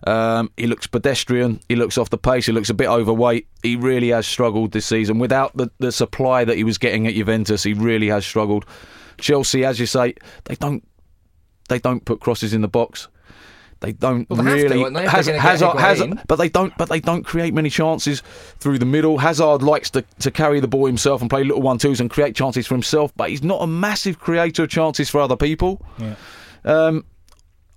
Um, 0.07 0.51
he 0.57 0.67
looks 0.67 0.87
pedestrian. 0.87 1.59
He 1.69 1.75
looks 1.75 1.97
off 1.97 2.09
the 2.09 2.17
pace. 2.17 2.45
He 2.45 2.51
looks 2.51 2.69
a 2.69 2.73
bit 2.73 2.87
overweight. 2.87 3.47
He 3.63 3.75
really 3.75 4.09
has 4.09 4.25
struggled 4.27 4.71
this 4.71 4.85
season. 4.85 5.19
Without 5.19 5.55
the, 5.57 5.69
the 5.79 5.91
supply 5.91 6.45
that 6.45 6.55
he 6.57 6.63
was 6.63 6.77
getting 6.77 7.07
at 7.07 7.13
Juventus, 7.13 7.63
he 7.63 7.73
really 7.73 8.07
has 8.07 8.25
struggled. 8.25 8.65
Chelsea, 9.17 9.63
as 9.65 9.79
you 9.79 9.85
say, 9.85 10.13
they 10.45 10.55
don't 10.55 10.87
they 11.69 11.79
don't 11.79 12.03
put 12.05 12.19
crosses 12.19 12.53
in 12.53 12.61
the 12.61 12.67
box. 12.67 13.07
They 13.81 13.91
don't 13.91 14.27
Well, 14.29 14.41
they 14.41 14.49
have 14.49 14.69
to, 14.69 14.75
really. 14.75 14.93
they, 14.93 15.03
if 15.05 15.11
Haz- 15.11 15.25
they're 15.25 15.35
gonna 15.35 15.43
get 15.43 15.49
Hazard, 15.59 15.79
Hazard, 15.79 16.21
but 16.27 16.37
they 16.37 16.47
don't. 16.49 16.75
But 16.77 16.89
they 16.89 16.99
don't 17.01 17.23
create 17.23 17.53
many 17.53 17.69
chances 17.69 18.21
through 18.59 18.79
the 18.79 18.85
middle. 18.85 19.17
Hazard 19.17 19.61
likes 19.61 19.89
to, 19.91 20.01
to 20.19 20.31
carry 20.31 20.59
the 20.59 20.67
ball 20.67 20.85
himself 20.85 21.21
and 21.21 21.29
play 21.29 21.43
little 21.43 21.61
one 21.61 21.77
twos 21.77 21.99
and 21.99 22.09
create 22.09 22.35
chances 22.35 22.65
for 22.67 22.73
himself. 22.73 23.11
But 23.17 23.29
he's 23.31 23.43
not 23.43 23.61
a 23.61 23.67
massive 23.67 24.17
creator 24.19 24.63
of 24.63 24.69
chances 24.69 25.09
for 25.09 25.19
other 25.19 25.35
people. 25.35 25.85
Yeah. 25.97 26.15
Um, 26.63 27.05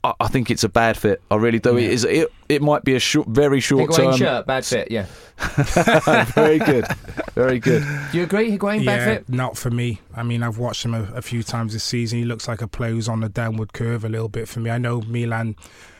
I, 0.04 0.14
I 0.20 0.28
think 0.28 0.50
it's 0.50 0.64
a 0.64 0.68
bad 0.68 0.96
fit. 0.96 1.20
I 1.30 1.36
really 1.36 1.58
do. 1.58 1.76
It 1.76 1.84
is. 1.90 2.04
It, 2.04 2.28
it 2.48 2.62
might 2.62 2.84
be 2.84 2.94
a 2.94 3.00
short, 3.00 3.28
very 3.28 3.60
short 3.60 3.90
Higuain 3.90 3.96
term. 3.96 4.16
shirt, 4.16 4.46
bad 4.46 4.64
fit. 4.64 4.90
Yeah. 4.90 5.06
very 6.34 6.58
good. 6.58 6.86
Very 7.34 7.58
good. 7.58 7.82
Do 8.12 8.18
you 8.18 8.24
agree, 8.24 8.56
Higuain, 8.56 8.84
bad 8.84 9.18
fit? 9.18 9.28
not 9.28 9.56
for 9.56 9.70
me. 9.70 10.00
I 10.14 10.22
mean, 10.22 10.42
I've 10.42 10.58
watched 10.58 10.84
him 10.84 10.94
a, 10.94 11.02
a 11.14 11.22
few 11.22 11.42
times 11.42 11.72
this 11.72 11.84
season. 11.84 12.18
He 12.18 12.24
looks 12.24 12.48
like 12.48 12.62
a 12.62 12.68
player 12.68 12.92
who's 12.92 13.08
on 13.08 13.20
the 13.20 13.28
downward 13.28 13.72
curve 13.72 14.04
a 14.04 14.08
little 14.08 14.28
bit 14.28 14.48
for 14.48 14.60
me. 14.60 14.70
I 14.70 14.78
know 14.78 15.00
Milan, 15.02 15.56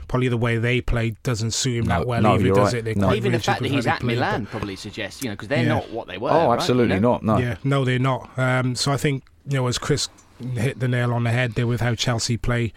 probably 0.09 0.29
the 0.29 0.37
way 0.37 0.59
they 0.59 0.81
play 0.81 1.17
doesn't 1.23 1.51
suit 1.53 1.79
him 1.79 1.87
No, 1.87 1.99
that 2.01 2.07
well. 2.07 2.23
no, 2.23 2.35
either, 2.35 2.47
you're 2.47 2.55
does 2.55 2.75
right. 2.75 2.87
it? 2.87 2.97
No. 2.97 3.13
Even 3.15 3.33
the 3.33 3.39
fact 3.41 3.63
that 3.63 3.71
he's 3.71 3.87
at 3.87 4.01
play, 4.01 4.15
Milan 4.15 4.45
but- 4.45 4.51
probably 4.51 4.77
suggests, 4.77 5.23
you 5.23 5.29
know, 5.29 5.35
because 5.35 5.49
they're 5.49 5.63
Yeah. 5.63 5.69
not 5.69 5.91
what 5.91 6.07
they 6.09 6.19
were. 6.19 6.31
Oh, 6.31 6.49
right? 6.49 6.55
absolutely 6.55 6.95
You 6.95 7.01
know? 7.01 7.19
not. 7.19 7.25
No. 7.25 7.39
Yeah, 7.39 7.57
no, 7.65 7.85
they're 7.85 7.99
not. 7.99 8.31
Um, 8.39 8.75
so 8.75 8.93
I 8.93 8.97
think 8.97 9.25
you 9.47 9.55
know, 9.59 9.67
as 9.67 9.79
Chris 9.79 10.09
hit 10.55 10.79
the 10.79 10.89
nail 10.89 11.13
on 11.13 11.25
the 11.25 11.31
head 11.31 11.55
there 11.55 11.67
with 11.67 11.81
how 11.81 11.95
Chelsea 11.95 12.37
play, 12.37 12.73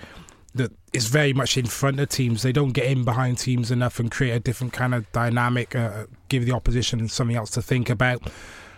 it's 0.93 1.05
very 1.05 1.33
much 1.33 1.57
in 1.57 1.65
front 1.65 1.99
of 1.99 2.09
teams. 2.09 2.41
They 2.41 2.51
don't 2.51 2.71
get 2.71 2.85
in 2.85 3.03
behind 3.03 3.37
teams 3.37 3.71
enough 3.71 3.99
and 3.99 4.11
create 4.11 4.31
a 4.31 4.39
different 4.39 4.73
kind 4.73 4.93
of 4.93 5.09
dynamic, 5.11 5.75
uh, 5.75 6.05
give 6.27 6.45
the 6.45 6.51
opposition 6.51 7.07
something 7.07 7.35
else 7.35 7.51
to 7.51 7.61
think 7.61 7.89
about. 7.89 8.21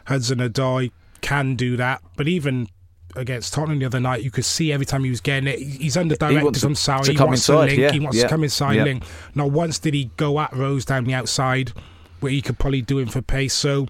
Hudson 0.06 0.40
Odoi 0.40 0.92
can 1.22 1.56
do 1.56 1.78
that, 1.78 2.02
but 2.16 2.28
even 2.28 2.68
against 3.16 3.54
Tottenham 3.54 3.80
the 3.80 3.86
other 3.86 4.00
night, 4.00 4.24
you 4.24 4.32
could 4.32 4.46
see 4.46 4.72
every 4.72 4.86
time 4.86 5.04
he 5.04 5.10
was 5.10 5.22
getting 5.22 5.48
it, 5.48 5.60
he's 5.60 5.98
under 5.98 6.16
to- 6.16 6.60
from 6.60 6.74
Sarri. 6.74 7.12
He 7.12 7.18
wants 7.18 7.46
to 7.46 7.60
link. 7.60 7.78
yeah, 7.78 7.92
he 7.92 8.00
wants 8.00 8.18
yeah, 8.18 8.24
to 8.24 8.30
come 8.30 8.44
inside 8.44 8.76
yeah. 8.76 8.84
link. 8.84 9.04
Not 9.36 9.52
once 9.52 9.80
did 9.80 9.94
he 9.94 10.12
go 10.18 10.40
at 10.40 10.54
Rose 10.54 10.86
down 10.86 11.06
the 11.06 11.14
outside, 11.14 11.72
where 12.20 12.32
he 12.32 12.42
could 12.42 12.60
probably 12.60 12.82
do 12.82 13.00
him 13.00 13.08
for 13.08 13.22
pace. 13.22 13.54
So, 13.54 13.88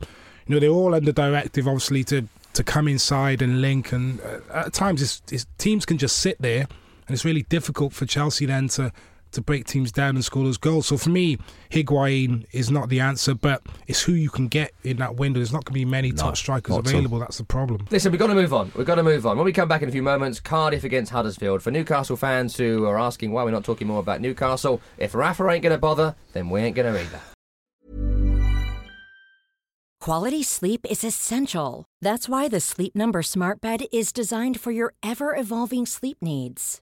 you 0.48 0.56
know, 0.56 0.60
they're 0.60 0.70
all 0.70 0.94
under 0.94 1.12
directive, 1.12 1.68
obviously, 1.68 2.04
to 2.06 2.28
to 2.54 2.64
come 2.64 2.88
inside 2.88 3.42
and 3.42 3.62
link. 3.62 3.92
And 3.92 4.22
uh, 4.22 4.66
at 4.66 4.74
times, 4.74 5.02
it's, 5.02 5.22
it's, 5.32 5.48
teams 5.58 5.86
can 5.86 5.98
just 5.98 6.18
sit 6.18 6.40
there, 6.40 6.68
and 7.08 7.14
it's 7.14 7.26
really 7.26 7.44
difficult 7.44 7.94
for 7.94 8.06
Chelsea 8.06 8.46
then 8.46 8.68
to 8.70 8.92
to 9.34 9.42
break 9.42 9.66
teams 9.66 9.92
down 9.92 10.16
and 10.16 10.24
score 10.24 10.44
those 10.44 10.58
goals. 10.58 10.88
So 10.88 10.98
for 10.98 11.10
me, 11.10 11.38
Higuain 11.72 12.46
is 12.52 12.72
not 12.72 12.90
the 12.90 13.00
answer, 13.00 13.34
but 13.34 13.62
it's 13.88 14.02
who 14.04 14.14
you 14.14 14.30
can 14.30 14.48
get 14.48 14.74
in 14.84 14.98
that 14.98 15.16
window. 15.16 15.40
There's 15.40 15.52
not 15.52 15.66
going 15.66 15.74
to 15.74 15.80
be 15.80 15.86
many 15.86 16.12
top 16.12 16.38
strikers 16.38 16.70
not 16.70 16.86
at 16.88 16.94
all. 16.94 17.00
available. 17.00 17.20
That's 17.20 17.38
the 17.38 17.44
problem. 17.44 17.88
Listen, 17.90 18.12
we've 18.12 18.20
got 18.20 18.28
to 18.28 18.36
move 18.36 18.54
on. 18.54 18.72
We've 18.76 18.86
got 18.86 18.96
to 18.96 19.04
move 19.04 19.26
on. 19.26 19.38
When 19.38 19.46
we 19.46 19.52
come 19.52 19.68
back 19.68 19.82
in 19.82 19.90
a 19.90 19.92
few 19.92 20.04
moments, 20.04 20.40
Cardiff 20.40 20.84
against 20.84 21.12
Huddersfield. 21.12 21.62
For 21.62 21.72
Newcastle 21.72 22.16
fans 22.16 22.58
who 22.58 22.86
are 22.86 23.00
asking 23.00 23.32
why 23.32 23.44
we're 23.44 23.52
not 23.52 23.64
talking 23.64 23.88
more 23.88 24.00
about 24.00 24.22
Newcastle, 24.22 24.82
if 24.98 25.16
Rafa 25.16 25.50
ain't 25.50 25.64
going 25.64 25.74
to 25.74 25.80
bother, 25.80 26.16
then 26.34 26.50
we 26.50 26.62
ain't 26.62 26.76
going 26.76 26.94
to 26.94 27.00
either. 27.00 27.20
Quality 30.00 30.44
sleep 30.44 30.86
is 30.90 31.04
essential. 31.04 31.86
That's 32.02 32.28
why 32.28 32.50
the 32.50 32.60
Sleep 32.60 32.94
Number 32.94 33.24
Smart 33.24 33.62
Bed 33.62 33.86
is 33.94 34.12
designed 34.12 34.60
for 34.60 34.70
your 34.70 34.94
ever 35.02 35.34
evolving 35.34 35.86
sleep 35.86 36.18
needs. 36.22 36.82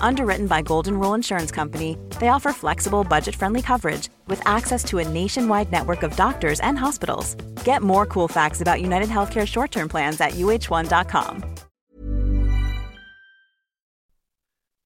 Underwritten 0.00 0.46
by 0.46 0.62
Golden 0.62 0.98
Rule 0.98 1.14
Insurance 1.14 1.50
Company, 1.50 1.96
they 2.20 2.28
offer 2.28 2.52
flexible, 2.52 3.04
budget 3.04 3.34
friendly 3.34 3.62
coverage 3.62 4.08
with 4.26 4.46
access 4.46 4.84
to 4.84 4.98
a 4.98 5.08
nationwide 5.08 5.72
network 5.72 6.02
of 6.02 6.14
doctors 6.16 6.60
and 6.60 6.78
hospitals. 6.78 7.34
Get 7.64 7.82
more 7.82 8.06
cool 8.06 8.28
facts 8.28 8.60
about 8.60 8.82
United 8.82 9.08
Healthcare 9.08 9.46
short 9.46 9.70
term 9.70 9.88
plans 9.88 10.20
at 10.20 10.32
uh1.com. 10.32 11.44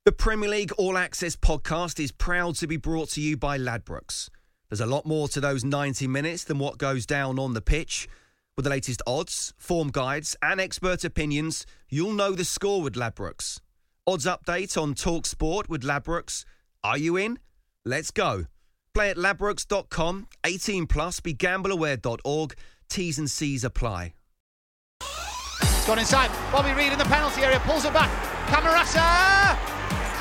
The 0.04 0.12
Premier 0.12 0.48
League 0.48 0.70
All 0.78 0.96
Access 0.96 1.34
podcast 1.34 1.98
is 1.98 2.12
proud 2.12 2.54
to 2.56 2.68
be 2.68 2.76
brought 2.76 3.08
to 3.10 3.20
you 3.20 3.36
by 3.36 3.58
Ladbrokes. 3.58 4.28
There's 4.68 4.80
a 4.80 4.86
lot 4.86 5.04
more 5.04 5.26
to 5.26 5.40
those 5.40 5.64
90 5.64 6.06
minutes 6.06 6.44
than 6.44 6.60
what 6.60 6.78
goes 6.78 7.06
down 7.06 7.40
on 7.40 7.54
the 7.54 7.60
pitch. 7.60 8.08
With 8.56 8.62
the 8.64 8.70
latest 8.70 9.02
odds, 9.04 9.52
form 9.58 9.90
guides, 9.90 10.36
and 10.40 10.60
expert 10.60 11.02
opinions, 11.02 11.66
you'll 11.88 12.12
know 12.12 12.32
the 12.32 12.44
score 12.44 12.82
with 12.82 12.94
Ladbrokes. 12.94 13.58
Odds 14.08 14.24
update 14.24 14.80
on 14.80 14.94
Talk 14.94 15.26
Sport 15.26 15.68
with 15.68 15.82
Ladbrokes. 15.82 16.44
Are 16.84 16.96
you 16.96 17.16
in? 17.16 17.40
Let's 17.84 18.12
go. 18.12 18.46
Play 18.94 19.10
at 19.10 19.16
ladbrokes.com, 19.16 20.28
18 20.44 20.86
plus, 20.86 21.18
begambleaware.org. 21.18 22.54
T's 22.88 23.18
and 23.18 23.28
C's 23.28 23.64
apply. 23.64 24.14
It's 25.00 25.86
gone 25.88 25.98
inside. 25.98 26.30
Bobby 26.52 26.70
Reid 26.70 26.92
in 26.92 27.00
the 27.00 27.04
penalty 27.06 27.42
area 27.42 27.58
pulls 27.64 27.84
it 27.84 27.92
back. 27.92 28.08
Camarasa! 28.46 29.58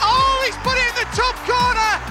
Oh, 0.02 0.42
he's 0.44 0.58
put 0.58 0.74
it 0.74 0.90
in 0.90 0.96
the 0.96 1.10
top 1.16 1.36
corner! 1.46 2.02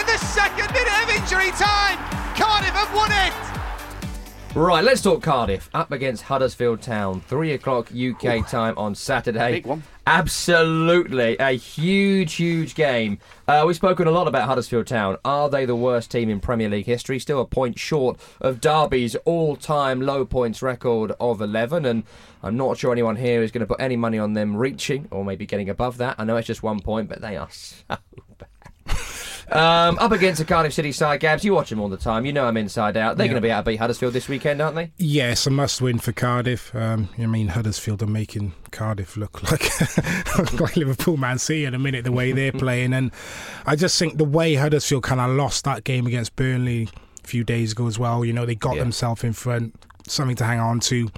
In 0.00 0.06
the 0.06 0.16
second 0.24 0.72
minute 0.72 1.02
of 1.02 1.10
injury 1.10 1.50
time! 1.50 1.98
Cardiff 2.34 2.70
have 2.70 2.94
won 2.94 3.12
it! 3.12 4.56
Right, 4.56 4.82
let's 4.82 5.02
talk 5.02 5.22
Cardiff 5.22 5.68
up 5.74 5.92
against 5.92 6.22
Huddersfield 6.22 6.80
Town, 6.80 7.20
three 7.20 7.52
o'clock 7.52 7.90
UK 7.94 8.48
time 8.48 8.78
on 8.78 8.94
Saturday. 8.94 9.52
Big 9.52 9.66
one. 9.66 9.82
Absolutely, 10.08 11.36
a 11.38 11.56
huge, 11.56 12.34
huge 12.34 12.76
game. 12.76 13.18
Uh, 13.48 13.64
we've 13.66 13.74
spoken 13.74 14.06
a 14.06 14.12
lot 14.12 14.28
about 14.28 14.46
Huddersfield 14.46 14.86
Town. 14.86 15.16
Are 15.24 15.50
they 15.50 15.64
the 15.64 15.74
worst 15.74 16.12
team 16.12 16.30
in 16.30 16.38
Premier 16.38 16.68
League 16.68 16.86
history? 16.86 17.18
Still 17.18 17.40
a 17.40 17.44
point 17.44 17.76
short 17.76 18.16
of 18.40 18.60
Derby's 18.60 19.16
all-time 19.24 20.00
low 20.00 20.24
points 20.24 20.62
record 20.62 21.10
of 21.18 21.40
11, 21.40 21.84
and 21.84 22.04
I'm 22.40 22.56
not 22.56 22.78
sure 22.78 22.92
anyone 22.92 23.16
here 23.16 23.42
is 23.42 23.50
going 23.50 23.62
to 23.62 23.66
put 23.66 23.80
any 23.80 23.96
money 23.96 24.16
on 24.16 24.34
them 24.34 24.56
reaching 24.56 25.08
or 25.10 25.24
maybe 25.24 25.44
getting 25.44 25.68
above 25.68 25.98
that. 25.98 26.14
I 26.18 26.24
know 26.24 26.36
it's 26.36 26.46
just 26.46 26.62
one 26.62 26.78
point, 26.78 27.08
but 27.08 27.20
they 27.20 27.36
are 27.36 27.48
so. 27.50 27.96
Um, 29.52 29.96
up 30.00 30.10
against 30.10 30.40
the 30.40 30.44
Cardiff 30.44 30.72
City 30.72 30.90
side, 30.90 31.20
Gabs. 31.20 31.44
You 31.44 31.54
watch 31.54 31.70
them 31.70 31.80
all 31.80 31.88
the 31.88 31.96
time. 31.96 32.26
You 32.26 32.32
know 32.32 32.46
I'm 32.46 32.56
inside 32.56 32.96
out. 32.96 33.16
They're 33.16 33.26
Yeah. 33.26 33.32
going 33.32 33.42
to 33.42 33.46
be 33.46 33.52
out 33.52 33.64
to 33.64 33.70
beat 33.70 33.76
Huddersfield 33.76 34.12
this 34.12 34.28
weekend, 34.28 34.60
aren't 34.60 34.74
they? 34.74 34.90
Yes, 34.98 35.46
a 35.46 35.50
must 35.50 35.80
win 35.80 35.98
for 35.98 36.10
Cardiff. 36.12 36.74
Um, 36.74 37.08
I 37.18 37.26
mean, 37.26 37.48
Huddersfield 37.48 38.02
are 38.02 38.06
making 38.08 38.54
Cardiff 38.72 39.16
look 39.16 39.42
like 39.50 40.60
like 40.60 40.76
Liverpool, 40.76 41.16
Man 41.16 41.38
City 41.38 41.64
in 41.64 41.74
a 41.74 41.78
minute, 41.78 42.04
the 42.04 42.12
way 42.12 42.32
they're 42.32 42.50
playing. 42.66 42.92
And 42.92 43.12
I 43.66 43.76
just 43.76 43.98
think 43.98 44.18
the 44.18 44.24
way 44.24 44.54
Huddersfield 44.54 45.04
kind 45.04 45.20
of 45.20 45.30
lost 45.30 45.64
that 45.64 45.84
game 45.84 46.06
against 46.06 46.34
Burnley 46.34 46.88
a 47.22 47.26
few 47.26 47.44
days 47.44 47.72
ago 47.72 47.86
as 47.86 47.98
well, 47.98 48.24
you 48.24 48.32
know, 48.32 48.46
they 48.46 48.54
got 48.56 48.74
Yeah. 48.76 48.82
themselves 48.82 49.22
in 49.22 49.32
front, 49.32 49.74
something 50.08 50.36
to 50.36 50.44
hang 50.44 50.58
on 50.60 50.80
to. 50.80 51.08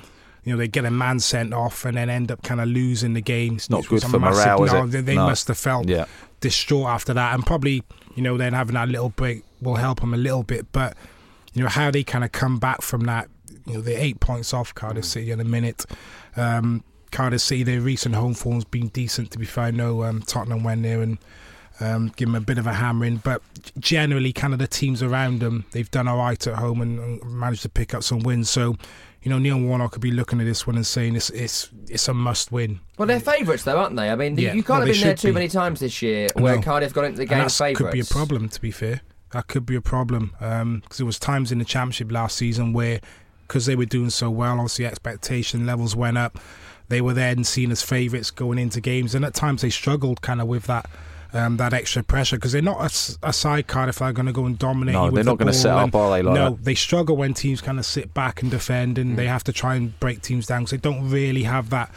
You 0.45 0.53
know, 0.55 0.57
they 0.57 0.69
get 0.69 0.85
a 0.85 0.91
man 0.91 1.21
sent 1.21 1.53
off 1.53 1.85
and 1.85 1.97
then 1.97 2.09
end 2.09 2.31
up 2.31 2.43
kind 2.43 2.61
of 2.61 2.69
losing 2.69 3.13
the 3.15 3.21
game. 3.21 3.57
It's 3.57 3.69
not 3.71 3.87
good 3.87 4.03
for 4.03 4.19
morale, 4.19 4.65
no? 4.67 4.87
They, 4.87 5.01
they 5.03 5.15
No. 5.15 5.27
must 5.27 5.49
have 5.49 5.59
felt 5.59 5.89
Yeah. 5.89 6.07
distraught 6.41 6.87
after 6.89 7.13
that, 7.15 7.35
and 7.35 7.45
probably 7.45 7.83
you 8.19 8.25
know 8.25 8.37
then 8.37 8.53
having 8.53 8.75
that 8.75 8.89
little 8.89 9.11
break 9.11 9.45
will 9.63 9.77
help 9.77 10.01
them 10.01 10.13
a 10.13 10.17
little 10.17 10.43
bit. 10.43 10.73
But 10.73 10.97
you 11.55 11.63
know 11.63 11.69
how 11.69 11.93
they 11.93 12.03
kind 12.03 12.25
of 12.25 12.33
come 12.33 12.59
back 12.59 12.83
from 12.83 13.03
that. 13.03 13.29
You 13.65 13.75
know 13.75 13.81
they're 13.81 13.97
eight 13.97 14.19
points 14.19 14.53
off 14.53 14.75
Cardiff 14.75 15.05
City 15.05 15.31
in 15.31 15.39
a 15.39 15.45
minute. 15.45 15.87
Um, 16.37 16.83
Cardiff 17.13 17.41
City, 17.41 17.63
their 17.63 17.81
recent 17.81 18.17
home 18.17 18.35
form's 18.35 18.65
been 18.65 18.89
decent. 18.89 19.31
To 19.31 19.39
be 19.39 19.47
fair, 19.47 19.67
I 19.67 19.71
know 19.71 20.03
um, 20.03 20.23
Tottenham 20.23 20.65
went 20.65 20.83
there 20.83 21.01
and 21.01 21.19
um, 21.79 22.13
give 22.17 22.27
them 22.27 22.35
a 22.35 22.41
bit 22.41 22.59
of 22.59 22.67
a 22.67 22.73
hammering, 22.73 23.19
but 23.19 23.41
generally, 23.79 24.33
kind 24.33 24.53
of 24.53 24.59
the 24.59 24.67
teams 24.67 25.01
around 25.01 25.39
them, 25.39 25.65
they've 25.71 25.89
done 25.89 26.09
all 26.09 26.19
right 26.19 26.45
at 26.45 26.57
home 26.57 26.81
and, 26.81 26.99
and 26.99 27.23
managed 27.23 27.63
to 27.63 27.69
pick 27.69 27.95
up 27.95 28.03
some 28.03 28.19
wins. 28.19 28.51
So. 28.51 28.77
You 29.23 29.31
know, 29.31 29.39
Neil 29.39 29.59
Warnock 29.61 29.93
could 29.93 30.03
be 30.03 30.13
looking 30.13 30.41
at 30.41 30.45
this 30.45 30.67
one 30.67 30.77
and 30.77 30.87
saying 30.87 31.17
it's 31.17 31.29
it's 31.31 31.69
it's 31.89 32.07
a 32.09 32.15
must 32.15 32.53
win. 32.53 32.81
Well, 32.99 33.09
they're 33.09 33.19
favourites, 33.21 33.65
though, 33.65 33.79
aren't 33.79 33.97
they? 33.97 34.11
I 34.11 34.15
mean, 34.15 34.39
Yeah, 34.39 34.55
you 34.55 34.63
can't 34.63 34.79
well, 34.81 34.87
have 34.87 34.95
been 34.95 35.03
there 35.03 35.15
too 35.17 35.29
be. 35.29 35.33
many 35.35 35.49
times 35.49 35.81
this 35.81 36.01
year 36.03 36.29
where 36.35 36.57
No. 36.57 36.63
Cardiff 36.63 36.93
got 36.95 37.05
into 37.05 37.19
the 37.19 37.27
game 37.27 37.39
that 37.39 37.51
favourites. 37.53 37.79
could 37.79 37.93
be 37.93 38.01
a 38.01 38.05
problem, 38.05 38.49
to 38.49 38.61
be 38.61 38.71
fair. 38.71 39.01
That 39.33 39.49
could 39.49 39.67
be 39.67 39.75
a 39.75 39.81
problem 39.83 40.35
um, 40.41 40.81
because 40.81 40.99
there 40.99 41.07
was 41.07 41.19
times 41.19 41.53
in 41.53 41.59
the 41.59 41.65
championship 41.65 42.11
last 42.13 42.37
season 42.37 42.73
where, 42.73 43.01
because 43.47 43.67
they 43.67 43.77
were 43.77 43.85
doing 43.85 44.09
so 44.11 44.31
well, 44.31 44.55
obviously 44.55 44.87
expectation 44.87 45.67
levels 45.67 45.95
went 45.97 46.17
up. 46.17 46.39
They 46.89 47.01
were 47.03 47.13
then 47.13 47.45
seen 47.45 47.71
as 47.71 47.83
favourites 47.83 48.31
going 48.31 48.59
into 48.59 48.81
games, 48.81 49.15
and 49.15 49.25
at 49.25 49.35
times 49.35 49.61
they 49.63 49.69
struggled 49.71 50.23
kind 50.23 50.41
of 50.41 50.47
with 50.47 50.65
that. 50.65 50.89
Um, 51.35 51.59
that 51.59 51.75
extra 51.75 52.03
pressure 52.03 52.37
because 52.37 52.53
they're 52.53 52.63
not 52.63 52.81
a, 52.81 52.85
s- 52.85 53.19
a 53.23 53.35
side 53.35 53.67
card 53.67 53.91
if 53.91 53.99
they're 53.99 54.13
going 54.15 54.25
to 54.27 54.33
go 54.33 54.47
and 54.47 54.59
dominate. 54.59 54.95
No, 54.95 55.01
you 55.01 55.13
with 55.13 55.15
they're 55.17 55.25
the 55.25 55.31
not 55.33 55.39
gonna 55.39 55.51
ball 55.53 55.61
set 55.61 55.73
up, 55.73 55.85
and- 55.85 55.95
are 55.95 56.11
they, 56.17 56.23
like 56.23 56.35
no, 56.35 56.51
that? 56.51 56.65
they 56.65 56.75
struggle 56.75 57.17
when 57.19 57.35
teams 57.35 57.61
kind 57.61 57.79
of 57.79 57.85
sit 57.85 58.15
back 58.15 58.41
and 58.41 58.51
defend, 58.51 58.97
and 58.97 59.19
they 59.19 59.27
have 59.27 59.45
to 59.45 59.53
try 59.53 59.75
and 59.75 59.99
break 60.01 60.23
teams 60.23 60.47
down 60.47 60.61
because 60.63 60.71
they 60.71 60.77
don't 60.79 61.11
really 61.11 61.43
have 61.43 61.69
that 61.71 61.91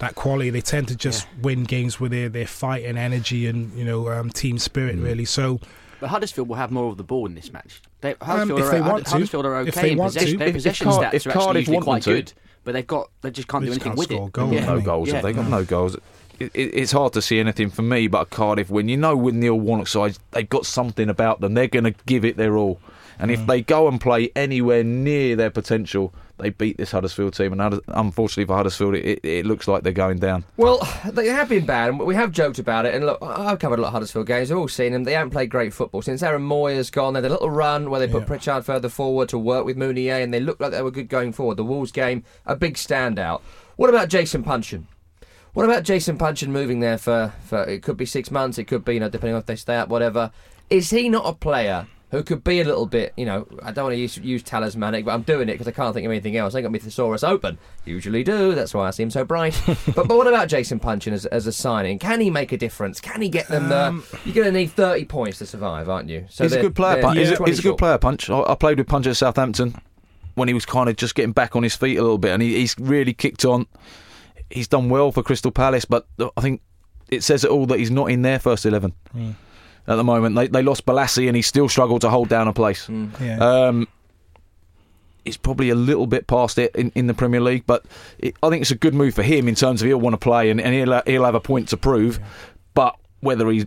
that 0.00 0.14
quality. 0.16 0.50
They 0.50 0.60
tend 0.60 0.88
to 0.88 0.96
just 0.96 1.26
win 1.40 1.64
games 1.64 1.98
with 1.98 2.10
their, 2.12 2.28
their 2.28 2.46
fight 2.46 2.84
and 2.84 2.98
energy 2.98 3.46
and 3.46 3.72
you 3.72 3.84
know 3.86 4.10
um, 4.10 4.28
team 4.28 4.58
spirit 4.58 4.96
really. 4.96 5.24
So 5.24 5.60
But 6.00 6.10
Huddersfield 6.10 6.48
will 6.48 6.56
have 6.56 6.70
more 6.70 6.90
of 6.90 6.98
the 6.98 7.04
ball 7.04 7.24
in 7.24 7.34
this 7.34 7.52
match. 7.54 7.80
They, 8.02 8.14
Um, 8.20 8.50
if 8.50 8.58
are, 8.58 8.70
they 8.70 8.80
want 8.82 9.06
to. 9.06 9.12
Huddersfield 9.12 9.46
are 9.46 9.62
If 9.62 9.68
okay 9.78 9.80
they 9.80 9.92
in 9.92 9.98
possession. 9.98 10.32
to. 10.32 10.36
Their 10.38 10.48
If- 10.48 10.54
if 10.56 10.56
possession 10.56 10.88
stats 10.88 11.14
if 11.14 11.26
are 11.26 11.30
actually 11.30 11.60
usually 11.60 11.80
quite 11.80 12.02
to- 12.02 12.12
good, 12.12 12.32
but 12.64 12.72
they've 12.72 12.86
got 12.86 13.08
they 13.22 13.30
just 13.30 13.48
can't 13.48 13.62
They 13.64 13.70
do 13.70 13.74
just 13.76 13.86
anything 13.86 13.92
can't 13.92 13.98
with 13.98 14.08
score 14.10 14.26
it. 14.28 14.32
goals, 14.32 14.52
Yeah. 14.52 14.66
no 14.66 14.80
goals. 14.82 15.08
Yeah. 15.08 15.14
Have 15.14 15.22
they 15.22 15.32
got 15.32 15.48
no 15.48 15.64
goals? 15.64 15.96
It, 16.40 16.50
it, 16.54 16.70
it's 16.74 16.92
hard 16.92 17.12
to 17.14 17.22
see 17.22 17.38
anything 17.40 17.70
for 17.70 17.82
me, 17.82 18.08
but 18.08 18.22
a 18.22 18.26
Cardiff 18.26 18.70
win. 18.70 18.88
You 18.88 18.96
know, 18.96 19.16
with 19.16 19.34
Neil 19.34 19.58
Warnock 19.58 19.88
side, 19.88 20.18
they've 20.32 20.48
got 20.48 20.66
something 20.66 21.08
about 21.08 21.40
them. 21.40 21.54
They're 21.54 21.66
going 21.68 21.84
to 21.84 21.94
give 22.06 22.24
it 22.24 22.36
their 22.36 22.56
all. 22.56 22.80
And 23.18 23.30
Mm. 23.30 23.34
if 23.34 23.46
they 23.46 23.60
go 23.62 23.86
and 23.86 24.00
play 24.00 24.32
anywhere 24.34 24.82
near 24.82 25.36
their 25.36 25.50
potential, 25.50 26.12
they 26.38 26.50
beat 26.50 26.76
this 26.78 26.90
Huddersfield 26.90 27.34
team. 27.34 27.52
And 27.58 27.80
unfortunately 27.86 28.46
for 28.46 28.56
Huddersfield, 28.56 28.96
it, 28.96 29.04
it, 29.04 29.24
it 29.24 29.46
looks 29.46 29.68
like 29.68 29.84
they're 29.84 29.92
going 29.92 30.18
down. 30.18 30.42
Well, 30.56 30.84
they 31.12 31.28
have 31.28 31.48
been 31.48 31.64
bad, 31.64 31.90
and 31.90 31.98
we 32.00 32.16
have 32.16 32.32
joked 32.32 32.58
about 32.58 32.86
it. 32.86 32.94
And 32.96 33.06
look, 33.06 33.18
I've 33.22 33.60
covered 33.60 33.78
a 33.78 33.82
lot 33.82 33.88
of 33.88 33.94
Huddersfield 33.94 34.26
games. 34.26 34.50
We've 34.50 34.58
all 34.58 34.66
seen 34.66 34.92
them. 34.92 35.04
They 35.04 35.12
haven't 35.12 35.30
played 35.30 35.48
great 35.48 35.72
football 35.72 36.02
since 36.02 36.24
Aaron 36.24 36.42
Mooy's 36.42 36.90
gone. 36.90 37.14
They 37.14 37.18
had 37.22 37.30
a 37.30 37.34
little 37.34 37.50
run 37.50 37.88
where 37.88 38.00
they 38.00 38.08
put 38.12 38.22
Yeah. 38.22 38.26
Pritchard 38.26 38.64
further 38.64 38.88
forward 38.88 39.28
to 39.28 39.38
work 39.38 39.64
with 39.64 39.76
Mounié, 39.76 40.20
and 40.24 40.34
they 40.34 40.40
looked 40.40 40.60
like 40.60 40.72
they 40.72 40.82
were 40.82 40.90
good 40.90 41.08
going 41.08 41.32
forward. 41.32 41.56
The 41.56 41.62
Wolves 41.64 41.92
game, 41.92 42.24
a 42.46 42.56
big 42.56 42.74
standout. 42.74 43.42
What 43.76 43.90
about 43.90 44.08
Jason 44.08 44.42
Puncheon? 44.42 44.88
What 45.54 45.64
about 45.64 45.84
Jason 45.84 46.18
Puncheon 46.18 46.52
moving 46.52 46.80
there 46.80 46.98
for, 46.98 47.32
for 47.44 47.62
it 47.62 47.82
could 47.82 47.96
be 47.96 48.06
six 48.06 48.30
months, 48.30 48.58
it 48.58 48.64
could 48.64 48.84
be, 48.84 48.94
you 48.94 49.00
know, 49.00 49.08
depending 49.08 49.34
on 49.34 49.40
if 49.40 49.46
they 49.46 49.56
stay 49.56 49.76
up, 49.76 49.88
whatever. 49.88 50.32
Is 50.68 50.90
he 50.90 51.08
not 51.08 51.26
a 51.26 51.32
player 51.32 51.86
who 52.10 52.24
could 52.24 52.42
be 52.42 52.60
a 52.60 52.64
little 52.64 52.86
bit, 52.86 53.12
you 53.16 53.24
know, 53.24 53.46
I 53.62 53.70
don't 53.70 53.84
want 53.84 53.94
to 53.94 54.00
use, 54.00 54.16
use 54.18 54.42
talismanic, 54.42 55.04
but 55.04 55.12
I'm 55.12 55.22
doing 55.22 55.48
it 55.48 55.52
because 55.52 55.68
I 55.68 55.70
can't 55.70 55.94
think 55.94 56.06
of 56.06 56.10
anything 56.10 56.36
else. 56.36 56.54
I 56.54 56.58
ain't 56.58 56.64
got 56.64 56.72
my 56.72 56.78
thesaurus 56.78 57.22
open. 57.22 57.58
Usually 57.84 58.24
do, 58.24 58.56
that's 58.56 58.74
why 58.74 58.88
I 58.88 58.90
seem 58.90 59.10
so 59.10 59.24
bright. 59.24 59.60
but, 59.66 60.08
but 60.08 60.16
what 60.16 60.26
about 60.26 60.48
Jason 60.48 60.80
Puncheon 60.80 61.14
as, 61.14 61.24
as 61.26 61.46
a 61.46 61.52
signing? 61.52 62.00
Can 62.00 62.20
he 62.20 62.30
make 62.30 62.50
a 62.50 62.56
difference? 62.56 63.00
Can 63.00 63.22
he 63.22 63.28
get 63.28 63.46
them 63.46 63.68
there? 63.68 63.86
Um, 63.86 64.04
you're 64.24 64.34
going 64.34 64.46
to 64.46 64.52
need 64.52 64.72
30 64.72 65.04
points 65.04 65.38
to 65.38 65.46
survive, 65.46 65.88
aren't 65.88 66.08
you? 66.08 66.26
So 66.30 66.44
he's 66.44 66.52
a 66.52 66.60
good 66.60 66.74
player. 66.74 67.00
Punch. 67.00 67.18
He's, 67.18 67.30
a, 67.30 67.44
he's 67.44 67.58
a 67.60 67.62
good 67.62 67.78
player. 67.78 67.98
Punch. 67.98 68.28
I, 68.28 68.40
I 68.40 68.54
played 68.56 68.78
with 68.78 68.88
Punch 68.88 69.06
at 69.06 69.16
Southampton 69.16 69.76
when 70.34 70.48
he 70.48 70.54
was 70.54 70.66
kind 70.66 70.88
of 70.88 70.96
just 70.96 71.14
getting 71.14 71.32
back 71.32 71.54
on 71.54 71.62
his 71.62 71.76
feet 71.76 71.96
a 71.96 72.02
little 72.02 72.18
bit, 72.18 72.32
and 72.32 72.42
he, 72.42 72.56
he's 72.56 72.76
really 72.78 73.12
kicked 73.12 73.44
on. 73.44 73.66
He's 74.50 74.68
done 74.68 74.88
well 74.88 75.10
for 75.12 75.22
Crystal 75.22 75.50
Palace, 75.50 75.84
but 75.84 76.06
I 76.36 76.40
think 76.40 76.60
it 77.10 77.22
says 77.22 77.44
it 77.44 77.50
all 77.50 77.66
that 77.66 77.78
he's 77.78 77.90
not 77.90 78.06
in 78.10 78.22
their 78.22 78.38
first 78.38 78.64
eleven 78.66 78.92
at 79.86 79.96
the 79.96 80.04
moment. 80.04 80.36
They 80.36 80.46
they 80.48 80.62
lost 80.62 80.86
Balassi, 80.86 81.26
and 81.26 81.36
he 81.36 81.42
still 81.42 81.68
struggled 81.68 82.02
to 82.02 82.10
hold 82.10 82.28
down 82.28 82.48
a 82.48 82.52
place. 82.52 82.88
yeah. 83.20 83.38
Um, 83.38 83.88
is 85.24 85.36
probably 85.36 85.70
a 85.70 85.74
little 85.74 86.06
bit 86.06 86.26
past 86.26 86.58
it 86.58 86.74
in, 86.76 86.92
in 86.94 87.06
the 87.06 87.14
Premier 87.14 87.40
League, 87.40 87.64
but 87.66 87.86
it, 88.18 88.36
I 88.42 88.50
think 88.50 88.60
it's 88.60 88.70
a 88.70 88.76
good 88.76 88.94
move 88.94 89.14
for 89.14 89.22
him 89.22 89.48
in 89.48 89.54
terms 89.54 89.80
of 89.80 89.88
he'll 89.88 89.98
want 89.98 90.12
to 90.12 90.18
play 90.18 90.50
and, 90.50 90.60
and 90.60 90.74
he'll, 90.74 91.00
he'll 91.06 91.24
have 91.24 91.34
a 91.34 91.40
point 91.40 91.68
to 91.70 91.78
prove. 91.78 92.20
But 92.74 92.96
whether 93.20 93.48
he's 93.48 93.64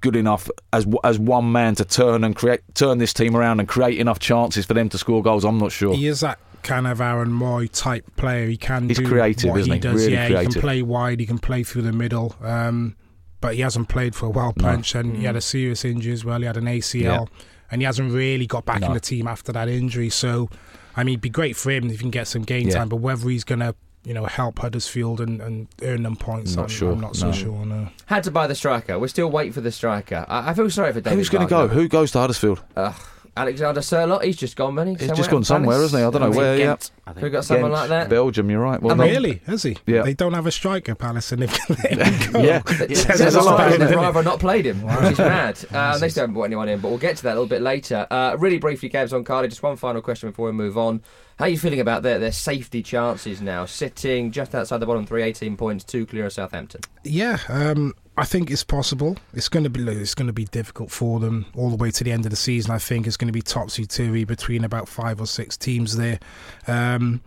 good 0.00 0.16
enough 0.16 0.48
as 0.72 0.86
as 1.02 1.18
one 1.18 1.50
man 1.50 1.74
to 1.74 1.84
turn 1.84 2.22
and 2.24 2.36
create 2.36 2.60
turn 2.74 2.98
this 2.98 3.12
team 3.12 3.34
around 3.36 3.58
and 3.58 3.68
create 3.68 3.98
enough 3.98 4.18
chances 4.18 4.64
for 4.66 4.74
them 4.74 4.88
to 4.90 4.98
score 4.98 5.22
goals, 5.22 5.44
I'm 5.44 5.58
not 5.58 5.72
sure. 5.72 5.94
He 5.94 6.06
is 6.06 6.20
that 6.20 6.38
kind 6.62 6.86
of 6.86 7.00
Aaron 7.00 7.30
Mooy 7.30 7.68
type 7.72 8.04
player. 8.16 8.46
He 8.46 8.56
can 8.56 8.88
He's 8.88 8.98
do 8.98 9.06
creative, 9.06 9.50
what 9.50 9.60
isn't 9.60 9.70
he 9.72 9.76
he? 9.76 9.80
does. 9.80 9.94
Really 10.02 10.12
yeah, 10.14 10.40
he 10.42 10.46
can 10.48 10.60
play 10.60 10.82
wide. 10.82 11.20
He 11.20 11.26
can 11.26 11.38
play 11.38 11.62
through 11.62 11.82
the 11.82 11.92
middle. 11.92 12.34
Um, 12.42 12.96
but 13.40 13.54
he 13.54 13.60
hasn't 13.60 13.88
played 13.88 14.14
for 14.14 14.26
a 14.26 14.30
while, 14.30 14.52
No. 14.56 14.64
punch, 14.64 14.94
and 14.94 15.16
he 15.16 15.24
had 15.24 15.36
a 15.36 15.40
serious 15.40 15.84
injury 15.84 16.12
as 16.12 16.24
well. 16.24 16.40
He 16.40 16.46
had 16.46 16.56
an 16.56 16.64
ACL, 16.66 17.28
and 17.70 17.80
he 17.80 17.86
hasn't 17.86 18.12
really 18.12 18.46
got 18.46 18.64
back 18.64 18.82
in 18.82 18.92
the 18.92 19.00
team 19.00 19.28
after 19.28 19.52
that 19.52 19.68
injury. 19.68 20.10
So, 20.10 20.48
I 20.96 21.04
mean, 21.04 21.12
it'd 21.14 21.20
be 21.20 21.28
great 21.30 21.56
for 21.56 21.70
him 21.70 21.84
if 21.86 21.92
he 21.92 21.98
can 21.98 22.10
get 22.10 22.26
some 22.26 22.42
game 22.42 22.66
Yeah. 22.68 22.74
time. 22.78 22.88
But 22.88 22.96
whether 22.96 23.28
he's 23.28 23.44
going 23.44 23.60
to, 23.60 23.76
you 24.04 24.12
know, 24.14 24.24
help 24.26 24.58
Huddersfield 24.58 25.20
and, 25.20 25.40
and 25.40 25.68
earn 25.82 26.02
them 26.02 26.16
points, 26.16 26.56
Not 26.56 26.62
I'm, 26.62 26.68
sure, 26.68 26.92
I'm 26.92 27.00
not 27.00 27.14
so 27.14 27.26
no. 27.28 27.32
sure. 27.32 27.64
No. 27.64 27.88
Had 28.06 28.24
to 28.24 28.32
buy 28.32 28.48
the 28.48 28.54
striker. 28.56 28.98
We're 28.98 29.06
still 29.06 29.30
waiting 29.30 29.52
for 29.52 29.60
the 29.60 29.70
striker. 29.70 30.26
I, 30.28 30.50
I 30.50 30.54
feel 30.54 30.68
sorry 30.70 30.92
for 30.92 31.00
David. 31.00 31.16
Who's 31.18 31.28
going 31.28 31.46
to 31.46 31.50
go? 31.50 31.68
Who 31.68 31.86
goes 31.86 32.10
to 32.12 32.18
Huddersfield? 32.18 32.60
Ugh, 32.76 32.94
Alexander 33.38 33.80
Sørloth. 33.80 34.22
He's 34.24 34.36
just 34.36 34.56
gone, 34.56 34.74
man. 34.74 34.96
He's 34.96 35.10
just 35.12 35.30
gone 35.30 35.44
somewhere, 35.44 35.78
hasn't 35.80 36.00
he? 36.00 36.06
I 36.06 36.10
don't 36.10 36.20
know 36.20 36.30
where. 36.36 36.56
Yeah, 36.56 36.66
Ghent, 36.66 36.90
I 37.06 37.12
think. 37.12 37.24
Who 37.24 37.30
got 37.30 37.44
someone 37.44 37.70
Ghent, 37.70 37.80
like 37.80 37.88
that? 37.90 38.08
Belgium. 38.10 38.50
You're 38.50 38.60
right. 38.60 38.80
Well, 38.82 38.92
I 38.92 38.96
no- 38.96 39.04
mean- 39.04 39.12
Really? 39.12 39.40
Has 39.46 39.62
he? 39.62 39.76
Yeah. 39.86 40.02
They 40.02 40.14
don't 40.14 40.34
have 40.34 40.46
a 40.46 40.50
striker, 40.50 40.94
Palace, 40.94 41.32
and 41.32 41.42
they've 41.42 41.58
let 41.68 41.92
him 41.92 42.32
go. 42.32 42.40
Yeah. 42.42 42.58
There's 42.66 43.20
a 43.20 43.38
a 43.38 43.42
lot, 43.42 43.44
lot 43.44 43.58
doesn't 43.70 43.86
they'd 43.88 43.94
rather 43.96 44.22
not 44.22 44.40
played 44.40 44.66
him, 44.66 44.82
which 44.82 45.12
is 45.12 45.18
mad. 45.18 45.58
Uh, 45.78 45.96
they 45.98 46.08
still 46.08 46.22
haven't 46.22 46.34
brought 46.34 46.44
anyone 46.44 46.68
in, 46.68 46.80
but 46.80 46.88
we'll 46.88 46.98
get 46.98 47.16
to 47.16 47.22
that 47.22 47.30
a 47.30 47.34
little 47.34 47.46
bit 47.46 47.62
later. 47.62 48.06
Uh, 48.10 48.34
really 48.38 48.58
briefly, 48.58 48.88
Gabs 48.88 49.12
on 49.12 49.22
Cardi, 49.24 49.48
just 49.48 49.62
one 49.62 49.76
final 49.76 50.02
question 50.02 50.28
before 50.30 50.46
we 50.46 50.52
move 50.52 50.76
on. 50.76 51.02
How 51.38 51.44
are 51.44 51.48
you 51.48 51.58
feeling 51.58 51.78
about 51.78 52.02
their, 52.02 52.18
their 52.18 52.32
safety 52.32 52.82
chances 52.82 53.40
now? 53.40 53.64
Sitting 53.64 54.32
just 54.32 54.54
outside 54.56 54.78
the 54.78 54.86
bottom 54.86 55.06
three, 55.06 55.22
18 55.22 55.56
points, 55.56 55.84
two 55.84 56.04
clear 56.04 56.26
of 56.26 56.32
Southampton. 56.32 56.80
Yeah, 57.04 57.38
um, 57.48 57.94
I 58.18 58.24
think 58.24 58.50
it's 58.50 58.64
possible. 58.64 59.16
It's 59.32 59.48
going 59.48 59.62
to 59.62 59.70
be 59.70 59.80
it's 59.88 60.14
going 60.14 60.26
to 60.26 60.32
be 60.32 60.44
difficult 60.46 60.90
for 60.90 61.20
them 61.20 61.46
all 61.56 61.70
the 61.70 61.76
way 61.76 61.92
to 61.92 62.02
the 62.02 62.10
end 62.10 62.26
of 62.26 62.30
the 62.30 62.36
season. 62.36 62.72
I 62.72 62.78
think 62.78 63.06
it's 63.06 63.16
going 63.16 63.28
to 63.28 63.32
be 63.32 63.42
topsy 63.42 63.86
turvy 63.86 64.24
between 64.24 64.64
about 64.64 64.88
five 64.88 65.20
or 65.20 65.26
six 65.26 65.56
teams 65.56 65.96
there. 65.96 66.18
Um, 66.66 67.20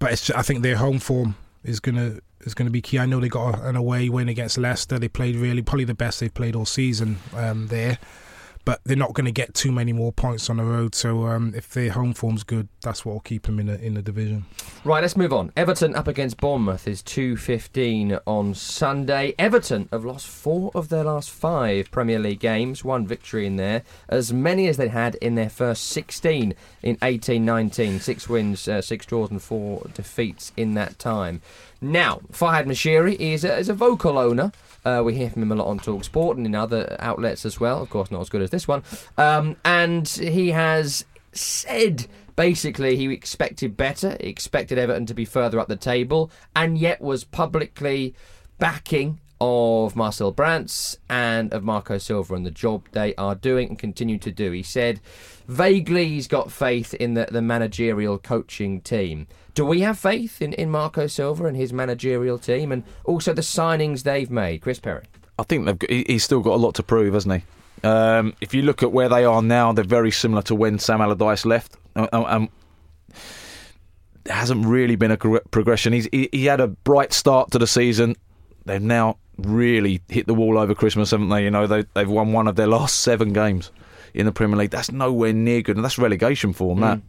but 0.00 0.12
it's, 0.12 0.30
I 0.30 0.42
think 0.42 0.62
their 0.62 0.76
home 0.76 0.98
form 0.98 1.36
is 1.62 1.78
going 1.78 1.94
to 1.94 2.20
is 2.40 2.54
going 2.54 2.66
to 2.66 2.72
be 2.72 2.82
key. 2.82 2.98
I 2.98 3.06
know 3.06 3.20
they 3.20 3.28
got 3.28 3.60
an 3.62 3.76
away 3.76 4.08
win 4.08 4.28
against 4.28 4.58
Leicester. 4.58 4.98
They 4.98 5.08
played 5.08 5.36
really 5.36 5.62
probably 5.62 5.84
the 5.84 5.94
best 5.94 6.18
they've 6.18 6.34
played 6.34 6.56
all 6.56 6.66
season 6.66 7.18
um, 7.34 7.68
there. 7.68 7.98
But 8.66 8.80
they're 8.84 8.96
not 8.96 9.14
going 9.14 9.26
to 9.26 9.32
get 9.32 9.54
too 9.54 9.72
many 9.72 9.94
more 9.94 10.12
points 10.12 10.50
on 10.50 10.58
the 10.58 10.64
road. 10.64 10.94
So 10.94 11.26
um, 11.26 11.54
if 11.56 11.70
their 11.70 11.92
home 11.92 12.12
form's 12.12 12.42
good, 12.42 12.68
that's 12.82 13.06
what 13.06 13.12
will 13.12 13.20
keep 13.20 13.44
them 13.44 13.58
in 13.58 13.66
the 13.66 13.80
in 13.80 13.94
the 13.94 14.02
division. 14.02 14.44
Right, 14.84 15.00
let's 15.00 15.16
move 15.16 15.32
on. 15.32 15.52
Everton 15.56 15.94
up 15.94 16.06
against 16.06 16.36
Bournemouth 16.36 16.86
is 16.86 17.02
2.15 17.02 18.20
on 18.26 18.54
Sunday. 18.54 19.34
Everton 19.38 19.88
have 19.90 20.04
lost 20.04 20.26
four 20.26 20.70
of 20.74 20.88
their 20.88 21.04
last 21.04 21.30
five 21.30 21.90
Premier 21.90 22.18
League 22.18 22.40
games, 22.40 22.84
one 22.84 23.06
victory 23.06 23.46
in 23.46 23.56
there, 23.56 23.82
as 24.08 24.32
many 24.32 24.66
as 24.68 24.76
they 24.76 24.88
had 24.88 25.14
in 25.16 25.36
their 25.36 25.48
first 25.48 25.84
16 25.88 26.54
in 26.82 26.96
18-19. 26.96 28.00
Six 28.00 28.28
wins, 28.28 28.68
uh, 28.68 28.82
six 28.82 29.06
draws 29.06 29.30
and 29.30 29.42
four 29.42 29.86
defeats 29.94 30.52
in 30.56 30.74
that 30.74 30.98
time. 30.98 31.40
Now, 31.80 32.20
Farhad 32.32 32.66
Moshiri 32.66 33.16
is 33.18 33.44
a, 33.44 33.56
is 33.58 33.68
a 33.68 33.74
vocal 33.74 34.18
owner. 34.18 34.52
Uh, 34.84 35.02
we 35.04 35.14
hear 35.14 35.30
from 35.30 35.42
him 35.42 35.52
a 35.52 35.56
lot 35.56 35.66
on 35.66 35.78
Talk 35.78 36.04
Sport 36.04 36.36
and 36.36 36.46
in 36.46 36.54
other 36.54 36.96
outlets 37.00 37.44
as 37.44 37.58
well. 37.60 37.82
Of 37.82 37.90
course, 37.90 38.10
not 38.10 38.20
as 38.20 38.28
good 38.28 38.42
as 38.42 38.50
this 38.50 38.68
one. 38.68 38.82
Um, 39.18 39.56
and 39.64 40.08
he 40.08 40.50
has 40.50 41.04
said 41.32 42.06
basically 42.36 42.96
he 42.96 43.12
expected 43.12 43.76
better. 43.76 44.16
He 44.20 44.28
expected 44.28 44.78
Everton 44.78 45.06
to 45.06 45.14
be 45.14 45.24
further 45.24 45.58
up 45.58 45.68
the 45.68 45.76
table, 45.76 46.30
and 46.54 46.78
yet 46.78 47.00
was 47.00 47.24
publicly 47.24 48.14
backing 48.58 49.20
of 49.40 49.96
Marcel 49.96 50.32
Brands 50.32 50.98
and 51.10 51.52
of 51.52 51.62
Marco 51.62 51.98
Silva 51.98 52.34
and 52.34 52.46
the 52.46 52.50
job 52.50 52.84
they 52.92 53.14
are 53.16 53.34
doing 53.34 53.68
and 53.68 53.78
continue 53.78 54.18
to 54.18 54.30
do. 54.30 54.50
He 54.52 54.62
said 54.62 55.00
vaguely 55.46 56.08
he's 56.08 56.26
got 56.26 56.50
faith 56.50 56.94
in 56.94 57.14
the, 57.14 57.28
the 57.30 57.42
managerial 57.42 58.18
coaching 58.18 58.80
team. 58.80 59.26
Do 59.56 59.64
we 59.64 59.80
have 59.80 59.98
faith 59.98 60.42
in, 60.42 60.52
in 60.52 60.70
Marco 60.70 61.06
Silva 61.06 61.46
and 61.46 61.56
his 61.56 61.72
managerial 61.72 62.38
team 62.38 62.72
and 62.72 62.84
also 63.04 63.32
the 63.32 63.40
signings 63.40 64.02
they've 64.02 64.30
made? 64.30 64.60
Chris 64.60 64.78
Perry. 64.78 65.06
I 65.38 65.44
think 65.44 65.64
they've 65.64 65.78
got, 65.78 65.90
he's 65.90 66.22
still 66.22 66.40
got 66.40 66.52
a 66.52 66.60
lot 66.60 66.74
to 66.74 66.82
prove, 66.82 67.14
hasn't 67.14 67.42
he? 67.42 67.88
Um, 67.88 68.34
if 68.42 68.52
you 68.52 68.60
look 68.60 68.82
at 68.82 68.92
where 68.92 69.08
they 69.08 69.24
are 69.24 69.40
now, 69.40 69.72
they're 69.72 69.82
very 69.82 70.10
similar 70.10 70.42
to 70.42 70.54
when 70.54 70.78
Sam 70.78 71.00
Allardyce 71.00 71.46
left. 71.46 71.74
Um, 71.94 72.08
um, 72.12 72.48
there 74.24 74.36
hasn't 74.36 74.66
really 74.66 74.94
been 74.94 75.10
a 75.10 75.16
progression. 75.16 75.94
He's, 75.94 76.06
he, 76.12 76.28
he 76.32 76.44
had 76.44 76.60
a 76.60 76.68
bright 76.68 77.14
start 77.14 77.50
to 77.52 77.58
the 77.58 77.66
season. 77.66 78.14
They've 78.66 78.82
now 78.82 79.16
really 79.38 80.02
hit 80.10 80.26
the 80.26 80.34
wall 80.34 80.58
over 80.58 80.74
Christmas, 80.74 81.12
haven't 81.12 81.30
they? 81.30 81.44
You 81.44 81.50
know, 81.50 81.66
they, 81.66 81.84
they've 81.94 82.10
won 82.10 82.34
one 82.34 82.46
of 82.46 82.56
their 82.56 82.66
last 82.66 82.96
seven 82.96 83.32
games 83.32 83.70
in 84.12 84.26
the 84.26 84.32
Premier 84.32 84.58
League. 84.58 84.70
That's 84.70 84.92
nowhere 84.92 85.32
near 85.32 85.62
good, 85.62 85.76
and 85.76 85.84
that's 85.84 85.98
relegation 85.98 86.52
form. 86.52 86.80
That 86.80 87.00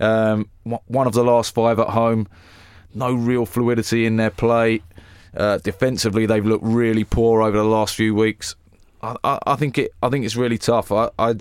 um, 0.00 0.48
one- 0.64 1.06
of 1.06 1.12
the 1.12 1.24
last 1.24 1.54
five 1.54 1.78
at 1.78 1.88
home. 1.90 2.28
No 2.94 3.12
real 3.12 3.44
fluidity 3.44 4.06
in 4.06 4.16
their 4.16 4.30
play. 4.30 4.82
Uh, 5.36 5.58
defensively, 5.58 6.26
they've 6.26 6.46
looked 6.46 6.64
really 6.64 7.02
poor 7.04 7.42
over 7.42 7.56
the 7.56 7.64
last 7.64 7.96
few 7.96 8.14
weeks. 8.14 8.54
I, 9.02 9.16
I, 9.24 9.38
I 9.48 9.56
think 9.56 9.78
it. 9.78 9.92
I 10.02 10.08
think 10.08 10.24
it's 10.24 10.36
really 10.36 10.58
tough. 10.58 10.92
I, 10.92 11.10
I 11.18 11.34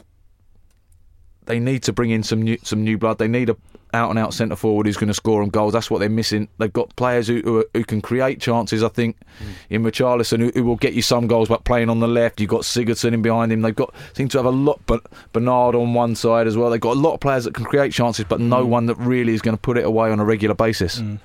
they 1.46 1.60
need 1.60 1.84
to 1.84 1.94
bring 1.94 2.10
in 2.10 2.24
some 2.24 2.42
new 2.42 2.58
some 2.64 2.84
new 2.84 2.98
blood. 2.98 3.20
They 3.20 3.28
need 3.28 3.50
a 3.50 3.58
out 3.94 4.10
and 4.10 4.20
out 4.20 4.34
centre 4.34 4.56
forward 4.56 4.86
who's 4.86 4.98
going 4.98 5.08
to 5.08 5.14
score 5.14 5.42
them 5.42 5.50
goals. 5.50 5.74
That's 5.74 5.90
what 5.90 6.00
they're 6.00 6.10
missing. 6.10 6.48
They've 6.58 6.74
got 6.74 6.96
players 6.96 7.28
who 7.28 7.42
who, 7.42 7.66
who 7.74 7.84
can 7.84 8.02
create 8.02 8.42
chances. 8.42 8.84
I 8.84 8.90
think 8.90 9.18
hmm. 9.38 9.52
in 9.70 9.84
Richarlison 9.84 10.40
who, 10.40 10.52
who 10.54 10.64
will 10.64 10.76
get 10.76 10.94
you 10.94 11.02
some 11.02 11.28
goals, 11.28 11.50
but 11.50 11.64
playing 11.64 11.90
on 11.90 12.00
the 12.00 12.08
left, 12.08 12.42
you've 12.42 12.50
got 12.50 12.62
Sigurdsson 12.62 13.14
in 13.14 13.22
behind 13.22 13.52
him. 13.52 13.62
They've 13.62 13.76
got 13.76 13.94
seem 14.14 14.28
to 14.30 14.38
have 14.38 14.46
a 14.46 14.52
lot, 14.52 14.82
but 14.86 15.06
Bernard 15.32 15.76
on 15.76 15.94
one 15.94 16.16
side 16.16 16.48
as 16.48 16.58
well. 16.58 16.70
They've 16.70 16.80
got 16.80 16.98
a 16.98 17.00
lot 17.00 17.14
of 17.14 17.20
players 17.20 17.44
that 17.44 17.54
can 17.54 17.66
create 17.66 17.94
chances, 17.94 18.26
but 18.26 18.40
no 18.40 18.64
hmm. 18.64 18.70
one 18.70 18.86
that 18.88 18.96
really 18.96 19.34
is 19.34 19.42
going 19.42 19.56
to 19.56 19.62
put 19.62 19.78
it 19.78 19.86
away 19.86 20.12
on 20.12 20.20
a 20.20 20.26
regular 20.26 20.56
basis. 20.56 21.00
Hmm. 21.00 21.16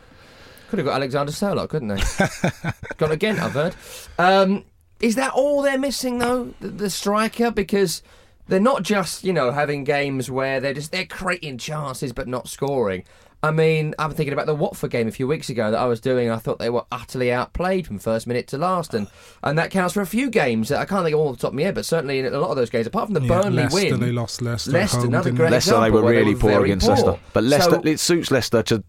Could 0.68 0.80
have 0.80 0.86
got 0.86 0.96
Alexander 0.96 1.32
Sørloth, 1.32 1.70
couldn't 1.70 1.88
they? 1.88 2.70
got 2.98 3.10
again, 3.10 3.38
I've 3.38 3.52
heard. 3.52 3.74
Um, 4.18 4.64
is 5.00 5.14
that 5.14 5.32
all 5.32 5.62
they're 5.62 5.78
missing 5.78 6.18
though? 6.18 6.52
The, 6.60 6.68
the 6.68 6.90
striker, 6.90 7.50
because 7.50 8.02
they're 8.48 8.60
not 8.60 8.82
just 8.82 9.24
you 9.24 9.32
know 9.32 9.50
having 9.52 9.84
games 9.84 10.30
where 10.30 10.60
they're 10.60 10.74
just 10.74 10.90
they're 10.92 11.06
creating 11.06 11.58
chances 11.58 12.12
but 12.12 12.26
not 12.28 12.48
scoring. 12.48 13.04
I 13.40 13.52
mean, 13.52 13.94
I'm 14.00 14.10
thinking 14.10 14.32
about 14.32 14.46
the 14.46 14.54
Watford 14.56 14.90
game 14.90 15.06
a 15.06 15.12
few 15.12 15.28
weeks 15.28 15.48
ago 15.48 15.70
that 15.70 15.78
I 15.78 15.84
was 15.84 16.00
doing. 16.00 16.28
I 16.28 16.38
thought 16.38 16.58
they 16.58 16.70
were 16.70 16.84
utterly 16.90 17.30
outplayed 17.30 17.86
from 17.86 18.00
first 18.00 18.26
minute 18.26 18.48
to 18.48 18.58
last, 18.58 18.94
and 18.94 19.06
and 19.44 19.56
that 19.58 19.70
counts 19.70 19.94
for 19.94 20.00
a 20.00 20.06
few 20.06 20.28
games. 20.28 20.72
I 20.72 20.84
can't 20.86 21.04
think 21.04 21.14
of 21.14 21.20
all 21.20 21.28
off 21.28 21.36
the 21.36 21.42
top 21.42 21.50
of 21.52 21.54
my 21.54 21.62
head, 21.62 21.76
but 21.76 21.86
certainly 21.86 22.18
in 22.18 22.26
a 22.26 22.36
lot 22.40 22.50
of 22.50 22.56
those 22.56 22.68
games, 22.68 22.88
apart 22.88 23.06
from 23.06 23.14
the 23.14 23.20
Yeah, 23.22 23.42
Burnley 23.42 23.62
Leicester, 23.62 23.90
win, 23.92 24.00
they 24.00 24.10
lost 24.10 24.42
Leicester. 24.42 24.70
at 24.70 24.74
Leicester, 24.74 24.98
home, 24.98 25.06
another 25.06 25.30
great 25.30 25.46
they? 25.50 25.50
Leicester, 25.52 25.80
they 25.80 25.90
were 25.92 26.02
where 26.02 26.12
they 26.14 26.18
really 26.18 26.34
were 26.34 26.40
poor 26.40 26.64
against 26.64 26.86
poor. 26.86 26.96
Leicester. 26.96 27.18
But 27.32 27.44
Leicester, 27.44 27.70
So- 27.70 27.82
it 27.84 28.00
suits 28.00 28.30
Leicester 28.32 28.62
to 28.64 28.82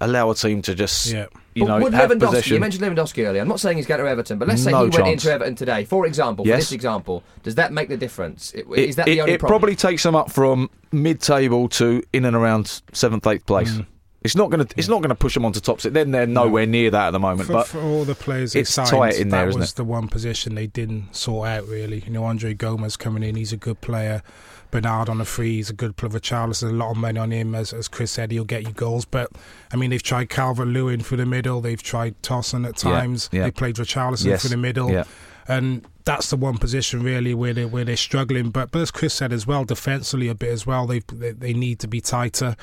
allow 0.00 0.30
a 0.30 0.34
team 0.34 0.62
to 0.62 0.74
just, 0.74 1.12
Yeah. 1.12 1.26
You 1.54 1.66
but 1.66 1.68
know, 1.78 1.82
would 1.84 1.92
have 1.94 2.10
Lewandowski, 2.10 2.20
possession. 2.20 2.54
you 2.54 2.60
mentioned 2.60 2.84
Lewandowski 2.84 3.26
earlier. 3.26 3.42
I'm 3.42 3.48
not 3.48 3.60
saying 3.60 3.76
he's 3.76 3.86
going 3.86 4.00
to 4.00 4.08
Everton, 4.08 4.38
but 4.38 4.48
let's 4.48 4.62
say 4.62 4.70
No 4.70 4.84
he 4.88 4.90
went 4.96 5.08
into 5.08 5.30
Everton 5.30 5.54
today, 5.54 5.84
for 5.84 6.06
example. 6.06 6.44
For 6.44 6.50
this 6.52 6.72
example, 6.72 7.22
does 7.42 7.56
that 7.56 7.72
make 7.72 7.88
the 7.90 7.96
difference? 7.98 8.52
I- 8.56 8.60
It- 8.74 8.88
Is 8.90 8.96
that 8.96 9.06
the 9.06 9.18
it, 9.18 9.20
only 9.20 9.32
it 9.34 9.40
problem? 9.40 9.60
probably 9.60 9.76
takes 9.76 10.02
them 10.02 10.14
up 10.14 10.30
from 10.30 10.70
mid-table 10.92 11.68
to 11.70 12.02
in 12.12 12.24
and 12.24 12.34
around 12.36 12.80
seventh, 12.92 13.26
eighth 13.26 13.44
place. 13.46 13.70
Mm. 13.72 13.86
It's 14.24 14.36
not 14.36 14.50
going 14.50 14.64
to. 14.64 14.74
It's 14.78 14.86
not 14.88 14.98
going 15.02 15.08
to 15.08 15.16
push 15.16 15.34
them 15.34 15.44
onto 15.44 15.58
top 15.58 15.80
six. 15.80 15.92
Then 15.92 16.12
they're 16.12 16.28
nowhere 16.28 16.64
near 16.64 16.90
that 16.92 17.08
at 17.08 17.10
the 17.10 17.18
moment. 17.18 17.48
For, 17.48 17.54
but 17.54 17.66
for 17.66 17.80
all 17.82 18.04
the 18.04 18.14
players 18.14 18.54
it's 18.54 18.72
signed, 18.72 18.88
tight 18.88 19.16
in 19.18 19.30
that 19.30 19.38
there, 19.38 19.48
isn't 19.48 19.60
was 19.60 19.72
it? 19.72 19.76
the 19.76 19.82
one 19.84 20.06
position 20.06 20.54
they 20.54 20.68
didn't 20.68 21.12
sort 21.16 21.48
out 21.48 21.66
really. 21.66 22.04
You 22.06 22.12
know, 22.12 22.22
Andre 22.24 22.54
Gomes 22.54 22.96
coming 22.96 23.24
in, 23.24 23.34
he's 23.34 23.52
a 23.52 23.56
good 23.56 23.80
player. 23.80 24.22
Bernard 24.72 25.08
on 25.08 25.18
the 25.18 25.24
free, 25.24 25.54
he's 25.56 25.70
a 25.70 25.72
good 25.72 25.96
player. 25.96 26.18
Charles, 26.18 26.62
a 26.64 26.68
lot 26.70 26.90
of 26.90 26.96
money 26.96 27.20
on 27.20 27.30
him, 27.30 27.54
as 27.54 27.72
as 27.72 27.86
Chris 27.86 28.10
said, 28.10 28.32
he'll 28.32 28.44
get 28.44 28.64
you 28.66 28.72
goals. 28.72 29.04
But 29.04 29.30
I 29.72 29.76
mean, 29.76 29.90
they've 29.90 30.02
tried 30.02 30.28
Calvert 30.30 30.66
Lewin 30.66 31.00
through 31.00 31.18
the 31.18 31.26
middle. 31.26 31.60
They've 31.60 31.80
tried 31.82 32.20
Tosun 32.22 32.66
at 32.68 32.82
Yeah, 32.82 32.90
times. 32.90 33.28
yeah. 33.30 33.44
They 33.44 33.50
played 33.52 33.76
Richarlison 33.76 34.24
Yes, 34.26 34.40
through 34.40 34.50
the 34.50 34.56
middle. 34.56 34.90
yeah. 34.90 35.04
And 35.48 35.86
that's 36.04 36.30
the 36.30 36.36
one 36.36 36.56
position 36.58 37.02
really 37.02 37.34
where 37.34 37.52
they 37.52 37.64
where 37.64 37.84
they're 37.84 37.96
struggling. 37.96 38.50
But 38.50 38.70
but 38.72 38.80
as 38.82 38.90
Chris 38.90 39.14
said 39.14 39.32
as 39.32 39.46
well, 39.46 39.64
defensively 39.64 40.28
a 40.28 40.34
bit 40.34 40.50
as 40.50 40.66
well. 40.66 40.86
They 40.86 41.00
they, 41.12 41.32
they 41.32 41.52
need 41.52 41.78
to 41.80 41.86
be 41.88 42.00
tighter. 42.00 42.56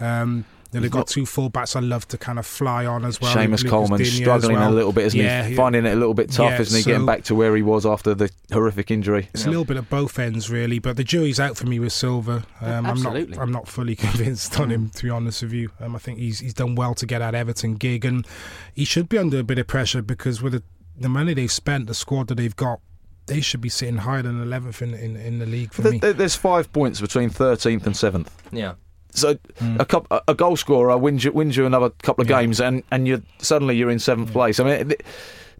Um, 0.00 0.44
you 0.74 0.80
know, 0.80 0.82
they've 0.82 0.90
got 0.90 1.06
two 1.06 1.22
fullbacks 1.22 1.76
I 1.76 1.80
love 1.80 2.06
to 2.08 2.18
kind 2.18 2.38
of 2.38 2.44
fly 2.46 2.84
on 2.84 3.04
as 3.04 3.20
well. 3.20 3.34
Seamus 3.34 3.66
Coleman 3.68 3.98
Digne 3.98 4.10
struggling 4.10 4.56
well. 4.56 4.70
a 4.70 4.74
little 4.74 4.92
bit, 4.92 5.06
isn't 5.06 5.20
yeah, 5.20 5.44
he? 5.46 5.54
Finding 5.54 5.86
it 5.86 5.92
a 5.92 5.96
little 5.96 6.14
bit 6.14 6.30
tough, 6.32 6.50
Yeah, 6.50 6.60
isn't 6.60 6.76
he? 6.78 6.84
Getting 6.84 7.06
back 7.06 7.24
to 7.24 7.34
where 7.34 7.54
he 7.54 7.62
was 7.62 7.86
after 7.86 8.12
the 8.14 8.30
horrific 8.52 8.90
injury. 8.90 9.28
It's 9.32 9.46
a 9.46 9.50
little 9.50 9.64
bit 9.64 9.76
of 9.76 9.88
both 9.88 10.18
ends, 10.18 10.50
really. 10.50 10.80
But 10.80 10.96
the 10.96 11.04
jury's 11.04 11.38
out 11.38 11.56
for 11.56 11.66
me 11.66 11.78
with 11.78 11.92
Silva. 11.92 12.44
Um, 12.60 12.70
I'm 12.70 12.86
Absolutely. 12.86 13.36
not. 13.36 13.42
I'm 13.42 13.52
not 13.52 13.68
fully 13.68 13.94
convinced 14.06 14.58
on 14.58 14.70
him, 14.70 14.90
to 14.90 15.02
be 15.04 15.10
honest 15.10 15.42
with 15.42 15.52
you. 15.52 15.70
Um, 15.80 15.94
I 15.94 15.98
think 16.00 16.18
he's 16.18 16.40
he's 16.40 16.54
done 16.54 16.74
well 16.74 16.94
to 16.96 17.06
get 17.06 17.20
that 17.20 17.34
Everton 17.34 17.74
gig, 17.76 18.04
and 18.04 18.26
he 18.74 18.84
should 18.84 19.08
be 19.08 19.16
under 19.16 19.38
a 19.38 19.44
bit 19.44 19.58
of 19.58 19.66
pressure 19.68 20.02
because 20.02 20.42
with 20.42 20.52
the, 20.54 20.62
the 20.98 21.08
money 21.08 21.34
they've 21.34 21.50
spent, 21.52 21.86
the 21.86 21.94
squad 21.94 22.26
that 22.28 22.34
they've 22.34 22.56
got, 22.56 22.80
they 23.26 23.40
should 23.40 23.60
be 23.60 23.68
sitting 23.68 23.98
higher 23.98 24.22
than 24.22 24.44
11th 24.44 24.82
in 24.82 24.92
in, 24.94 25.16
in 25.16 25.38
the 25.38 25.46
league 25.46 25.72
for 25.72 25.82
There- 25.82 25.92
me. 25.92 25.98
There's 25.98 26.34
five 26.36 26.72
points 26.72 27.00
between 27.00 27.30
13th 27.30 27.86
and 27.86 27.94
7th. 27.94 28.28
yeah. 28.50 28.74
So 29.14 29.34
mm. 29.34 29.80
a, 29.80 29.84
couple, 29.84 30.20
a 30.26 30.34
goal 30.34 30.56
scorer 30.56 30.98
wins 30.98 31.24
you, 31.24 31.32
wins 31.32 31.56
you 31.56 31.66
another 31.66 31.90
couple 32.02 32.22
of 32.22 32.28
games, 32.28 32.60
and 32.60 32.82
and 32.90 33.06
you 33.06 33.22
suddenly 33.38 33.76
you're 33.76 33.90
in 33.90 34.00
seventh 34.00 34.30
mm. 34.30 34.32
place. 34.32 34.58
I 34.60 34.64
mean, 34.64 34.94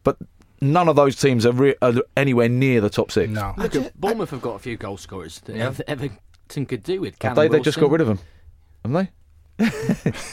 but 0.02 0.18
none 0.60 0.88
of 0.88 0.96
those 0.96 1.16
teams 1.16 1.46
are, 1.46 1.52
re- 1.52 1.76
are 1.80 1.94
anywhere 2.16 2.48
near 2.48 2.80
the 2.80 2.90
top 2.90 3.12
six. 3.12 3.30
No. 3.30 3.54
Look, 3.56 3.76
at 3.76 3.98
Bournemouth 4.00 4.30
have 4.30 4.42
got 4.42 4.54
a 4.54 4.58
few 4.58 4.76
goal 4.76 4.96
scorers 4.96 5.40
that 5.40 5.56
Yeah. 5.56 5.66
Ever- 5.66 5.84
Everton 5.86 6.66
could 6.66 6.82
do 6.82 7.00
with. 7.00 7.20
Have 7.22 7.36
they 7.36 7.48
they 7.48 7.60
just 7.60 7.78
got 7.78 7.90
rid 7.90 8.00
of 8.00 8.08
them, 8.08 8.18
haven't 8.84 9.04
they? 9.04 9.10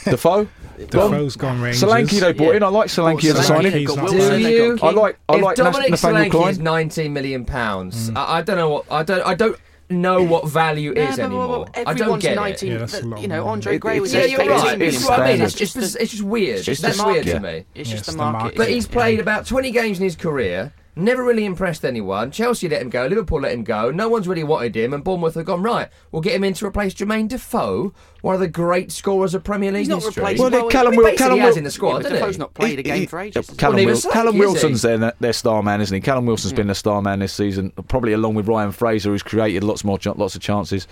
Defoe, 0.04 0.48
Defoe's 0.76 1.36
gone 1.36 1.60
Rangers. 1.60 1.80
Solanke 1.80 2.18
they 2.18 2.32
brought 2.32 2.50
Yeah. 2.50 2.56
in. 2.56 2.62
I 2.64 2.68
like 2.68 2.88
Solanke 2.88 3.30
as 3.30 3.38
a 3.38 3.42
signing. 3.44 3.70
he's 3.70 3.86
got 3.86 3.98
not 3.98 4.04
Wilson, 4.10 4.20
signed. 4.20 4.42
Do 4.42 4.42
they 4.42 4.58
got 4.58 4.64
you? 4.64 4.78
I 4.82 4.90
like 4.90 5.18
I 5.28 5.36
if 5.36 5.42
like 5.42 5.56
Dominic 5.56 5.90
Nathaniel 5.90 6.24
Solanke 6.24 6.30
Klein. 6.32 6.50
is 6.50 6.58
19 6.58 7.12
million 7.12 7.44
pounds, 7.44 8.10
mm. 8.10 8.16
I, 8.16 8.38
I 8.38 8.42
don't 8.42 8.56
know 8.56 8.70
what 8.70 8.86
I 8.90 9.04
don't 9.04 9.24
I 9.24 9.34
don't 9.34 9.56
know 9.92 10.22
what 10.22 10.48
value 10.48 10.92
Yeah, 10.96 11.10
is 11.10 11.16
but- 11.16 11.24
anymore. 11.26 11.66
but 11.66 11.78
I 11.78 11.84
don't 11.84 12.00
everyone's 12.00 12.22
get 12.22 12.36
19. 12.36 12.72
Yeah, 12.72 12.78
that's 12.78 13.00
a 13.00 13.06
lot 13.06 13.20
you 13.20 13.28
know, 13.28 13.40
of 13.40 13.44
money. 13.46 13.52
Andre 13.52 13.74
It- 13.76 13.78
Gray 13.78 14.00
was 14.00 14.12
it's- 14.14 14.30
Yeah, 14.30 14.42
you're 14.44 14.52
right. 14.54 14.78
million 14.78 14.94
It's 14.96 15.04
what 15.08 15.20
I 15.20 15.32
mean. 15.32 15.42
It's 15.42 15.54
just 15.54 15.76
it's 15.76 16.10
just 16.10 16.22
weird. 16.22 16.56
It's 16.58 16.66
just 16.66 16.82
That's 16.82 16.98
the 16.98 17.06
weird 17.06 17.26
to 17.26 17.40
market. 17.40 17.42
me. 17.58 17.64
It's 17.74 17.88
Yes, 17.90 17.98
just 17.98 18.06
the 18.06 18.12
the 18.12 18.18
market. 18.18 18.38
market. 18.38 18.56
But 18.58 18.68
he's 18.70 18.86
Yeah. 18.86 18.92
played 18.92 19.20
about 19.20 19.46
20 19.46 19.70
games 19.70 19.98
in 19.98 20.04
his 20.04 20.16
career, 20.16 20.72
never 20.94 21.24
really 21.24 21.44
impressed 21.44 21.84
anyone. 21.84 22.30
Chelsea 22.30 22.68
let 22.68 22.82
him 22.82 22.90
go, 22.90 23.06
Liverpool 23.06 23.40
let 23.40 23.52
him 23.52 23.64
go. 23.64 23.90
No 23.90 24.08
one's 24.08 24.28
really 24.28 24.44
wanted 24.44 24.76
him, 24.76 24.92
and 24.92 25.02
Bournemouth 25.02 25.34
have 25.34 25.46
gone, 25.46 25.62
right, 25.62 25.88
we'll 26.10 26.22
get 26.22 26.34
him 26.34 26.44
in 26.44 26.52
to 26.54 26.66
replace 26.66 26.94
Jermaine 26.94 27.28
Defoe, 27.28 27.92
one 28.20 28.34
of 28.34 28.40
the 28.40 28.48
great 28.48 28.92
scorers 28.92 29.34
of 29.34 29.42
Premier 29.42 29.72
League 29.72 29.80
He's 29.80 29.88
not 29.88 30.02
history. 30.02 30.20
replaced. 30.22 30.40
Well, 30.40 30.50
well, 30.50 30.68
Callum 30.70 30.92
he 30.94 31.16
Callum 31.16 31.38
has 31.40 31.50
Wil- 31.54 31.58
in 31.58 31.64
the 31.64 31.70
squad, 31.70 32.02
Yeah, 32.04 32.10
Defoe's 32.10 32.34
he? 32.36 32.38
not 32.40 32.54
played 32.54 32.74
a 32.74 32.76
He- 32.76 32.82
game 32.82 33.00
he- 33.00 33.06
for 33.06 33.18
ages. 33.20 33.50
Callum, 33.56 33.76
Well, 33.76 33.84
Wil- 33.86 33.96
even 33.98 34.10
Callum 34.10 34.34
Solanke, 34.34 34.36
is 34.36 34.40
he? 34.40 34.40
Wilson's 34.68 34.82
their, 34.82 35.12
their 35.20 35.32
star 35.32 35.62
man, 35.62 35.80
isn't 35.80 35.94
he? 35.94 36.00
Callum 36.00 36.26
Wilson's 36.26 36.52
been 36.52 36.66
the 36.68 36.74
star 36.74 37.00
man 37.02 37.18
this 37.20 37.32
season, 37.32 37.72
probably 37.88 38.12
along 38.12 38.34
with 38.34 38.46
Ryan 38.46 38.72
Fraser, 38.72 39.10
who's 39.10 39.22
created 39.22 39.64
lots 39.64 39.84
more, 39.84 39.98
lots 40.16 40.34
of 40.34 40.40
chances. 40.42 40.86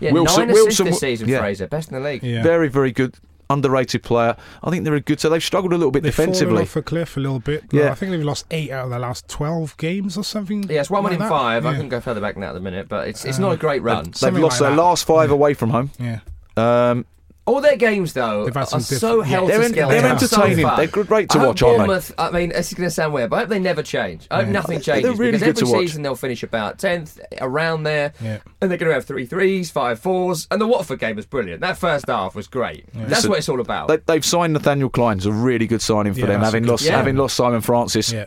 Yeah, 0.00 0.12
Wilson- 0.12 0.40
nine 0.40 0.50
assists 0.50 0.64
Wilson 0.80 0.86
this 0.86 1.00
season, 1.00 1.28
yeah. 1.28 1.38
Fraser, 1.38 1.66
best 1.68 1.90
in 1.90 1.94
the 2.02 2.06
league. 2.06 2.22
Yeah. 2.22 2.42
Very, 2.42 2.68
very 2.68 2.92
good, 2.92 3.14
underrated 3.50 4.02
player. 4.02 4.36
I 4.62 4.70
think 4.70 4.84
they're 4.84 4.94
a 4.94 5.00
good. 5.00 5.20
So 5.20 5.28
they've 5.28 5.42
struggled 5.42 5.72
a 5.72 5.76
little 5.76 5.90
bit 5.90 6.02
They've 6.02 6.14
fallen 6.14 6.32
defensively. 6.32 6.62
off 6.62 6.76
a 6.76 6.82
cliff 6.82 7.16
a 7.16 7.20
little 7.20 7.38
bit. 7.40 7.64
Yeah. 7.70 7.84
Yeah. 7.84 7.90
I 7.92 7.94
think 7.94 8.12
they've 8.12 8.22
lost 8.24 8.46
eight 8.50 8.70
out 8.70 8.84
of 8.86 8.90
the 8.90 8.98
last 8.98 9.28
12 9.28 9.76
games 9.76 10.16
or 10.18 10.24
something. 10.24 10.64
Yeah, 10.68 10.80
it's 10.80 10.90
one 10.90 11.04
win 11.04 11.12
like 11.12 11.20
in 11.20 11.22
that. 11.24 11.28
five. 11.28 11.64
I 11.66 11.70
Yeah. 11.70 11.74
couldn't 11.76 11.90
go 11.90 12.00
further 12.00 12.20
back 12.20 12.34
than 12.34 12.40
that 12.42 12.48
at 12.50 12.54
the 12.54 12.60
minute, 12.60 12.88
but 12.88 13.08
it's 13.08 13.24
it's 13.24 13.38
not 13.38 13.52
a 13.52 13.56
great 13.56 13.82
run. 13.82 14.12
They've 14.20 14.34
lost 14.36 14.60
like 14.60 14.68
their 14.68 14.76
that. 14.76 14.82
last 14.82 15.06
five 15.06 15.30
away 15.30 15.54
from 15.54 15.70
home. 15.70 15.90
Yeah. 15.98 16.20
Um, 16.56 17.04
All 17.46 17.60
their 17.60 17.76
games, 17.76 18.12
though, 18.12 18.48
are 18.48 18.66
some 18.66 18.80
so 18.80 19.22
different- 19.22 19.30
yeah, 19.30 19.40
they're, 19.46 19.58
to 19.58 19.64
en- 19.66 19.70
scale. 19.72 19.88
they're 19.88 20.02
They 20.02 20.08
are 20.08 20.18
so 20.18 20.42
entertaining. 20.42 20.76
they're 20.76 21.04
great 21.04 21.30
to 21.30 21.38
I 21.38 21.46
watch, 21.46 21.62
aren't 21.62 21.88
they? 21.88 22.14
I 22.18 22.30
mean, 22.32 22.48
this 22.48 22.68
is 22.68 22.74
going 22.74 22.88
to 22.88 22.90
sound 22.90 23.14
weird, 23.14 23.30
but 23.30 23.36
I 23.36 23.38
hope 23.40 23.48
they 23.50 23.58
never 23.60 23.82
change. 23.84 24.26
I 24.32 24.38
hope 24.38 24.46
Yeah. 24.46 24.52
nothing 24.52 24.80
They're 24.80 25.12
really 25.12 25.32
because 25.38 25.40
good 25.42 25.48
every 25.50 25.66
to 25.66 25.72
watch. 25.72 25.80
season 25.82 26.02
they'll 26.02 26.16
finish 26.16 26.42
about 26.42 26.78
tenth, 26.78 27.20
around 27.40 27.84
there, 27.84 28.12
Yeah. 28.20 28.38
and 28.60 28.68
they're 28.70 28.78
going 28.78 28.88
to 28.90 28.94
have 28.94 29.04
three 29.04 29.26
threes, 29.26 29.70
five 29.70 30.00
fours, 30.00 30.48
and 30.50 30.60
the 30.60 30.66
Watford 30.66 30.98
game 30.98 31.14
was 31.14 31.24
brilliant. 31.26 31.60
That 31.60 31.78
first 31.78 32.08
half 32.08 32.34
was 32.34 32.48
great. 32.48 32.86
That's 32.92 33.10
Listen, 33.10 33.30
what 33.30 33.38
it's 33.38 33.48
all 33.48 33.60
about. 33.60 33.86
They, 33.88 33.98
they've 34.06 34.24
signed 34.24 34.52
Nathaniel 34.52 34.88
Klein. 34.90 35.18
It's 35.18 35.26
a 35.26 35.30
really 35.32 35.68
good 35.68 35.82
signing 35.82 36.14
for 36.14 36.20
Yeah, 36.20 36.26
them. 36.26 36.40
Having 36.42 36.64
lost, 36.66 36.82
signing. 36.84 36.98
having 36.98 37.16
lost 37.16 37.36
Simon 37.36 37.60
Francis, 37.60 38.12
Yeah. 38.12 38.24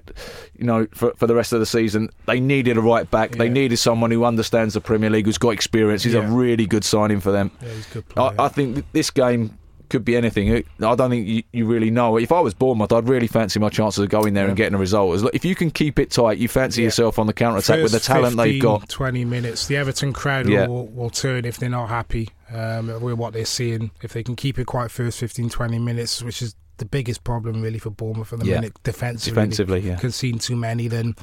you 0.57 0.65
know, 0.65 0.87
for, 0.93 1.11
for 1.17 1.27
the 1.27 1.35
rest 1.35 1.51
of 1.51 1.59
the 1.59 1.65
season, 1.65 2.09
they 2.25 2.39
needed 2.39 2.77
a 2.77 2.81
right 2.81 3.09
back. 3.11 3.31
They 3.31 3.49
needed 3.49 3.77
someone 3.79 4.11
who 4.11 4.23
understands 4.23 4.75
the 4.75 4.81
Premier 4.81 5.09
League, 5.09 5.25
who's 5.25 5.37
got 5.37 5.49
experience. 5.49 6.03
He's 6.03 6.13
a 6.13 6.21
really 6.21 6.65
good 6.65 6.85
signing 6.85 7.19
for 7.19 7.33
them. 7.33 7.51
Yeah, 7.61 7.69
he's 7.73 7.91
a 7.91 7.93
good 7.95 8.09
player. 8.09 8.31
I, 8.39 8.45
I 8.45 8.47
think 8.47 8.75
th- 8.75 8.85
this 9.09 9.23
game 9.25 9.57
could 9.89 10.05
be 10.05 10.15
anything. 10.15 10.51
I 10.55 10.95
don't 10.95 11.09
think 11.09 11.27
you, 11.27 11.43
you 11.51 11.65
really 11.65 11.89
know. 11.89 12.17
If 12.17 12.31
I 12.31 12.39
was 12.41 12.53
Bournemouth, 12.53 12.91
I'd 12.93 13.09
really 13.09 13.25
fancy 13.25 13.59
my 13.59 13.69
chances 13.69 14.03
of 14.03 14.09
going 14.09 14.35
there 14.35 14.47
and 14.47 14.55
getting 14.55 14.75
a 14.75 14.77
result. 14.77 15.31
If 15.33 15.43
you 15.43 15.55
can 15.55 15.71
keep 15.71 15.97
it 15.97 16.11
tight, 16.11 16.37
you 16.37 16.47
fancy 16.47 16.83
yourself 16.83 17.17
on 17.17 17.25
the 17.25 17.33
counter 17.33 17.57
attack 17.57 17.81
with 17.81 17.91
the 17.91 17.99
talent 17.99 18.37
they've 18.37 18.61
got. 18.61 18.87
20 18.87 19.25
minutes. 19.25 19.65
The 19.65 19.77
Everton 19.77 20.13
crowd 20.13 20.47
Yeah. 20.47 20.67
will, 20.67 20.85
will 20.87 21.09
turn 21.09 21.43
if 21.45 21.57
they're 21.57 21.69
not 21.69 21.89
happy 21.89 22.29
um, 22.53 23.01
with 23.01 23.15
what 23.15 23.33
they're 23.33 23.45
seeing. 23.45 23.89
If 24.03 24.13
they 24.13 24.21
can 24.21 24.35
keep 24.35 24.59
it 24.59 24.65
quiet 24.67 24.91
first 24.91 25.17
15, 25.19 25.49
20 25.49 25.79
minutes, 25.79 26.21
which 26.21 26.43
is 26.43 26.55
the 26.77 26.85
biggest 26.85 27.23
problem 27.23 27.61
really 27.63 27.79
for 27.79 27.89
Bournemouth 27.89 28.31
at 28.31 28.39
the 28.39 28.45
Yeah. 28.45 28.55
minute, 28.55 28.73
defensively. 28.83 29.33
Defensively, 29.33 29.79
yeah. 29.81 29.95
Concede 29.95 30.39
too 30.39 30.55
many, 30.55 30.87
then 30.87 31.15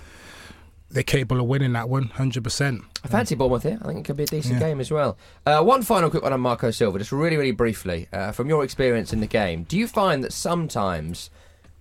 they're 0.97 1.03
capable 1.03 1.42
of 1.42 1.47
winning 1.47 1.74
that 1.74 1.84
100%. 1.86 2.80
I 3.05 3.09
fancy 3.09 3.34
Bournemouth 3.34 3.64
here. 3.64 3.78
I 3.82 3.86
think 3.88 3.99
it 4.01 4.05
could 4.07 4.16
be 4.16 4.22
a 4.22 4.26
decent 4.26 4.55
Yeah. 4.55 4.61
game 4.68 4.80
as 4.80 4.90
well. 4.90 5.18
Uh, 5.44 5.62
one 5.62 5.82
final 5.82 6.09
quick 6.09 6.22
one 6.22 6.32
on 6.32 6.40
Marco 6.40 6.70
Silva, 6.70 6.99
just 6.99 7.12
really, 7.12 7.36
really 7.36 7.51
briefly. 7.51 8.09
Uh, 8.14 8.32
from 8.32 8.49
your 8.49 8.64
experience 8.64 9.12
in 9.12 9.20
the 9.20 9.26
game, 9.26 9.64
do 9.64 9.76
you 9.76 9.86
find 9.86 10.24
that 10.24 10.32
sometimes 10.32 11.28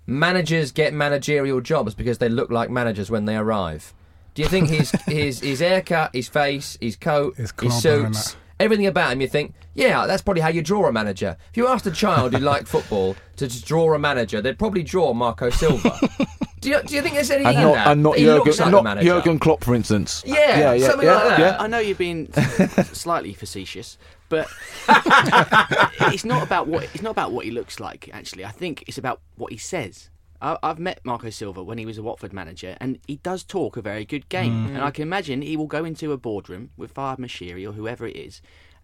managers 0.05 0.73
get 0.73 0.93
managerial 0.93 1.61
jobs 1.61 1.95
because 1.95 2.17
they 2.17 2.27
look 2.29 2.51
like 2.51 2.69
managers 2.69 3.09
when 3.09 3.23
they 3.23 3.37
arrive? 3.37 3.93
Do 4.33 4.41
you 4.41 4.49
think 4.49 4.67
his 4.69 4.91
his 5.07 5.39
his 5.39 5.61
haircut, 5.61 6.13
his 6.13 6.27
face, 6.27 6.77
his 6.81 6.97
coat, 6.97 7.37
His 7.37 7.53
his 7.61 7.81
suits. 7.81 8.35
Everything 8.59 8.87
about 8.87 9.11
him, 9.11 9.21
you 9.21 9.27
think, 9.27 9.53
yeah, 9.73 10.05
that's 10.07 10.21
probably 10.21 10.41
how 10.41 10.49
you 10.49 10.61
draw 10.61 10.87
a 10.87 10.91
manager. 10.91 11.37
If 11.49 11.57
you 11.57 11.67
asked 11.67 11.85
a 11.87 11.91
child 11.91 12.33
who 12.33 12.39
liked 12.39 12.67
football 12.67 13.15
to 13.37 13.47
just 13.47 13.65
draw 13.65 13.93
a 13.93 13.99
manager, 13.99 14.41
they'd 14.41 14.57
probably 14.57 14.83
draw 14.83 15.13
Marco 15.13 15.49
Silva. 15.49 15.97
do, 16.61 16.69
you, 16.69 16.81
do 16.83 16.95
you 16.95 17.01
think 17.01 17.15
there's 17.15 17.31
anything 17.31 17.47
And 17.47 17.57
in 17.57 17.63
not, 17.63 17.73
that? 17.73 17.87
and 17.87 18.03
not 18.03 18.17
Jurgen, 18.17 18.71
like 18.71 18.83
not. 18.83 18.99
Jurgen 19.01 19.39
Klopp, 19.39 19.63
for 19.63 19.75
instance. 19.75 20.23
Yeah, 20.25 20.73
yeah. 20.73 20.87
something 20.87 21.07
like 21.07 21.23
that. 21.27 21.39
yeah. 21.39 21.57
I 21.59 21.67
know 21.67 21.79
you're 21.79 21.95
being 21.95 22.31
slightly 22.93 23.33
facetious, 23.33 23.97
but 24.29 24.47
it's 24.87 26.25
not 26.25 26.43
about 26.43 26.67
what 26.67 26.83
it's 26.83 27.03
not 27.03 27.11
about 27.11 27.31
what 27.31 27.45
he 27.45 27.51
looks 27.51 27.79
like. 27.79 28.09
Actually, 28.13 28.45
I 28.45 28.51
think 28.51 28.83
it's 28.87 28.97
about 28.97 29.21
what 29.35 29.51
he 29.51 29.57
says. 29.57 30.09
I, 30.41 30.57
I've 30.63 30.79
met 30.79 30.99
Marco 31.03 31.29
Silva 31.29 31.63
when 31.63 31.77
he 31.77 31.85
was 31.85 31.97
a 31.97 32.03
Watford 32.03 32.33
manager, 32.33 32.77
and 32.79 32.99
he 33.07 33.17
does 33.17 33.43
talk 33.43 33.77
a 33.77 33.81
very 33.81 34.05
good 34.05 34.27
game. 34.29 34.67
Mm. 34.67 34.75
And 34.75 34.77
I 34.83 34.91
can 34.91 35.01
imagine 35.03 35.41
he 35.41 35.57
will 35.57 35.67
go 35.67 35.85
into 35.85 36.11
a 36.11 36.17
boardroom 36.17 36.71
with 36.77 36.93
Farhad 36.93 37.19
Moshiri 37.19 37.67
or 37.67 37.71
whoever 37.73 38.05
it 38.05 38.15
is, 38.15 38.41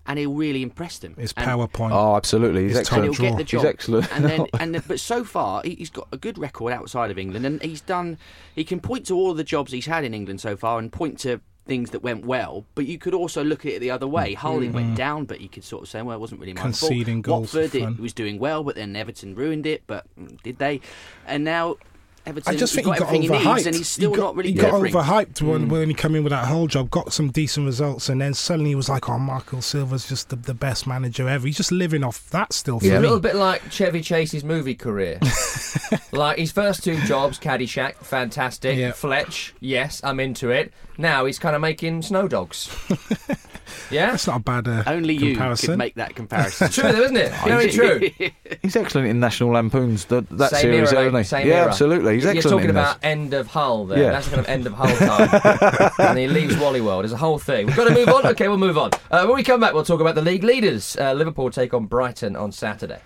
and 0.08 0.18
he'll 0.18 0.34
really 0.34 0.64
impress 0.64 0.98
them. 0.98 1.16
His 1.18 1.34
And- 1.38 1.46
PowerPoint. 1.48 1.92
Oh, 1.92 2.16
absolutely. 2.16 2.64
He's 2.64 2.78
It's 2.78 2.90
and 2.92 3.06
excellent. 3.06 3.18
he'll 3.18 3.22
get 3.22 3.30
draw. 3.30 3.38
the 3.38 3.44
He's 3.44 3.52
job. 3.52 3.66
excellent. 3.66 4.16
And 4.16 4.26
then, 4.26 4.46
and 4.60 4.76
the, 4.76 4.82
but 4.88 5.00
so 5.00 5.24
far, 5.24 5.62
he- 5.64 5.76
he's 5.76 5.90
got 5.92 6.08
a 6.12 6.18
good 6.18 6.38
record 6.38 6.74
outside 6.74 7.12
of 7.12 7.18
England, 7.20 7.46
and 7.46 7.62
he's 7.62 7.82
done. 7.82 8.18
He 8.56 8.64
can 8.64 8.80
point 8.80 9.06
to 9.08 9.16
all 9.16 9.32
of 9.32 9.38
the 9.38 9.44
jobs 9.44 9.72
he's 9.72 9.86
had 9.86 10.04
in 10.04 10.14
England 10.14 10.42
so 10.42 10.56
far, 10.58 10.80
and 10.80 10.92
point 10.92 11.20
to 11.20 11.42
things 11.66 11.92
that 11.92 12.02
went 12.02 12.26
well. 12.26 12.66
But 12.76 12.86
you 12.86 12.98
could 12.98 13.14
also 13.14 13.44
look 13.44 13.66
at 13.66 13.74
it 13.74 13.80
the 13.80 13.92
other 13.92 14.08
way. 14.08 14.34
Hull, 14.34 14.60
he 14.60 14.70
went 14.70 14.96
down, 14.96 15.26
but 15.26 15.42
you 15.42 15.50
could 15.50 15.64
sort 15.64 15.84
of 15.84 15.90
say, 15.90 16.02
well, 16.02 16.16
it 16.16 16.20
wasn't 16.20 16.42
really 16.42 16.54
my 16.54 16.62
Mm-hmm. 16.62 16.68
Conceding 16.70 17.24
fault. 17.24 17.26
goals 17.26 17.52
for 17.52 17.62
Watford, 17.62 18.00
it 18.00 18.00
was 18.00 18.14
doing 18.14 18.40
well, 18.40 18.64
but 18.64 18.76
then 18.76 18.96
Everton 18.96 19.36
ruined 19.36 19.66
it. 19.66 19.84
But 19.88 20.06
mm, 20.20 20.42
did 20.42 20.58
they? 20.58 20.82
And 21.26 21.44
now. 21.44 21.78
Everton, 22.26 22.54
I 22.54 22.58
just 22.58 22.76
think 22.76 22.86
he 22.86 22.92
got 22.92 23.00
got 23.00 23.08
everything 23.08 23.22
he 23.24 23.30
overhyped. 23.30 23.56
needs, 23.56 23.66
and 23.66 23.76
he's 23.76 23.90
still 23.90 24.12
he 24.12 24.18
got, 24.18 24.24
not 24.24 24.36
really 24.36 24.52
he 24.52 24.58
got 24.58 24.74
overhyped 24.74 25.42
when, 25.42 25.64
hmm. 25.64 25.70
when 25.70 25.88
he 25.90 25.96
came 25.96 26.16
in 26.16 26.24
with 26.24 26.32
that 26.32 26.46
whole 26.46 26.68
job, 26.68 26.92
got 26.92 27.12
some 27.12 27.32
decent 27.32 27.66
results, 27.66 28.10
and 28.10 28.22
then 28.22 28.34
suddenly 28.34 28.72
he 28.72 28.76
was 28.76 28.90
like, 28.90 29.10
"Oh, 29.10 29.18
Michael 29.18 29.62
Silva's 29.62 30.08
just 30.08 30.30
the, 30.30 30.36
the 30.36 30.54
best 30.54 30.86
manager 30.86 31.28
ever." 31.28 31.48
He's 31.48 31.58
just 31.58 31.72
living 31.72 32.04
off 32.04 32.30
that 32.30 32.54
still 32.54 32.80
for 32.80 32.86
He's 32.86 32.94
a 32.94 33.00
little 33.00 33.20
bit 33.20 33.36
like 33.36 33.72
Chevy 33.72 34.02
Chase's 34.02 34.44
movie 34.44 34.76
career. 34.76 35.20
like 36.12 36.38
his 36.38 36.52
first 36.52 36.84
two 36.84 37.00
jobs, 37.02 37.40
Caddyshack, 37.40 37.96
fantastic. 37.96 38.78
Yeah. 38.78 38.92
Fletch, 38.92 39.56
yes, 39.60 40.00
I'm 40.04 40.20
into 40.20 40.52
it. 40.52 40.74
Now 40.98 41.26
he's 41.26 41.40
kind 41.40 41.56
of 41.56 41.62
making 41.62 42.04
snow 42.04 42.28
dogs. 42.28 42.70
yeah, 43.90 44.12
That's 44.12 44.28
not 44.28 44.38
a 44.38 44.44
bad 44.44 44.68
uh, 44.68 44.84
Only 44.88 45.14
you 45.14 45.32
comparison. 45.34 45.68
could 45.70 45.78
make 45.78 45.96
that 45.96 46.16
comparison. 46.16 46.70
true 46.70 46.92
though, 46.92 47.02
isn't 47.04 47.18
it? 47.18 47.32
Very 47.46 47.70
true. 47.70 48.10
He's 48.62 48.76
excellent 48.76 49.08
in 49.08 49.20
National 49.20 49.52
Lampoon's 49.52 50.06
that, 50.06 50.30
that 50.38 50.52
Same 50.52 50.62
series, 50.62 50.94
era, 50.94 51.08
isn't 51.08 51.18
he? 51.18 51.24
Same 51.24 51.48
yeah, 51.48 51.54
era. 51.56 51.68
absolutely. 51.68 52.16
He's 52.16 52.26
excellent. 52.26 52.44
You're 52.44 52.52
talking 52.52 52.70
in 52.70 52.76
about 52.78 53.02
that. 53.02 53.08
end 53.08 53.34
of 53.34 53.48
Hull 53.48 53.86
there. 53.86 54.00
Yeah. 54.00 54.12
That's 54.12 54.28
kind 54.28 54.40
of 54.40 54.48
end 54.48 54.68
of 54.68 54.74
Hull 54.74 54.96
time. 54.98 55.92
and 56.10 56.18
he 56.18 56.28
leaves 56.28 56.58
Wally 56.58 56.82
World. 56.82 57.04
There's 57.04 57.14
a 57.14 57.18
whole 57.18 57.40
thing. 57.40 57.68
We've 57.68 57.76
got 57.76 57.88
to 57.88 57.94
move 57.94 58.10
on. 58.10 58.26
Okay, 58.28 58.48
we'll 58.48 58.58
move 58.58 58.78
on. 58.78 58.92
Uh, 59.10 59.26
when 59.26 59.36
we 59.36 59.44
come 59.44 59.60
back, 59.60 59.74
we'll 59.74 59.84
talk 59.86 60.02
about 60.02 60.16
the 60.16 60.22
league 60.22 60.44
leaders. 60.44 60.96
Uh, 60.98 61.14
Liverpool 61.14 61.50
take 61.50 61.74
on 61.74 61.86
Brighton 61.86 62.36
on 62.36 62.52
Saturday. 62.52 63.00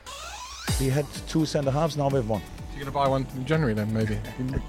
We 0.80 0.90
had 0.90 1.06
two 1.28 1.46
centre 1.46 1.72
halves, 1.72 1.96
now 1.98 2.10
we 2.10 2.16
have 2.16 2.28
one. 2.30 2.42
You're 2.72 2.84
going 2.84 2.86
to 2.88 2.92
buy 2.92 3.08
one 3.08 3.26
in 3.38 3.46
January 3.46 3.74
then, 3.74 3.94
maybe? 3.94 4.20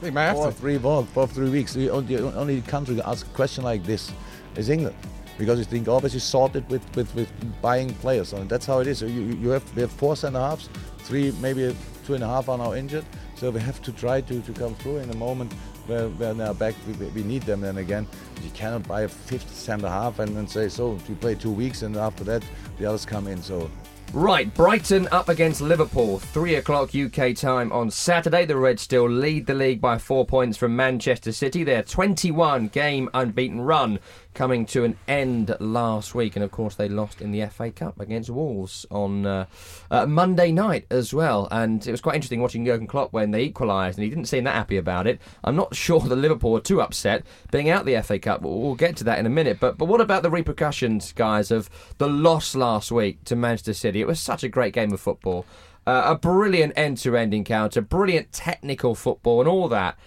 They 0.00 0.10
may 0.12 0.26
have 0.26 0.36
For 0.36 0.46
to. 0.46 0.52
three, 0.52 0.78
for, 0.78 1.04
for 1.06 1.26
three 1.26 1.50
weeks. 1.50 1.72
The 1.72 1.90
only, 1.90 2.16
the 2.16 2.32
only 2.36 2.60
country 2.62 2.94
that 2.96 3.08
asks 3.08 3.28
a 3.28 3.32
question 3.34 3.64
like 3.64 3.82
this 3.84 4.12
is 4.54 4.68
England. 4.68 4.94
Because 5.38 5.58
you 5.58 5.64
think 5.64 5.88
always 5.88 6.14
you 6.14 6.20
sorted 6.20 6.68
with, 6.70 6.82
with, 6.96 7.14
with 7.14 7.30
buying 7.60 7.92
players, 7.94 8.32
and 8.32 8.48
that's 8.48 8.66
how 8.66 8.80
it 8.80 8.86
is. 8.86 8.98
So 8.98 9.06
you, 9.06 9.22
you 9.22 9.50
have 9.50 9.76
we 9.76 9.82
have 9.82 9.92
four 9.92 10.16
centre 10.16 10.38
halves, 10.38 10.68
three 10.98 11.32
maybe 11.40 11.74
two 12.06 12.14
and 12.14 12.24
a 12.24 12.26
half 12.26 12.48
are 12.48 12.58
now 12.58 12.72
injured. 12.72 13.04
So 13.34 13.50
we 13.50 13.60
have 13.60 13.82
to 13.82 13.92
try 13.92 14.22
to, 14.22 14.40
to 14.40 14.52
come 14.52 14.74
through 14.76 14.98
in 14.98 15.10
a 15.10 15.16
moment 15.16 15.52
where, 15.86 16.08
where 16.08 16.32
they 16.32 16.44
are 16.44 16.54
back. 16.54 16.74
We, 16.86 17.06
we 17.08 17.22
need 17.22 17.42
them 17.42 17.60
then 17.60 17.78
again. 17.78 18.06
You 18.42 18.50
cannot 18.50 18.88
buy 18.88 19.02
a 19.02 19.08
fifth 19.08 19.54
centre 19.54 19.88
half 19.88 20.18
and 20.20 20.34
then 20.34 20.46
say 20.46 20.68
so. 20.68 20.98
You 21.08 21.14
play 21.16 21.34
two 21.34 21.52
weeks 21.52 21.82
and 21.82 21.96
after 21.96 22.24
that 22.24 22.42
the 22.78 22.86
others 22.86 23.04
come 23.04 23.26
in. 23.26 23.42
So 23.42 23.70
Right, 24.12 24.52
Brighton 24.54 25.08
up 25.10 25.28
against 25.28 25.60
Liverpool, 25.60 26.18
3 26.18 26.54
o'clock 26.54 26.94
UK 26.94 27.34
time 27.34 27.72
on 27.72 27.90
Saturday. 27.90 28.46
The 28.46 28.56
Reds 28.56 28.82
still 28.82 29.10
lead 29.10 29.46
the 29.46 29.52
league 29.54 29.80
by 29.80 29.98
four 29.98 30.24
points 30.24 30.56
from 30.56 30.76
Manchester 30.76 31.32
City. 31.32 31.64
Their 31.64 31.82
21 31.82 32.68
game 32.68 33.10
unbeaten 33.12 33.60
run 33.60 33.98
coming 34.36 34.66
to 34.66 34.84
an 34.84 34.96
end 35.08 35.56
last 35.58 36.14
week, 36.14 36.36
and 36.36 36.44
of 36.44 36.50
course 36.50 36.74
they 36.76 36.88
lost 36.88 37.22
in 37.22 37.32
the 37.32 37.44
FA 37.46 37.72
Cup 37.72 37.98
against 37.98 38.28
Wolves 38.28 38.84
on 38.90 39.24
uh, 39.24 39.46
uh, 39.90 40.04
Monday 40.06 40.52
night 40.52 40.86
as 40.90 41.12
well. 41.14 41.48
And 41.50 41.84
it 41.84 41.90
was 41.90 42.02
quite 42.02 42.14
interesting 42.14 42.42
watching 42.42 42.64
Jurgen 42.64 42.86
Klopp 42.86 43.12
when 43.14 43.30
they 43.30 43.42
equalised, 43.42 43.98
and 43.98 44.04
he 44.04 44.10
didn't 44.10 44.26
seem 44.26 44.44
that 44.44 44.54
happy 44.54 44.76
about 44.76 45.06
it. 45.06 45.20
I'm 45.42 45.56
not 45.56 45.74
sure 45.86 46.00
that 46.00 46.14
Liverpool 46.14 46.52
were 46.52 46.60
too 46.60 46.82
upset 46.82 47.24
being 47.50 47.70
out 47.70 47.86
the 47.86 48.00
FA 48.02 48.18
Cup. 48.18 48.42
We'll, 48.42 48.60
we'll 48.60 48.74
get 48.74 48.96
to 48.98 49.04
that 49.04 49.18
in 49.18 49.26
a 49.26 49.30
minute. 49.30 49.58
But 49.58 49.78
but 49.78 49.86
what 49.86 50.02
about 50.02 50.22
the 50.22 50.30
repercussions, 50.30 51.12
guys, 51.12 51.50
of 51.50 51.70
the 51.96 52.08
loss 52.08 52.54
last 52.54 52.92
week 52.92 53.24
to 53.24 53.34
Manchester 53.34 53.72
City? 53.74 54.02
It 54.02 54.06
was 54.06 54.20
such 54.20 54.44
a 54.44 54.48
great 54.48 54.74
game 54.74 54.92
of 54.92 55.00
football, 55.00 55.46
uh, 55.86 56.02
a 56.06 56.14
brilliant 56.14 56.74
end-to-end 56.76 57.32
encounter, 57.32 57.80
brilliant 57.80 58.32
technical 58.32 58.94
football, 58.94 59.40
and 59.40 59.48
all 59.48 59.66
that. 59.68 59.98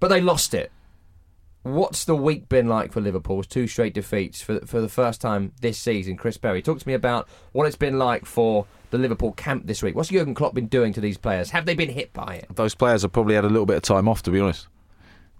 But 0.00 0.08
they 0.08 0.20
lost 0.20 0.54
it. 0.54 0.72
What's 1.66 2.04
the 2.04 2.14
week 2.14 2.48
been 2.48 2.68
like 2.68 2.92
for 2.92 3.00
Liverpool? 3.00 3.42
Two 3.42 3.66
straight 3.66 3.92
defeats 3.92 4.40
for 4.40 4.60
for 4.60 4.80
the 4.80 4.88
first 4.88 5.20
time 5.20 5.50
this 5.62 5.76
season. 5.76 6.16
Chris 6.16 6.36
Perry, 6.36 6.62
talk 6.62 6.78
to 6.78 6.86
me 6.86 6.94
about 6.94 7.26
what 7.50 7.66
it's 7.66 7.74
been 7.74 7.98
like 7.98 8.24
for 8.24 8.66
the 8.90 8.98
Liverpool 8.98 9.32
camp 9.32 9.66
this 9.66 9.82
week. 9.82 9.96
What's 9.96 10.10
Jurgen 10.10 10.32
Klopp 10.32 10.54
been 10.54 10.68
doing 10.68 10.92
to 10.92 11.00
these 11.00 11.18
players? 11.18 11.50
Have 11.50 11.66
they 11.66 11.74
been 11.74 11.88
hit 11.88 12.12
by 12.12 12.36
it? 12.36 12.46
Those 12.54 12.76
players 12.76 13.02
have 13.02 13.10
probably 13.10 13.34
had 13.34 13.44
a 13.44 13.48
little 13.48 13.66
bit 13.66 13.78
of 13.78 13.82
time 13.82 14.08
off, 14.08 14.22
to 14.22 14.30
be 14.30 14.38
honest. 14.38 14.68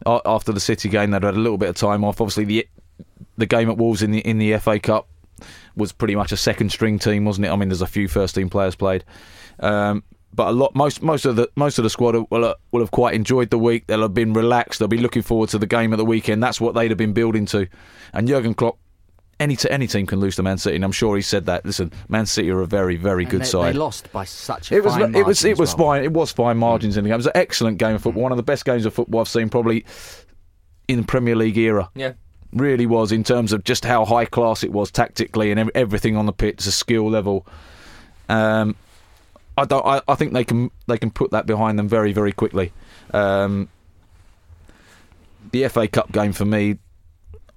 After 0.04 0.50
the 0.50 0.58
City 0.58 0.88
game, 0.88 1.12
they'd 1.12 1.22
had 1.22 1.36
a 1.36 1.38
little 1.38 1.58
bit 1.58 1.68
of 1.68 1.76
time 1.76 2.02
off. 2.02 2.20
Obviously, 2.20 2.44
the 2.44 2.68
the 3.36 3.46
game 3.46 3.70
at 3.70 3.76
Wolves 3.76 4.02
in 4.02 4.10
the 4.10 4.18
in 4.18 4.38
the 4.38 4.58
FA 4.58 4.80
Cup 4.80 5.06
was 5.76 5.92
pretty 5.92 6.16
much 6.16 6.32
a 6.32 6.36
second 6.36 6.72
string 6.72 6.98
team, 6.98 7.24
wasn't 7.24 7.46
it? 7.46 7.50
I 7.50 7.56
mean, 7.56 7.68
there's 7.68 7.82
a 7.82 7.86
few 7.86 8.08
first 8.08 8.34
team 8.34 8.50
players 8.50 8.74
played, 8.74 9.04
um, 9.60 10.02
but 10.36 10.48
a 10.48 10.52
lot 10.52 10.74
most 10.74 11.02
most 11.02 11.24
of 11.24 11.36
the 11.36 11.50
most 11.56 11.78
of 11.78 11.82
the 11.82 11.90
squad 11.90 12.14
will 12.30 12.44
uh, 12.44 12.54
will 12.70 12.80
have 12.80 12.90
quite 12.90 13.14
enjoyed 13.14 13.50
the 13.50 13.58
week. 13.58 13.86
They'll 13.86 14.02
have 14.02 14.14
been 14.14 14.32
relaxed. 14.34 14.78
They'll 14.78 14.88
be 14.88 14.98
looking 14.98 15.22
forward 15.22 15.48
to 15.50 15.58
the 15.58 15.66
game 15.66 15.92
at 15.92 15.96
the 15.96 16.04
weekend. 16.04 16.42
That's 16.42 16.60
what 16.60 16.74
they'd 16.74 16.90
have 16.90 16.98
been 16.98 17.14
building 17.14 17.46
to. 17.46 17.66
And 18.12 18.28
Jurgen 18.28 18.54
Klopp. 18.54 18.78
Any, 19.38 19.54
t- 19.54 19.68
any 19.68 19.86
team 19.86 20.06
can 20.06 20.18
lose 20.18 20.36
to 20.36 20.42
Man 20.42 20.56
City, 20.56 20.76
and 20.76 20.84
I'm 20.84 20.92
sure 20.92 21.14
he 21.14 21.20
said 21.20 21.44
that. 21.44 21.66
Listen, 21.66 21.92
Man 22.08 22.24
City 22.24 22.50
are 22.50 22.62
a 22.62 22.66
very, 22.66 22.96
very 22.96 23.24
And 23.24 23.30
good 23.30 23.40
they, 23.42 23.44
side. 23.44 23.74
They 23.74 23.78
lost 23.78 24.10
by 24.10 24.24
such 24.24 24.72
a 24.72 24.76
It 24.76 24.82
was 24.82 24.94
fine 24.94 25.14
it 25.14 25.26
was 25.26 25.44
it 25.44 25.58
was 25.58 25.76
well. 25.76 25.88
fine. 25.88 26.04
It 26.04 26.12
was 26.12 26.32
fine 26.32 26.56
margins 26.56 26.96
in 26.96 27.04
the 27.04 27.08
game. 27.10 27.16
It 27.16 27.18
was 27.18 27.26
an 27.26 27.32
excellent 27.34 27.76
game 27.76 27.96
of 27.96 28.02
football. 28.02 28.22
One 28.22 28.32
of 28.32 28.38
the 28.38 28.42
best 28.42 28.64
games 28.64 28.86
of 28.86 28.94
football 28.94 29.20
I've 29.20 29.28
seen 29.28 29.50
probably 29.50 29.84
in 30.88 31.00
the 31.02 31.06
Premier 31.06 31.36
League 31.36 31.58
era. 31.58 31.90
Yeah. 31.94 32.14
Really 32.54 32.86
was 32.86 33.12
in 33.12 33.24
terms 33.24 33.52
of 33.52 33.62
just 33.64 33.84
how 33.84 34.06
high 34.06 34.24
class 34.24 34.64
it 34.64 34.72
was 34.72 34.90
tactically 34.90 35.52
and 35.52 35.70
everything 35.74 36.16
on 36.16 36.24
the 36.24 36.32
pitch, 36.32 36.64
the 36.64 36.72
skill 36.72 37.10
level. 37.10 37.46
Um, 38.30 38.74
I 39.56 39.64
don't. 39.64 39.84
I, 39.86 40.02
I 40.08 40.14
think 40.14 40.32
they 40.32 40.44
can 40.44 40.70
they 40.86 40.98
can 40.98 41.10
put 41.10 41.30
that 41.30 41.46
behind 41.46 41.78
them 41.78 41.88
very 41.88 42.12
very 42.12 42.32
quickly. 42.32 42.72
Um, 43.12 43.68
the 45.52 45.68
FA 45.68 45.88
Cup 45.88 46.12
game 46.12 46.32
for 46.32 46.44
me, 46.44 46.78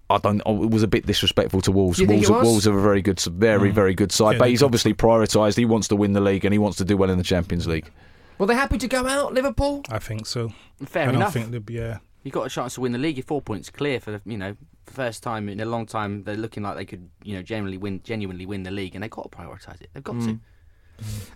I 0.10 0.18
don't. 0.18 0.42
oh, 0.46 0.64
It 0.64 0.70
was 0.72 0.84
a 0.84 0.88
bit 0.88 1.06
disrespectful 1.06 1.62
to 1.62 1.72
Wolves. 1.72 1.98
Do 1.98 2.04
you 2.04 2.08
think 2.08 2.22
Wolves, 2.22 2.30
it 2.30 2.34
was? 2.34 2.44
Wolves 2.48 2.68
are 2.68 2.78
a 2.78 2.82
very 2.82 3.02
good, 3.02 3.20
very 3.20 3.72
very 3.72 3.94
good 3.94 4.12
side. 4.12 4.34
Yeah, 4.34 4.40
but 4.40 4.50
he's 4.50 4.64
obviously 4.64 4.94
prioritised. 4.94 5.58
He 5.58 5.66
wants 5.66 5.88
to 5.90 5.96
win 5.96 6.14
the 6.14 6.22
league 6.22 6.46
and 6.46 6.54
he 6.54 6.60
wants 6.60 6.78
to 6.78 6.86
do 6.86 6.96
well 6.98 7.10
in 7.10 7.18
the 7.18 7.24
Champions 7.24 7.68
League. 7.68 7.90
Were 8.38 8.46
they're 8.46 8.56
happy 8.56 8.78
to 8.78 8.88
go 8.88 9.06
out, 9.06 9.34
Liverpool? 9.34 9.84
I 9.90 10.00
think 10.00 10.26
so. 10.26 10.54
Fair 10.86 11.04
I 11.04 11.06
don't 11.08 11.16
enough. 11.16 11.34
think 11.34 11.52
they'd 11.52 11.66
be. 11.66 11.82
Uh, 11.82 11.98
You 12.24 12.32
got 12.32 12.46
a 12.46 12.50
chance 12.50 12.76
to 12.76 12.82
win 12.82 12.94
the 12.94 12.98
league. 12.98 13.18
You're 13.18 13.26
four 13.26 13.42
points 13.42 13.70
clear 13.70 14.00
for 14.00 14.12
the 14.12 14.22
you 14.26 14.38
know 14.38 14.56
first 14.86 15.22
time 15.24 15.50
in 15.50 15.60
a 15.60 15.66
long 15.66 15.86
time. 15.86 16.24
They're 16.24 16.38
looking 16.38 16.64
like 16.64 16.76
they 16.78 16.86
could 16.86 17.10
you 17.24 17.36
know 17.36 17.42
genuinely 17.42 17.78
win 17.78 18.02
genuinely 18.04 18.46
win 18.46 18.64
the 18.64 18.72
league, 18.72 18.96
and 18.96 19.04
they've 19.04 19.12
got 19.12 19.30
to 19.30 19.38
prioritise 19.38 19.82
it. 19.82 19.90
They've 19.94 20.04
got 20.04 20.22
to. 20.22 20.40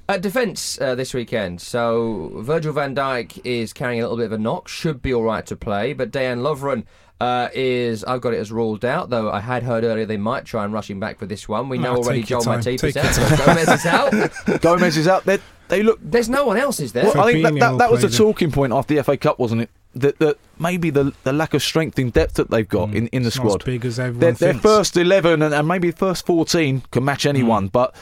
At 0.10 0.22
defence 0.22 0.80
uh, 0.82 0.96
this 0.96 1.14
weekend, 1.14 1.62
so 1.62 2.32
Virgil 2.42 2.74
van 2.74 2.94
Dijk 2.94 3.40
is 3.46 3.72
carrying 3.72 4.02
a 4.02 4.04
little 4.04 4.18
bit 4.18 4.26
of 4.26 4.32
a 4.34 4.38
knock, 4.38 4.68
should 4.68 5.02
be 5.02 5.14
all 5.14 5.24
right 5.24 5.46
to 5.46 5.56
play, 5.56 5.94
but 5.94 6.12
Dejan 6.12 6.40
Lovren 6.42 6.84
uh, 7.22 7.48
is, 7.54 8.04
I've 8.04 8.20
got 8.20 8.34
it 8.34 8.38
as 8.40 8.52
ruled 8.52 8.84
out, 8.84 9.10
though 9.10 9.32
I 9.32 9.40
had 9.40 9.64
heard 9.64 9.86
earlier 9.86 10.06
they 10.06 10.18
might 10.18 10.44
try 10.44 10.66
and 10.66 10.74
rush 10.74 10.90
him 10.90 11.00
back 11.00 11.20
for 11.20 11.26
this 11.26 11.48
one. 11.48 11.70
We 11.70 11.78
know 11.78 11.94
No, 11.94 12.00
already 12.02 12.24
Joel 12.24 12.42
time, 12.42 12.60
Matip 12.60 12.84
is 12.84 12.98
out, 12.98 13.14
so 13.16 13.46
Gomez 13.46 13.70
is 13.70 13.86
out. 13.86 14.62
Gomez 14.62 14.98
is 14.98 15.08
out 15.08 15.24
there. 15.24 15.40
They 15.70 15.82
look. 15.84 16.00
There's 16.02 16.28
no 16.28 16.46
one 16.46 16.58
else, 16.58 16.82
is 16.82 16.92
there? 16.92 17.06
Well, 17.06 17.22
I 17.22 17.32
think 17.32 17.44
that, 17.44 17.54
that, 17.60 17.78
that 17.78 17.92
was 17.92 18.04
a 18.04 18.10
talking 18.10 18.52
point 18.52 18.74
after 18.74 18.94
the 18.94 19.04
FA 19.04 19.16
Cup, 19.16 19.40
wasn't 19.40 19.62
it? 19.62 19.70
That, 19.96 20.20
that 20.20 20.38
maybe 20.60 20.90
the 20.90 21.14
the 21.24 21.32
lack 21.32 21.54
of 21.54 21.62
strength 21.64 21.98
in 21.98 22.10
depth 22.10 22.34
that 22.34 22.50
they've 22.52 22.68
got 22.68 22.94
in, 22.94 23.08
in 23.08 23.24
the 23.24 23.30
Mm. 23.30 23.36
it's 23.36 23.38
not 23.38 23.44
squad. 23.46 23.62
as 23.62 23.66
big 23.66 23.86
as 23.86 24.00
everyone 24.00 24.20
their, 24.20 24.32
their 24.34 24.52
thinks. 24.54 24.66
Mm. 24.66 24.70
first 24.70 24.98
11 24.98 25.42
and, 25.42 25.54
and 25.54 25.68
maybe 25.68 25.92
first 25.92 26.26
14 26.26 26.82
can 26.92 27.06
match 27.06 27.26
anyone, 27.26 27.68
but 27.70 27.96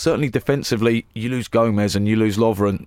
certainly 0.00 0.28
defensively, 0.30 1.04
you 1.14 1.28
lose 1.28 1.46
Gomez 1.48 1.94
and 1.94 2.08
you 2.08 2.16
lose 2.16 2.36
Lovren. 2.38 2.86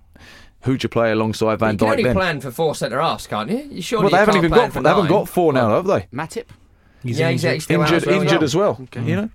Who'd 0.63 0.81
you 0.81 0.89
play 0.89 1.11
alongside 1.11 1.57
Van 1.59 1.77
Dijk? 1.77 1.77
you 1.77 1.77
can 1.77 1.87
Dijk 1.87 1.91
only 1.91 2.03
then? 2.03 2.15
plan 2.15 2.41
for 2.41 2.51
four 2.51 2.73
centre 2.75 2.99
halves, 3.01 3.27
can't 3.27 3.49
you? 3.49 3.67
You 3.69 3.81
surely 3.81 4.03
well, 4.05 4.11
they 4.11 4.15
you 4.15 4.19
haven't 4.19 4.33
can't 4.35 4.45
even 4.45 4.57
got 4.57 4.73
for 4.73 4.81
they 4.81 4.89
haven't 4.89 5.07
got 5.07 5.29
four 5.29 5.53
now, 5.53 5.69
have 5.75 5.85
they? 5.85 6.07
Matip. 6.13 6.45
He's 7.03 7.19
Yeah, 7.19 7.29
he's 7.31 7.43
injured. 7.43 7.57
actually 7.61 7.75
Injured, 7.75 7.95
as 7.97 8.05
well, 8.05 8.21
injured 8.21 8.43
as 8.43 8.55
well. 8.55 8.87
You 8.95 9.15
know, 9.17 9.29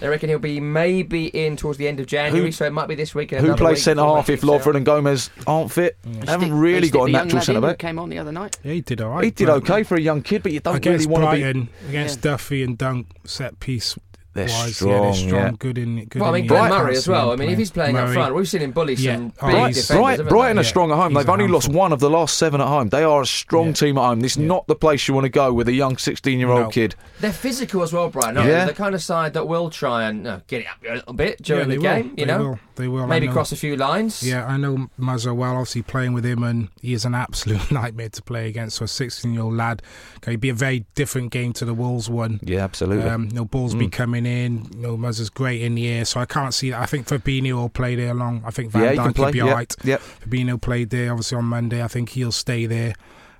They 0.00 0.08
reckon 0.08 0.28
he'll 0.28 0.38
be 0.38 0.60
maybe 0.60 1.26
in 1.28 1.56
towards 1.56 1.78
the 1.78 1.88
end 1.88 2.00
of 2.00 2.06
January, 2.06 2.46
Who- 2.48 2.52
so 2.52 2.66
it 2.66 2.72
might 2.74 2.88
be 2.88 2.94
this 2.96 3.14
week. 3.14 3.30
who 3.30 3.54
plays 3.54 3.82
centre 3.82 4.02
half 4.02 4.28
if 4.28 4.42
Matip's. 4.42 4.64
Lovren 4.66 4.76
and 4.76 4.84
Gomez 4.84 5.30
aren't 5.46 5.72
fit? 5.72 5.96
They 6.02 6.30
haven't 6.30 6.50
they 6.50 6.54
really 6.54 6.88
stick 6.88 6.92
got 6.92 7.02
a 7.02 7.06
the 7.06 7.10
young 7.12 7.26
natural 7.28 7.42
centre 7.42 7.60
back. 7.62 7.78
Came 7.78 7.98
on 7.98 8.10
the 8.10 8.18
other 8.18 8.32
night. 8.32 8.58
Yeah, 8.62 8.72
he 8.74 8.80
did 8.82 9.00
all 9.00 9.10
right. 9.10 9.24
He 9.24 9.30
did 9.30 9.48
okay 9.48 9.84
for 9.84 9.94
a 9.94 10.00
young 10.00 10.20
kid, 10.20 10.42
but 10.42 10.52
you 10.52 10.60
don't 10.60 10.76
Against 10.76 11.06
really 11.08 11.12
want 11.20 11.24
to 11.32 11.36
be. 11.36 11.42
Brighton, 11.42 11.68
against 11.88 12.20
Duffy 12.20 12.62
and 12.62 12.76
Dunk, 12.76 13.06
set 13.24 13.58
piece 13.60 13.96
They're 14.34 14.48
wise, 14.48 14.76
strong, 14.76 14.90
yeah, 14.90 15.00
they're 15.00 15.14
strong, 15.14 15.30
yeah. 15.42 15.50
good 15.58 15.78
in. 15.78 16.04
Good 16.06 16.20
Well, 16.20 16.30
I 16.30 16.34
mean, 16.34 16.46
the 16.48 16.54
Glenn. 16.54 16.70
Murray 16.70 16.96
as 16.96 17.08
well. 17.08 17.30
I 17.32 17.36
mean, 17.36 17.50
if 17.50 17.58
he's 17.58 17.70
playing 17.70 17.96
up 17.96 18.08
front, 18.10 18.34
we've 18.34 18.48
seen 18.48 18.62
him 18.62 18.72
bully 18.72 18.94
Yeah. 18.94 19.14
some 19.16 19.32
Oh, 19.40 19.46
big 19.46 19.56
he's- 19.56 19.76
defenders. 19.76 19.86
Bright, 19.96 20.10
haven't 20.18 20.28
Brighton 20.28 20.56
they? 20.56 20.60
are 20.60 20.64
strong 20.64 20.90
at 20.90 20.96
home. 20.96 21.12
He's 21.12 21.18
They've 21.18 21.28
only 21.30 21.48
lost 21.48 21.68
one 21.68 21.92
of 21.92 22.00
the 22.00 22.10
last 22.10 22.36
seven 22.36 22.60
at 22.60 22.66
home. 22.66 22.88
They 22.88 23.04
are 23.04 23.22
a 23.22 23.26
strong 23.26 23.68
Yeah. 23.68 23.72
team 23.74 23.98
at 23.98 24.02
home. 24.06 24.20
This 24.20 24.32
is 24.32 24.38
not 24.38 24.66
the 24.66 24.74
place 24.74 25.06
you 25.08 25.14
want 25.14 25.24
to 25.24 25.28
go 25.30 25.52
with 25.52 25.68
a 25.68 25.72
young 25.72 25.96
16 25.96 26.38
year 26.38 26.48
old 26.50 26.60
No. 26.62 26.68
kid. 26.68 26.94
They're 27.20 27.32
physical 27.32 27.82
as 27.82 27.92
well, 27.92 28.08
Brian. 28.10 28.36
aren't 28.36 28.48
Yeah. 28.50 28.56
They're 28.58 28.66
the 28.66 28.72
kind 28.74 28.94
of 28.94 29.02
side 29.02 29.34
that 29.34 29.46
will 29.46 29.70
try 29.70 30.04
and 30.04 30.26
uh, 30.26 30.40
get 30.48 30.62
it 30.62 30.66
up 30.66 30.78
a 30.88 30.94
little 30.94 31.12
bit 31.14 31.40
during 31.42 31.60
Yeah, 31.70 31.76
the 31.76 31.80
they 31.80 31.88
will. 31.88 31.96
game. 32.02 32.04
You 32.16 32.26
They 32.26 32.32
know, 32.32 32.38
will. 32.38 32.58
They 32.76 32.88
will. 32.88 33.06
Maybe 33.06 33.28
cross 33.28 33.52
a 33.52 33.56
few 33.56 33.76
lines. 33.76 34.20
Yeah, 34.24 34.44
I 34.46 34.56
know 34.56 34.88
Muzzo 35.00 35.32
well. 35.34 35.52
Obviously, 35.52 35.82
playing 35.82 36.12
with 36.12 36.24
him, 36.26 36.42
and 36.42 36.68
he 36.82 36.92
is 36.92 37.04
an 37.04 37.14
absolute 37.14 37.70
nightmare 37.70 38.08
to 38.08 38.22
play 38.22 38.48
against. 38.48 38.78
So, 38.78 38.84
a 38.86 38.88
16 38.88 39.32
year 39.32 39.42
old 39.42 39.54
lad. 39.54 39.80
It'd 40.26 40.40
be 40.40 40.48
a 40.48 40.54
very 40.54 40.84
different 40.96 41.30
game 41.30 41.52
to 41.52 41.64
the 41.64 41.72
Wolves 41.74 42.10
one. 42.10 42.40
Yeah, 42.42 42.64
absolutely. 42.64 43.08
Um, 43.08 43.26
you 43.26 43.34
know, 43.34 43.44
balls 43.44 43.74
Mm. 43.76 43.78
be 43.78 43.88
coming 43.88 44.23
in. 44.26 44.66
You 44.74 44.80
know, 44.80 44.96
Muzzo's 44.96 45.30
great 45.30 45.62
in 45.62 45.74
the 45.74 45.88
air, 45.88 46.04
so 46.04 46.20
I 46.20 46.26
can't 46.26 46.52
see 46.54 46.70
that. 46.70 46.80
I 46.80 46.86
think 46.86 47.06
Fabinho 47.06 47.52
will 47.54 47.68
play 47.68 47.94
there 47.94 48.10
along. 48.10 48.42
I 48.46 48.50
think 48.50 48.70
Van 48.72 48.82
yeah, 48.82 48.94
Dijk 48.94 49.18
will 49.18 49.32
be 49.32 49.38
Yep, 49.38 49.46
alright. 49.46 49.74
yep. 49.84 50.00
Fabinho 50.00 50.60
played 50.60 50.90
there 50.90 51.10
obviously 51.10 51.38
on 51.38 51.44
Monday. 51.44 51.82
I 51.82 51.88
think 51.88 52.10
he'll 52.10 52.32
stay 52.32 52.66
there. 52.66 52.94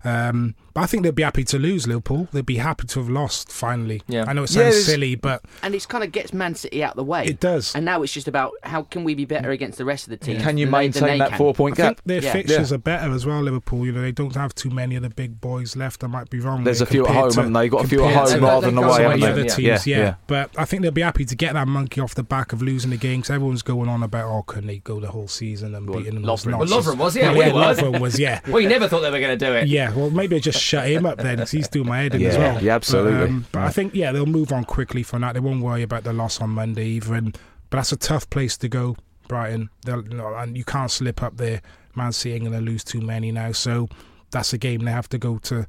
Um, 0.04 0.54
but 0.74 0.82
I 0.82 0.86
think 0.86 1.04
they'd 1.04 1.14
be 1.14 1.22
happy 1.22 1.44
to 1.44 1.58
lose 1.58 1.86
Liverpool. 1.86 2.28
They'd 2.32 2.44
be 2.44 2.56
happy 2.56 2.86
to 2.88 3.00
have 3.00 3.08
lost 3.08 3.50
finally. 3.50 4.02
Yeah. 4.08 4.24
I 4.28 4.32
know 4.32 4.42
it 4.42 4.48
sounds 4.48 4.56
there's- 4.74 4.84
silly, 4.84 5.14
but 5.14 5.42
And 5.62 5.74
it's 5.74 5.86
kind 5.86 6.04
of 6.04 6.12
gets 6.12 6.32
Man 6.32 6.54
City 6.54 6.82
out 6.84 6.90
of 6.92 6.96
the 6.96 7.04
way. 7.04 7.24
it 7.26 7.40
does. 7.40 7.74
And 7.74 7.84
now 7.84 8.02
it's 8.02 8.12
just 8.12 8.28
about 8.28 8.52
how 8.62 8.82
can 8.82 9.04
we 9.04 9.14
be 9.14 9.24
better 9.24 9.50
against 9.50 9.78
the 9.78 9.84
rest 9.84 10.04
of 10.06 10.10
the 10.10 10.16
teams. 10.18 10.42
Can 10.42 10.58
you 10.58 10.66
than 10.66 10.72
they- 10.72 10.88
than 10.88 11.02
maintain 11.04 11.18
that 11.20 11.38
four 11.38 11.54
point 11.54 11.74
I 11.78 11.82
gap? 11.82 11.86
think 11.96 12.00
their 12.06 12.22
Yeah. 12.22 12.32
fixtures 12.32 12.72
are 12.72 12.78
better 12.78 13.12
as 13.12 13.24
well. 13.24 13.40
Liverpool, 13.40 13.86
you 13.86 13.92
know, 13.92 14.02
they 14.02 14.12
don't 14.12 14.34
have 14.34 14.54
too 14.54 14.70
many 14.70 14.96
of 14.96 15.02
the 15.02 15.10
big 15.10 15.40
boys 15.40 15.76
left. 15.76 16.02
I 16.04 16.08
might 16.08 16.28
be 16.28 16.40
wrong. 16.40 16.64
There's 16.64 16.80
a 16.80 16.86
few 16.86 17.02
at 17.02 17.06
compared 17.06 17.22
home, 17.24 17.30
to- 17.32 17.36
haven't 17.40 17.52
they? 17.52 17.68
Got 17.68 17.84
a 17.84 17.88
few 17.88 18.04
at 18.04 18.14
home 18.14 18.42
rather 18.44 18.66
than 18.66 18.74
they've 18.74 18.84
away, 18.84 18.94
some 18.94 19.02
haven't 19.04 19.20
yeah, 19.20 19.28
other 19.28 19.40
yeah. 19.42 19.54
teams, 19.76 19.86
yeah, 19.86 20.14
But 20.26 20.50
I 20.58 20.64
think 20.64 20.82
they'll 20.82 20.90
be 20.90 21.02
happy 21.02 21.24
to 21.24 21.34
get 21.36 21.54
that 21.54 21.68
monkey 21.68 22.00
off 22.00 22.14
the 22.14 22.22
back 22.24 22.52
of 22.52 22.62
losing 22.62 22.90
the 22.90 22.96
game 22.96 23.20
because 23.20 23.30
everyone's 23.30 23.62
going 23.62 23.88
on 23.88 24.02
about, 24.02 24.24
oh, 24.30 24.42
can 24.42 24.66
they 24.66 24.78
go 24.78 24.98
the 25.00 25.08
whole 25.12 25.28
season 25.28 25.74
and 25.74 25.88
Well, 25.88 25.98
beating 26.00 26.14
them? 26.14 26.24
Lovren- 26.24 26.58
was, 26.98 27.16
yeah, 27.16 27.30
Well, 27.30 27.34
we 27.38 27.40
yeah, 27.46 27.52
were. 27.52 27.60
Lovren 27.74 28.00
was, 28.00 28.18
yeah. 28.18 28.40
Well, 28.48 28.60
you 28.60 28.68
never 28.68 28.88
thought 28.88 29.00
they 29.00 29.10
were 29.10 29.20
going 29.20 29.38
to 29.38 29.44
do 29.46 29.52
it. 29.52 29.68
Yeah, 29.68 29.92
well, 29.94 30.10
maybe 30.10 30.38
just 30.40 30.63
shut 30.64 30.88
him 30.88 31.06
up 31.06 31.18
then, 31.18 31.38
'cause 31.38 31.50
he's 31.50 31.68
doing 31.68 31.86
my 31.88 31.98
head 31.98 32.14
in 32.14 32.22
as 32.24 32.36
well. 32.38 32.62
yeah, 32.62 32.74
absolutely. 32.74 33.18
But, 33.18 33.28
um, 33.28 33.46
but 33.52 33.62
I 33.62 33.70
think, 33.70 33.94
yeah, 33.94 34.10
they'll 34.12 34.26
move 34.26 34.52
on 34.52 34.64
quickly 34.64 35.02
from 35.02 35.20
that. 35.22 35.34
They 35.34 35.40
won't 35.40 35.60
worry 35.62 35.82
about 35.82 36.04
the 36.04 36.12
loss 36.12 36.40
on 36.40 36.50
Monday 36.50 36.86
either. 36.86 37.14
And, 37.14 37.32
but 37.70 37.78
that's 37.78 37.92
a 37.92 37.96
tough 37.96 38.28
place 38.30 38.56
to 38.58 38.68
go, 38.68 38.96
Brighton. 39.28 39.70
They'll, 39.84 40.02
you 40.04 40.16
know, 40.16 40.34
and 40.34 40.56
you 40.56 40.64
can't 40.64 40.90
slip 40.90 41.22
up 41.22 41.36
there. 41.36 41.60
Man 41.94 42.12
City 42.12 42.34
ain't 42.34 42.44
going 42.44 42.58
to 42.58 42.64
lose 42.64 42.82
too 42.82 43.00
many 43.00 43.30
now. 43.30 43.52
So 43.52 43.88
that's 44.30 44.52
a 44.52 44.58
game 44.58 44.80
they 44.84 44.90
have 44.90 45.08
to 45.10 45.18
go 45.18 45.38
to. 45.38 45.66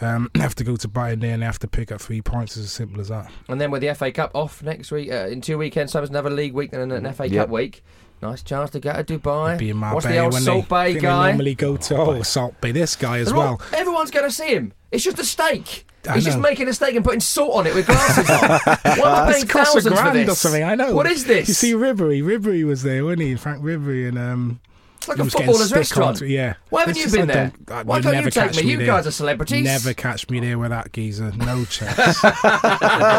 Um, 0.00 0.30
have 0.36 0.54
to 0.56 0.64
go 0.64 0.76
to 0.76 0.86
Brighton 0.88 1.20
there 1.20 1.32
and 1.34 1.42
they 1.42 1.46
have 1.46 1.58
to 1.60 1.68
pick 1.68 1.90
up 1.90 2.00
three 2.00 2.22
points. 2.22 2.56
It's 2.56 2.66
as 2.66 2.72
simple 2.72 3.00
as 3.00 3.08
that. 3.08 3.30
And 3.48 3.60
then 3.60 3.70
with 3.72 3.82
the 3.82 3.92
FA 3.94 4.12
Cup 4.12 4.30
off 4.34 4.62
next 4.62 4.90
week, 4.92 5.10
uh, 5.10 5.26
in 5.26 5.40
two 5.40 5.58
weekends, 5.58 5.92
so 5.92 6.00
it's 6.00 6.10
another 6.10 6.30
league 6.30 6.52
week 6.54 6.72
and 6.72 6.92
an 6.92 7.12
FA 7.12 7.28
Yep. 7.28 7.46
Cup 7.46 7.50
week. 7.50 7.82
Nice 8.20 8.42
chance 8.42 8.70
to 8.70 8.80
get 8.80 9.06
to 9.06 9.18
Dubai. 9.18 9.58
Be 9.58 9.70
in 9.70 9.80
What's 9.80 10.04
Marbella 10.04 10.14
the 10.14 10.24
old 10.24 10.32
when 10.32 10.42
Salt 10.42 10.68
they, 10.68 10.76
I 10.76 10.84
Bay 10.86 10.92
think 10.94 11.02
guy? 11.02 11.28
Normally 11.30 11.54
go 11.54 11.76
to 11.76 11.96
oh, 11.96 12.22
Salt 12.22 12.60
Bae. 12.60 12.72
This 12.72 12.96
guy 12.96 13.18
as 13.18 13.28
They're 13.28 13.36
all- 13.36 13.56
well. 13.58 13.60
everyone's 13.72 14.10
going 14.10 14.24
to 14.28 14.34
see 14.34 14.48
him. 14.54 14.72
It's 14.90 15.04
just 15.04 15.18
a 15.18 15.24
steak. 15.24 15.84
I 16.08 16.14
He's 16.14 16.24
just 16.24 16.38
know. 16.38 16.42
making 16.42 16.68
a 16.68 16.72
steak 16.72 16.94
and 16.94 17.04
putting 17.04 17.20
salt 17.20 17.54
on 17.54 17.66
it 17.66 17.74
with 17.74 17.86
glasses 17.86 18.30
on. 18.30 18.38
Why 18.38 18.58
am 18.62 19.28
I 19.28 19.32
paying 19.32 19.42
It's 19.44 19.44
a 19.44 19.46
thousands 19.46 19.84
for 19.96 20.02
grand 20.02 20.16
this? 20.16 20.28
or 20.30 20.34
something. 20.36 20.64
I 20.64 20.74
know. 20.74 20.94
What 20.94 21.06
is 21.06 21.24
this? 21.26 21.48
You 21.48 21.54
see, 21.54 21.72
Ribery, 21.74 22.22
Ribery 22.22 22.64
was 22.64 22.82
there, 22.82 23.04
wasn't 23.04 23.22
he? 23.22 23.34
Franck 23.34 23.62
Ribery, 23.62 24.08
and 24.08 24.18
um, 24.18 24.60
It's 24.98 25.08
like 25.08 25.16
he 25.18 25.22
a 25.22 25.30
footballer's 25.30 25.66
stick 25.66 25.76
restaurant. 25.76 26.08
onto- 26.16 26.26
yeah. 26.26 26.54
Why 26.70 26.80
haven't 26.80 26.96
It's 26.96 27.06
you 27.12 27.18
been 27.20 27.30
I 27.30 27.34
there? 27.34 27.52
don't- 27.66 27.76
I- 27.78 27.82
Why 27.84 27.96
you'll 27.96 28.02
can't 28.02 28.16
you 28.16 28.30
take 28.30 28.34
catch 28.34 28.56
me? 28.56 28.62
me 28.64 28.70
You 28.72 28.76
there. 28.78 28.86
guys 28.86 29.06
are 29.06 29.10
celebrities. 29.10 29.64
Never 29.64 29.94
catch 29.94 30.28
me 30.28 30.40
there 30.40 30.58
with 30.58 30.70
that 30.70 30.92
geezer. 30.92 31.32
No 31.36 31.64
chance. 31.70 32.22
no 32.24 32.30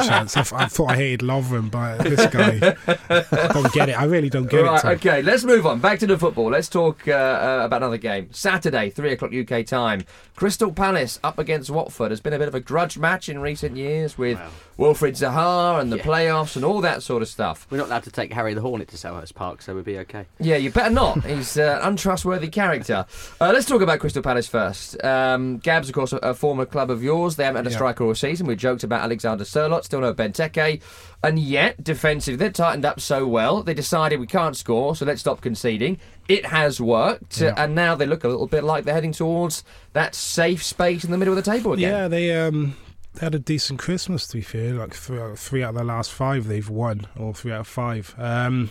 chance. 0.06 0.38
I, 0.38 0.42
I 0.54 0.66
thought 0.68 0.92
I 0.92 0.96
hated 0.96 1.22
Lovren, 1.22 1.72
but 1.72 2.00
this 2.04 2.26
guy, 2.28 2.76
I 3.10 3.48
don't 3.54 3.72
get 3.74 3.90
it. 3.90 4.00
I 4.00 4.04
really 4.06 4.30
don't 4.30 4.50
get 4.50 4.64
right, 4.64 4.78
it. 4.78 4.82
Tom. 4.82 4.92
okay, 4.92 5.22
let's 5.22 5.44
move 5.44 5.66
on. 5.66 5.80
Back 5.80 6.00
to 6.00 6.08
the 6.08 6.18
football. 6.18 6.50
Let's 6.52 6.68
talk 6.70 7.08
uh, 7.08 7.12
uh, 7.12 7.62
about 7.64 7.78
another 7.78 7.98
game. 7.98 8.30
Saturday, 8.32 8.90
3 8.90 9.14
o'clock 9.14 9.32
UK 9.34 9.66
time. 9.66 10.04
Crystal 10.36 10.72
Palace 10.72 11.20
up 11.24 11.38
against 11.40 11.70
Watford. 11.70 12.12
has 12.12 12.22
been 12.22 12.34
a 12.34 12.40
bit 12.40 12.48
of 12.48 12.56
a 12.56 12.60
grudge 12.60 12.98
match 12.98 13.30
in 13.30 13.40
recent 13.40 13.76
years 13.78 14.18
with 14.18 14.40
Wilfried 14.78 15.14
Zaha 15.18 15.80
and 15.82 15.92
the 15.92 15.98
Yeah. 15.98 16.04
playoffs 16.04 16.56
and 16.56 16.64
all 16.64 16.82
that 16.82 17.04
sort 17.04 17.22
of 17.22 17.28
stuff. 17.28 17.68
We're 17.70 17.78
not 17.78 17.88
allowed 17.88 18.04
to 18.04 18.12
take 18.12 18.32
Harry 18.34 18.54
the 18.54 18.62
Hornet 18.62 18.88
to 18.90 18.96
Selhurst 18.98 19.36
Park, 19.36 19.62
so 19.62 19.74
we'll 19.74 19.84
be 19.84 19.98
okay. 20.00 20.26
Yeah, 20.40 20.56
you 20.56 20.72
better 20.72 20.94
not. 20.94 21.24
He's 21.26 21.58
uh, 21.58 21.79
an 21.80 21.88
untrustworthy 21.88 22.50
character. 22.50 23.06
Uh, 23.40 23.52
let's 23.54 23.66
talk 23.66 23.82
about 23.82 24.00
Crystal 24.00 24.22
Palace 24.22 24.48
first. 24.48 25.02
Um, 25.04 25.58
Gabs, 25.58 25.90
of 25.90 25.96
course, 25.96 26.14
a, 26.14 26.18
a 26.18 26.34
former 26.34 26.66
club 26.66 26.90
of 26.92 27.04
yours. 27.04 27.36
They 27.36 27.44
haven't 27.46 27.66
had 27.66 27.72
a 27.72 27.76
striker 27.76 28.04
all 28.04 28.16
season. 28.16 28.48
We 28.48 28.56
joked 28.56 28.84
about 28.84 29.02
Alexander 29.02 29.44
Sørloth, 29.44 29.84
still 29.86 30.02
no 30.02 30.14
Benteke. 30.14 30.82
And 31.24 31.38
yet, 31.40 31.84
defensively, 31.84 32.38
they've 32.38 32.54
tightened 32.54 32.86
up 32.86 33.00
so 33.02 33.28
well. 33.28 33.62
They 33.64 33.74
decided 33.74 34.20
we 34.20 34.28
can't 34.28 34.56
score, 34.56 34.96
so 34.96 35.06
let's 35.06 35.22
stop 35.22 35.42
conceding. 35.42 36.00
It 36.28 36.46
has 36.46 36.80
worked. 36.80 37.42
Yeah. 37.42 37.54
And 37.58 37.76
now 37.76 37.96
they 37.96 38.06
look 38.06 38.24
a 38.24 38.28
little 38.30 38.48
bit 38.48 38.64
like 38.64 38.86
they're 38.86 38.94
heading 38.94 39.12
towards 39.12 39.64
that 39.94 40.16
safe 40.16 40.64
space 40.64 41.04
in 41.04 41.12
the 41.12 41.18
middle 41.18 41.38
of 41.38 41.44
the 41.44 41.52
table 41.52 41.74
again. 41.74 41.92
Yeah, 41.92 42.08
they 42.08 42.34
um 42.36 42.76
they 43.16 43.22
had 43.26 43.36
a 43.36 43.40
decent 43.40 43.80
Christmas 43.80 44.28
to 44.28 44.38
be 44.38 44.42
fair. 44.42 44.74
Like 44.74 44.94
three, 44.94 45.20
out- 45.20 45.40
three 45.40 45.64
out 45.64 45.70
of 45.70 45.76
the 45.76 45.84
last 45.84 46.12
five 46.12 46.48
they've 46.48 46.70
won, 46.70 47.08
or 47.18 47.34
three 47.34 47.52
out 47.52 47.62
of 47.62 47.68
five. 47.68 48.14
Um, 48.18 48.70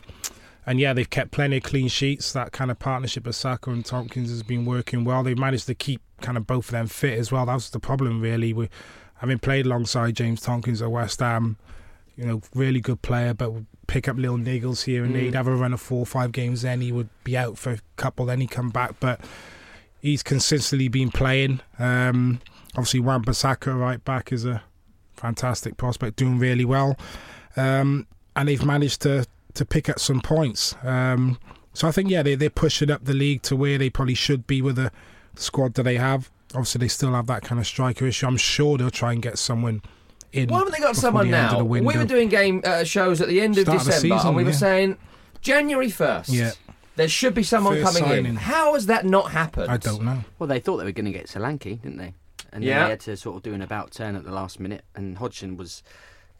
and 0.69 0.79
yeah, 0.79 0.93
they've 0.93 1.09
kept 1.09 1.31
plenty 1.31 1.57
of 1.57 1.63
clean 1.63 1.89
sheets. 1.89 2.35
That 2.35 2.53
kind 2.53 2.71
of 2.71 2.79
partnership 2.79 3.27
of 3.27 3.33
Sakho 3.33 3.73
and 3.73 3.83
Tomkins 3.83 4.29
has 4.29 4.43
been 4.43 4.67
working 4.67 5.03
well. 5.03 5.23
They've 5.23 5.39
managed 5.39 5.67
to 5.69 5.75
keep 5.75 6.03
kind 6.21 6.37
of 6.37 6.47
both 6.47 6.67
of 6.67 6.73
them 6.73 6.89
fit 6.89 7.19
as 7.19 7.33
well. 7.33 7.47
That 7.47 7.55
was 7.55 7.71
the 7.71 7.81
problem 7.81 8.21
really. 8.21 8.53
We 8.53 8.69
having 9.15 9.39
played 9.39 9.65
alongside 9.65 10.17
James 10.17 10.43
Tomkins 10.43 10.83
at 10.83 10.91
West 10.91 11.21
Ham, 11.21 11.57
you 12.17 12.27
know, 12.27 12.43
really 12.55 12.81
good 12.81 13.01
player, 13.01 13.33
but 13.33 13.51
pick 13.87 14.09
up 14.09 14.19
little 14.19 14.37
niggles 14.37 14.85
here 14.85 15.05
and 15.05 15.15
there. 15.15 15.23
Mm. 15.23 15.25
He'd 15.25 15.35
have 15.37 15.47
a 15.47 15.55
run 15.55 15.73
of 15.73 15.81
four 15.81 16.01
or 16.01 16.07
five 16.07 16.33
games, 16.33 16.61
then 16.61 16.83
he 16.83 16.93
would 16.93 17.09
be 17.25 17.35
out 17.35 17.57
for 17.57 17.73
a 17.73 17.79
couple, 17.97 18.27
then 18.27 18.43
he'd 18.43 18.51
come 18.51 18.69
back. 18.69 19.01
But 19.01 19.23
he's 20.03 20.23
consistently 20.23 20.89
been 20.89 21.11
playing. 21.11 21.63
Um, 21.79 22.43
obviously, 22.75 23.01
Wan 23.01 23.25
Bissaka 23.25 23.75
right 23.75 24.05
back 24.05 24.33
is 24.33 24.45
a 24.45 24.63
fantastic 25.17 25.79
prospect, 25.79 26.17
doing 26.17 26.39
really 26.39 26.67
well, 26.67 26.99
um, 27.57 28.07
and 28.37 28.51
they've 28.51 28.67
managed 28.67 29.01
to 29.03 29.25
to 29.59 29.65
pick 29.65 29.89
up 29.89 29.99
some 29.99 30.21
points. 30.21 30.75
Um, 30.83 31.39
so 31.75 31.87
I 31.87 31.93
think 31.93 32.11
yeah, 32.11 32.23
they 32.23 32.35
they're 32.35 32.51
pushing 32.51 32.91
up 32.91 33.05
the 33.05 33.15
league 33.15 33.43
to 33.43 33.55
where 33.57 33.79
they 33.79 33.91
probably 33.91 34.15
should 34.15 34.47
be 34.47 34.63
with 34.63 34.77
the, 34.77 34.91
the 35.35 35.43
squad 35.43 35.75
that 35.75 35.83
they 35.85 35.97
have. 35.97 36.31
Obviously, 36.55 36.79
they 36.81 36.89
still 36.89 37.13
have 37.13 37.27
that 37.27 37.43
kind 37.43 37.61
of 37.61 37.67
striker 37.67 38.07
issue. 38.07 38.27
I'm 38.27 38.37
sure 38.39 38.79
they'll 38.79 38.91
try 38.91 39.13
and 39.13 39.23
get 39.23 39.39
someone 39.39 39.83
in. 40.33 40.49
Why 40.49 40.59
haven't 40.59 40.73
they 40.73 40.79
got 40.81 40.97
someone 40.97 41.27
the 41.27 41.33
now? 41.33 41.63
We 41.63 41.81
were 41.83 42.05
doing 42.05 42.29
game 42.29 42.63
uh, 42.65 42.85
shows 42.85 43.21
at 43.21 43.29
the 43.29 43.41
end 43.41 43.59
of 43.59 43.63
Start 43.63 43.79
of 43.81 43.85
the 43.85 43.91
December, 43.93 44.17
season, 44.17 44.29
and 44.29 44.37
we 44.37 44.45
were 44.45 44.53
saying 44.53 44.97
January 45.41 45.89
1st. 45.89 46.25
Yeah. 46.29 46.53
There 46.97 47.09
should 47.09 47.35
be 47.35 47.45
someone 47.45 47.81
First 47.81 48.01
coming 48.01 48.27
in. 48.27 48.37
How 48.37 48.75
has 48.75 48.87
that 48.87 49.05
not 49.05 49.31
happened? 49.31 49.71
I 49.71 49.77
don't 49.77 50.03
know. 50.03 50.25
Well, 50.39 50.49
they 50.49 50.59
thought 50.59 50.79
they 50.79 50.85
were 50.85 50.91
going 50.93 51.05
to 51.05 51.13
get 51.13 51.27
Solanke, 51.29 51.81
didn't 51.81 51.99
they? 51.99 52.15
And 52.53 52.63
then 52.65 52.71
Yeah. 52.71 52.85
they 52.85 52.91
had 52.91 53.01
to 53.01 53.17
sort 53.17 53.37
of 53.37 53.43
do 53.43 53.55
an 53.55 53.63
about 53.63 53.93
turn 53.93 54.17
at 54.17 54.25
the 54.25 54.33
last 54.33 54.59
minute. 54.59 54.85
And 54.97 55.19
Hodgson 55.19 55.57
was 55.57 55.83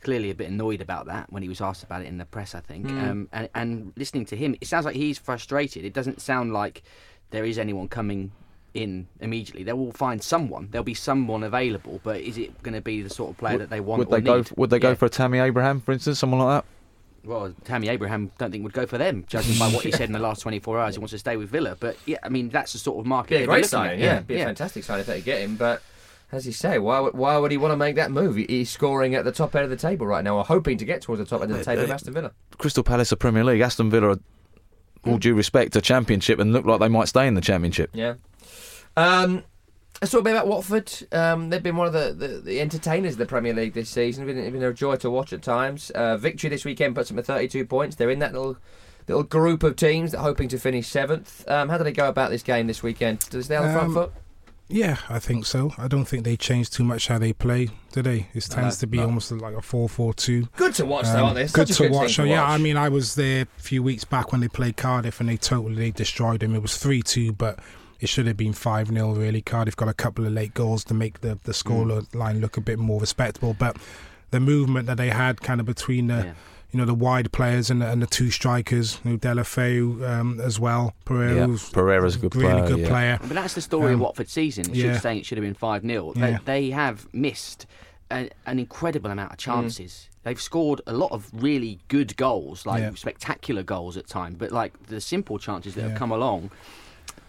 clearly 0.03 0.31
a 0.31 0.35
bit 0.35 0.49
annoyed 0.49 0.81
about 0.81 1.07
that 1.07 1.33
when 1.33 1.43
he 1.43 1.49
was 1.49 1.61
asked 1.61 1.83
about 1.83 2.03
it 2.03 2.07
in 2.07 2.19
the 2.19 2.25
press, 2.25 2.55
I 2.55 2.61
think. 2.61 2.87
Mm. 2.87 3.11
Um, 3.11 3.29
and, 3.33 3.49
and 3.55 3.93
listening 3.97 4.25
to 4.27 4.37
him, 4.37 4.55
it 4.61 4.67
sounds 4.69 4.85
like 4.85 4.97
he's 4.97 5.19
frustrated. 5.19 5.85
It 5.85 5.93
doesn't 5.93 6.21
sound 6.21 6.53
like 6.53 6.83
there 7.31 7.45
is 7.45 7.59
anyone 7.59 7.89
coming 7.89 8.33
in 8.75 9.09
immediately. 9.21 9.65
They 9.65 9.73
will 9.73 9.93
find 9.93 10.23
someone. 10.23 10.69
There'll 10.71 10.85
be 10.85 10.95
someone 10.95 11.43
available, 11.43 12.01
but 12.05 12.21
is 12.21 12.39
it 12.39 12.63
going 12.63 12.75
to 12.75 12.81
be 12.81 13.03
the 13.03 13.11
sort 13.11 13.31
of 13.31 13.39
player 13.39 13.59
that 13.59 13.71
they 13.71 13.81
want 13.81 13.99
Would 14.01 14.09
or 14.09 14.11
they 14.13 14.21
go? 14.21 14.37
need? 14.39 14.51
Would 14.57 14.71
they 14.71 14.79
go 14.79 14.91
Yeah. 14.91 14.95
for 14.95 15.07
a 15.07 15.11
Tammy 15.11 15.39
Abraham, 15.39 15.81
for 15.81 15.93
instance, 15.93 16.19
someone 16.19 16.41
like 16.41 16.63
that? 16.63 17.29
Well, 17.29 17.53
Tammy 17.65 17.89
Abraham 17.89 18.31
don't 18.39 18.53
think 18.53 18.63
would 18.65 18.73
go 18.73 18.87
for 18.87 18.97
them, 18.97 19.25
judging 19.27 19.59
by 19.59 19.69
what 19.69 19.85
he 19.85 19.91
said 19.91 20.03
in 20.09 20.13
the 20.13 20.19
last 20.21 20.41
24 20.41 20.79
hours. 20.79 20.95
He 20.95 21.01
wants 21.01 21.11
to 21.13 21.19
stay 21.19 21.37
with 21.37 21.51
Villa, 21.51 21.77
but 21.79 21.97
yeah, 22.07 22.19
I 22.23 22.29
mean 22.29 22.49
that's 22.49 22.73
the 22.73 22.79
sort 22.79 23.01
of 23.01 23.07
market. 23.07 23.31
Be 23.31 23.35
a 23.37 23.39
they'd 23.41 23.47
great 23.47 23.57
looking 23.57 23.69
signing, 23.69 23.93
at. 24.03 24.05
yeah. 24.05 24.21
Be 24.21 24.41
a 24.41 24.45
fantastic 24.45 24.85
signing 24.85 25.01
if 25.01 25.07
they 25.07 25.21
get 25.21 25.41
him, 25.41 25.57
but. 25.57 25.83
As 26.31 26.47
you 26.47 26.53
say, 26.53 26.79
why 26.79 27.01
would, 27.01 27.15
why 27.15 27.39
would 27.39 27.51
he 27.51 27.57
want 27.57 27.73
to 27.73 27.77
make 27.77 27.97
that 27.97 28.11
move? 28.11 28.37
He's 28.37 28.69
scoring 28.69 29.15
at 29.15 29.25
the 29.25 29.33
top 29.33 29.55
end 29.57 29.65
of 29.65 29.71
the 29.71 29.77
table 29.77 30.07
right 30.07 30.23
now, 30.23 30.37
or 30.37 30.45
hoping 30.45 30.77
to 30.79 30.85
get 30.85 31.01
towards 31.01 31.21
the 31.21 31.25
top 31.27 31.41
end 31.43 31.51
of 31.51 31.59
the 31.59 31.65
table 31.65 31.85
of 31.85 31.91
Aston 31.91 32.13
Villa. 32.13 32.33
Crystal 32.59 32.83
Palace 32.85 33.13
are 33.13 33.17
Premier 33.17 33.45
League. 33.45 33.61
Aston 33.63 33.91
Villa, 33.91 34.11
are, 34.11 34.19
all 35.07 35.17
due 35.17 35.35
respect, 35.35 35.75
a 35.75 35.81
Championship 35.81 36.39
and 36.39 36.53
look 36.53 36.67
like 36.67 36.81
they 36.81 36.89
might 36.89 37.09
stay 37.09 37.27
in 37.27 37.33
the 37.35 37.41
Championship. 37.41 37.89
Yeah. 37.95 38.15
Um, 38.97 39.43
let's 40.03 40.13
talk 40.13 40.21
a 40.21 40.25
bit 40.25 40.33
about 40.33 40.49
Watford. 40.49 40.93
Um, 41.13 41.49
they've 41.51 41.63
been 41.63 41.77
one 41.77 41.87
of 41.87 41.93
the, 41.95 42.13
the, 42.13 42.41
the 42.41 42.61
entertainers 42.61 43.13
of 43.15 43.19
the 43.19 43.27
Premier 43.27 43.55
League 43.55 43.73
this 43.73 43.89
season. 43.89 44.29
It's 44.29 44.35
been, 44.35 44.53
been 44.53 44.63
a 44.63 44.73
joy 44.75 44.97
to 44.97 45.11
watch 45.11 45.33
at 45.33 45.41
times. 45.43 45.91
Uh, 45.91 46.17
victory 46.19 46.51
this 46.51 46.65
weekend 46.65 46.95
puts 46.95 47.09
them 47.09 47.19
at 47.19 47.27
32 47.27 47.65
points. 47.65 47.97
They're 47.97 48.11
in 48.11 48.19
that 48.19 48.33
little 48.35 48.59
little 49.07 49.23
group 49.23 49.63
of 49.63 49.75
teams 49.77 50.13
that 50.13 50.19
are 50.19 50.25
hoping 50.25 50.49
to 50.49 50.59
finish 50.59 50.87
seventh. 50.87 51.49
Um, 51.49 51.71
how 51.71 51.79
do 51.79 51.85
they 51.85 51.93
go 51.93 52.09
about 52.11 52.31
this 52.31 52.43
game 52.43 52.67
this 52.67 52.83
weekend? 52.83 53.21
Do 53.31 53.39
they 53.39 53.43
stay 53.43 53.57
on 53.57 53.67
the 53.69 53.73
front 53.73 53.89
Um, 53.89 53.95
foot? 53.95 54.13
Yeah, 54.71 54.99
I 55.09 55.19
think 55.19 55.47
so. 55.47 55.73
I 55.79 55.89
don't 55.89 56.05
think 56.05 56.25
they 56.25 56.37
changed 56.37 56.75
too 56.75 56.85
much 56.85 57.09
how 57.09 57.19
they 57.19 57.33
play, 57.33 57.69
today. 57.91 58.29
they? 58.35 58.39
It 58.39 58.45
tends 58.51 58.77
to 58.79 58.87
be 58.87 58.99
no. 58.99 59.05
almost 59.07 59.33
like 59.33 59.55
a 59.55 59.63
4 59.63 59.89
4 59.89 60.13
2. 60.13 60.49
Good 60.57 60.75
to 60.75 60.85
watch, 60.85 61.07
though, 61.07 61.25
aren't 61.25 61.37
they? 61.37 61.45
It's 61.45 61.53
Good 61.53 61.69
to 61.69 61.83
good 61.85 61.93
watch. 61.93 62.09
to 62.09 62.15
So, 62.15 62.25
yeah, 62.25 62.43
watch. 62.43 62.51
I 62.61 62.63
mean, 62.63 62.77
I 62.77 62.91
was 62.91 63.15
there 63.15 63.43
a 63.43 63.61
few 63.61 63.83
weeks 63.83 64.05
back 64.05 64.31
when 64.31 64.43
they 64.43 64.49
played 64.49 64.77
Cardiff 64.77 65.21
and 65.21 65.29
they 65.29 65.39
totally 65.39 65.91
destroyed 65.91 66.41
them. 66.41 66.55
It 66.55 66.61
was 66.61 66.77
3 66.77 67.01
2, 67.03 67.33
but 67.33 67.59
it 68.01 68.09
should 68.11 68.27
have 68.27 68.37
been 68.37 68.53
5 68.53 68.89
0, 68.89 69.13
really. 69.15 69.41
Cardiff 69.41 69.75
got 69.75 69.89
a 69.89 69.95
couple 69.95 70.27
of 70.27 70.33
late 70.35 70.53
goals 70.53 70.85
to 70.85 70.95
make 70.95 71.23
the, 71.23 71.39
the 71.45 71.55
score 71.55 71.87
Mm. 71.87 72.15
line 72.15 72.41
look 72.41 72.59
a 72.59 72.61
bit 72.61 72.79
more 72.79 73.01
respectable. 73.01 73.55
But 73.59 73.77
the 74.33 74.41
movement 74.41 74.87
that 74.87 74.99
they 74.99 75.09
had 75.09 75.41
kind 75.41 75.61
of 75.61 75.67
between 75.67 76.09
the. 76.09 76.35
You 76.71 76.79
know 76.79 76.85
the 76.85 76.95
wide 76.95 77.33
players 77.33 77.71
and 77.71 77.81
the, 77.81 77.91
and 77.91 78.03
the 78.03 78.07
two 78.07 78.31
strikers, 78.31 79.01
you 79.05 79.13
know, 79.13 79.17
Deulofeu 79.17 80.07
um, 80.07 80.39
as 80.41 80.61
well. 80.61 80.95
Pereyra, 81.07 81.37
Yeah, 81.37 81.47
Pereyra's 81.73 82.17
a 82.17 82.19
good 82.19 82.37
really 82.37 82.53
player, 82.61 82.69
good 82.69 82.79
yeah. 82.81 82.89
player. 82.89 83.19
But 83.21 83.31
that's 83.31 83.55
the 83.55 83.63
story 83.63 83.93
of 83.95 83.95
Um, 83.95 84.01
Watford 84.01 84.29
season. 84.29 84.69
It 84.71 84.77
yeah. 84.77 84.93
should 84.93 85.03
saying 85.03 85.19
it 85.21 85.27
should 85.27 85.39
have 85.39 85.45
been 85.47 85.55
5 85.55 85.83
0. 85.83 86.13
They, 86.15 86.21
Yeah. 86.33 86.39
they 86.45 86.71
have 86.71 87.09
missed 87.15 87.65
a, 88.11 88.29
an 88.45 88.59
incredible 88.59 89.11
amount 89.11 89.33
of 89.33 89.39
chances. 89.39 90.09
They've 90.25 90.41
scored 90.41 90.83
a 90.87 90.93
lot 90.93 91.11
of 91.13 91.31
really 91.33 91.79
good 91.89 92.15
goals, 92.19 92.67
like 92.67 92.83
Yeah. 92.83 92.91
spectacular 92.97 93.63
goals 93.63 93.97
at 93.97 94.07
times, 94.07 94.37
but 94.39 94.53
like 94.53 94.75
the 94.89 95.01
simple 95.01 95.39
chances 95.39 95.75
that 95.75 95.81
Yeah. 95.81 95.89
have 95.91 95.99
come 95.99 96.11
along. 96.13 96.51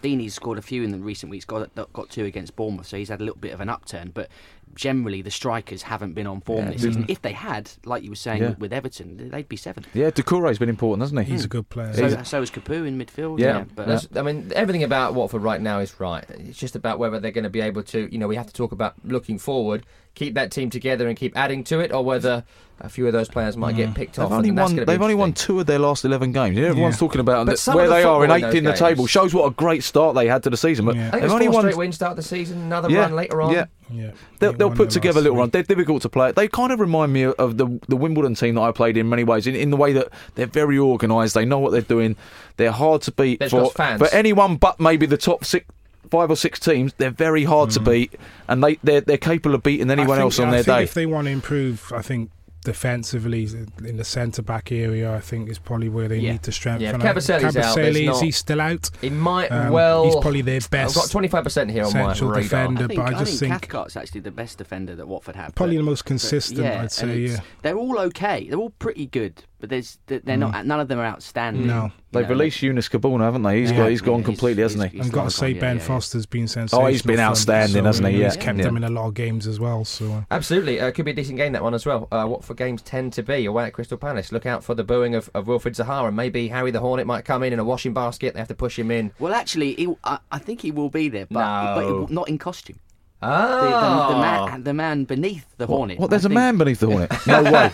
Deeney's 0.02 0.34
scored 0.34 0.58
a 0.58 0.62
few 0.62 0.82
in 0.82 0.90
the 0.92 0.98
recent 0.98 1.30
weeks, 1.30 1.44
got, 1.44 1.70
got 1.92 2.10
two 2.10 2.24
against 2.24 2.56
Bournemouth, 2.56 2.86
so 2.86 2.96
he's 2.96 3.08
had 3.08 3.20
a 3.20 3.24
little 3.24 3.38
bit 3.40 3.52
of 3.52 3.60
an 3.60 3.68
upturn. 3.68 4.10
But 4.12 4.28
generally, 4.74 5.22
the 5.22 5.30
strikers 5.30 5.82
haven't 5.82 6.12
been 6.14 6.26
on 6.26 6.40
form 6.40 6.66
Yeah, 6.66 6.70
this 6.72 6.82
season. 6.82 7.04
If 7.08 7.22
they 7.22 7.32
had, 7.32 7.70
like 7.84 8.02
you 8.02 8.10
were 8.10 8.16
saying 8.16 8.42
Yeah. 8.42 8.54
with 8.58 8.72
Everton, 8.72 9.30
they'd 9.30 9.48
be 9.48 9.56
seventh. 9.56 9.88
Yeah, 9.94 10.10
Doucouré's 10.10 10.58
been 10.58 10.68
important, 10.68 11.02
hasn't 11.02 11.24
he? 11.26 11.32
He's 11.32 11.44
a 11.44 11.48
good 11.48 11.68
player. 11.68 11.92
So, 11.92 12.22
so 12.22 12.42
is 12.42 12.50
Capoue 12.50 12.86
in 12.86 12.98
midfield. 12.98 13.40
Yeah, 13.40 13.64
but 13.74 13.86
That's- 13.86 14.08
I 14.16 14.22
mean, 14.22 14.52
everything 14.54 14.82
about 14.84 15.14
Watford 15.14 15.42
right 15.42 15.60
now 15.60 15.80
is 15.80 15.98
right. 15.98 16.24
It's 16.30 16.58
just 16.58 16.76
about 16.76 16.98
whether 16.98 17.18
they're 17.20 17.30
going 17.32 17.44
to 17.44 17.50
be 17.50 17.60
able 17.60 17.82
to, 17.84 18.08
you 18.12 18.18
know, 18.18 18.28
we 18.28 18.36
have 18.36 18.46
to 18.46 18.52
talk 18.54 18.72
about 18.72 18.94
looking 19.04 19.38
forward, 19.38 19.84
keep 20.14 20.34
that 20.34 20.50
team 20.50 20.70
together 20.70 21.08
and 21.08 21.16
keep 21.16 21.36
adding 21.36 21.64
to 21.64 21.80
it, 21.80 21.92
or 21.92 22.04
whether 22.04 22.44
a 22.82 22.88
few 22.88 23.06
of 23.06 23.12
those 23.12 23.28
players 23.28 23.58
might 23.58 23.76
get 23.76 23.90
mm. 23.90 23.94
picked 23.94 24.16
They've 24.16 24.24
off. 24.24 24.32
only 24.32 24.48
and 24.48 24.58
won. 24.58 24.70
gonna 24.74 24.86
They've 24.86 25.02
only 25.02 25.14
won 25.14 25.34
two 25.34 25.60
of 25.60 25.66
their 25.66 25.78
last 25.78 26.02
eleven 26.04 26.32
games. 26.32 26.56
Yeah, 26.56 26.68
everyone's 26.68 26.94
Yeah. 26.94 26.98
talking 26.98 27.20
about 27.20 27.44
But 27.44 27.52
that- 27.52 27.58
some 27.58 27.74
where 27.74 27.86
the 27.86 27.94
they 27.94 28.02
are 28.04 28.24
in 28.24 28.30
football 28.30 28.36
in 28.36 28.44
eighth 28.44 28.54
in 28.56 28.64
the 28.64 28.70
those 28.70 28.78
table. 28.78 29.06
Shows 29.06 29.34
what 29.34 29.44
a 29.46 29.50
great 29.50 29.84
start 29.84 30.14
they 30.14 30.26
had 30.26 30.42
to 30.44 30.50
the 30.50 30.56
season. 30.56 30.86
But 30.86 30.96
Yeah. 30.96 31.08
I 31.08 31.10
think 31.10 31.22
they've 31.22 31.32
only 31.32 31.46
four 31.46 31.52
won. 31.54 31.62
straight 31.64 31.76
wins 31.76 31.94
start 31.94 32.16
the 32.16 32.22
season, 32.22 32.58
another 32.62 32.88
Yeah, 32.90 33.00
run 33.00 33.16
later 33.16 33.42
on. 33.42 33.52
Yeah, 33.52 33.66
Yeah, 33.92 34.10
They'll, 34.38 34.52
They 34.52 34.58
they'll 34.58 34.70
put 34.70 34.88
together 34.90 35.18
a 35.18 35.22
little 35.22 35.36
run. 35.36 35.50
They're 35.50 35.62
difficult 35.62 36.00
to 36.02 36.08
play. 36.08 36.32
They 36.32 36.48
kind 36.48 36.72
of 36.72 36.80
remind 36.80 37.12
me 37.12 37.24
of 37.24 37.58
the 37.58 37.66
the 37.88 37.96
Wimbledon 37.96 38.34
team 38.34 38.54
that 38.54 38.62
I 38.62 38.72
played 38.72 38.96
in 38.96 39.08
many 39.10 39.24
ways. 39.24 39.46
In, 39.46 39.54
in 39.54 39.70
the 39.70 39.76
way 39.76 39.92
that 39.92 40.08
they're 40.36 40.46
very 40.46 40.78
organised. 40.78 41.34
They 41.34 41.44
know 41.44 41.58
what 41.58 41.72
they're 41.72 41.82
doing. 41.82 42.16
They're 42.56 42.72
hard 42.72 43.02
to 43.02 43.12
beat 43.12 43.40
They've 43.40 43.50
for 43.50 43.70
fans. 43.72 44.00
for 44.00 44.08
anyone 44.14 44.56
but 44.56 44.80
maybe 44.80 45.04
the 45.06 45.18
top 45.18 45.44
six. 45.44 45.66
Five 46.10 46.30
or 46.30 46.36
six 46.36 46.58
teams, 46.58 46.92
they're 46.98 47.10
very 47.10 47.44
hard 47.44 47.70
to 47.70 47.80
beat, 47.80 48.14
and 48.48 48.62
they 48.64 48.76
they're, 48.82 49.00
they're 49.00 49.16
capable 49.18 49.54
of 49.54 49.62
beating 49.62 49.90
anyone 49.90 50.08
Mm. 50.08 50.12
I 50.12 50.14
think- 50.16 50.22
else 50.22 50.38
on 50.38 50.48
I 50.48 50.50
their 50.52 50.62
think 50.62 50.76
day. 50.78 50.82
If 50.84 50.94
they 50.94 51.06
want 51.06 51.26
to 51.26 51.30
improve, 51.32 51.92
I 51.94 52.02
think 52.02 52.30
defensively 52.64 53.48
in 53.84 53.96
the 53.96 54.04
centre 54.04 54.42
back 54.42 54.70
area, 54.72 55.14
I 55.14 55.20
think 55.20 55.48
is 55.48 55.58
probably 55.58 55.88
where 55.88 56.08
they 56.08 56.18
Yeah. 56.18 56.32
need 56.32 56.42
to 56.44 56.52
strengthen. 56.52 56.82
Yeah, 56.82 56.94
up. 56.94 57.00
Kabasele's 57.16 57.44
out, 57.56 57.74
there's 57.74 57.96
Kabasele, 57.96 58.06
not- 58.06 58.14
is 58.16 58.20
he 58.20 58.30
still 58.30 58.60
out? 58.60 58.90
He 59.00 59.10
might 59.10 59.50
Um, 59.50 59.72
well. 59.72 60.04
he's 60.04 60.14
probably 60.16 60.42
their 60.42 60.60
best 60.70 60.96
I've 60.96 61.02
got 61.02 61.10
25% 61.10 61.70
here 61.70 61.84
on 61.84 61.92
my 61.92 62.00
central 62.12 62.30
radar. 62.30 62.42
defender. 62.42 62.84
I 62.84 62.86
think, 62.88 63.00
but 63.00 63.14
I 63.14 63.18
just 63.18 63.40
think- 63.40 63.52
Cathcart's 63.54 63.96
actually 63.96 64.20
the 64.22 64.30
best 64.30 64.58
defender 64.58 64.94
that 64.96 65.06
Watford 65.08 65.36
have. 65.36 65.54
Probably 65.54 65.76
but- 65.76 65.82
the 65.84 65.90
most 65.90 66.04
but 66.04 66.08
consistent, 66.08 66.66
I'd 66.66 66.92
say, 66.92 67.18
yeah. 67.18 67.40
They're 67.62 67.76
all 67.76 67.98
okay. 67.98 68.46
They're 68.48 68.58
all 68.58 68.70
pretty 68.78 69.06
good, 69.06 69.44
but 69.60 69.70
there's 69.70 69.98
they're 70.06 70.36
not. 70.36 70.66
None 70.66 70.80
of 70.80 70.88
them 70.88 70.98
are 70.98 71.04
outstanding. 71.06 71.66
No. 71.66 71.92
They've 72.12 72.24
know, 72.24 72.30
released 72.30 72.60
Eunice 72.62 72.88
Cabuna, 72.88 73.20
haven't 73.20 73.42
they? 73.44 73.60
He's 73.60 73.70
Yeah. 73.70 73.76
got 73.76 73.90
he's 73.90 74.00
gone 74.00 74.18
Yeah, 74.20 74.24
completely, 74.24 74.62
he's- 74.62 74.72
hasn't 74.74 74.92
he? 74.92 75.00
I've 75.00 75.12
got 75.12 75.24
to 75.24 75.30
say, 75.30 75.50
yeah, 75.52 75.60
Ben 75.60 75.76
yeah, 75.76 75.82
yeah. 75.82 75.86
Foster's 75.88 76.26
been 76.26 76.48
sensational. 76.48 76.82
Oh, 76.86 76.88
he's 76.88 77.02
been 77.02 77.20
outstanding, 77.20 77.82
so, 77.82 77.86
hasn't 77.86 78.08
he? 78.08 78.18
Yeah. 78.18 78.24
He's 78.24 78.36
kept 78.36 78.58
Yeah. 78.58 78.64
them 78.64 78.76
in 78.76 78.82
a 78.84 78.90
lot 78.90 79.06
of 79.06 79.14
games 79.14 79.46
as 79.46 79.60
well. 79.60 79.84
So 79.84 80.12
uh, 80.12 80.20
Absolutely, 80.30 80.80
uh, 80.80 80.90
could 80.90 81.04
be 81.04 81.12
a 81.12 81.14
decent 81.14 81.36
game 81.36 81.52
that 81.52 81.62
one 81.62 81.74
as 81.74 81.86
well. 81.86 82.08
Uh, 82.10 82.26
Watford 82.28 82.56
games 82.56 82.82
tend 82.82 83.12
to 83.12 83.22
be 83.22 83.44
away 83.46 83.66
at 83.66 83.72
Crystal 83.74 83.96
Palace. 83.98 84.32
Look 84.32 84.44
out 84.46 84.64
for 84.64 84.74
the 84.74 84.82
booing 84.82 85.14
of, 85.14 85.30
of 85.34 85.46
Wilfried 85.46 85.76
Zaha, 85.76 86.12
maybe 86.12 86.48
Harry 86.48 86.72
the 86.72 86.80
Hornet 86.80 87.06
might 87.06 87.24
come 87.24 87.42
in 87.44 87.52
in 87.52 87.58
a 87.60 87.64
washing 87.64 87.94
basket. 87.94 88.34
They 88.34 88.40
have 88.40 88.48
to 88.48 88.54
push 88.56 88.76
him 88.78 88.90
in. 88.90 89.12
Well, 89.20 89.32
actually, 89.32 89.74
he, 89.74 89.94
I, 90.02 90.18
I 90.32 90.38
think 90.38 90.62
he 90.62 90.72
will 90.72 90.90
be 90.90 91.08
there, 91.08 91.26
but, 91.26 91.74
but 91.74 91.80
No. 91.82 91.86
will- 91.94 92.08
not 92.08 92.28
in 92.28 92.38
costume. 92.38 92.78
The, 93.20 93.26
Ah, 93.26 94.06
the, 94.08 94.14
the, 94.14 94.20
man, 94.20 94.62
the 94.64 94.72
man 94.74 95.04
beneath 95.04 95.44
the 95.58 95.66
Hornet. 95.66 95.98
What? 95.98 96.08
There's 96.08 96.24
I 96.24 96.28
a 96.28 96.30
think- 96.30 96.34
man 96.36 96.56
beneath 96.56 96.80
the 96.80 96.86
hornet. 96.86 97.12
No 97.26 97.42
way. 97.42 97.70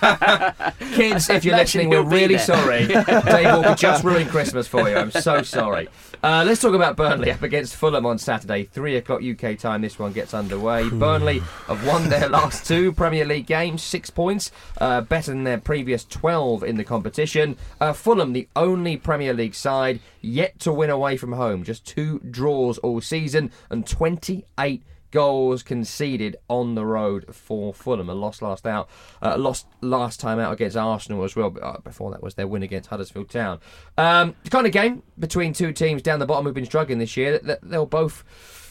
Kids, 0.97 1.30
if 1.30 1.44
you're 1.44 1.57
listening, 1.57 1.88
we're 1.88 2.03
really 2.03 2.36
sorry. 2.36 2.88
Dave 2.88 3.05
Walker 3.05 3.76
just 3.76 4.03
ruined 4.03 4.28
Christmas 4.30 4.66
for 4.66 4.88
you. 4.88 4.97
I'm 4.97 5.12
so 5.12 5.42
sorry. 5.42 5.88
Uh, 6.20 6.42
let's 6.44 6.61
talk 6.61 6.74
about 6.74 6.97
Burnley 6.97 7.30
up 7.30 7.42
against 7.42 7.76
Fulham 7.76 8.05
on 8.07 8.18
Saturday, 8.18 8.64
three 8.64 8.97
o'clock 8.97 9.22
UK 9.22 9.57
time. 9.57 9.82
This 9.82 10.01
one 10.01 10.12
gets 10.12 10.34
underway. 10.34 10.88
Burnley 10.88 11.38
have 11.68 11.86
won 11.86 12.09
their 12.09 12.28
last 12.28 12.66
two 12.66 12.90
Premier 12.92 13.24
League 13.24 13.47
games, 13.47 13.84
six 13.84 14.11
points, 14.11 14.51
uh, 14.80 15.03
better 15.03 15.30
than 15.30 15.44
their 15.44 15.59
previous 15.59 16.05
twelve 16.05 16.64
in 16.64 16.76
the 16.76 16.84
competition. 16.84 17.57
Uh, 17.80 17.92
Fulham, 17.92 18.32
the 18.32 18.49
only 18.57 18.97
Premier 18.97 19.32
League 19.32 19.55
side 19.55 20.01
yet 20.20 20.59
to 20.59 20.72
win 20.72 20.90
away 20.90 21.16
from 21.16 21.32
home, 21.34 21.62
just 21.62 21.86
two 21.86 22.18
draws 22.28 22.78
all 22.78 23.01
season 23.01 23.53
and 23.70 23.86
28 23.86 24.82
goals 25.16 25.62
conceded 25.62 26.36
on 26.48 26.74
the 26.74 26.84
road 26.84 27.34
for 27.34 27.72
Fulham. 27.72 28.10
A 28.10 28.14
loss 28.14 28.42
last 28.42 28.66
out, 28.66 28.86
uh, 29.22 29.34
lost 29.38 29.66
last 29.80 30.20
time 30.20 30.38
out 30.38 30.52
against 30.52 30.76
Arsenal 30.76 31.24
as 31.24 31.34
well. 31.34 31.48
But, 31.48 31.62
uh, 31.62 31.78
before 31.78 32.10
that 32.10 32.22
was 32.22 32.34
their 32.34 32.46
win 32.46 32.62
against 32.62 32.90
Huddersfield 32.90 33.30
Town. 33.30 33.58
Um, 33.96 34.34
the 34.44 34.50
kind 34.50 34.66
of 34.66 34.72
game 34.72 35.02
between 35.18 35.54
two 35.54 35.72
teams 35.72 36.02
down 36.02 36.18
the 36.18 36.26
bottom 36.26 36.44
who've 36.44 36.54
been 36.54 36.66
struggling 36.66 36.98
this 36.98 37.16
year. 37.16 37.32
That, 37.32 37.44
that 37.44 37.58
they'll 37.62 37.86
both 37.86 38.24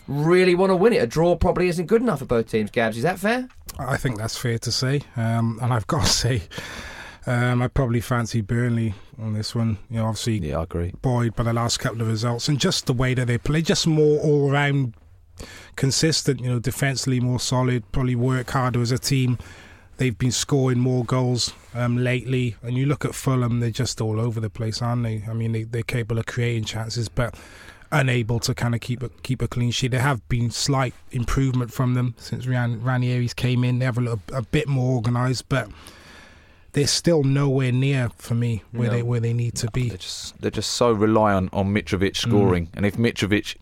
really 0.07 0.53
want 0.53 0.69
to 0.69 0.75
win 0.75 0.93
it. 0.93 0.97
A 1.01 1.07
draw 1.07 1.35
probably 1.35 1.67
isn't 1.67 1.87
good 1.87 2.03
enough 2.03 2.19
for 2.19 2.25
both 2.25 2.47
teams. 2.47 2.69
Gabs, 2.69 2.95
is 2.97 3.01
that 3.03 3.17
fair? 3.17 3.47
I 3.79 3.97
think 3.97 4.19
that's 4.19 4.37
fair 4.37 4.59
to 4.59 4.71
say. 4.71 5.01
Um, 5.15 5.57
and 5.63 5.73
I've 5.73 5.87
got 5.95 6.05
to 6.05 6.11
say, 6.11 6.43
um, 7.25 7.63
I 7.63 7.67
probably 7.69 8.01
fancy 8.01 8.41
Burnley 8.41 8.93
on 9.19 9.33
this 9.33 9.55
one. 9.55 9.79
You 9.89 9.97
know, 9.97 10.05
obviously 10.05 10.37
Yeah, 10.47 10.59
I 10.59 10.63
agree. 10.63 10.93
buoyed 11.01 11.35
by 11.35 11.41
the 11.41 11.53
last 11.53 11.79
couple 11.79 12.01
of 12.01 12.07
results 12.07 12.47
and 12.47 12.59
just 12.59 12.85
the 12.85 12.93
way 12.93 13.15
that 13.15 13.25
they 13.25 13.39
play, 13.39 13.63
just 13.63 13.87
more 13.87 14.19
all 14.19 14.51
round 14.51 14.93
consistent. 15.75 16.39
You 16.41 16.49
know, 16.49 16.59
defensively 16.59 17.19
more 17.19 17.39
solid. 17.39 17.89
Probably 17.91 18.15
work 18.15 18.49
harder 18.51 18.81
as 18.81 18.91
a 18.91 18.97
team. 18.97 19.37
They've 19.97 20.17
been 20.17 20.31
scoring 20.31 20.79
more 20.79 21.05
goals 21.05 21.53
um, 21.73 21.97
lately, 21.97 22.57
and 22.61 22.77
you 22.77 22.85
look 22.85 23.05
at 23.05 23.15
Fulham; 23.15 23.61
they're 23.61 23.69
just 23.69 24.01
all 24.01 24.19
over 24.19 24.41
the 24.41 24.49
place, 24.49 24.81
aren't 24.81 25.03
they? 25.03 25.23
I 25.29 25.33
mean, 25.33 25.53
they, 25.53 25.63
they're 25.63 25.83
capable 25.83 26.19
of 26.19 26.25
creating 26.25 26.65
chances, 26.65 27.07
but 27.07 27.33
unable 27.91 28.39
to 28.41 28.53
kind 28.53 28.75
of 28.75 28.81
keep 28.81 29.01
a 29.01 29.09
keep 29.23 29.41
a 29.41 29.47
clean 29.47 29.71
sheet. 29.71 29.91
There 29.91 30.01
have 30.01 30.27
been 30.27 30.51
slight 30.51 30.93
improvement 31.11 31.71
from 31.71 31.93
them 31.93 32.13
since 32.17 32.45
Ran, 32.45 32.81
Ranieri's 32.81 33.33
came 33.33 33.63
in. 33.63 33.79
They 33.79 33.85
have 33.85 33.97
a, 33.97 34.01
little, 34.01 34.21
a 34.33 34.41
bit 34.41 34.67
more 34.67 34.97
organised, 34.97 35.47
but 35.47 35.69
they're 36.73 36.87
still 36.87 37.23
nowhere 37.23 37.71
near 37.71 38.09
for 38.17 38.35
me 38.35 38.63
where 38.71 38.89
No. 38.89 38.95
they 38.95 39.03
where 39.03 39.21
they 39.21 39.31
need 39.33 39.55
to 39.55 39.71
be. 39.71 39.87
They're 39.87 39.97
just 39.97 40.41
they're 40.41 40.51
just 40.51 40.71
so 40.71 40.91
reliant 40.91 41.53
on 41.53 41.73
Mitrovic 41.73 42.17
scoring, 42.17 42.69
and 42.73 42.85
if 42.85 42.97
Mitrovic 42.97 43.55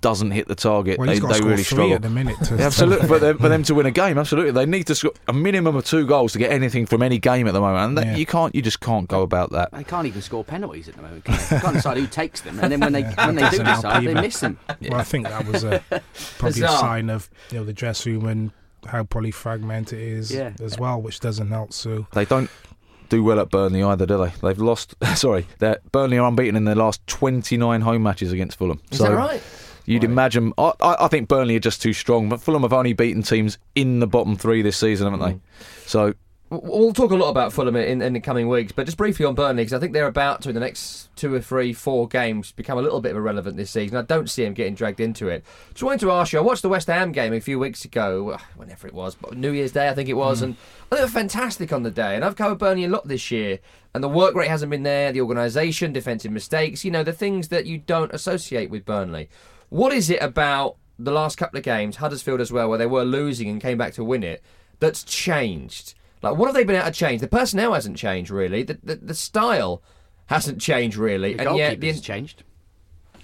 doesn't 0.00 0.30
hit 0.30 0.48
the 0.48 0.54
target, 0.54 0.98
Well, 0.98 1.06
they, 1.06 1.12
he's 1.14 1.20
got 1.20 1.28
they 1.28 1.34
score 1.34 1.48
really 1.50 1.62
three 1.62 1.64
struggle. 1.64 1.94
at 1.94 2.02
the 2.02 2.10
minute. 2.10 2.36
To, 2.44 2.54
absolutely, 2.60 3.06
for 3.08 3.18
them, 3.18 3.38
for 3.38 3.48
them 3.48 3.62
to 3.64 3.74
win 3.74 3.86
a 3.86 3.90
game, 3.90 4.18
absolutely, 4.18 4.52
they 4.52 4.66
need 4.66 4.86
to 4.88 4.94
score 4.94 5.12
a 5.28 5.32
minimum 5.32 5.76
of 5.76 5.84
two 5.84 6.06
goals 6.06 6.32
to 6.32 6.38
get 6.38 6.50
anything 6.52 6.86
from 6.86 7.02
any 7.02 7.18
game 7.18 7.46
at 7.46 7.52
the 7.54 7.60
moment, 7.60 7.84
and 7.84 7.98
that, 7.98 8.06
Yeah. 8.06 8.16
you 8.16 8.26
can't, 8.26 8.54
you 8.54 8.62
just 8.62 8.80
can't 8.80 9.08
go 9.08 9.22
about 9.22 9.50
that. 9.52 9.72
They 9.72 9.84
can't 9.84 10.06
even 10.06 10.22
score 10.22 10.44
penalties 10.44 10.88
at 10.88 10.96
the 10.96 11.02
moment. 11.02 11.24
Can 11.24 11.34
they? 11.36 11.40
they 11.56 11.60
can't 11.60 11.74
decide 11.74 11.96
who 11.98 12.06
takes 12.06 12.40
them, 12.40 12.58
and 12.60 12.72
then 12.72 12.80
when 12.80 12.92
they 12.92 13.00
Yeah, 13.00 13.26
when 13.26 13.34
they 13.36 13.42
do 13.50 13.58
doesn't 13.58 13.66
decide, 13.66 14.04
they 14.06 14.14
miss 14.14 14.40
them. 14.40 14.58
Well, 14.82 14.94
I 15.00 15.04
think 15.04 15.26
that 15.28 15.46
was 15.46 15.64
a, 15.64 15.82
probably 16.38 16.62
a 16.62 16.68
sign 16.68 17.10
of 17.10 17.28
you 17.50 17.58
know 17.58 17.64
the 17.64 17.72
dressing 17.72 18.20
room 18.20 18.26
and 18.26 18.50
how 18.86 19.04
probably 19.04 19.30
fragmented 19.30 19.98
it 19.98 20.04
is 20.08 20.30
Yeah. 20.32 20.52
as 20.62 20.78
well, 20.78 21.00
which 21.02 21.20
doesn't 21.20 21.48
help. 21.48 21.72
So 21.74 22.06
They 22.12 22.24
don't 22.24 22.48
do 23.10 23.22
well 23.24 23.40
at 23.40 23.50
Burnley 23.50 23.82
either, 23.82 24.06
do 24.06 24.16
they? 24.24 24.32
They've 24.40 24.58
lost. 24.58 24.94
Sorry, 25.16 25.46
they're, 25.58 25.78
Burnley 25.92 26.16
are 26.18 26.26
unbeaten 26.28 26.54
in 26.56 26.64
their 26.64 26.76
last 26.76 27.04
29 27.08 27.80
home 27.80 28.02
matches 28.04 28.32
against 28.32 28.56
Fulham. 28.56 28.80
Is 28.90 28.98
so 28.98 29.04
that 29.04 29.12
right? 29.14 29.42
You'd 29.90 30.04
imagine. 30.04 30.52
I, 30.56 30.72
I 30.80 31.08
think 31.08 31.28
Burnley 31.28 31.56
are 31.56 31.60
just 31.60 31.82
too 31.82 31.92
strong, 31.92 32.28
but 32.28 32.40
Fulham 32.40 32.62
have 32.62 32.72
only 32.72 32.92
beaten 32.92 33.22
teams 33.22 33.58
in 33.74 34.00
the 34.00 34.06
bottom 34.06 34.36
three 34.36 34.62
this 34.62 34.76
season, 34.76 35.10
haven't 35.10 35.26
they? 35.26 35.34
Mm. 35.34 35.40
So 35.86 36.14
We'll 36.52 36.92
talk 36.92 37.12
a 37.12 37.16
lot 37.16 37.30
about 37.30 37.52
Fulham 37.52 37.76
in, 37.76 38.02
in 38.02 38.12
the 38.12 38.18
coming 38.18 38.48
weeks, 38.48 38.72
but 38.72 38.84
just 38.84 38.98
briefly 38.98 39.24
on 39.24 39.36
Burnley, 39.36 39.62
because 39.62 39.72
I 39.72 39.78
think 39.78 39.92
they're 39.92 40.08
about 40.08 40.42
to, 40.42 40.48
in 40.48 40.54
the 40.56 40.60
next 40.60 41.08
two 41.14 41.32
or 41.32 41.40
three, 41.40 41.72
four 41.72 42.08
games, 42.08 42.50
become 42.50 42.76
a 42.76 42.82
little 42.82 43.00
bit 43.00 43.14
irrelevant 43.14 43.56
this 43.56 43.70
season. 43.70 43.96
I 43.96 44.02
don't 44.02 44.28
see 44.28 44.42
them 44.42 44.54
getting 44.54 44.74
dragged 44.74 44.98
into 44.98 45.28
it. 45.28 45.44
Just 45.68 45.84
wanted 45.84 46.00
to 46.00 46.10
ask 46.10 46.32
you, 46.32 46.40
I 46.40 46.42
watched 46.42 46.62
the 46.62 46.68
West 46.68 46.88
Ham 46.88 47.12
game 47.12 47.32
a 47.32 47.40
few 47.40 47.60
weeks 47.60 47.84
ago, 47.84 48.36
whenever 48.56 48.88
it 48.88 48.94
was, 48.94 49.14
but 49.14 49.36
New 49.36 49.52
Year's 49.52 49.70
Day, 49.70 49.88
I 49.88 49.94
think 49.94 50.08
it 50.08 50.14
was, 50.14 50.40
mm. 50.40 50.46
and 50.46 50.56
I 50.90 50.96
think 50.96 50.98
they 50.98 51.04
were 51.04 51.20
fantastic 51.20 51.72
on 51.72 51.84
the 51.84 51.90
day. 51.92 52.16
And 52.16 52.24
I've 52.24 52.34
covered 52.34 52.58
Burnley 52.58 52.84
a 52.84 52.88
lot 52.88 53.06
this 53.06 53.30
year, 53.30 53.60
and 53.94 54.02
the 54.02 54.08
work 54.08 54.34
rate 54.34 54.48
hasn't 54.48 54.70
been 54.70 54.82
there, 54.82 55.12
the 55.12 55.20
organisation, 55.20 55.92
defensive 55.92 56.32
mistakes, 56.32 56.84
you 56.84 56.90
know, 56.90 57.04
the 57.04 57.12
things 57.12 57.46
that 57.48 57.66
you 57.66 57.78
don't 57.78 58.12
associate 58.12 58.70
with 58.70 58.84
Burnley. 58.84 59.28
What 59.70 59.92
is 59.92 60.10
it 60.10 60.22
about 60.22 60.76
the 60.98 61.10
last 61.12 61.38
couple 61.38 61.56
of 61.58 61.64
games, 61.64 61.96
Huddersfield 61.96 62.40
as 62.40 62.52
well, 62.52 62.68
where 62.68 62.78
they 62.78 62.86
were 62.86 63.04
losing 63.04 63.48
and 63.48 63.60
came 63.60 63.78
back 63.78 63.94
to 63.94 64.04
win 64.04 64.22
it, 64.22 64.42
that's 64.78 65.02
changed? 65.02 65.94
Like, 66.22 66.36
what 66.36 66.46
have 66.46 66.54
they 66.54 66.64
been 66.64 66.76
able 66.76 66.86
to 66.86 66.92
change? 66.92 67.20
The 67.22 67.28
personnel 67.28 67.72
hasn't 67.72 67.96
changed 67.96 68.30
really. 68.30 68.62
The 68.62 68.78
the, 68.82 68.96
the 68.96 69.14
style 69.14 69.82
hasn't 70.26 70.60
changed 70.60 70.96
really, 70.96 71.34
The 71.34 71.48
and 71.48 71.56
yet 71.56 71.70
goalkeeper's 71.80 71.96
the 72.00 72.02
changed. 72.06 72.42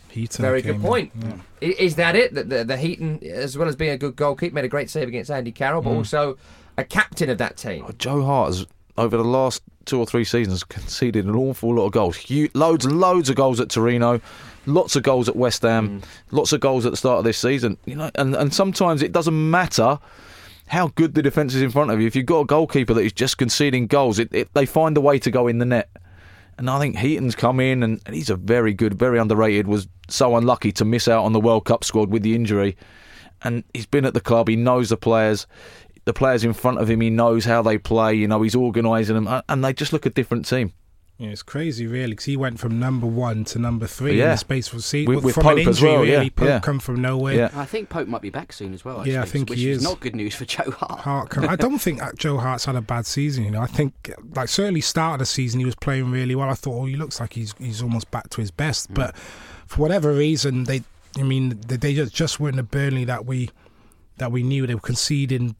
Heaton 0.08 0.42
very 0.42 0.62
good 0.62 0.80
point. 0.80 1.12
Yeah. 1.60 1.68
Is 1.68 1.96
that 1.96 2.16
it? 2.16 2.32
That 2.32 2.48
the, 2.48 2.64
the 2.64 2.76
Heaton, 2.78 3.22
as 3.24 3.58
well 3.58 3.68
as 3.68 3.76
being 3.76 3.90
a 3.92 3.98
good 3.98 4.16
goalkeeper, 4.16 4.54
made 4.54 4.64
a 4.64 4.68
great 4.68 4.88
save 4.88 5.08
against 5.08 5.30
Andy 5.30 5.52
Carroll, 5.52 5.82
Mm. 5.82 5.84
but 5.84 5.90
also 5.90 6.38
a 6.78 6.84
captain 6.84 7.28
of 7.28 7.36
that 7.38 7.58
team. 7.58 7.84
Joe 7.98 8.22
Hart 8.24 8.48
has 8.54 8.66
over 8.96 9.16
the 9.18 9.24
last 9.24 9.62
two 9.84 9.98
or 9.98 10.06
three 10.06 10.24
seasons 10.24 10.64
conceded 10.64 11.26
an 11.26 11.34
awful 11.34 11.74
lot 11.74 11.84
of 11.86 11.92
goals. 11.92 12.16
Hu 12.16 12.48
loads 12.54 12.86
and 12.86 12.98
loads 12.98 13.28
of 13.28 13.36
goals 13.36 13.60
at 13.60 13.68
Torino, 13.68 14.22
lots 14.66 14.96
of 14.96 15.02
goals 15.02 15.28
at 15.28 15.36
West 15.36 15.62
Ham, 15.62 16.00
mm. 16.00 16.04
lots 16.30 16.52
of 16.52 16.60
goals 16.60 16.84
at 16.84 16.92
the 16.92 16.96
start 16.96 17.18
of 17.18 17.24
this 17.24 17.38
season. 17.38 17.78
You 17.84 17.96
know, 17.96 18.10
and, 18.14 18.34
and 18.34 18.52
sometimes 18.52 19.02
it 19.02 19.12
doesn't 19.12 19.50
matter 19.50 19.98
how 20.68 20.88
good 20.88 21.14
the 21.14 21.22
defence 21.22 21.54
is 21.54 21.62
in 21.62 21.70
front 21.70 21.90
of 21.90 22.00
you. 22.00 22.06
If 22.06 22.16
you've 22.16 22.26
got 22.26 22.40
a 22.40 22.44
goalkeeper 22.44 22.92
that 22.94 23.04
is 23.04 23.12
just 23.12 23.38
conceding 23.38 23.86
goals, 23.86 24.18
it, 24.18 24.28
it, 24.32 24.52
they 24.54 24.66
find 24.66 24.96
a 24.96 25.00
way 25.00 25.18
to 25.20 25.30
go 25.30 25.46
in 25.46 25.58
the 25.58 25.64
net. 25.64 25.88
And 26.58 26.70
I 26.70 26.78
think 26.78 26.96
Heaton's 26.96 27.34
come 27.34 27.60
in, 27.60 27.82
and, 27.82 28.00
and 28.06 28.14
he's 28.14 28.30
a 28.30 28.36
very 28.36 28.72
good, 28.72 28.94
very 28.94 29.18
underrated. 29.18 29.66
Was 29.66 29.88
so 30.08 30.36
unlucky 30.36 30.72
to 30.72 30.84
miss 30.84 31.06
out 31.06 31.24
on 31.24 31.32
the 31.32 31.40
World 31.40 31.66
Cup 31.66 31.84
squad 31.84 32.10
with 32.10 32.22
the 32.22 32.34
injury, 32.34 32.76
and 33.42 33.62
he's 33.74 33.86
been 33.86 34.06
at 34.06 34.14
the 34.14 34.22
club. 34.22 34.48
He 34.48 34.56
knows 34.56 34.88
the 34.88 34.96
players, 34.96 35.46
the 36.06 36.14
players 36.14 36.44
in 36.44 36.54
front 36.54 36.78
of 36.78 36.88
him. 36.88 37.02
He 37.02 37.10
knows 37.10 37.44
how 37.44 37.60
they 37.60 37.76
play. 37.76 38.14
You 38.14 38.26
know, 38.26 38.40
he's 38.40 38.54
organising 38.54 39.16
them, 39.16 39.42
and 39.48 39.64
they 39.64 39.74
just 39.74 39.92
look 39.92 40.06
a 40.06 40.10
different 40.10 40.46
team. 40.46 40.72
Yeah, 41.18 41.30
it's 41.30 41.42
crazy, 41.42 41.86
really, 41.86 42.10
because 42.10 42.26
he 42.26 42.36
went 42.36 42.60
from 42.60 42.78
number 42.78 43.06
one 43.06 43.44
to 43.46 43.58
number 43.58 43.86
three 43.86 44.20
in 44.20 44.28
the 44.28 44.36
space 44.36 44.70
of 44.70 44.84
see 44.84 45.06
With- 45.06 45.24
with 45.24 45.34
from 45.34 45.44
Pope 45.44 45.52
an 45.54 45.60
as 45.60 45.66
injury. 45.78 45.90
well, 45.90 46.04
yeah, 46.04 46.16
really, 46.18 46.28
Pope 46.30 46.48
yeah. 46.48 46.60
come 46.60 46.78
from 46.78 47.00
nowhere. 47.00 47.34
Yeah. 47.34 47.50
I 47.54 47.64
think 47.64 47.88
Pope 47.88 48.06
might 48.06 48.20
be 48.20 48.28
back 48.28 48.52
soon 48.52 48.74
as 48.74 48.84
well. 48.84 49.08
Yeah, 49.08 49.22
I 49.22 49.24
think 49.24 49.48
which 49.48 49.58
he 49.58 49.70
is 49.70 49.78
is. 49.78 49.82
not 49.82 50.00
good 50.00 50.14
news 50.14 50.34
for 50.34 50.44
Joe 50.54 50.70
Hart. 50.72 51.00
Hart 51.00 51.30
come- 51.30 51.48
I 51.48 51.56
don't 51.56 51.78
think 51.78 52.02
Joe 52.18 52.36
Hart's 52.36 52.66
had 52.66 52.76
a 52.76 52.82
bad 52.82 53.06
season. 53.06 53.44
You 53.44 53.50
know, 53.52 53.62
I 53.62 53.66
think 53.66 54.12
like 54.34 54.50
certainly 54.50 54.82
start 54.82 55.14
of 55.14 55.18
the 55.20 55.26
season 55.26 55.58
he 55.60 55.64
was 55.64 55.74
playing 55.76 56.10
really 56.10 56.34
well. 56.34 56.50
I 56.50 56.54
thought, 56.54 56.78
oh, 56.82 56.84
he 56.84 56.96
looks 56.96 57.18
like 57.18 57.32
he's 57.32 57.54
he's 57.58 57.80
almost 57.80 58.10
back 58.10 58.28
to 58.30 58.42
his 58.42 58.50
best. 58.50 58.88
Hmm. 58.88 58.94
But 58.94 59.16
for 59.66 59.80
whatever 59.80 60.12
reason, 60.12 60.64
they, 60.64 60.82
I 61.18 61.22
mean, 61.22 61.58
they, 61.66 61.76
they 61.76 61.94
just 61.94 62.14
just 62.14 62.38
weren't 62.40 62.56
the 62.56 62.62
Burnley 62.62 63.06
that 63.06 63.24
we 63.24 63.48
that 64.18 64.30
we 64.32 64.42
knew. 64.42 64.66
They 64.66 64.74
were 64.74 64.80
conceding, 64.80 65.56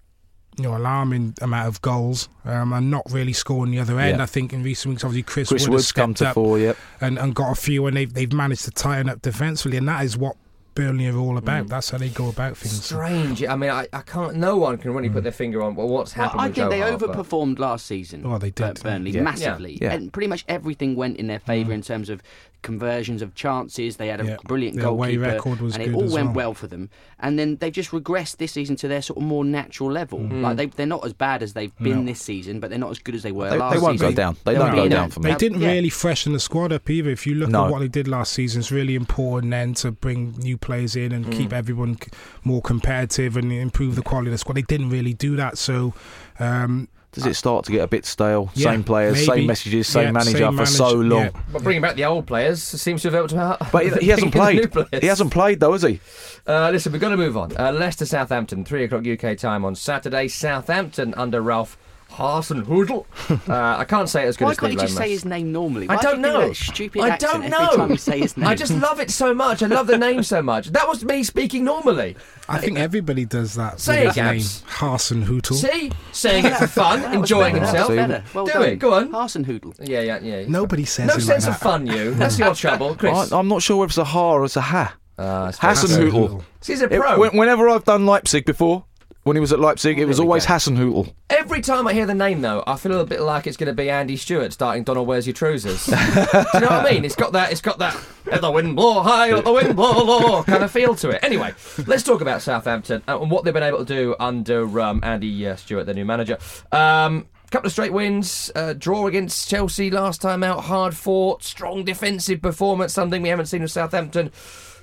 you 0.57 0.65
know, 0.65 0.77
alarming 0.77 1.35
amount 1.43 1.69
of 1.69 1.83
goals 1.83 2.29
um, 2.45 2.73
and 2.73 2.91
not 2.91 3.03
really 3.11 3.33
scoring 3.33 3.71
the 3.73 3.79
other 3.79 3.99
end. 4.01 4.19
Yeah. 4.19 4.23
I 4.23 4.27
think 4.27 4.53
in 4.53 4.63
recent 4.63 4.91
weeks, 4.95 5.05
obviously 5.05 5.23
Chris, 5.23 5.49
Chris 5.49 5.65
Wood 5.65 5.73
Wood's 5.73 5.85
has 5.85 5.93
come 5.93 6.15
stepped 6.15 6.19
to 6.19 6.29
up 6.31 6.35
fore, 6.35 6.59
yep. 6.59 6.77
and, 7.01 7.19
and 7.19 7.35
got 7.35 7.53
a 7.53 7.55
few, 7.55 7.87
and 7.87 7.97
they've 7.97 8.13
they've 8.13 8.33
managed 8.33 8.65
to 8.65 8.71
tighten 8.71 9.09
up 9.09 9.23
defensively, 9.23 9.77
and 9.77 9.89
that 9.89 10.05
is 10.05 10.17
what 10.17 10.37
Burnley 10.77 11.09
are 11.09 11.17
all 11.17 11.39
about. 11.39 11.67
Mm. 11.67 11.69
That's 11.71 11.91
how 11.91 11.99
they 11.99 12.11
go 12.11 12.29
about 12.29 12.57
things. 12.57 12.85
Strange. 12.85 13.45
I 13.45 13.57
mean, 13.57 13.71
I, 13.71 13.89
I 13.93 14.03
can't. 14.03 14.37
No 14.37 14.57
one 14.57 14.79
can 14.79 14.93
really 14.93 15.09
put 15.09 15.21
mm. 15.21 15.23
their 15.25 15.33
finger 15.33 15.63
on 15.63 15.75
well, 15.75 15.89
what's 15.89 16.15
Well, 16.15 16.27
happened. 16.27 16.41
I 16.43 16.47
with 16.47 16.55
think 16.55 16.65
Joe 16.67 16.71
they 16.71 16.81
Hart, 16.81 17.01
but- 17.01 17.11
overperformed 17.11 17.59
last 17.59 17.87
season. 17.87 18.23
Oh, 18.25 18.39
they 18.39 18.51
did. 18.51 18.81
Burnley 18.83 19.11
Yeah. 19.11 19.23
massively, 19.23 19.79
Yeah. 19.81 19.93
and 19.93 20.13
pretty 20.13 20.29
much 20.29 20.45
everything 20.49 20.95
went 20.95 21.17
in 21.17 21.27
their 21.27 21.41
favour 21.41 21.73
mm. 21.73 21.77
in 21.77 21.83
terms 21.83 22.09
of 22.11 22.23
conversions 22.67 23.23
of 23.23 23.35
chances. 23.35 23.97
They 23.97 24.09
had 24.09 24.21
a 24.21 24.25
Yeah. 24.25 24.37
brilliant 24.45 24.77
Their 24.77 24.87
away 24.89 25.15
goalkeeper, 25.17 25.35
record 25.37 25.61
was 25.61 25.75
and 25.77 25.85
it 25.85 25.95
all 25.95 26.03
went 26.03 26.27
well. 26.27 26.35
well 26.35 26.55
for 26.55 26.67
them. 26.67 26.91
And 27.21 27.39
then 27.39 27.57
they've 27.61 27.73
just 27.73 27.91
regressed 27.93 28.37
this 28.39 28.53
season 28.53 28.77
to 28.77 28.89
their 28.89 29.01
sort 29.01 29.19
of 29.19 29.23
more 29.23 29.45
natural 29.45 29.91
level. 29.91 30.19
Like 30.21 30.57
they, 30.57 30.67
they're 30.67 30.85
not 30.97 31.05
as 31.07 31.13
bad 31.13 31.43
as 31.43 31.53
they've 31.55 31.75
been 31.79 32.01
No. 32.01 32.11
this 32.11 32.21
season, 32.21 32.61
but 32.61 32.69
they're 32.71 32.79
not 32.87 32.91
as 32.91 32.99
good 32.99 33.15
as 33.15 33.23
they 33.23 33.33
were 33.33 33.49
They, 33.51 33.57
last 33.59 33.75
they 33.75 33.81
won't 33.81 33.95
season. 34.01 34.11
go 34.11 34.17
down. 34.17 34.37
They 34.45 34.53
They'll 34.55 34.63
don't 34.67 34.75
go 34.77 34.85
in 34.85 34.91
down 34.91 35.11
for 35.11 35.21
me. 35.21 35.31
They 35.31 35.37
didn't 35.37 35.61
Yeah. 35.61 35.71
really 35.73 35.89
freshen 35.89 36.33
the 36.33 36.41
squad 36.41 36.73
up 36.73 36.91
either. 36.91 37.11
If 37.11 37.27
you 37.27 37.35
look 37.37 37.51
No. 37.51 37.65
at 37.67 37.71
what 37.71 37.79
they 37.79 37.89
did 37.89 38.09
last 38.09 38.33
season, 38.33 38.61
it's 38.61 38.73
really 38.73 38.95
important 38.97 39.51
then 39.53 39.75
to 39.75 39.93
bring 39.93 40.35
new 40.39 40.59
players 40.59 40.97
in 40.97 41.13
and 41.13 41.31
keep 41.31 41.53
everyone 41.53 41.97
more 42.45 42.61
competitive 42.61 43.37
and 43.37 43.53
improve 43.53 43.95
the 43.95 44.03
quality 44.03 44.29
of 44.29 44.33
the 44.33 44.39
squad. 44.39 44.55
They 44.57 44.63
didn't 44.63 44.91
really 44.91 45.15
do 45.15 45.37
that, 45.37 45.57
so 45.59 45.95
um, 46.39 46.89
does 47.17 47.27
it 47.27 47.35
start 47.35 47.65
to 47.65 47.73
get 47.73 47.81
a 47.83 47.89
bit 47.89 48.07
stale? 48.07 48.51
Yeah, 48.55 48.71
same 48.71 48.85
players, 48.85 49.15
maybe. 49.15 49.41
same 49.41 49.47
messages, 49.47 49.89
same 49.89 50.05
Yeah, 50.05 50.13
manager 50.13 50.39
same 50.39 50.57
for 50.57 50.67
so 50.67 50.93
long. 50.93 51.23
yeah. 51.25 51.31
But 51.53 51.63
bringing 51.65 51.83
back 51.83 51.97
the 51.97 52.05
old 52.05 52.27
players 52.27 52.63
seems 52.63 53.03
to 53.03 53.09
have 53.09 53.15
helped 53.15 53.33
him 53.33 53.39
out. 53.41 53.73
But 53.73 53.87
he, 53.87 54.07
he 54.07 54.09
hasn't 54.11 54.33
played. 54.33 54.73
He 55.01 55.07
hasn't 55.09 55.33
played 55.33 55.59
though, 55.59 55.73
has 55.73 55.83
he? 55.83 55.99
Uh, 56.47 56.71
listen, 56.71 56.93
we've 56.93 57.01
got 57.01 57.09
to 57.09 57.17
move 57.17 57.37
on. 57.37 57.57
Uh, 57.57 57.73
Leicester 57.73 58.07
Southampton, 58.07 58.65
3 58.65 58.85
o'clock 58.85 59.05
UK 59.07 59.37
time 59.37 59.65
on 59.65 59.75
Saturday. 59.75 60.29
Southampton 60.29 61.13
under 61.15 61.41
Ralph 61.41 61.77
Hasenhudl. 62.11 63.05
uh, 63.49 63.79
I 63.79 63.85
can't 63.85 64.09
say 64.09 64.25
it 64.25 64.29
as 64.29 64.37
good 64.37 64.47
Why 64.47 64.51
as 64.53 64.59
can't 64.59 64.71
Steve 64.71 64.81
you 64.81 64.87
just 64.87 64.95
Lomas. 64.95 65.07
say 65.07 65.11
his 65.13 65.25
name 65.25 65.53
normally? 65.53 65.89
I 65.89 65.97
don't 65.97 66.23
do 66.23 66.29
you 66.29 66.33
do 66.35 66.41
know. 66.41 66.49
that 66.49 66.55
stupid 66.57 67.03
I 67.03 67.17
don't 67.17 67.35
every 67.45 67.49
know. 67.51 67.77
time 67.77 67.91
you 67.91 67.97
say 67.97 68.21
his 68.21 68.37
name. 68.37 68.47
I 68.47 68.55
just 68.55 68.73
love 68.73 69.01
it 69.01 69.11
so 69.11 69.35
much. 69.35 69.63
I 69.63 69.67
love 69.67 69.87
the 69.87 69.99
name 69.99 70.23
so 70.23 70.41
much. 70.43 70.69
That 70.69 70.89
was 70.89 71.05
me 71.05 71.23
speaking 71.25 71.65
normally. 71.65 72.17
I 72.49 72.59
think 72.59 72.79
everybody 72.79 73.25
does 73.25 73.55
that. 73.57 73.81
Say 73.81 74.07
with 74.07 74.17
it, 74.17 74.21
his 74.21 74.25
name, 74.25 74.35
Gabs. 74.39 74.63
Harson 74.67 75.23
Hootle. 75.23 75.57
See? 75.57 75.93
Saying 76.13 76.47
it 76.47 76.55
for 76.57 76.67
fun, 76.69 77.03
That 77.03 77.15
enjoying 77.15 77.55
better. 77.55 77.67
himself. 77.67 77.89
That 77.89 78.09
was 78.09 78.09
better. 78.09 78.25
Well 78.35 78.47
Do 78.47 78.53
done. 78.53 78.63
it, 78.63 78.77
go 78.79 78.95
on. 78.95 79.09
Hasenhudl. 79.11 79.89
Yeah, 79.89 80.01
yeah, 80.01 80.19
yeah. 80.21 80.45
Nobody 80.49 80.85
says 80.85 81.09
No 81.09 81.15
it 81.15 81.21
sense 81.23 81.45
like 81.47 81.55
of 81.57 81.61
fun, 81.61 81.87
you. 81.87 82.15
That's 82.15 82.39
your 82.39 82.55
trouble, 82.55 82.95
Chris. 82.95 83.33
I, 83.33 83.39
I'm 83.39 83.49
not 83.49 83.61
sure 83.63 83.77
whether 83.79 83.89
it's 83.91 83.99
a 83.99 84.05
ha 84.05 84.33
or 84.33 84.45
it's 84.45 84.57
a 84.57 84.61
ha. 84.63 84.97
Uh, 85.19 85.47
it's 85.51 85.59
Hasenhüttl. 85.59 86.43
See, 86.63 86.73
he's 86.75 86.83
a 86.83 86.89
pro. 86.89 87.19
when- 87.19 87.37
whenever 87.37 87.69
I've 87.69 87.85
done 87.85 88.07
Leipzig 88.07 88.45
before, 88.47 88.85
when 89.27 89.35
he 89.35 89.41
was 89.41 89.53
at 89.53 89.59
Leipzig, 89.59 89.99
it 89.99 90.05
was 90.05 90.21
always 90.21 90.47
go. 90.47 90.55
Hasenhüttl. 90.55 91.13
Every 91.31 91.61
time 91.61 91.89
I 91.89 91.93
hear 91.93 92.07
the 92.07 92.15
name, 92.15 92.43
though, 92.43 92.63
I 92.65 92.77
feel 92.77 92.93
a 92.93 92.95
little 92.95 93.07
bit 93.09 93.21
like 93.21 93.49
it's 93.49 93.57
going 93.57 93.67
to 93.67 93.73
be 93.73 93.91
Andy 93.91 94.17
Stewart 94.17 94.53
starting 94.53 94.85
Donald 94.85 95.09
Where's 95.09 95.27
Your 95.27 95.35
Trousers. 95.35 95.85
Do 95.87 95.91
you 95.91 96.61
know 96.61 96.69
what 96.69 96.71
I 96.71 96.93
mean? 96.93 97.05
It's 97.05 97.17
got 97.17 97.33
that. 97.33 97.51
It's 97.51 97.61
got 97.61 97.81
that. 97.81 98.01
Let 98.27 98.41
the 98.41 98.53
wind 98.53 98.77
blow 98.77 99.03
high, 99.03 99.33
let 99.33 99.45
the 99.45 99.53
wind 99.53 99.75
blow 99.75 100.05
low, 100.05 100.45
kind 100.45 100.63
of 100.63 100.71
feel 100.71 100.95
to 100.95 101.11
it. 101.11 101.25
Anyway, 101.25 101.53
let's 101.89 102.05
talk 102.05 102.21
about 102.21 102.41
Southampton 102.41 103.03
and 103.09 103.29
what 103.29 103.43
they've 103.43 103.53
been 103.53 103.65
able 103.65 103.79
to 103.79 103.85
do 103.85 104.15
under 104.21 104.81
um, 104.81 105.01
Andy 105.03 105.49
uh, 105.49 105.57
Stewart, 105.57 105.87
their 105.87 105.95
new 105.97 106.05
manager. 106.05 106.39
Um, 106.71 107.27
couple 107.51 107.67
of 107.67 107.73
straight 107.73 107.93
wins, 107.93 108.53
uh, 108.55 108.75
draw 108.75 109.09
against 109.09 109.49
Chelsea 109.49 109.91
last 109.91 110.21
time 110.21 110.45
out, 110.45 110.65
hard 110.65 110.97
fought, 110.97 111.43
strong 111.43 111.85
defensive 111.85 112.41
performance, 112.43 112.93
something 112.93 113.23
we 113.23 113.29
haven't 113.29 113.47
seen 113.47 113.63
with 113.63 113.73
Southampton 113.73 114.31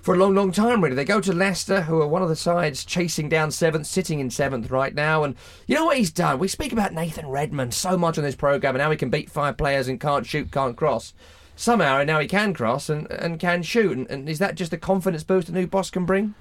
for 0.04 0.14
a 0.14 0.18
long, 0.18 0.36
long 0.36 0.51
time, 0.51 0.84
really. 0.84 0.95
They 0.95 1.06
go 1.06 1.22
to 1.22 1.34
Leicester, 1.34 1.82
who 1.82 1.99
are 2.01 2.08
one 2.08 2.22
of 2.22 2.28
the 2.30 2.36
sides 2.36 2.84
chasing 2.86 3.30
down 3.30 3.49
seventh, 3.51 3.88
sitting 3.88 4.20
in 4.20 4.30
seventh 4.30 4.70
right 4.70 4.93
now. 4.93 5.24
And 5.24 5.36
you 5.66 5.74
know 5.76 5.86
what 5.86 5.97
he's 5.97 6.12
done? 6.12 6.38
We 6.39 6.47
speak 6.49 6.74
about 6.74 6.93
Nathan 6.93 7.28
Redmond 7.28 7.74
so 7.74 7.97
much 7.97 8.18
on 8.18 8.24
this 8.24 8.36
programme 8.36 8.76
and 8.76 8.82
how 8.82 8.91
he 8.91 8.97
can 8.97 9.10
beat 9.10 9.32
five 9.32 9.58
players 9.58 9.88
and 9.88 9.99
can't 9.99 10.26
shoot, 10.28 10.51
can't 10.51 10.76
cross. 10.78 11.14
Somehow 11.56 12.04
now 12.04 12.20
he 12.20 12.28
can 12.28 12.54
cross 12.54 12.89
and, 12.89 13.10
and 13.12 13.39
can 13.39 13.64
shoot. 13.64 13.97
And, 13.97 14.10
and 14.12 14.28
is 14.30 14.39
that 14.39 14.56
just 14.56 14.74
a 14.74 14.78
confidence 14.78 15.24
boost 15.24 15.49
a 15.49 15.51
new 15.54 15.68
boss 15.68 15.89
can 15.89 16.06
bring? 16.06 16.36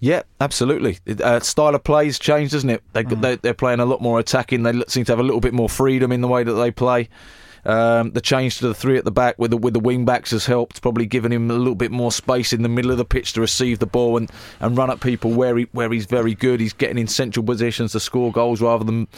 Yeah, 0.00 0.22
absolutely. 0.40 0.98
Uh, 1.22 1.38
style 1.40 1.74
of 1.74 1.84
play's 1.84 2.18
changed, 2.18 2.52
doesn't 2.52 2.68
it? 2.68 2.82
They, 2.92 3.04
Mm. 3.04 3.20
they, 3.22 3.36
they're 3.36 3.54
playing 3.54 3.80
a 3.80 3.86
lot 3.86 4.02
more 4.02 4.18
attacking. 4.18 4.64
They 4.64 4.72
seem 4.88 5.04
to 5.04 5.12
have 5.12 5.20
a 5.20 5.22
little 5.22 5.40
bit 5.40 5.54
more 5.54 5.68
freedom 5.68 6.10
in 6.12 6.20
the 6.20 6.28
way 6.28 6.42
that 6.42 6.52
they 6.54 6.70
play. 6.70 7.08
Um, 7.66 8.10
the 8.12 8.20
change 8.20 8.58
to 8.58 8.68
the 8.68 8.74
three 8.74 8.98
at 8.98 9.04
the 9.04 9.10
back 9.10 9.38
with 9.38 9.50
the 9.50 9.56
with 9.56 9.72
the 9.74 9.80
wing 9.80 10.04
backs 10.04 10.30
has 10.32 10.46
helped, 10.46 10.82
probably 10.82 11.06
giving 11.06 11.32
him 11.32 11.50
a 11.50 11.54
little 11.54 11.74
bit 11.74 11.90
more 11.90 12.12
space 12.12 12.52
in 12.52 12.62
the 12.62 12.68
middle 12.68 12.90
of 12.90 12.98
the 12.98 13.04
pitch 13.04 13.32
to 13.34 13.40
receive 13.40 13.78
the 13.78 13.86
ball 13.86 14.16
and, 14.16 14.30
and 14.60 14.76
run 14.76 14.90
at 14.90 15.00
people 15.00 15.32
where 15.32 15.56
he 15.56 15.66
where 15.72 15.90
he's 15.90 16.06
very 16.06 16.34
good. 16.34 16.60
He's 16.60 16.74
getting 16.74 16.98
in 16.98 17.06
central 17.06 17.44
positions 17.44 17.92
to 17.92 18.00
score 18.00 18.32
goals 18.32 18.60
rather 18.60 18.84
than 18.84 19.08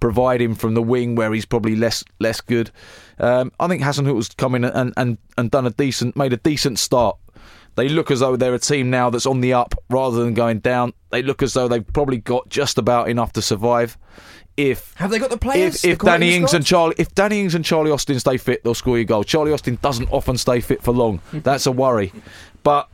provide 0.00 0.42
him 0.42 0.54
from 0.54 0.74
the 0.74 0.82
wing 0.82 1.14
where 1.14 1.32
he's 1.32 1.46
probably 1.46 1.76
less 1.76 2.04
less 2.20 2.40
good. 2.40 2.70
Um, 3.18 3.52
I 3.58 3.68
think 3.68 3.82
Hasenhüttl's 3.82 4.28
come 4.30 4.54
in 4.54 4.64
and, 4.64 4.92
and, 4.96 5.18
and 5.38 5.50
done 5.50 5.66
a 5.66 5.70
decent 5.70 6.16
made 6.16 6.32
a 6.32 6.38
decent 6.38 6.78
start. 6.78 7.16
They 7.76 7.88
look 7.88 8.10
as 8.10 8.20
though 8.20 8.36
they're 8.36 8.54
a 8.54 8.58
team 8.58 8.90
now 8.90 9.10
that's 9.10 9.26
on 9.26 9.40
the 9.40 9.54
up 9.54 9.74
rather 9.90 10.22
than 10.22 10.34
going 10.34 10.60
down. 10.60 10.92
They 11.10 11.22
look 11.22 11.42
as 11.42 11.54
though 11.54 11.66
they've 11.68 11.92
probably 11.92 12.18
got 12.18 12.48
just 12.48 12.78
about 12.78 13.08
enough 13.08 13.32
to 13.32 13.42
survive. 13.42 13.98
If 14.56 14.94
Have 14.94 15.10
they 15.10 15.18
got 15.18 15.30
the 15.30 15.36
players? 15.36 15.84
if, 15.84 15.94
if 15.94 15.98
Danny 15.98 16.34
Ings 16.34 16.50
squad? 16.50 16.58
and 16.58 16.66
Charlie 16.66 16.94
if 16.98 17.14
Danny 17.14 17.40
Ings 17.40 17.54
and 17.54 17.64
Charlie 17.64 17.90
Austin 17.90 18.18
stay 18.20 18.36
fit, 18.36 18.62
they'll 18.62 18.74
score 18.74 18.98
you 18.98 19.04
goal. 19.04 19.24
Charlie 19.24 19.52
Austin 19.52 19.78
doesn't 19.82 20.08
often 20.12 20.36
stay 20.36 20.60
fit 20.60 20.82
for 20.82 20.92
long. 20.92 21.18
Mm-hmm. 21.18 21.40
That's 21.40 21.66
a 21.66 21.72
worry. 21.72 22.12
But 22.62 22.88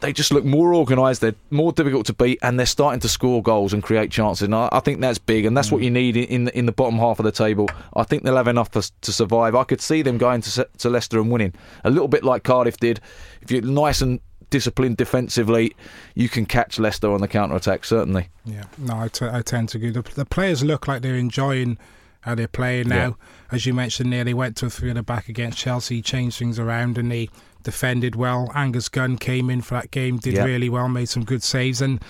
they 0.00 0.12
just 0.12 0.32
look 0.32 0.44
more 0.44 0.74
organised. 0.74 1.20
They're 1.20 1.34
more 1.50 1.72
difficult 1.72 2.06
to 2.06 2.12
beat, 2.12 2.38
and 2.42 2.58
they're 2.58 2.66
starting 2.66 3.00
to 3.00 3.08
score 3.08 3.42
goals 3.42 3.72
and 3.72 3.82
create 3.82 4.10
chances. 4.10 4.42
And 4.42 4.54
I, 4.54 4.68
I 4.72 4.80
think 4.80 5.00
that's 5.00 5.18
big, 5.18 5.46
and 5.46 5.56
that's 5.56 5.72
what 5.72 5.80
mm. 5.80 5.84
you 5.84 5.90
need 5.90 6.16
in 6.16 6.24
in 6.24 6.44
the, 6.44 6.58
in 6.58 6.66
the 6.66 6.72
bottom 6.72 6.98
half 6.98 7.18
of 7.18 7.24
the 7.24 7.32
table. 7.32 7.68
I 7.94 8.04
think 8.04 8.22
they'll 8.22 8.36
have 8.36 8.48
enough 8.48 8.72
for, 8.72 8.82
to 8.82 9.12
survive. 9.12 9.54
I 9.54 9.64
could 9.64 9.80
see 9.80 10.02
them 10.02 10.18
going 10.18 10.42
to 10.42 10.68
to 10.78 10.90
Leicester 10.90 11.18
and 11.18 11.30
winning 11.30 11.54
a 11.84 11.90
little 11.90 12.08
bit 12.08 12.24
like 12.24 12.44
Cardiff 12.44 12.76
did. 12.76 13.00
If 13.40 13.50
you're 13.50 13.62
nice 13.62 14.00
and 14.00 14.20
disciplined 14.50 14.96
defensively, 14.96 15.74
you 16.14 16.28
can 16.28 16.46
catch 16.46 16.78
Leicester 16.78 17.12
on 17.12 17.20
the 17.20 17.28
counter 17.28 17.56
attack. 17.56 17.84
Certainly. 17.84 18.28
Yeah, 18.44 18.64
no, 18.78 18.98
I, 18.98 19.08
t- 19.08 19.26
I 19.26 19.42
tend 19.42 19.70
to 19.70 19.78
agree. 19.78 19.90
The, 19.90 20.02
the 20.02 20.24
players 20.24 20.62
look 20.64 20.86
like 20.88 21.02
they're 21.02 21.16
enjoying 21.16 21.78
how 22.20 22.34
they're 22.34 22.48
playing 22.48 22.88
now. 22.88 23.06
Yeah. 23.06 23.12
As 23.52 23.66
you 23.66 23.74
mentioned 23.74 24.12
they 24.12 24.34
went 24.34 24.56
to 24.56 24.66
a 24.66 24.70
three 24.70 24.90
at 24.90 24.96
the 24.96 25.02
back 25.02 25.28
against 25.28 25.58
Chelsea, 25.58 26.02
changed 26.02 26.38
things 26.38 26.58
around, 26.58 26.98
and 26.98 27.10
they 27.10 27.28
defended 27.62 28.16
well. 28.16 28.50
Angus 28.54 28.88
Gunn 28.88 29.16
came 29.16 29.48
in 29.50 29.60
for 29.62 29.74
that 29.74 29.90
game, 29.90 30.18
did 30.18 30.34
Yeah. 30.34 30.44
really 30.44 30.68
well, 30.68 30.88
made 30.88 31.08
some 31.08 31.24
good 31.24 31.42
saves, 31.44 31.80
and 31.80 32.02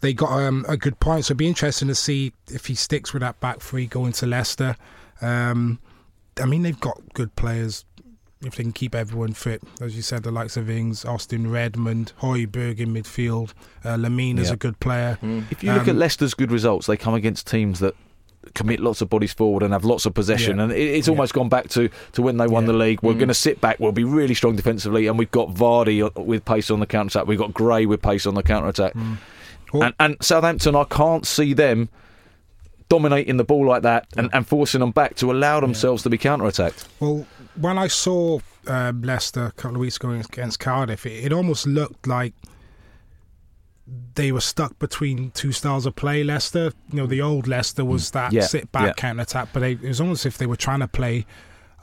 they 0.00 0.12
got 0.12 0.30
um, 0.32 0.64
a 0.68 0.76
good 0.76 0.98
point. 0.98 1.24
So 1.24 1.28
it'd 1.32 1.38
be 1.38 1.46
interesting 1.46 1.86
to 1.88 1.94
see 1.94 2.32
if 2.50 2.66
he 2.66 2.74
sticks 2.74 3.12
with 3.12 3.20
that 3.20 3.38
back 3.38 3.60
three 3.60 3.86
going 3.86 4.12
to 4.14 4.26
Leicester. 4.26 4.76
Um, 5.20 5.78
I 6.40 6.46
mean, 6.46 6.62
they've 6.62 6.80
got 6.80 7.00
good 7.14 7.34
players. 7.36 7.84
If 8.44 8.56
they 8.56 8.64
can 8.64 8.72
keep 8.72 8.94
everyone 8.94 9.32
fit, 9.34 9.62
as 9.80 9.94
you 9.94 10.02
said, 10.02 10.24
the 10.24 10.32
likes 10.32 10.56
of 10.56 10.68
Ings, 10.68 11.04
Austin 11.04 11.50
Redmond, 11.50 12.12
Højbjerg 12.20 12.78
in 12.80 12.92
midfield, 12.92 13.52
uh, 13.84 13.96
Lemina's 13.96 14.48
Yeah. 14.48 14.54
a 14.54 14.56
good 14.56 14.80
player. 14.80 15.18
If 15.50 15.62
you 15.62 15.72
look 15.72 15.82
at 15.82 15.90
Um, 15.90 15.98
Leicester's 15.98 16.34
good 16.34 16.50
results, 16.50 16.86
they 16.86 16.96
come 16.96 17.14
against 17.14 17.46
teams 17.46 17.78
that 17.80 17.94
commit 18.54 18.80
lots 18.80 19.00
of 19.00 19.08
bodies 19.08 19.32
forward 19.32 19.62
and 19.62 19.72
have 19.72 19.84
lots 19.84 20.04
of 20.04 20.14
possession. 20.14 20.56
Yeah. 20.56 20.64
And 20.64 20.72
it's 20.72 21.06
almost 21.08 21.32
gone 21.32 21.48
back 21.48 21.68
to, 21.70 21.88
to 22.12 22.22
when 22.22 22.38
they 22.38 22.48
won 22.48 22.66
the 22.66 22.72
league. 22.72 23.00
We're 23.00 23.14
going 23.14 23.28
to 23.28 23.34
sit 23.34 23.60
back. 23.60 23.78
We'll 23.78 23.92
be 23.92 24.02
really 24.02 24.34
strong 24.34 24.56
defensively, 24.56 25.06
and 25.06 25.16
we've 25.16 25.30
got 25.30 25.54
Vardy 25.54 26.02
with 26.16 26.44
pace 26.44 26.68
on 26.68 26.80
the 26.80 26.86
counter 26.86 27.18
attack. 27.20 27.28
We've 27.28 27.38
got 27.38 27.54
Gray 27.54 27.86
with 27.86 28.02
pace 28.02 28.26
on 28.26 28.34
the 28.34 28.42
counter 28.42 28.68
attack. 28.68 28.94
And, 29.72 29.94
and 30.00 30.16
Southampton, 30.20 30.74
I 30.74 30.84
can't 30.84 31.24
see 31.24 31.54
them 31.54 31.88
dominating 32.88 33.38
the 33.38 33.44
ball 33.44 33.66
like 33.66 33.82
that 33.82 34.06
and, 34.16 34.28
and 34.34 34.46
forcing 34.46 34.80
them 34.80 34.90
back 34.90 35.14
to 35.16 35.30
allow 35.32 35.60
themselves 35.60 36.02
to 36.02 36.10
be 36.10 36.18
counter 36.18 36.44
attacked. 36.46 36.86
Well, 37.00 37.24
when 37.56 37.78
I 37.78 37.86
saw 37.88 38.40
um, 38.66 39.02
Leicester 39.02 39.46
a 39.46 39.52
couple 39.52 39.76
of 39.76 39.80
weeks 39.80 39.96
ago 39.96 40.10
against 40.10 40.58
Cardiff, 40.60 41.06
it, 41.06 41.24
it 41.24 41.32
almost 41.32 41.66
looked 41.66 42.06
like 42.06 42.34
they 44.14 44.32
were 44.32 44.40
stuck 44.40 44.78
between 44.78 45.30
two 45.32 45.52
styles 45.52 45.86
of 45.86 45.96
play. 45.96 46.22
Leicester, 46.24 46.72
you 46.90 46.96
know, 46.96 47.06
the 47.06 47.20
old 47.20 47.46
Leicester 47.48 47.84
was 47.84 48.12
that 48.12 48.32
Yeah, 48.32 48.42
sit 48.42 48.70
back 48.72 48.86
yeah. 48.86 48.92
counter 48.94 49.22
attack, 49.22 49.48
but 49.52 49.60
they, 49.60 49.72
it 49.72 49.82
was 49.82 50.00
almost 50.00 50.24
as 50.24 50.34
if 50.34 50.38
they 50.38 50.46
were 50.46 50.56
trying 50.56 50.80
to 50.80 50.88
play. 50.88 51.26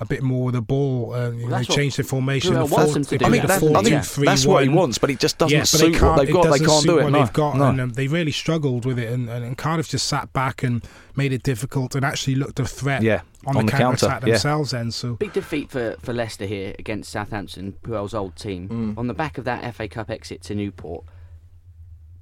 A 0.02 0.06
bit 0.06 0.24
more 0.24 0.46
with 0.46 0.56
the 0.56 0.62
ball. 0.62 1.14
And, 1.14 1.40
you 1.40 1.46
know, 1.46 1.52
they 1.52 1.64
that's 1.64 1.76
changed 1.76 1.98
the 1.98 2.04
formation. 2.04 2.54
The 2.54 2.66
four, 2.66 2.86
to 2.86 2.94
do. 3.02 3.16
I 3.16 3.18
played 3.18 3.32
think, 3.32 3.48
that, 3.48 3.60
four, 3.60 3.76
I 3.78 3.84
two, 3.84 3.90
think 3.90 4.06
three, 4.06 4.26
that's 4.26 4.46
what 4.46 4.64
he 4.64 4.70
wants, 4.70 4.98
but 4.98 5.10
it 5.10 5.20
just 5.20 5.38
doesn't 5.38 5.54
yeah, 5.54 5.62
but 5.62 5.68
suit 5.68 6.02
what 6.02 6.18
they've 6.18 6.34
got. 6.34 6.52
They 6.52 6.66
can't 6.66 6.86
do 6.86 7.00
it. 7.00 7.04
what 7.04 7.12
No, 7.12 7.20
they've 7.20 7.34
got, 7.34 7.58
no. 7.58 7.68
and 7.68 7.82
um, 7.82 7.90
they 7.90 8.08
really 8.08 8.32
struggled 8.32 8.86
with 8.86 8.98
it. 8.98 9.12
And, 9.12 9.30
and, 9.30 9.44
and 9.44 9.58
Cardiff 9.58 9.90
just 9.90 10.08
sat 10.08 10.32
back 10.32 10.64
and 10.64 10.84
made 11.18 11.34
it 11.34 11.44
difficult, 11.44 11.96
and 11.96 12.06
actually 12.06 12.36
looked 12.36 12.60
a 12.62 12.66
threat 12.66 13.02
Yeah, 13.04 13.22
on, 13.46 13.58
on 13.58 13.66
the, 13.66 13.72
the 13.72 13.78
counter 13.78 13.84
counter, 13.84 14.06
attack 14.06 14.22
yeah. 14.22 14.34
themselves. 14.34 14.72
Then, 14.72 14.92
so 14.92 15.16
Big 15.16 15.34
defeat 15.34 15.70
for, 15.70 15.98
for 16.00 16.14
Leicester 16.14 16.46
here 16.46 16.76
against 16.80 17.12
Southampton, 17.12 17.74
Puel's 17.84 18.14
old 18.14 18.36
team. 18.38 18.96
On 18.98 19.08
the 19.08 19.14
back 19.14 19.38
of 19.38 19.44
that 19.44 19.76
FA 19.76 19.90
Cup 19.90 20.10
exit 20.10 20.42
to 20.44 20.56
Newport, 20.56 21.04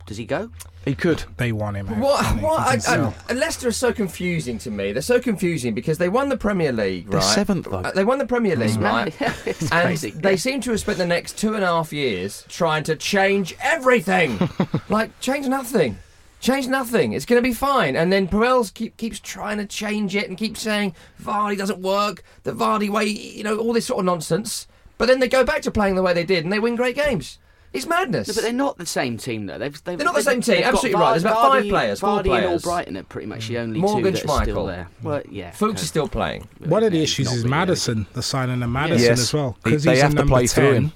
does 0.07 0.17
he 0.17 0.25
go? 0.25 0.49
He 0.85 0.95
could. 0.95 1.25
they 1.35 1.51
want 1.51 1.75
him. 1.75 1.89
out, 1.89 1.97
What? 1.97 2.41
what 2.41 2.87
You 2.87 2.93
I. 2.93 3.13
I, 3.29 3.33
Leicester 3.33 3.67
are 3.67 3.71
so 3.73 3.91
confusing 3.91 4.57
to 4.59 4.71
me. 4.71 4.93
They're 4.93 5.01
so 5.01 5.19
confusing 5.19 5.73
because 5.75 5.97
they 5.97 6.07
won 6.07 6.29
the 6.29 6.37
Premier 6.37 6.71
League, 6.71 7.09
They're 7.09 7.19
right? 7.19 7.35
seventh, 7.35 7.65
though. 7.69 7.79
Uh, 7.79 7.91
they 7.91 8.05
won 8.05 8.17
the 8.17 8.25
Premier 8.25 8.55
League, 8.55 8.77
right? 8.79 9.13
it's 9.45 9.69
and 9.69 9.83
crazy. 9.83 10.11
they 10.11 10.37
seem 10.37 10.61
to 10.61 10.71
have 10.71 10.79
spent 10.79 10.97
the 10.97 11.05
next 11.05 11.37
two 11.37 11.55
and 11.55 11.63
a 11.63 11.67
half 11.67 11.91
years 11.91 12.45
trying 12.47 12.83
to 12.85 12.95
change 12.95 13.53
everything. 13.61 14.39
like 14.89 15.19
change 15.19 15.45
nothing. 15.47 15.97
Change 16.39 16.67
nothing. 16.67 17.11
It's 17.11 17.25
going 17.25 17.41
to 17.41 17.47
be 17.47 17.53
fine. 17.53 17.97
And 17.97 18.13
then 18.13 18.27
Puel's 18.29 18.71
keep, 18.71 18.95
keeps 18.95 19.19
trying 19.19 19.57
to 19.57 19.65
change 19.65 20.15
it 20.15 20.29
and 20.29 20.37
keeps 20.37 20.61
saying 20.61 20.95
Vardy 21.21 21.57
doesn't 21.57 21.79
work, 21.79 22.23
the 22.43 22.53
Vardy 22.53 22.89
way, 22.89 23.05
you 23.05 23.43
know, 23.43 23.57
all 23.57 23.73
this 23.73 23.87
sort 23.87 23.99
of 23.99 24.05
nonsense. 24.05 24.67
But 24.97 25.07
then 25.07 25.19
they 25.19 25.27
go 25.27 25.43
back 25.43 25.63
to 25.63 25.71
playing 25.71 25.95
the 25.95 26.01
way 26.01 26.13
they 26.13 26.23
did 26.23 26.43
and 26.45 26.53
they 26.53 26.59
win 26.59 26.75
great 26.77 26.95
games. 26.95 27.39
It's 27.77 27.85
madness. 27.87 28.27
No, 28.27 28.33
but 28.33 28.43
they're 28.43 28.53
not 28.53 28.77
the 28.77 28.85
same 28.85 29.17
team 29.17 29.45
though. 29.45 29.57
They've, 29.57 29.83
they've, 29.83 29.97
They're 29.97 30.05
not 30.05 30.15
the 30.15 30.21
same 30.23 30.41
team, 30.41 30.63
absolutely 30.63 30.99
right. 30.99 31.11
There's 31.11 31.23
about 31.23 31.51
five 31.51 31.63
Vardy- 31.63 31.69
players, 31.69 31.99
four 31.99 32.09
Vardy 32.09 32.17
and 32.17 32.25
players. 32.25 32.63
Albrighton 32.63 32.97
are 32.99 33.03
pretty 33.03 33.27
much 33.27 33.47
the 33.47 33.55
mm. 33.55 33.59
only 33.61 33.79
Morgan 33.79 34.03
two 34.03 34.11
that 34.11 34.29
are 34.29 34.43
still 34.43 34.55
Schmeichel. 34.57 34.67
there. 34.67 34.87
Well, 35.03 35.21
yeah. 35.29 35.51
Fuchs 35.51 35.81
is 35.81 35.87
still 35.87 36.07
playing. 36.07 36.47
One 36.59 36.83
of 36.83 36.91
the 36.91 36.97
Yeah, 36.97 37.03
issues 37.03 37.27
not 37.27 37.35
is 37.35 37.43
really 37.43 37.49
Maddison, 37.51 38.07
the 38.13 38.23
signing 38.23 38.61
of 38.63 38.69
Maddison 38.69 39.09
Yes. 39.09 39.19
as 39.21 39.33
well, 39.33 39.57
He- 39.63 39.69
because 39.71 39.83
they 39.83 39.91
he's 39.93 40.01
have 40.01 40.11
a 40.11 40.15
to 40.15 40.17
number 40.21 40.31
play 40.35 40.47
through 40.47 40.73
10. 40.73 40.75
him. 40.83 40.91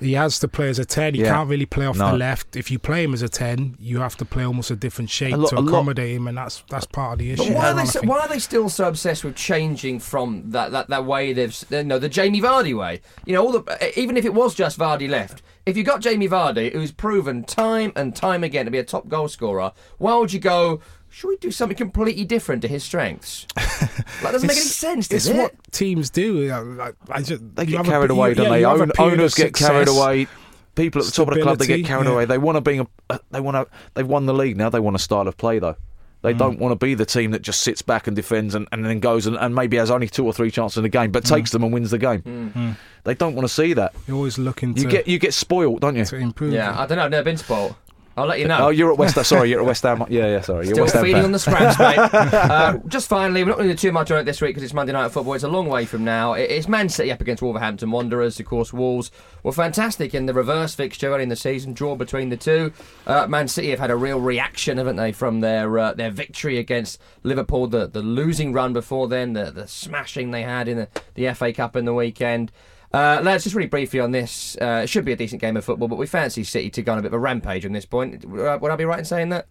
He 0.00 0.14
has 0.14 0.40
to 0.40 0.48
play 0.48 0.68
as 0.68 0.80
a 0.80 0.84
ten. 0.84 1.14
He 1.14 1.20
Yeah. 1.20 1.32
can't 1.32 1.48
really 1.48 1.66
play 1.66 1.86
off 1.86 1.96
No. 1.96 2.10
the 2.10 2.16
left. 2.18 2.56
If 2.56 2.68
you 2.70 2.80
play 2.80 3.04
him 3.04 3.14
as 3.14 3.22
a 3.22 3.28
ten, 3.28 3.76
you 3.78 4.00
have 4.00 4.16
to 4.16 4.24
play 4.24 4.44
almost 4.44 4.70
a 4.72 4.76
different 4.76 5.08
shape 5.08 5.32
A 5.32 5.36
lot- 5.36 5.50
to 5.50 5.56
a 5.56 5.60
lot- 5.60 5.68
accommodate 5.68 6.16
him, 6.16 6.26
and 6.26 6.36
that's 6.36 6.64
that's 6.68 6.84
part 6.84 7.12
of 7.12 7.18
the 7.20 7.30
issue. 7.30 7.44
But 7.44 7.54
why 7.54 7.68
are, 7.70 7.74
they 7.74 7.84
so, 7.86 8.00
why 8.02 8.18
are 8.18 8.28
they 8.28 8.40
still 8.40 8.68
so 8.68 8.88
obsessed 8.88 9.22
with 9.24 9.36
changing 9.36 10.00
from 10.00 10.50
that, 10.50 10.72
that, 10.72 10.88
that 10.88 11.06
way 11.06 11.32
they've 11.32 11.48
s- 11.48 11.64
you 11.70 11.84
know 11.84 12.00
the 12.00 12.08
Jamie 12.08 12.40
Vardy 12.42 12.76
way? 12.76 13.02
You 13.24 13.34
know, 13.34 13.46
all 13.46 13.52
the 13.52 13.98
even 13.98 14.16
if 14.16 14.24
it 14.24 14.34
was 14.34 14.54
just 14.54 14.78
Vardy 14.78 15.08
left, 15.08 15.42
if 15.66 15.76
you 15.76 15.82
got 15.84 16.00
Jamie 16.00 16.28
Vardy, 16.28 16.72
who's 16.72 16.92
proven 16.92 17.44
time 17.44 17.92
and 17.96 18.14
time 18.14 18.44
again 18.44 18.64
to 18.66 18.70
be 18.70 18.78
a 18.78 18.84
top 18.84 19.08
goal 19.08 19.28
scorer, 19.28 19.72
why 19.98 20.16
would 20.16 20.32
you 20.32 20.40
go 20.40 20.80
should 21.08 21.28
we 21.28 21.36
do 21.36 21.52
something 21.52 21.76
completely 21.76 22.24
different 22.24 22.60
to 22.62 22.66
his 22.68 22.82
strengths? 22.82 23.46
that 23.54 24.04
doesn't 24.32 24.48
make 24.48 24.56
any 24.56 24.62
It's- 24.62 24.74
sense, 24.74 25.06
It's 25.12 25.26
does 25.26 25.28
it? 25.28 25.36
what 25.38 25.54
teams 25.70 26.10
do. 26.10 26.50
I, 26.50 26.90
I 27.08 27.22
just, 27.22 27.40
They 27.54 27.66
get 27.66 27.76
have 27.76 27.86
a- 27.86 27.90
carried 27.90 28.10
you- 28.10 28.16
away, 28.16 28.34
don't 28.34 28.50
they? 28.50 28.60
you 28.60 28.66
have 28.66 28.80
a 28.80 28.82
Own, 29.00 29.12
owners 29.12 29.34
get 29.34 29.54
carried 29.54 29.86
away. 29.86 30.26
People 30.74 31.00
at 31.02 31.06
the 31.06 31.12
top 31.12 31.28
of 31.28 31.34
the 31.34 31.40
club, 31.42 31.58
they 31.58 31.68
get 31.68 31.84
carried 31.86 32.06
yeah. 32.06 32.12
away. 32.12 32.24
They 32.24 32.36
want 32.36 32.56
to 32.56 32.60
be 32.60 32.78
a, 32.78 32.86
uh, 33.08 33.18
they 33.30 33.38
want 33.38 33.54
to, 33.54 33.72
they've 33.94 34.04
won 34.04 34.26
the 34.26 34.34
league 34.34 34.56
now. 34.56 34.70
They 34.70 34.80
want 34.80 34.96
a 34.96 34.98
style 34.98 35.28
of 35.28 35.36
play 35.36 35.60
though. 35.60 35.76
They 36.24 36.32
Mm. 36.32 36.38
don't 36.38 36.58
want 36.58 36.72
to 36.72 36.84
be 36.86 36.94
the 36.94 37.04
team 37.04 37.32
that 37.32 37.42
just 37.42 37.60
sits 37.60 37.82
back 37.82 38.06
and 38.06 38.16
defends 38.16 38.54
and, 38.54 38.66
and 38.72 38.84
then 38.84 38.98
goes 38.98 39.26
and, 39.26 39.36
and 39.36 39.54
maybe 39.54 39.76
has 39.76 39.90
only 39.90 40.08
two 40.08 40.24
or 40.24 40.32
three 40.32 40.50
chances 40.50 40.78
in 40.78 40.84
a 40.86 40.88
game, 40.88 41.10
but 41.12 41.24
takes 41.24 41.50
them 41.50 41.62
and 41.62 41.70
wins 41.72 41.90
the 41.90 41.98
game. 41.98 42.22
Mm. 42.22 42.76
They 43.04 43.14
don't 43.14 43.34
want 43.34 43.46
to 43.46 43.52
see 43.52 43.74
that. 43.74 43.94
You're 44.08 44.16
always 44.16 44.38
looking 44.38 44.74
You 44.74 44.84
to, 44.84 44.88
get 44.88 45.06
you 45.06 45.18
get 45.18 45.34
spoiled, 45.34 45.82
don't 45.82 45.96
you? 45.96 46.06
to 46.06 46.16
improve. 46.16 46.54
Yeah, 46.54 46.80
I 46.80 46.86
don't 46.86 46.96
know. 46.96 47.04
I've 47.04 47.10
never 47.10 47.24
been 47.24 47.36
spoiled. 47.36 47.74
I'll 48.16 48.26
let 48.26 48.38
you 48.38 48.46
know. 48.46 48.66
Oh, 48.66 48.68
you're 48.68 48.92
at 48.92 48.98
West 48.98 49.16
Ham. 49.16 49.24
Sorry, 49.24 49.50
you're 49.50 49.60
at 49.60 49.66
West 49.66 49.82
Ham. 49.82 50.04
Yeah, 50.08 50.26
yeah. 50.26 50.40
Sorry, 50.40 50.66
you're 50.66 50.74
Still 50.74 50.84
West 50.84 50.94
Ham 50.94 51.02
feeding 51.02 51.16
fan. 51.16 51.24
on 51.24 51.32
the 51.32 51.38
scraps, 51.38 51.78
mate. 51.78 51.98
uh, 52.14 52.78
just 52.86 53.08
finally, 53.08 53.42
we're 53.42 53.50
not 53.50 53.56
going 53.58 53.68
to 53.68 53.74
do 53.74 53.78
too 53.78 53.90
much 53.92 54.10
on 54.12 54.18
it 54.18 54.24
this 54.24 54.40
week 54.40 54.50
because 54.50 54.62
it's 54.62 54.72
Monday 54.72 54.92
Night 54.92 55.10
Football. 55.10 55.34
It's 55.34 55.42
a 55.42 55.48
long 55.48 55.68
way 55.68 55.84
from 55.84 56.04
now. 56.04 56.34
It's 56.34 56.68
Man 56.68 56.88
City 56.88 57.10
up 57.10 57.20
against 57.20 57.42
Wolverhampton 57.42 57.90
Wanderers. 57.90 58.38
Of 58.38 58.46
course, 58.46 58.72
Wolves 58.72 59.10
were 59.42 59.52
fantastic 59.52 60.14
in 60.14 60.26
the 60.26 60.34
reverse 60.34 60.74
fixture 60.74 61.12
early 61.12 61.24
in 61.24 61.28
the 61.28 61.36
season, 61.36 61.72
draw 61.72 61.96
between 61.96 62.28
the 62.28 62.36
two. 62.36 62.72
Uh, 63.06 63.26
Man 63.26 63.48
City 63.48 63.70
have 63.70 63.80
had 63.80 63.90
a 63.90 63.96
real 63.96 64.20
reaction, 64.20 64.78
haven't 64.78 64.96
they, 64.96 65.10
from 65.10 65.40
their 65.40 65.76
uh, 65.78 65.92
their 65.94 66.10
victory 66.10 66.58
against 66.58 67.00
Liverpool, 67.24 67.66
the, 67.66 67.88
the 67.88 68.02
losing 68.02 68.52
run 68.52 68.72
before 68.72 69.08
then, 69.08 69.32
the, 69.32 69.50
the 69.50 69.66
smashing 69.66 70.30
they 70.30 70.42
had 70.42 70.68
in 70.68 70.76
the, 70.76 70.88
the 71.14 71.34
FA 71.34 71.52
Cup 71.52 71.74
in 71.74 71.84
the 71.84 71.94
weekend. 71.94 72.52
Uh, 72.94 73.20
lads, 73.22 73.44
just 73.44 73.56
really 73.56 73.68
briefly 73.68 74.00
on 74.00 74.10
this. 74.12 74.56
Uh, 74.60 74.82
it 74.84 74.86
should 74.88 75.04
be 75.04 75.12
a 75.12 75.16
decent 75.16 75.40
game 75.40 75.56
of 75.56 75.64
football, 75.64 75.88
but 75.88 75.96
we 75.98 76.06
fancy 76.06 76.44
City 76.44 76.70
to 76.70 76.82
go 76.82 76.92
on 76.92 76.98
a 76.98 77.02
bit 77.02 77.08
of 77.08 77.14
a 77.14 77.18
rampage 77.18 77.66
on 77.66 77.72
this 77.72 77.84
point. 77.84 78.24
Would 78.24 78.46
I, 78.46 78.56
would 78.56 78.70
I 78.70 78.76
be 78.76 78.84
right 78.84 78.98
in 78.98 79.04
saying 79.04 79.30
that? 79.30 79.46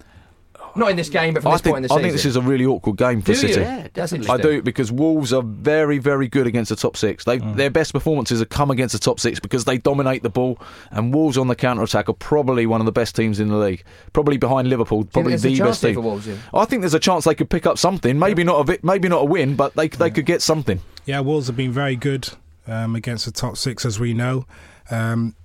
Not 0.76 0.90
in 0.92 0.96
this 0.98 1.10
game, 1.10 1.34
but 1.34 1.44
from 1.44 1.52
I 1.52 1.56
this 1.56 1.62
think, 1.62 1.74
point 1.76 1.86
in 1.86 1.90
the 1.90 1.94
I 1.94 1.98
season. 1.98 2.04
think 2.04 2.14
this 2.14 2.26
is 2.26 2.36
a 2.36 2.42
really 2.42 2.66
awkward 2.66 2.96
game 2.98 3.22
for 3.22 3.28
Do 3.28 3.32
you? 3.34 3.38
City. 3.38 3.54
Yeah, 3.62 3.88
That's 3.94 4.12
definitely. 4.12 4.30
I 4.30 4.36
interesting. 4.36 4.58
do 4.60 4.62
because 4.64 4.92
Wolves 4.92 5.34
are 5.34 5.44
very, 5.44 5.98
very 6.00 6.28
good 6.28 6.48
against 6.48 6.70
the 6.70 6.76
top 6.76 6.96
six. 6.98 7.26
They, 7.26 7.38
Mm. 7.40 7.58
Their 7.58 7.70
best 7.70 7.92
performances 7.92 8.40
have 8.40 8.50
come 8.50 8.72
against 8.72 8.94
the 8.94 9.00
top 9.00 9.20
six 9.20 9.40
because 9.40 9.66
they 9.66 9.78
dominate 9.78 10.24
the 10.24 10.30
ball. 10.30 10.58
And 10.92 11.14
Wolves 11.14 11.38
on 11.38 11.48
the 11.48 11.56
counter 11.56 11.84
attack 11.84 12.08
are 12.10 12.14
probably 12.14 12.66
one 12.66 12.80
of 12.82 12.86
the 12.86 12.92
best 12.92 13.16
teams 13.16 13.40
in 13.40 13.50
the 13.50 13.58
league. 13.58 13.84
Probably 14.14 14.38
behind 14.38 14.68
Liverpool, 14.70 15.04
probably 15.06 15.36
the 15.36 15.54
a 15.62 15.64
best 15.66 15.82
team. 15.82 15.96
for 15.96 16.02
Wolves, 16.02 16.26
yeah? 16.28 16.36
I 16.54 16.66
think 16.66 16.82
there's 16.82 16.94
a 16.96 17.00
chance 17.00 17.26
they 17.26 17.36
could 17.36 17.50
pick 17.50 17.66
up 17.68 17.78
something. 17.78 18.18
Maybe 18.18 18.44
not 18.44 18.60
a 18.62 18.64
bit, 18.64 18.84
maybe 18.84 19.10
not 19.10 19.22
a 19.24 19.26
win, 19.26 19.56
but 19.56 19.76
they 19.76 19.90
they 19.90 20.10
could 20.12 20.26
get 20.26 20.42
something. 20.42 20.80
Yeah, 21.06 21.20
Wolves 21.20 21.48
have 21.48 21.58
been 21.58 21.72
very 21.74 21.96
good 21.98 22.30
um, 22.68 22.96
against 22.96 23.26
the 23.26 23.32
top 23.32 23.58
six, 23.58 23.86
as 23.86 24.00
we 24.00 24.14
know. 24.14 24.46
Um, 24.92 25.36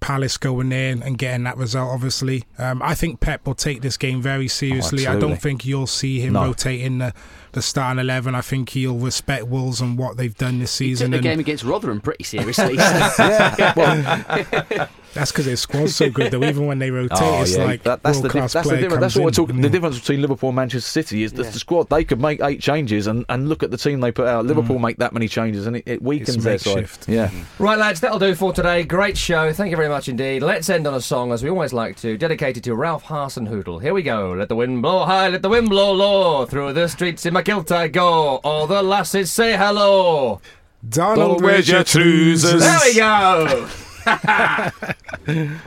Palace 0.00 0.38
going 0.38 0.72
in 0.72 1.02
and 1.02 1.18
getting 1.18 1.44
that 1.44 1.58
result, 1.58 1.90
obviously. 1.90 2.44
Um, 2.56 2.80
I 2.82 2.94
think 2.94 3.20
Pep 3.20 3.46
will 3.46 3.54
take 3.54 3.82
this 3.82 3.98
game 3.98 4.22
very 4.22 4.48
seriously. 4.48 5.06
I 5.06 5.18
don't 5.18 5.36
think 5.36 5.66
you'll 5.66 5.86
see 5.86 6.20
him 6.20 6.32
No. 6.32 6.44
rotating 6.46 6.98
the, 6.98 7.12
the 7.52 7.60
starting 7.60 8.00
11. 8.00 8.34
I 8.34 8.40
think 8.40 8.70
he'll 8.70 8.96
respect 8.96 9.46
Wolves 9.48 9.82
and 9.82 9.98
what 9.98 10.16
they've 10.16 10.34
done 10.34 10.58
this 10.58 10.78
He 10.78 10.86
took 10.86 10.98
season. 10.98 11.10
the 11.10 11.18
and 11.18 11.24
game 11.24 11.38
against 11.38 11.64
Rotherham 11.64 12.00
pretty 12.00 12.24
seriously. 12.24 12.74
yeah, 12.78 13.74
well, 13.76 14.88
that's 15.14 15.32
because 15.32 15.46
their 15.46 15.56
squad's 15.56 15.96
so 15.96 16.10
good, 16.10 16.32
though. 16.32 16.44
Even 16.44 16.66
when 16.66 16.78
they 16.78 16.90
rotate, 16.90 17.18
Oh, 17.20 17.42
it's 17.42 17.56
yeah. 17.56 17.64
like 17.64 17.82
That- 17.82 18.02
that's 18.02 18.18
the 18.18 18.24
world 18.24 18.32
class 18.32 18.52
that's 18.52 18.68
the 18.68 18.76
difference. 18.76 19.00
That's 19.00 19.16
what 19.16 19.24
we're 19.24 19.30
talking. 19.30 19.56
Yeah. 19.56 19.62
The 19.62 19.68
difference 19.70 19.98
between 19.98 20.20
Liverpool 20.20 20.50
and 20.50 20.56
Manchester 20.56 20.90
City 20.90 21.22
is 21.22 21.32
that 21.32 21.44
Yeah. 21.44 21.50
the 21.50 21.58
squad 21.58 21.88
they 21.88 22.04
could 22.04 22.20
make 22.20 22.40
eight 22.42 22.60
changes 22.60 23.06
and, 23.06 23.24
and 23.28 23.48
look 23.48 23.62
at 23.62 23.70
the 23.70 23.76
team 23.76 24.00
they 24.00 24.12
put 24.12 24.26
out. 24.26 24.46
Liverpool 24.46 24.76
mm. 24.76 24.82
make 24.82 24.98
that 24.98 25.12
many 25.12 25.28
changes 25.28 25.66
and 25.66 25.76
it, 25.76 25.82
it 25.86 26.02
weakens 26.02 26.36
It's 26.36 26.44
their 26.44 26.58
side. 26.58 26.74
makeshift. 26.76 27.08
Yeah. 27.08 27.28
Mm-hmm. 27.28 27.62
Right, 27.62 27.78
lads, 27.78 28.00
that'll 28.00 28.18
do 28.18 28.34
for 28.34 28.52
today. 28.52 28.84
Great 28.84 29.16
show. 29.18 29.52
Thank 29.52 29.70
you 29.70 29.76
very 29.76 29.88
much 29.88 30.08
indeed. 30.08 30.42
Let's 30.42 30.68
end 30.70 30.86
on 30.86 30.94
a 30.94 31.00
song, 31.00 31.32
as 31.32 31.42
we 31.42 31.50
always 31.50 31.72
like 31.72 31.96
to, 31.96 32.16
dedicated 32.16 32.64
to 32.64 32.74
Ralph 32.74 33.04
Hasenhüttl. 33.04 33.82
Here 33.82 33.94
we 33.94 34.02
go. 34.02 34.32
Let 34.32 34.48
the 34.48 34.56
wind 34.56 34.82
blow 34.82 35.04
high, 35.04 35.28
let 35.28 35.42
the 35.42 35.48
wind 35.48 35.68
blow 35.68 35.92
low. 35.92 36.46
Through 36.46 36.72
the 36.74 36.88
streets 36.88 37.26
in 37.26 37.34
my 37.34 37.42
kilt 37.42 37.70
I 37.72 37.88
go. 37.88 38.36
All 38.44 38.66
the 38.66 38.82
lasses 38.82 39.32
say 39.32 39.56
hello. 39.56 40.40
Donald, 40.88 41.42
where's 41.42 41.68
your 41.68 41.84
trousers? 41.84 42.60
There 42.60 42.78
we 42.84 42.94
go. 42.94 43.68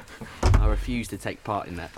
I 0.59 0.65
refuse 0.67 1.07
to 1.09 1.17
take 1.17 1.43
part 1.43 1.67
in 1.67 1.75
that. 1.77 1.91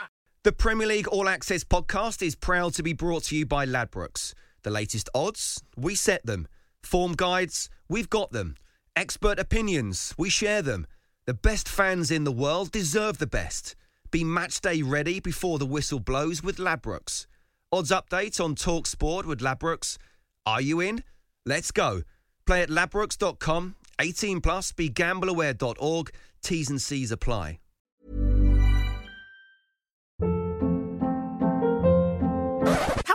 The 0.42 0.52
Premier 0.52 0.86
League 0.86 1.06
All 1.08 1.28
Access 1.28 1.64
podcast 1.64 2.22
is 2.22 2.34
proud 2.34 2.72
to 2.72 2.82
be 2.82 2.94
brought 2.94 3.24
to 3.24 3.36
you 3.36 3.44
by 3.44 3.66
Ladbrokes. 3.66 4.32
The 4.62 4.70
latest 4.70 5.10
odds, 5.14 5.62
we 5.76 5.94
set 5.94 6.24
them. 6.24 6.48
Form 6.82 7.12
guides, 7.12 7.68
we've 7.90 8.08
got 8.08 8.32
them. 8.32 8.56
Expert 8.96 9.38
opinions, 9.38 10.14
we 10.16 10.30
share 10.30 10.62
them. 10.62 10.86
The 11.26 11.34
best 11.34 11.68
fans 11.68 12.10
in 12.10 12.24
the 12.24 12.32
world 12.32 12.72
deserve 12.72 13.18
the 13.18 13.26
best. 13.26 13.76
Be 14.10 14.24
match 14.24 14.62
day 14.62 14.80
ready 14.80 15.20
before 15.20 15.58
the 15.58 15.66
whistle 15.66 16.00
blows 16.00 16.42
with 16.42 16.56
Ladbrokes. 16.56 17.26
Odds 17.70 17.90
update 17.90 18.42
on 18.42 18.54
Talk 18.54 18.86
Sport 18.86 19.26
with 19.26 19.40
Ladbrokes. 19.40 19.98
Are 20.46 20.62
you 20.62 20.80
in? 20.80 21.04
Let's 21.44 21.70
go. 21.70 22.02
Play 22.46 22.62
at 22.62 22.70
ladbrokes.com. 22.70 23.76
18 24.00 24.40
plus. 24.40 24.72
BeGambleAware.org. 24.72 26.10
T's 26.42 26.70
and 26.70 26.82
C's 26.82 27.12
apply. 27.12 27.58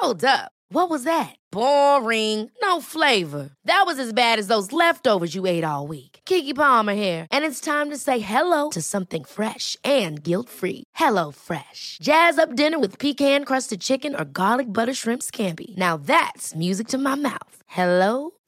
Hold 0.06 0.24
up. 0.24 0.52
What 0.70 0.92
was 0.92 1.04
that? 1.04 1.36
Boring. 1.52 2.52
No 2.62 2.80
flavor. 2.80 3.50
That 3.64 3.86
was 3.88 3.98
as 3.98 4.14
bad 4.14 4.38
as 4.38 4.46
those 4.46 4.72
leftovers 4.72 5.34
you 5.34 5.48
ate 5.48 5.64
all 5.64 5.88
week. 5.88 6.20
Keke 6.26 6.54
Palmer 6.54 6.94
here, 6.94 7.26
and 7.32 7.44
it's 7.44 7.60
time 7.60 7.90
to 7.90 7.98
say 7.98 8.20
hello 8.20 8.70
to 8.70 8.82
something 8.84 9.24
fresh 9.24 9.76
and 9.84 10.22
guilt-free. 10.24 10.84
Hello 10.94 11.32
Fresh. 11.32 11.98
Jazz 12.02 12.38
up 12.38 12.56
dinner 12.56 12.78
with 12.78 13.00
pecan-crusted 13.00 13.82
chicken 13.82 14.16
or 14.16 14.26
garlic 14.26 14.72
butter 14.72 14.94
shrimp 14.94 15.24
scampi. 15.24 15.76
Now 15.76 15.98
that's 15.98 16.54
music 16.54 16.88
to 16.90 17.00
my 17.00 17.16
mouth. 17.16 17.58
Hello 17.66 18.32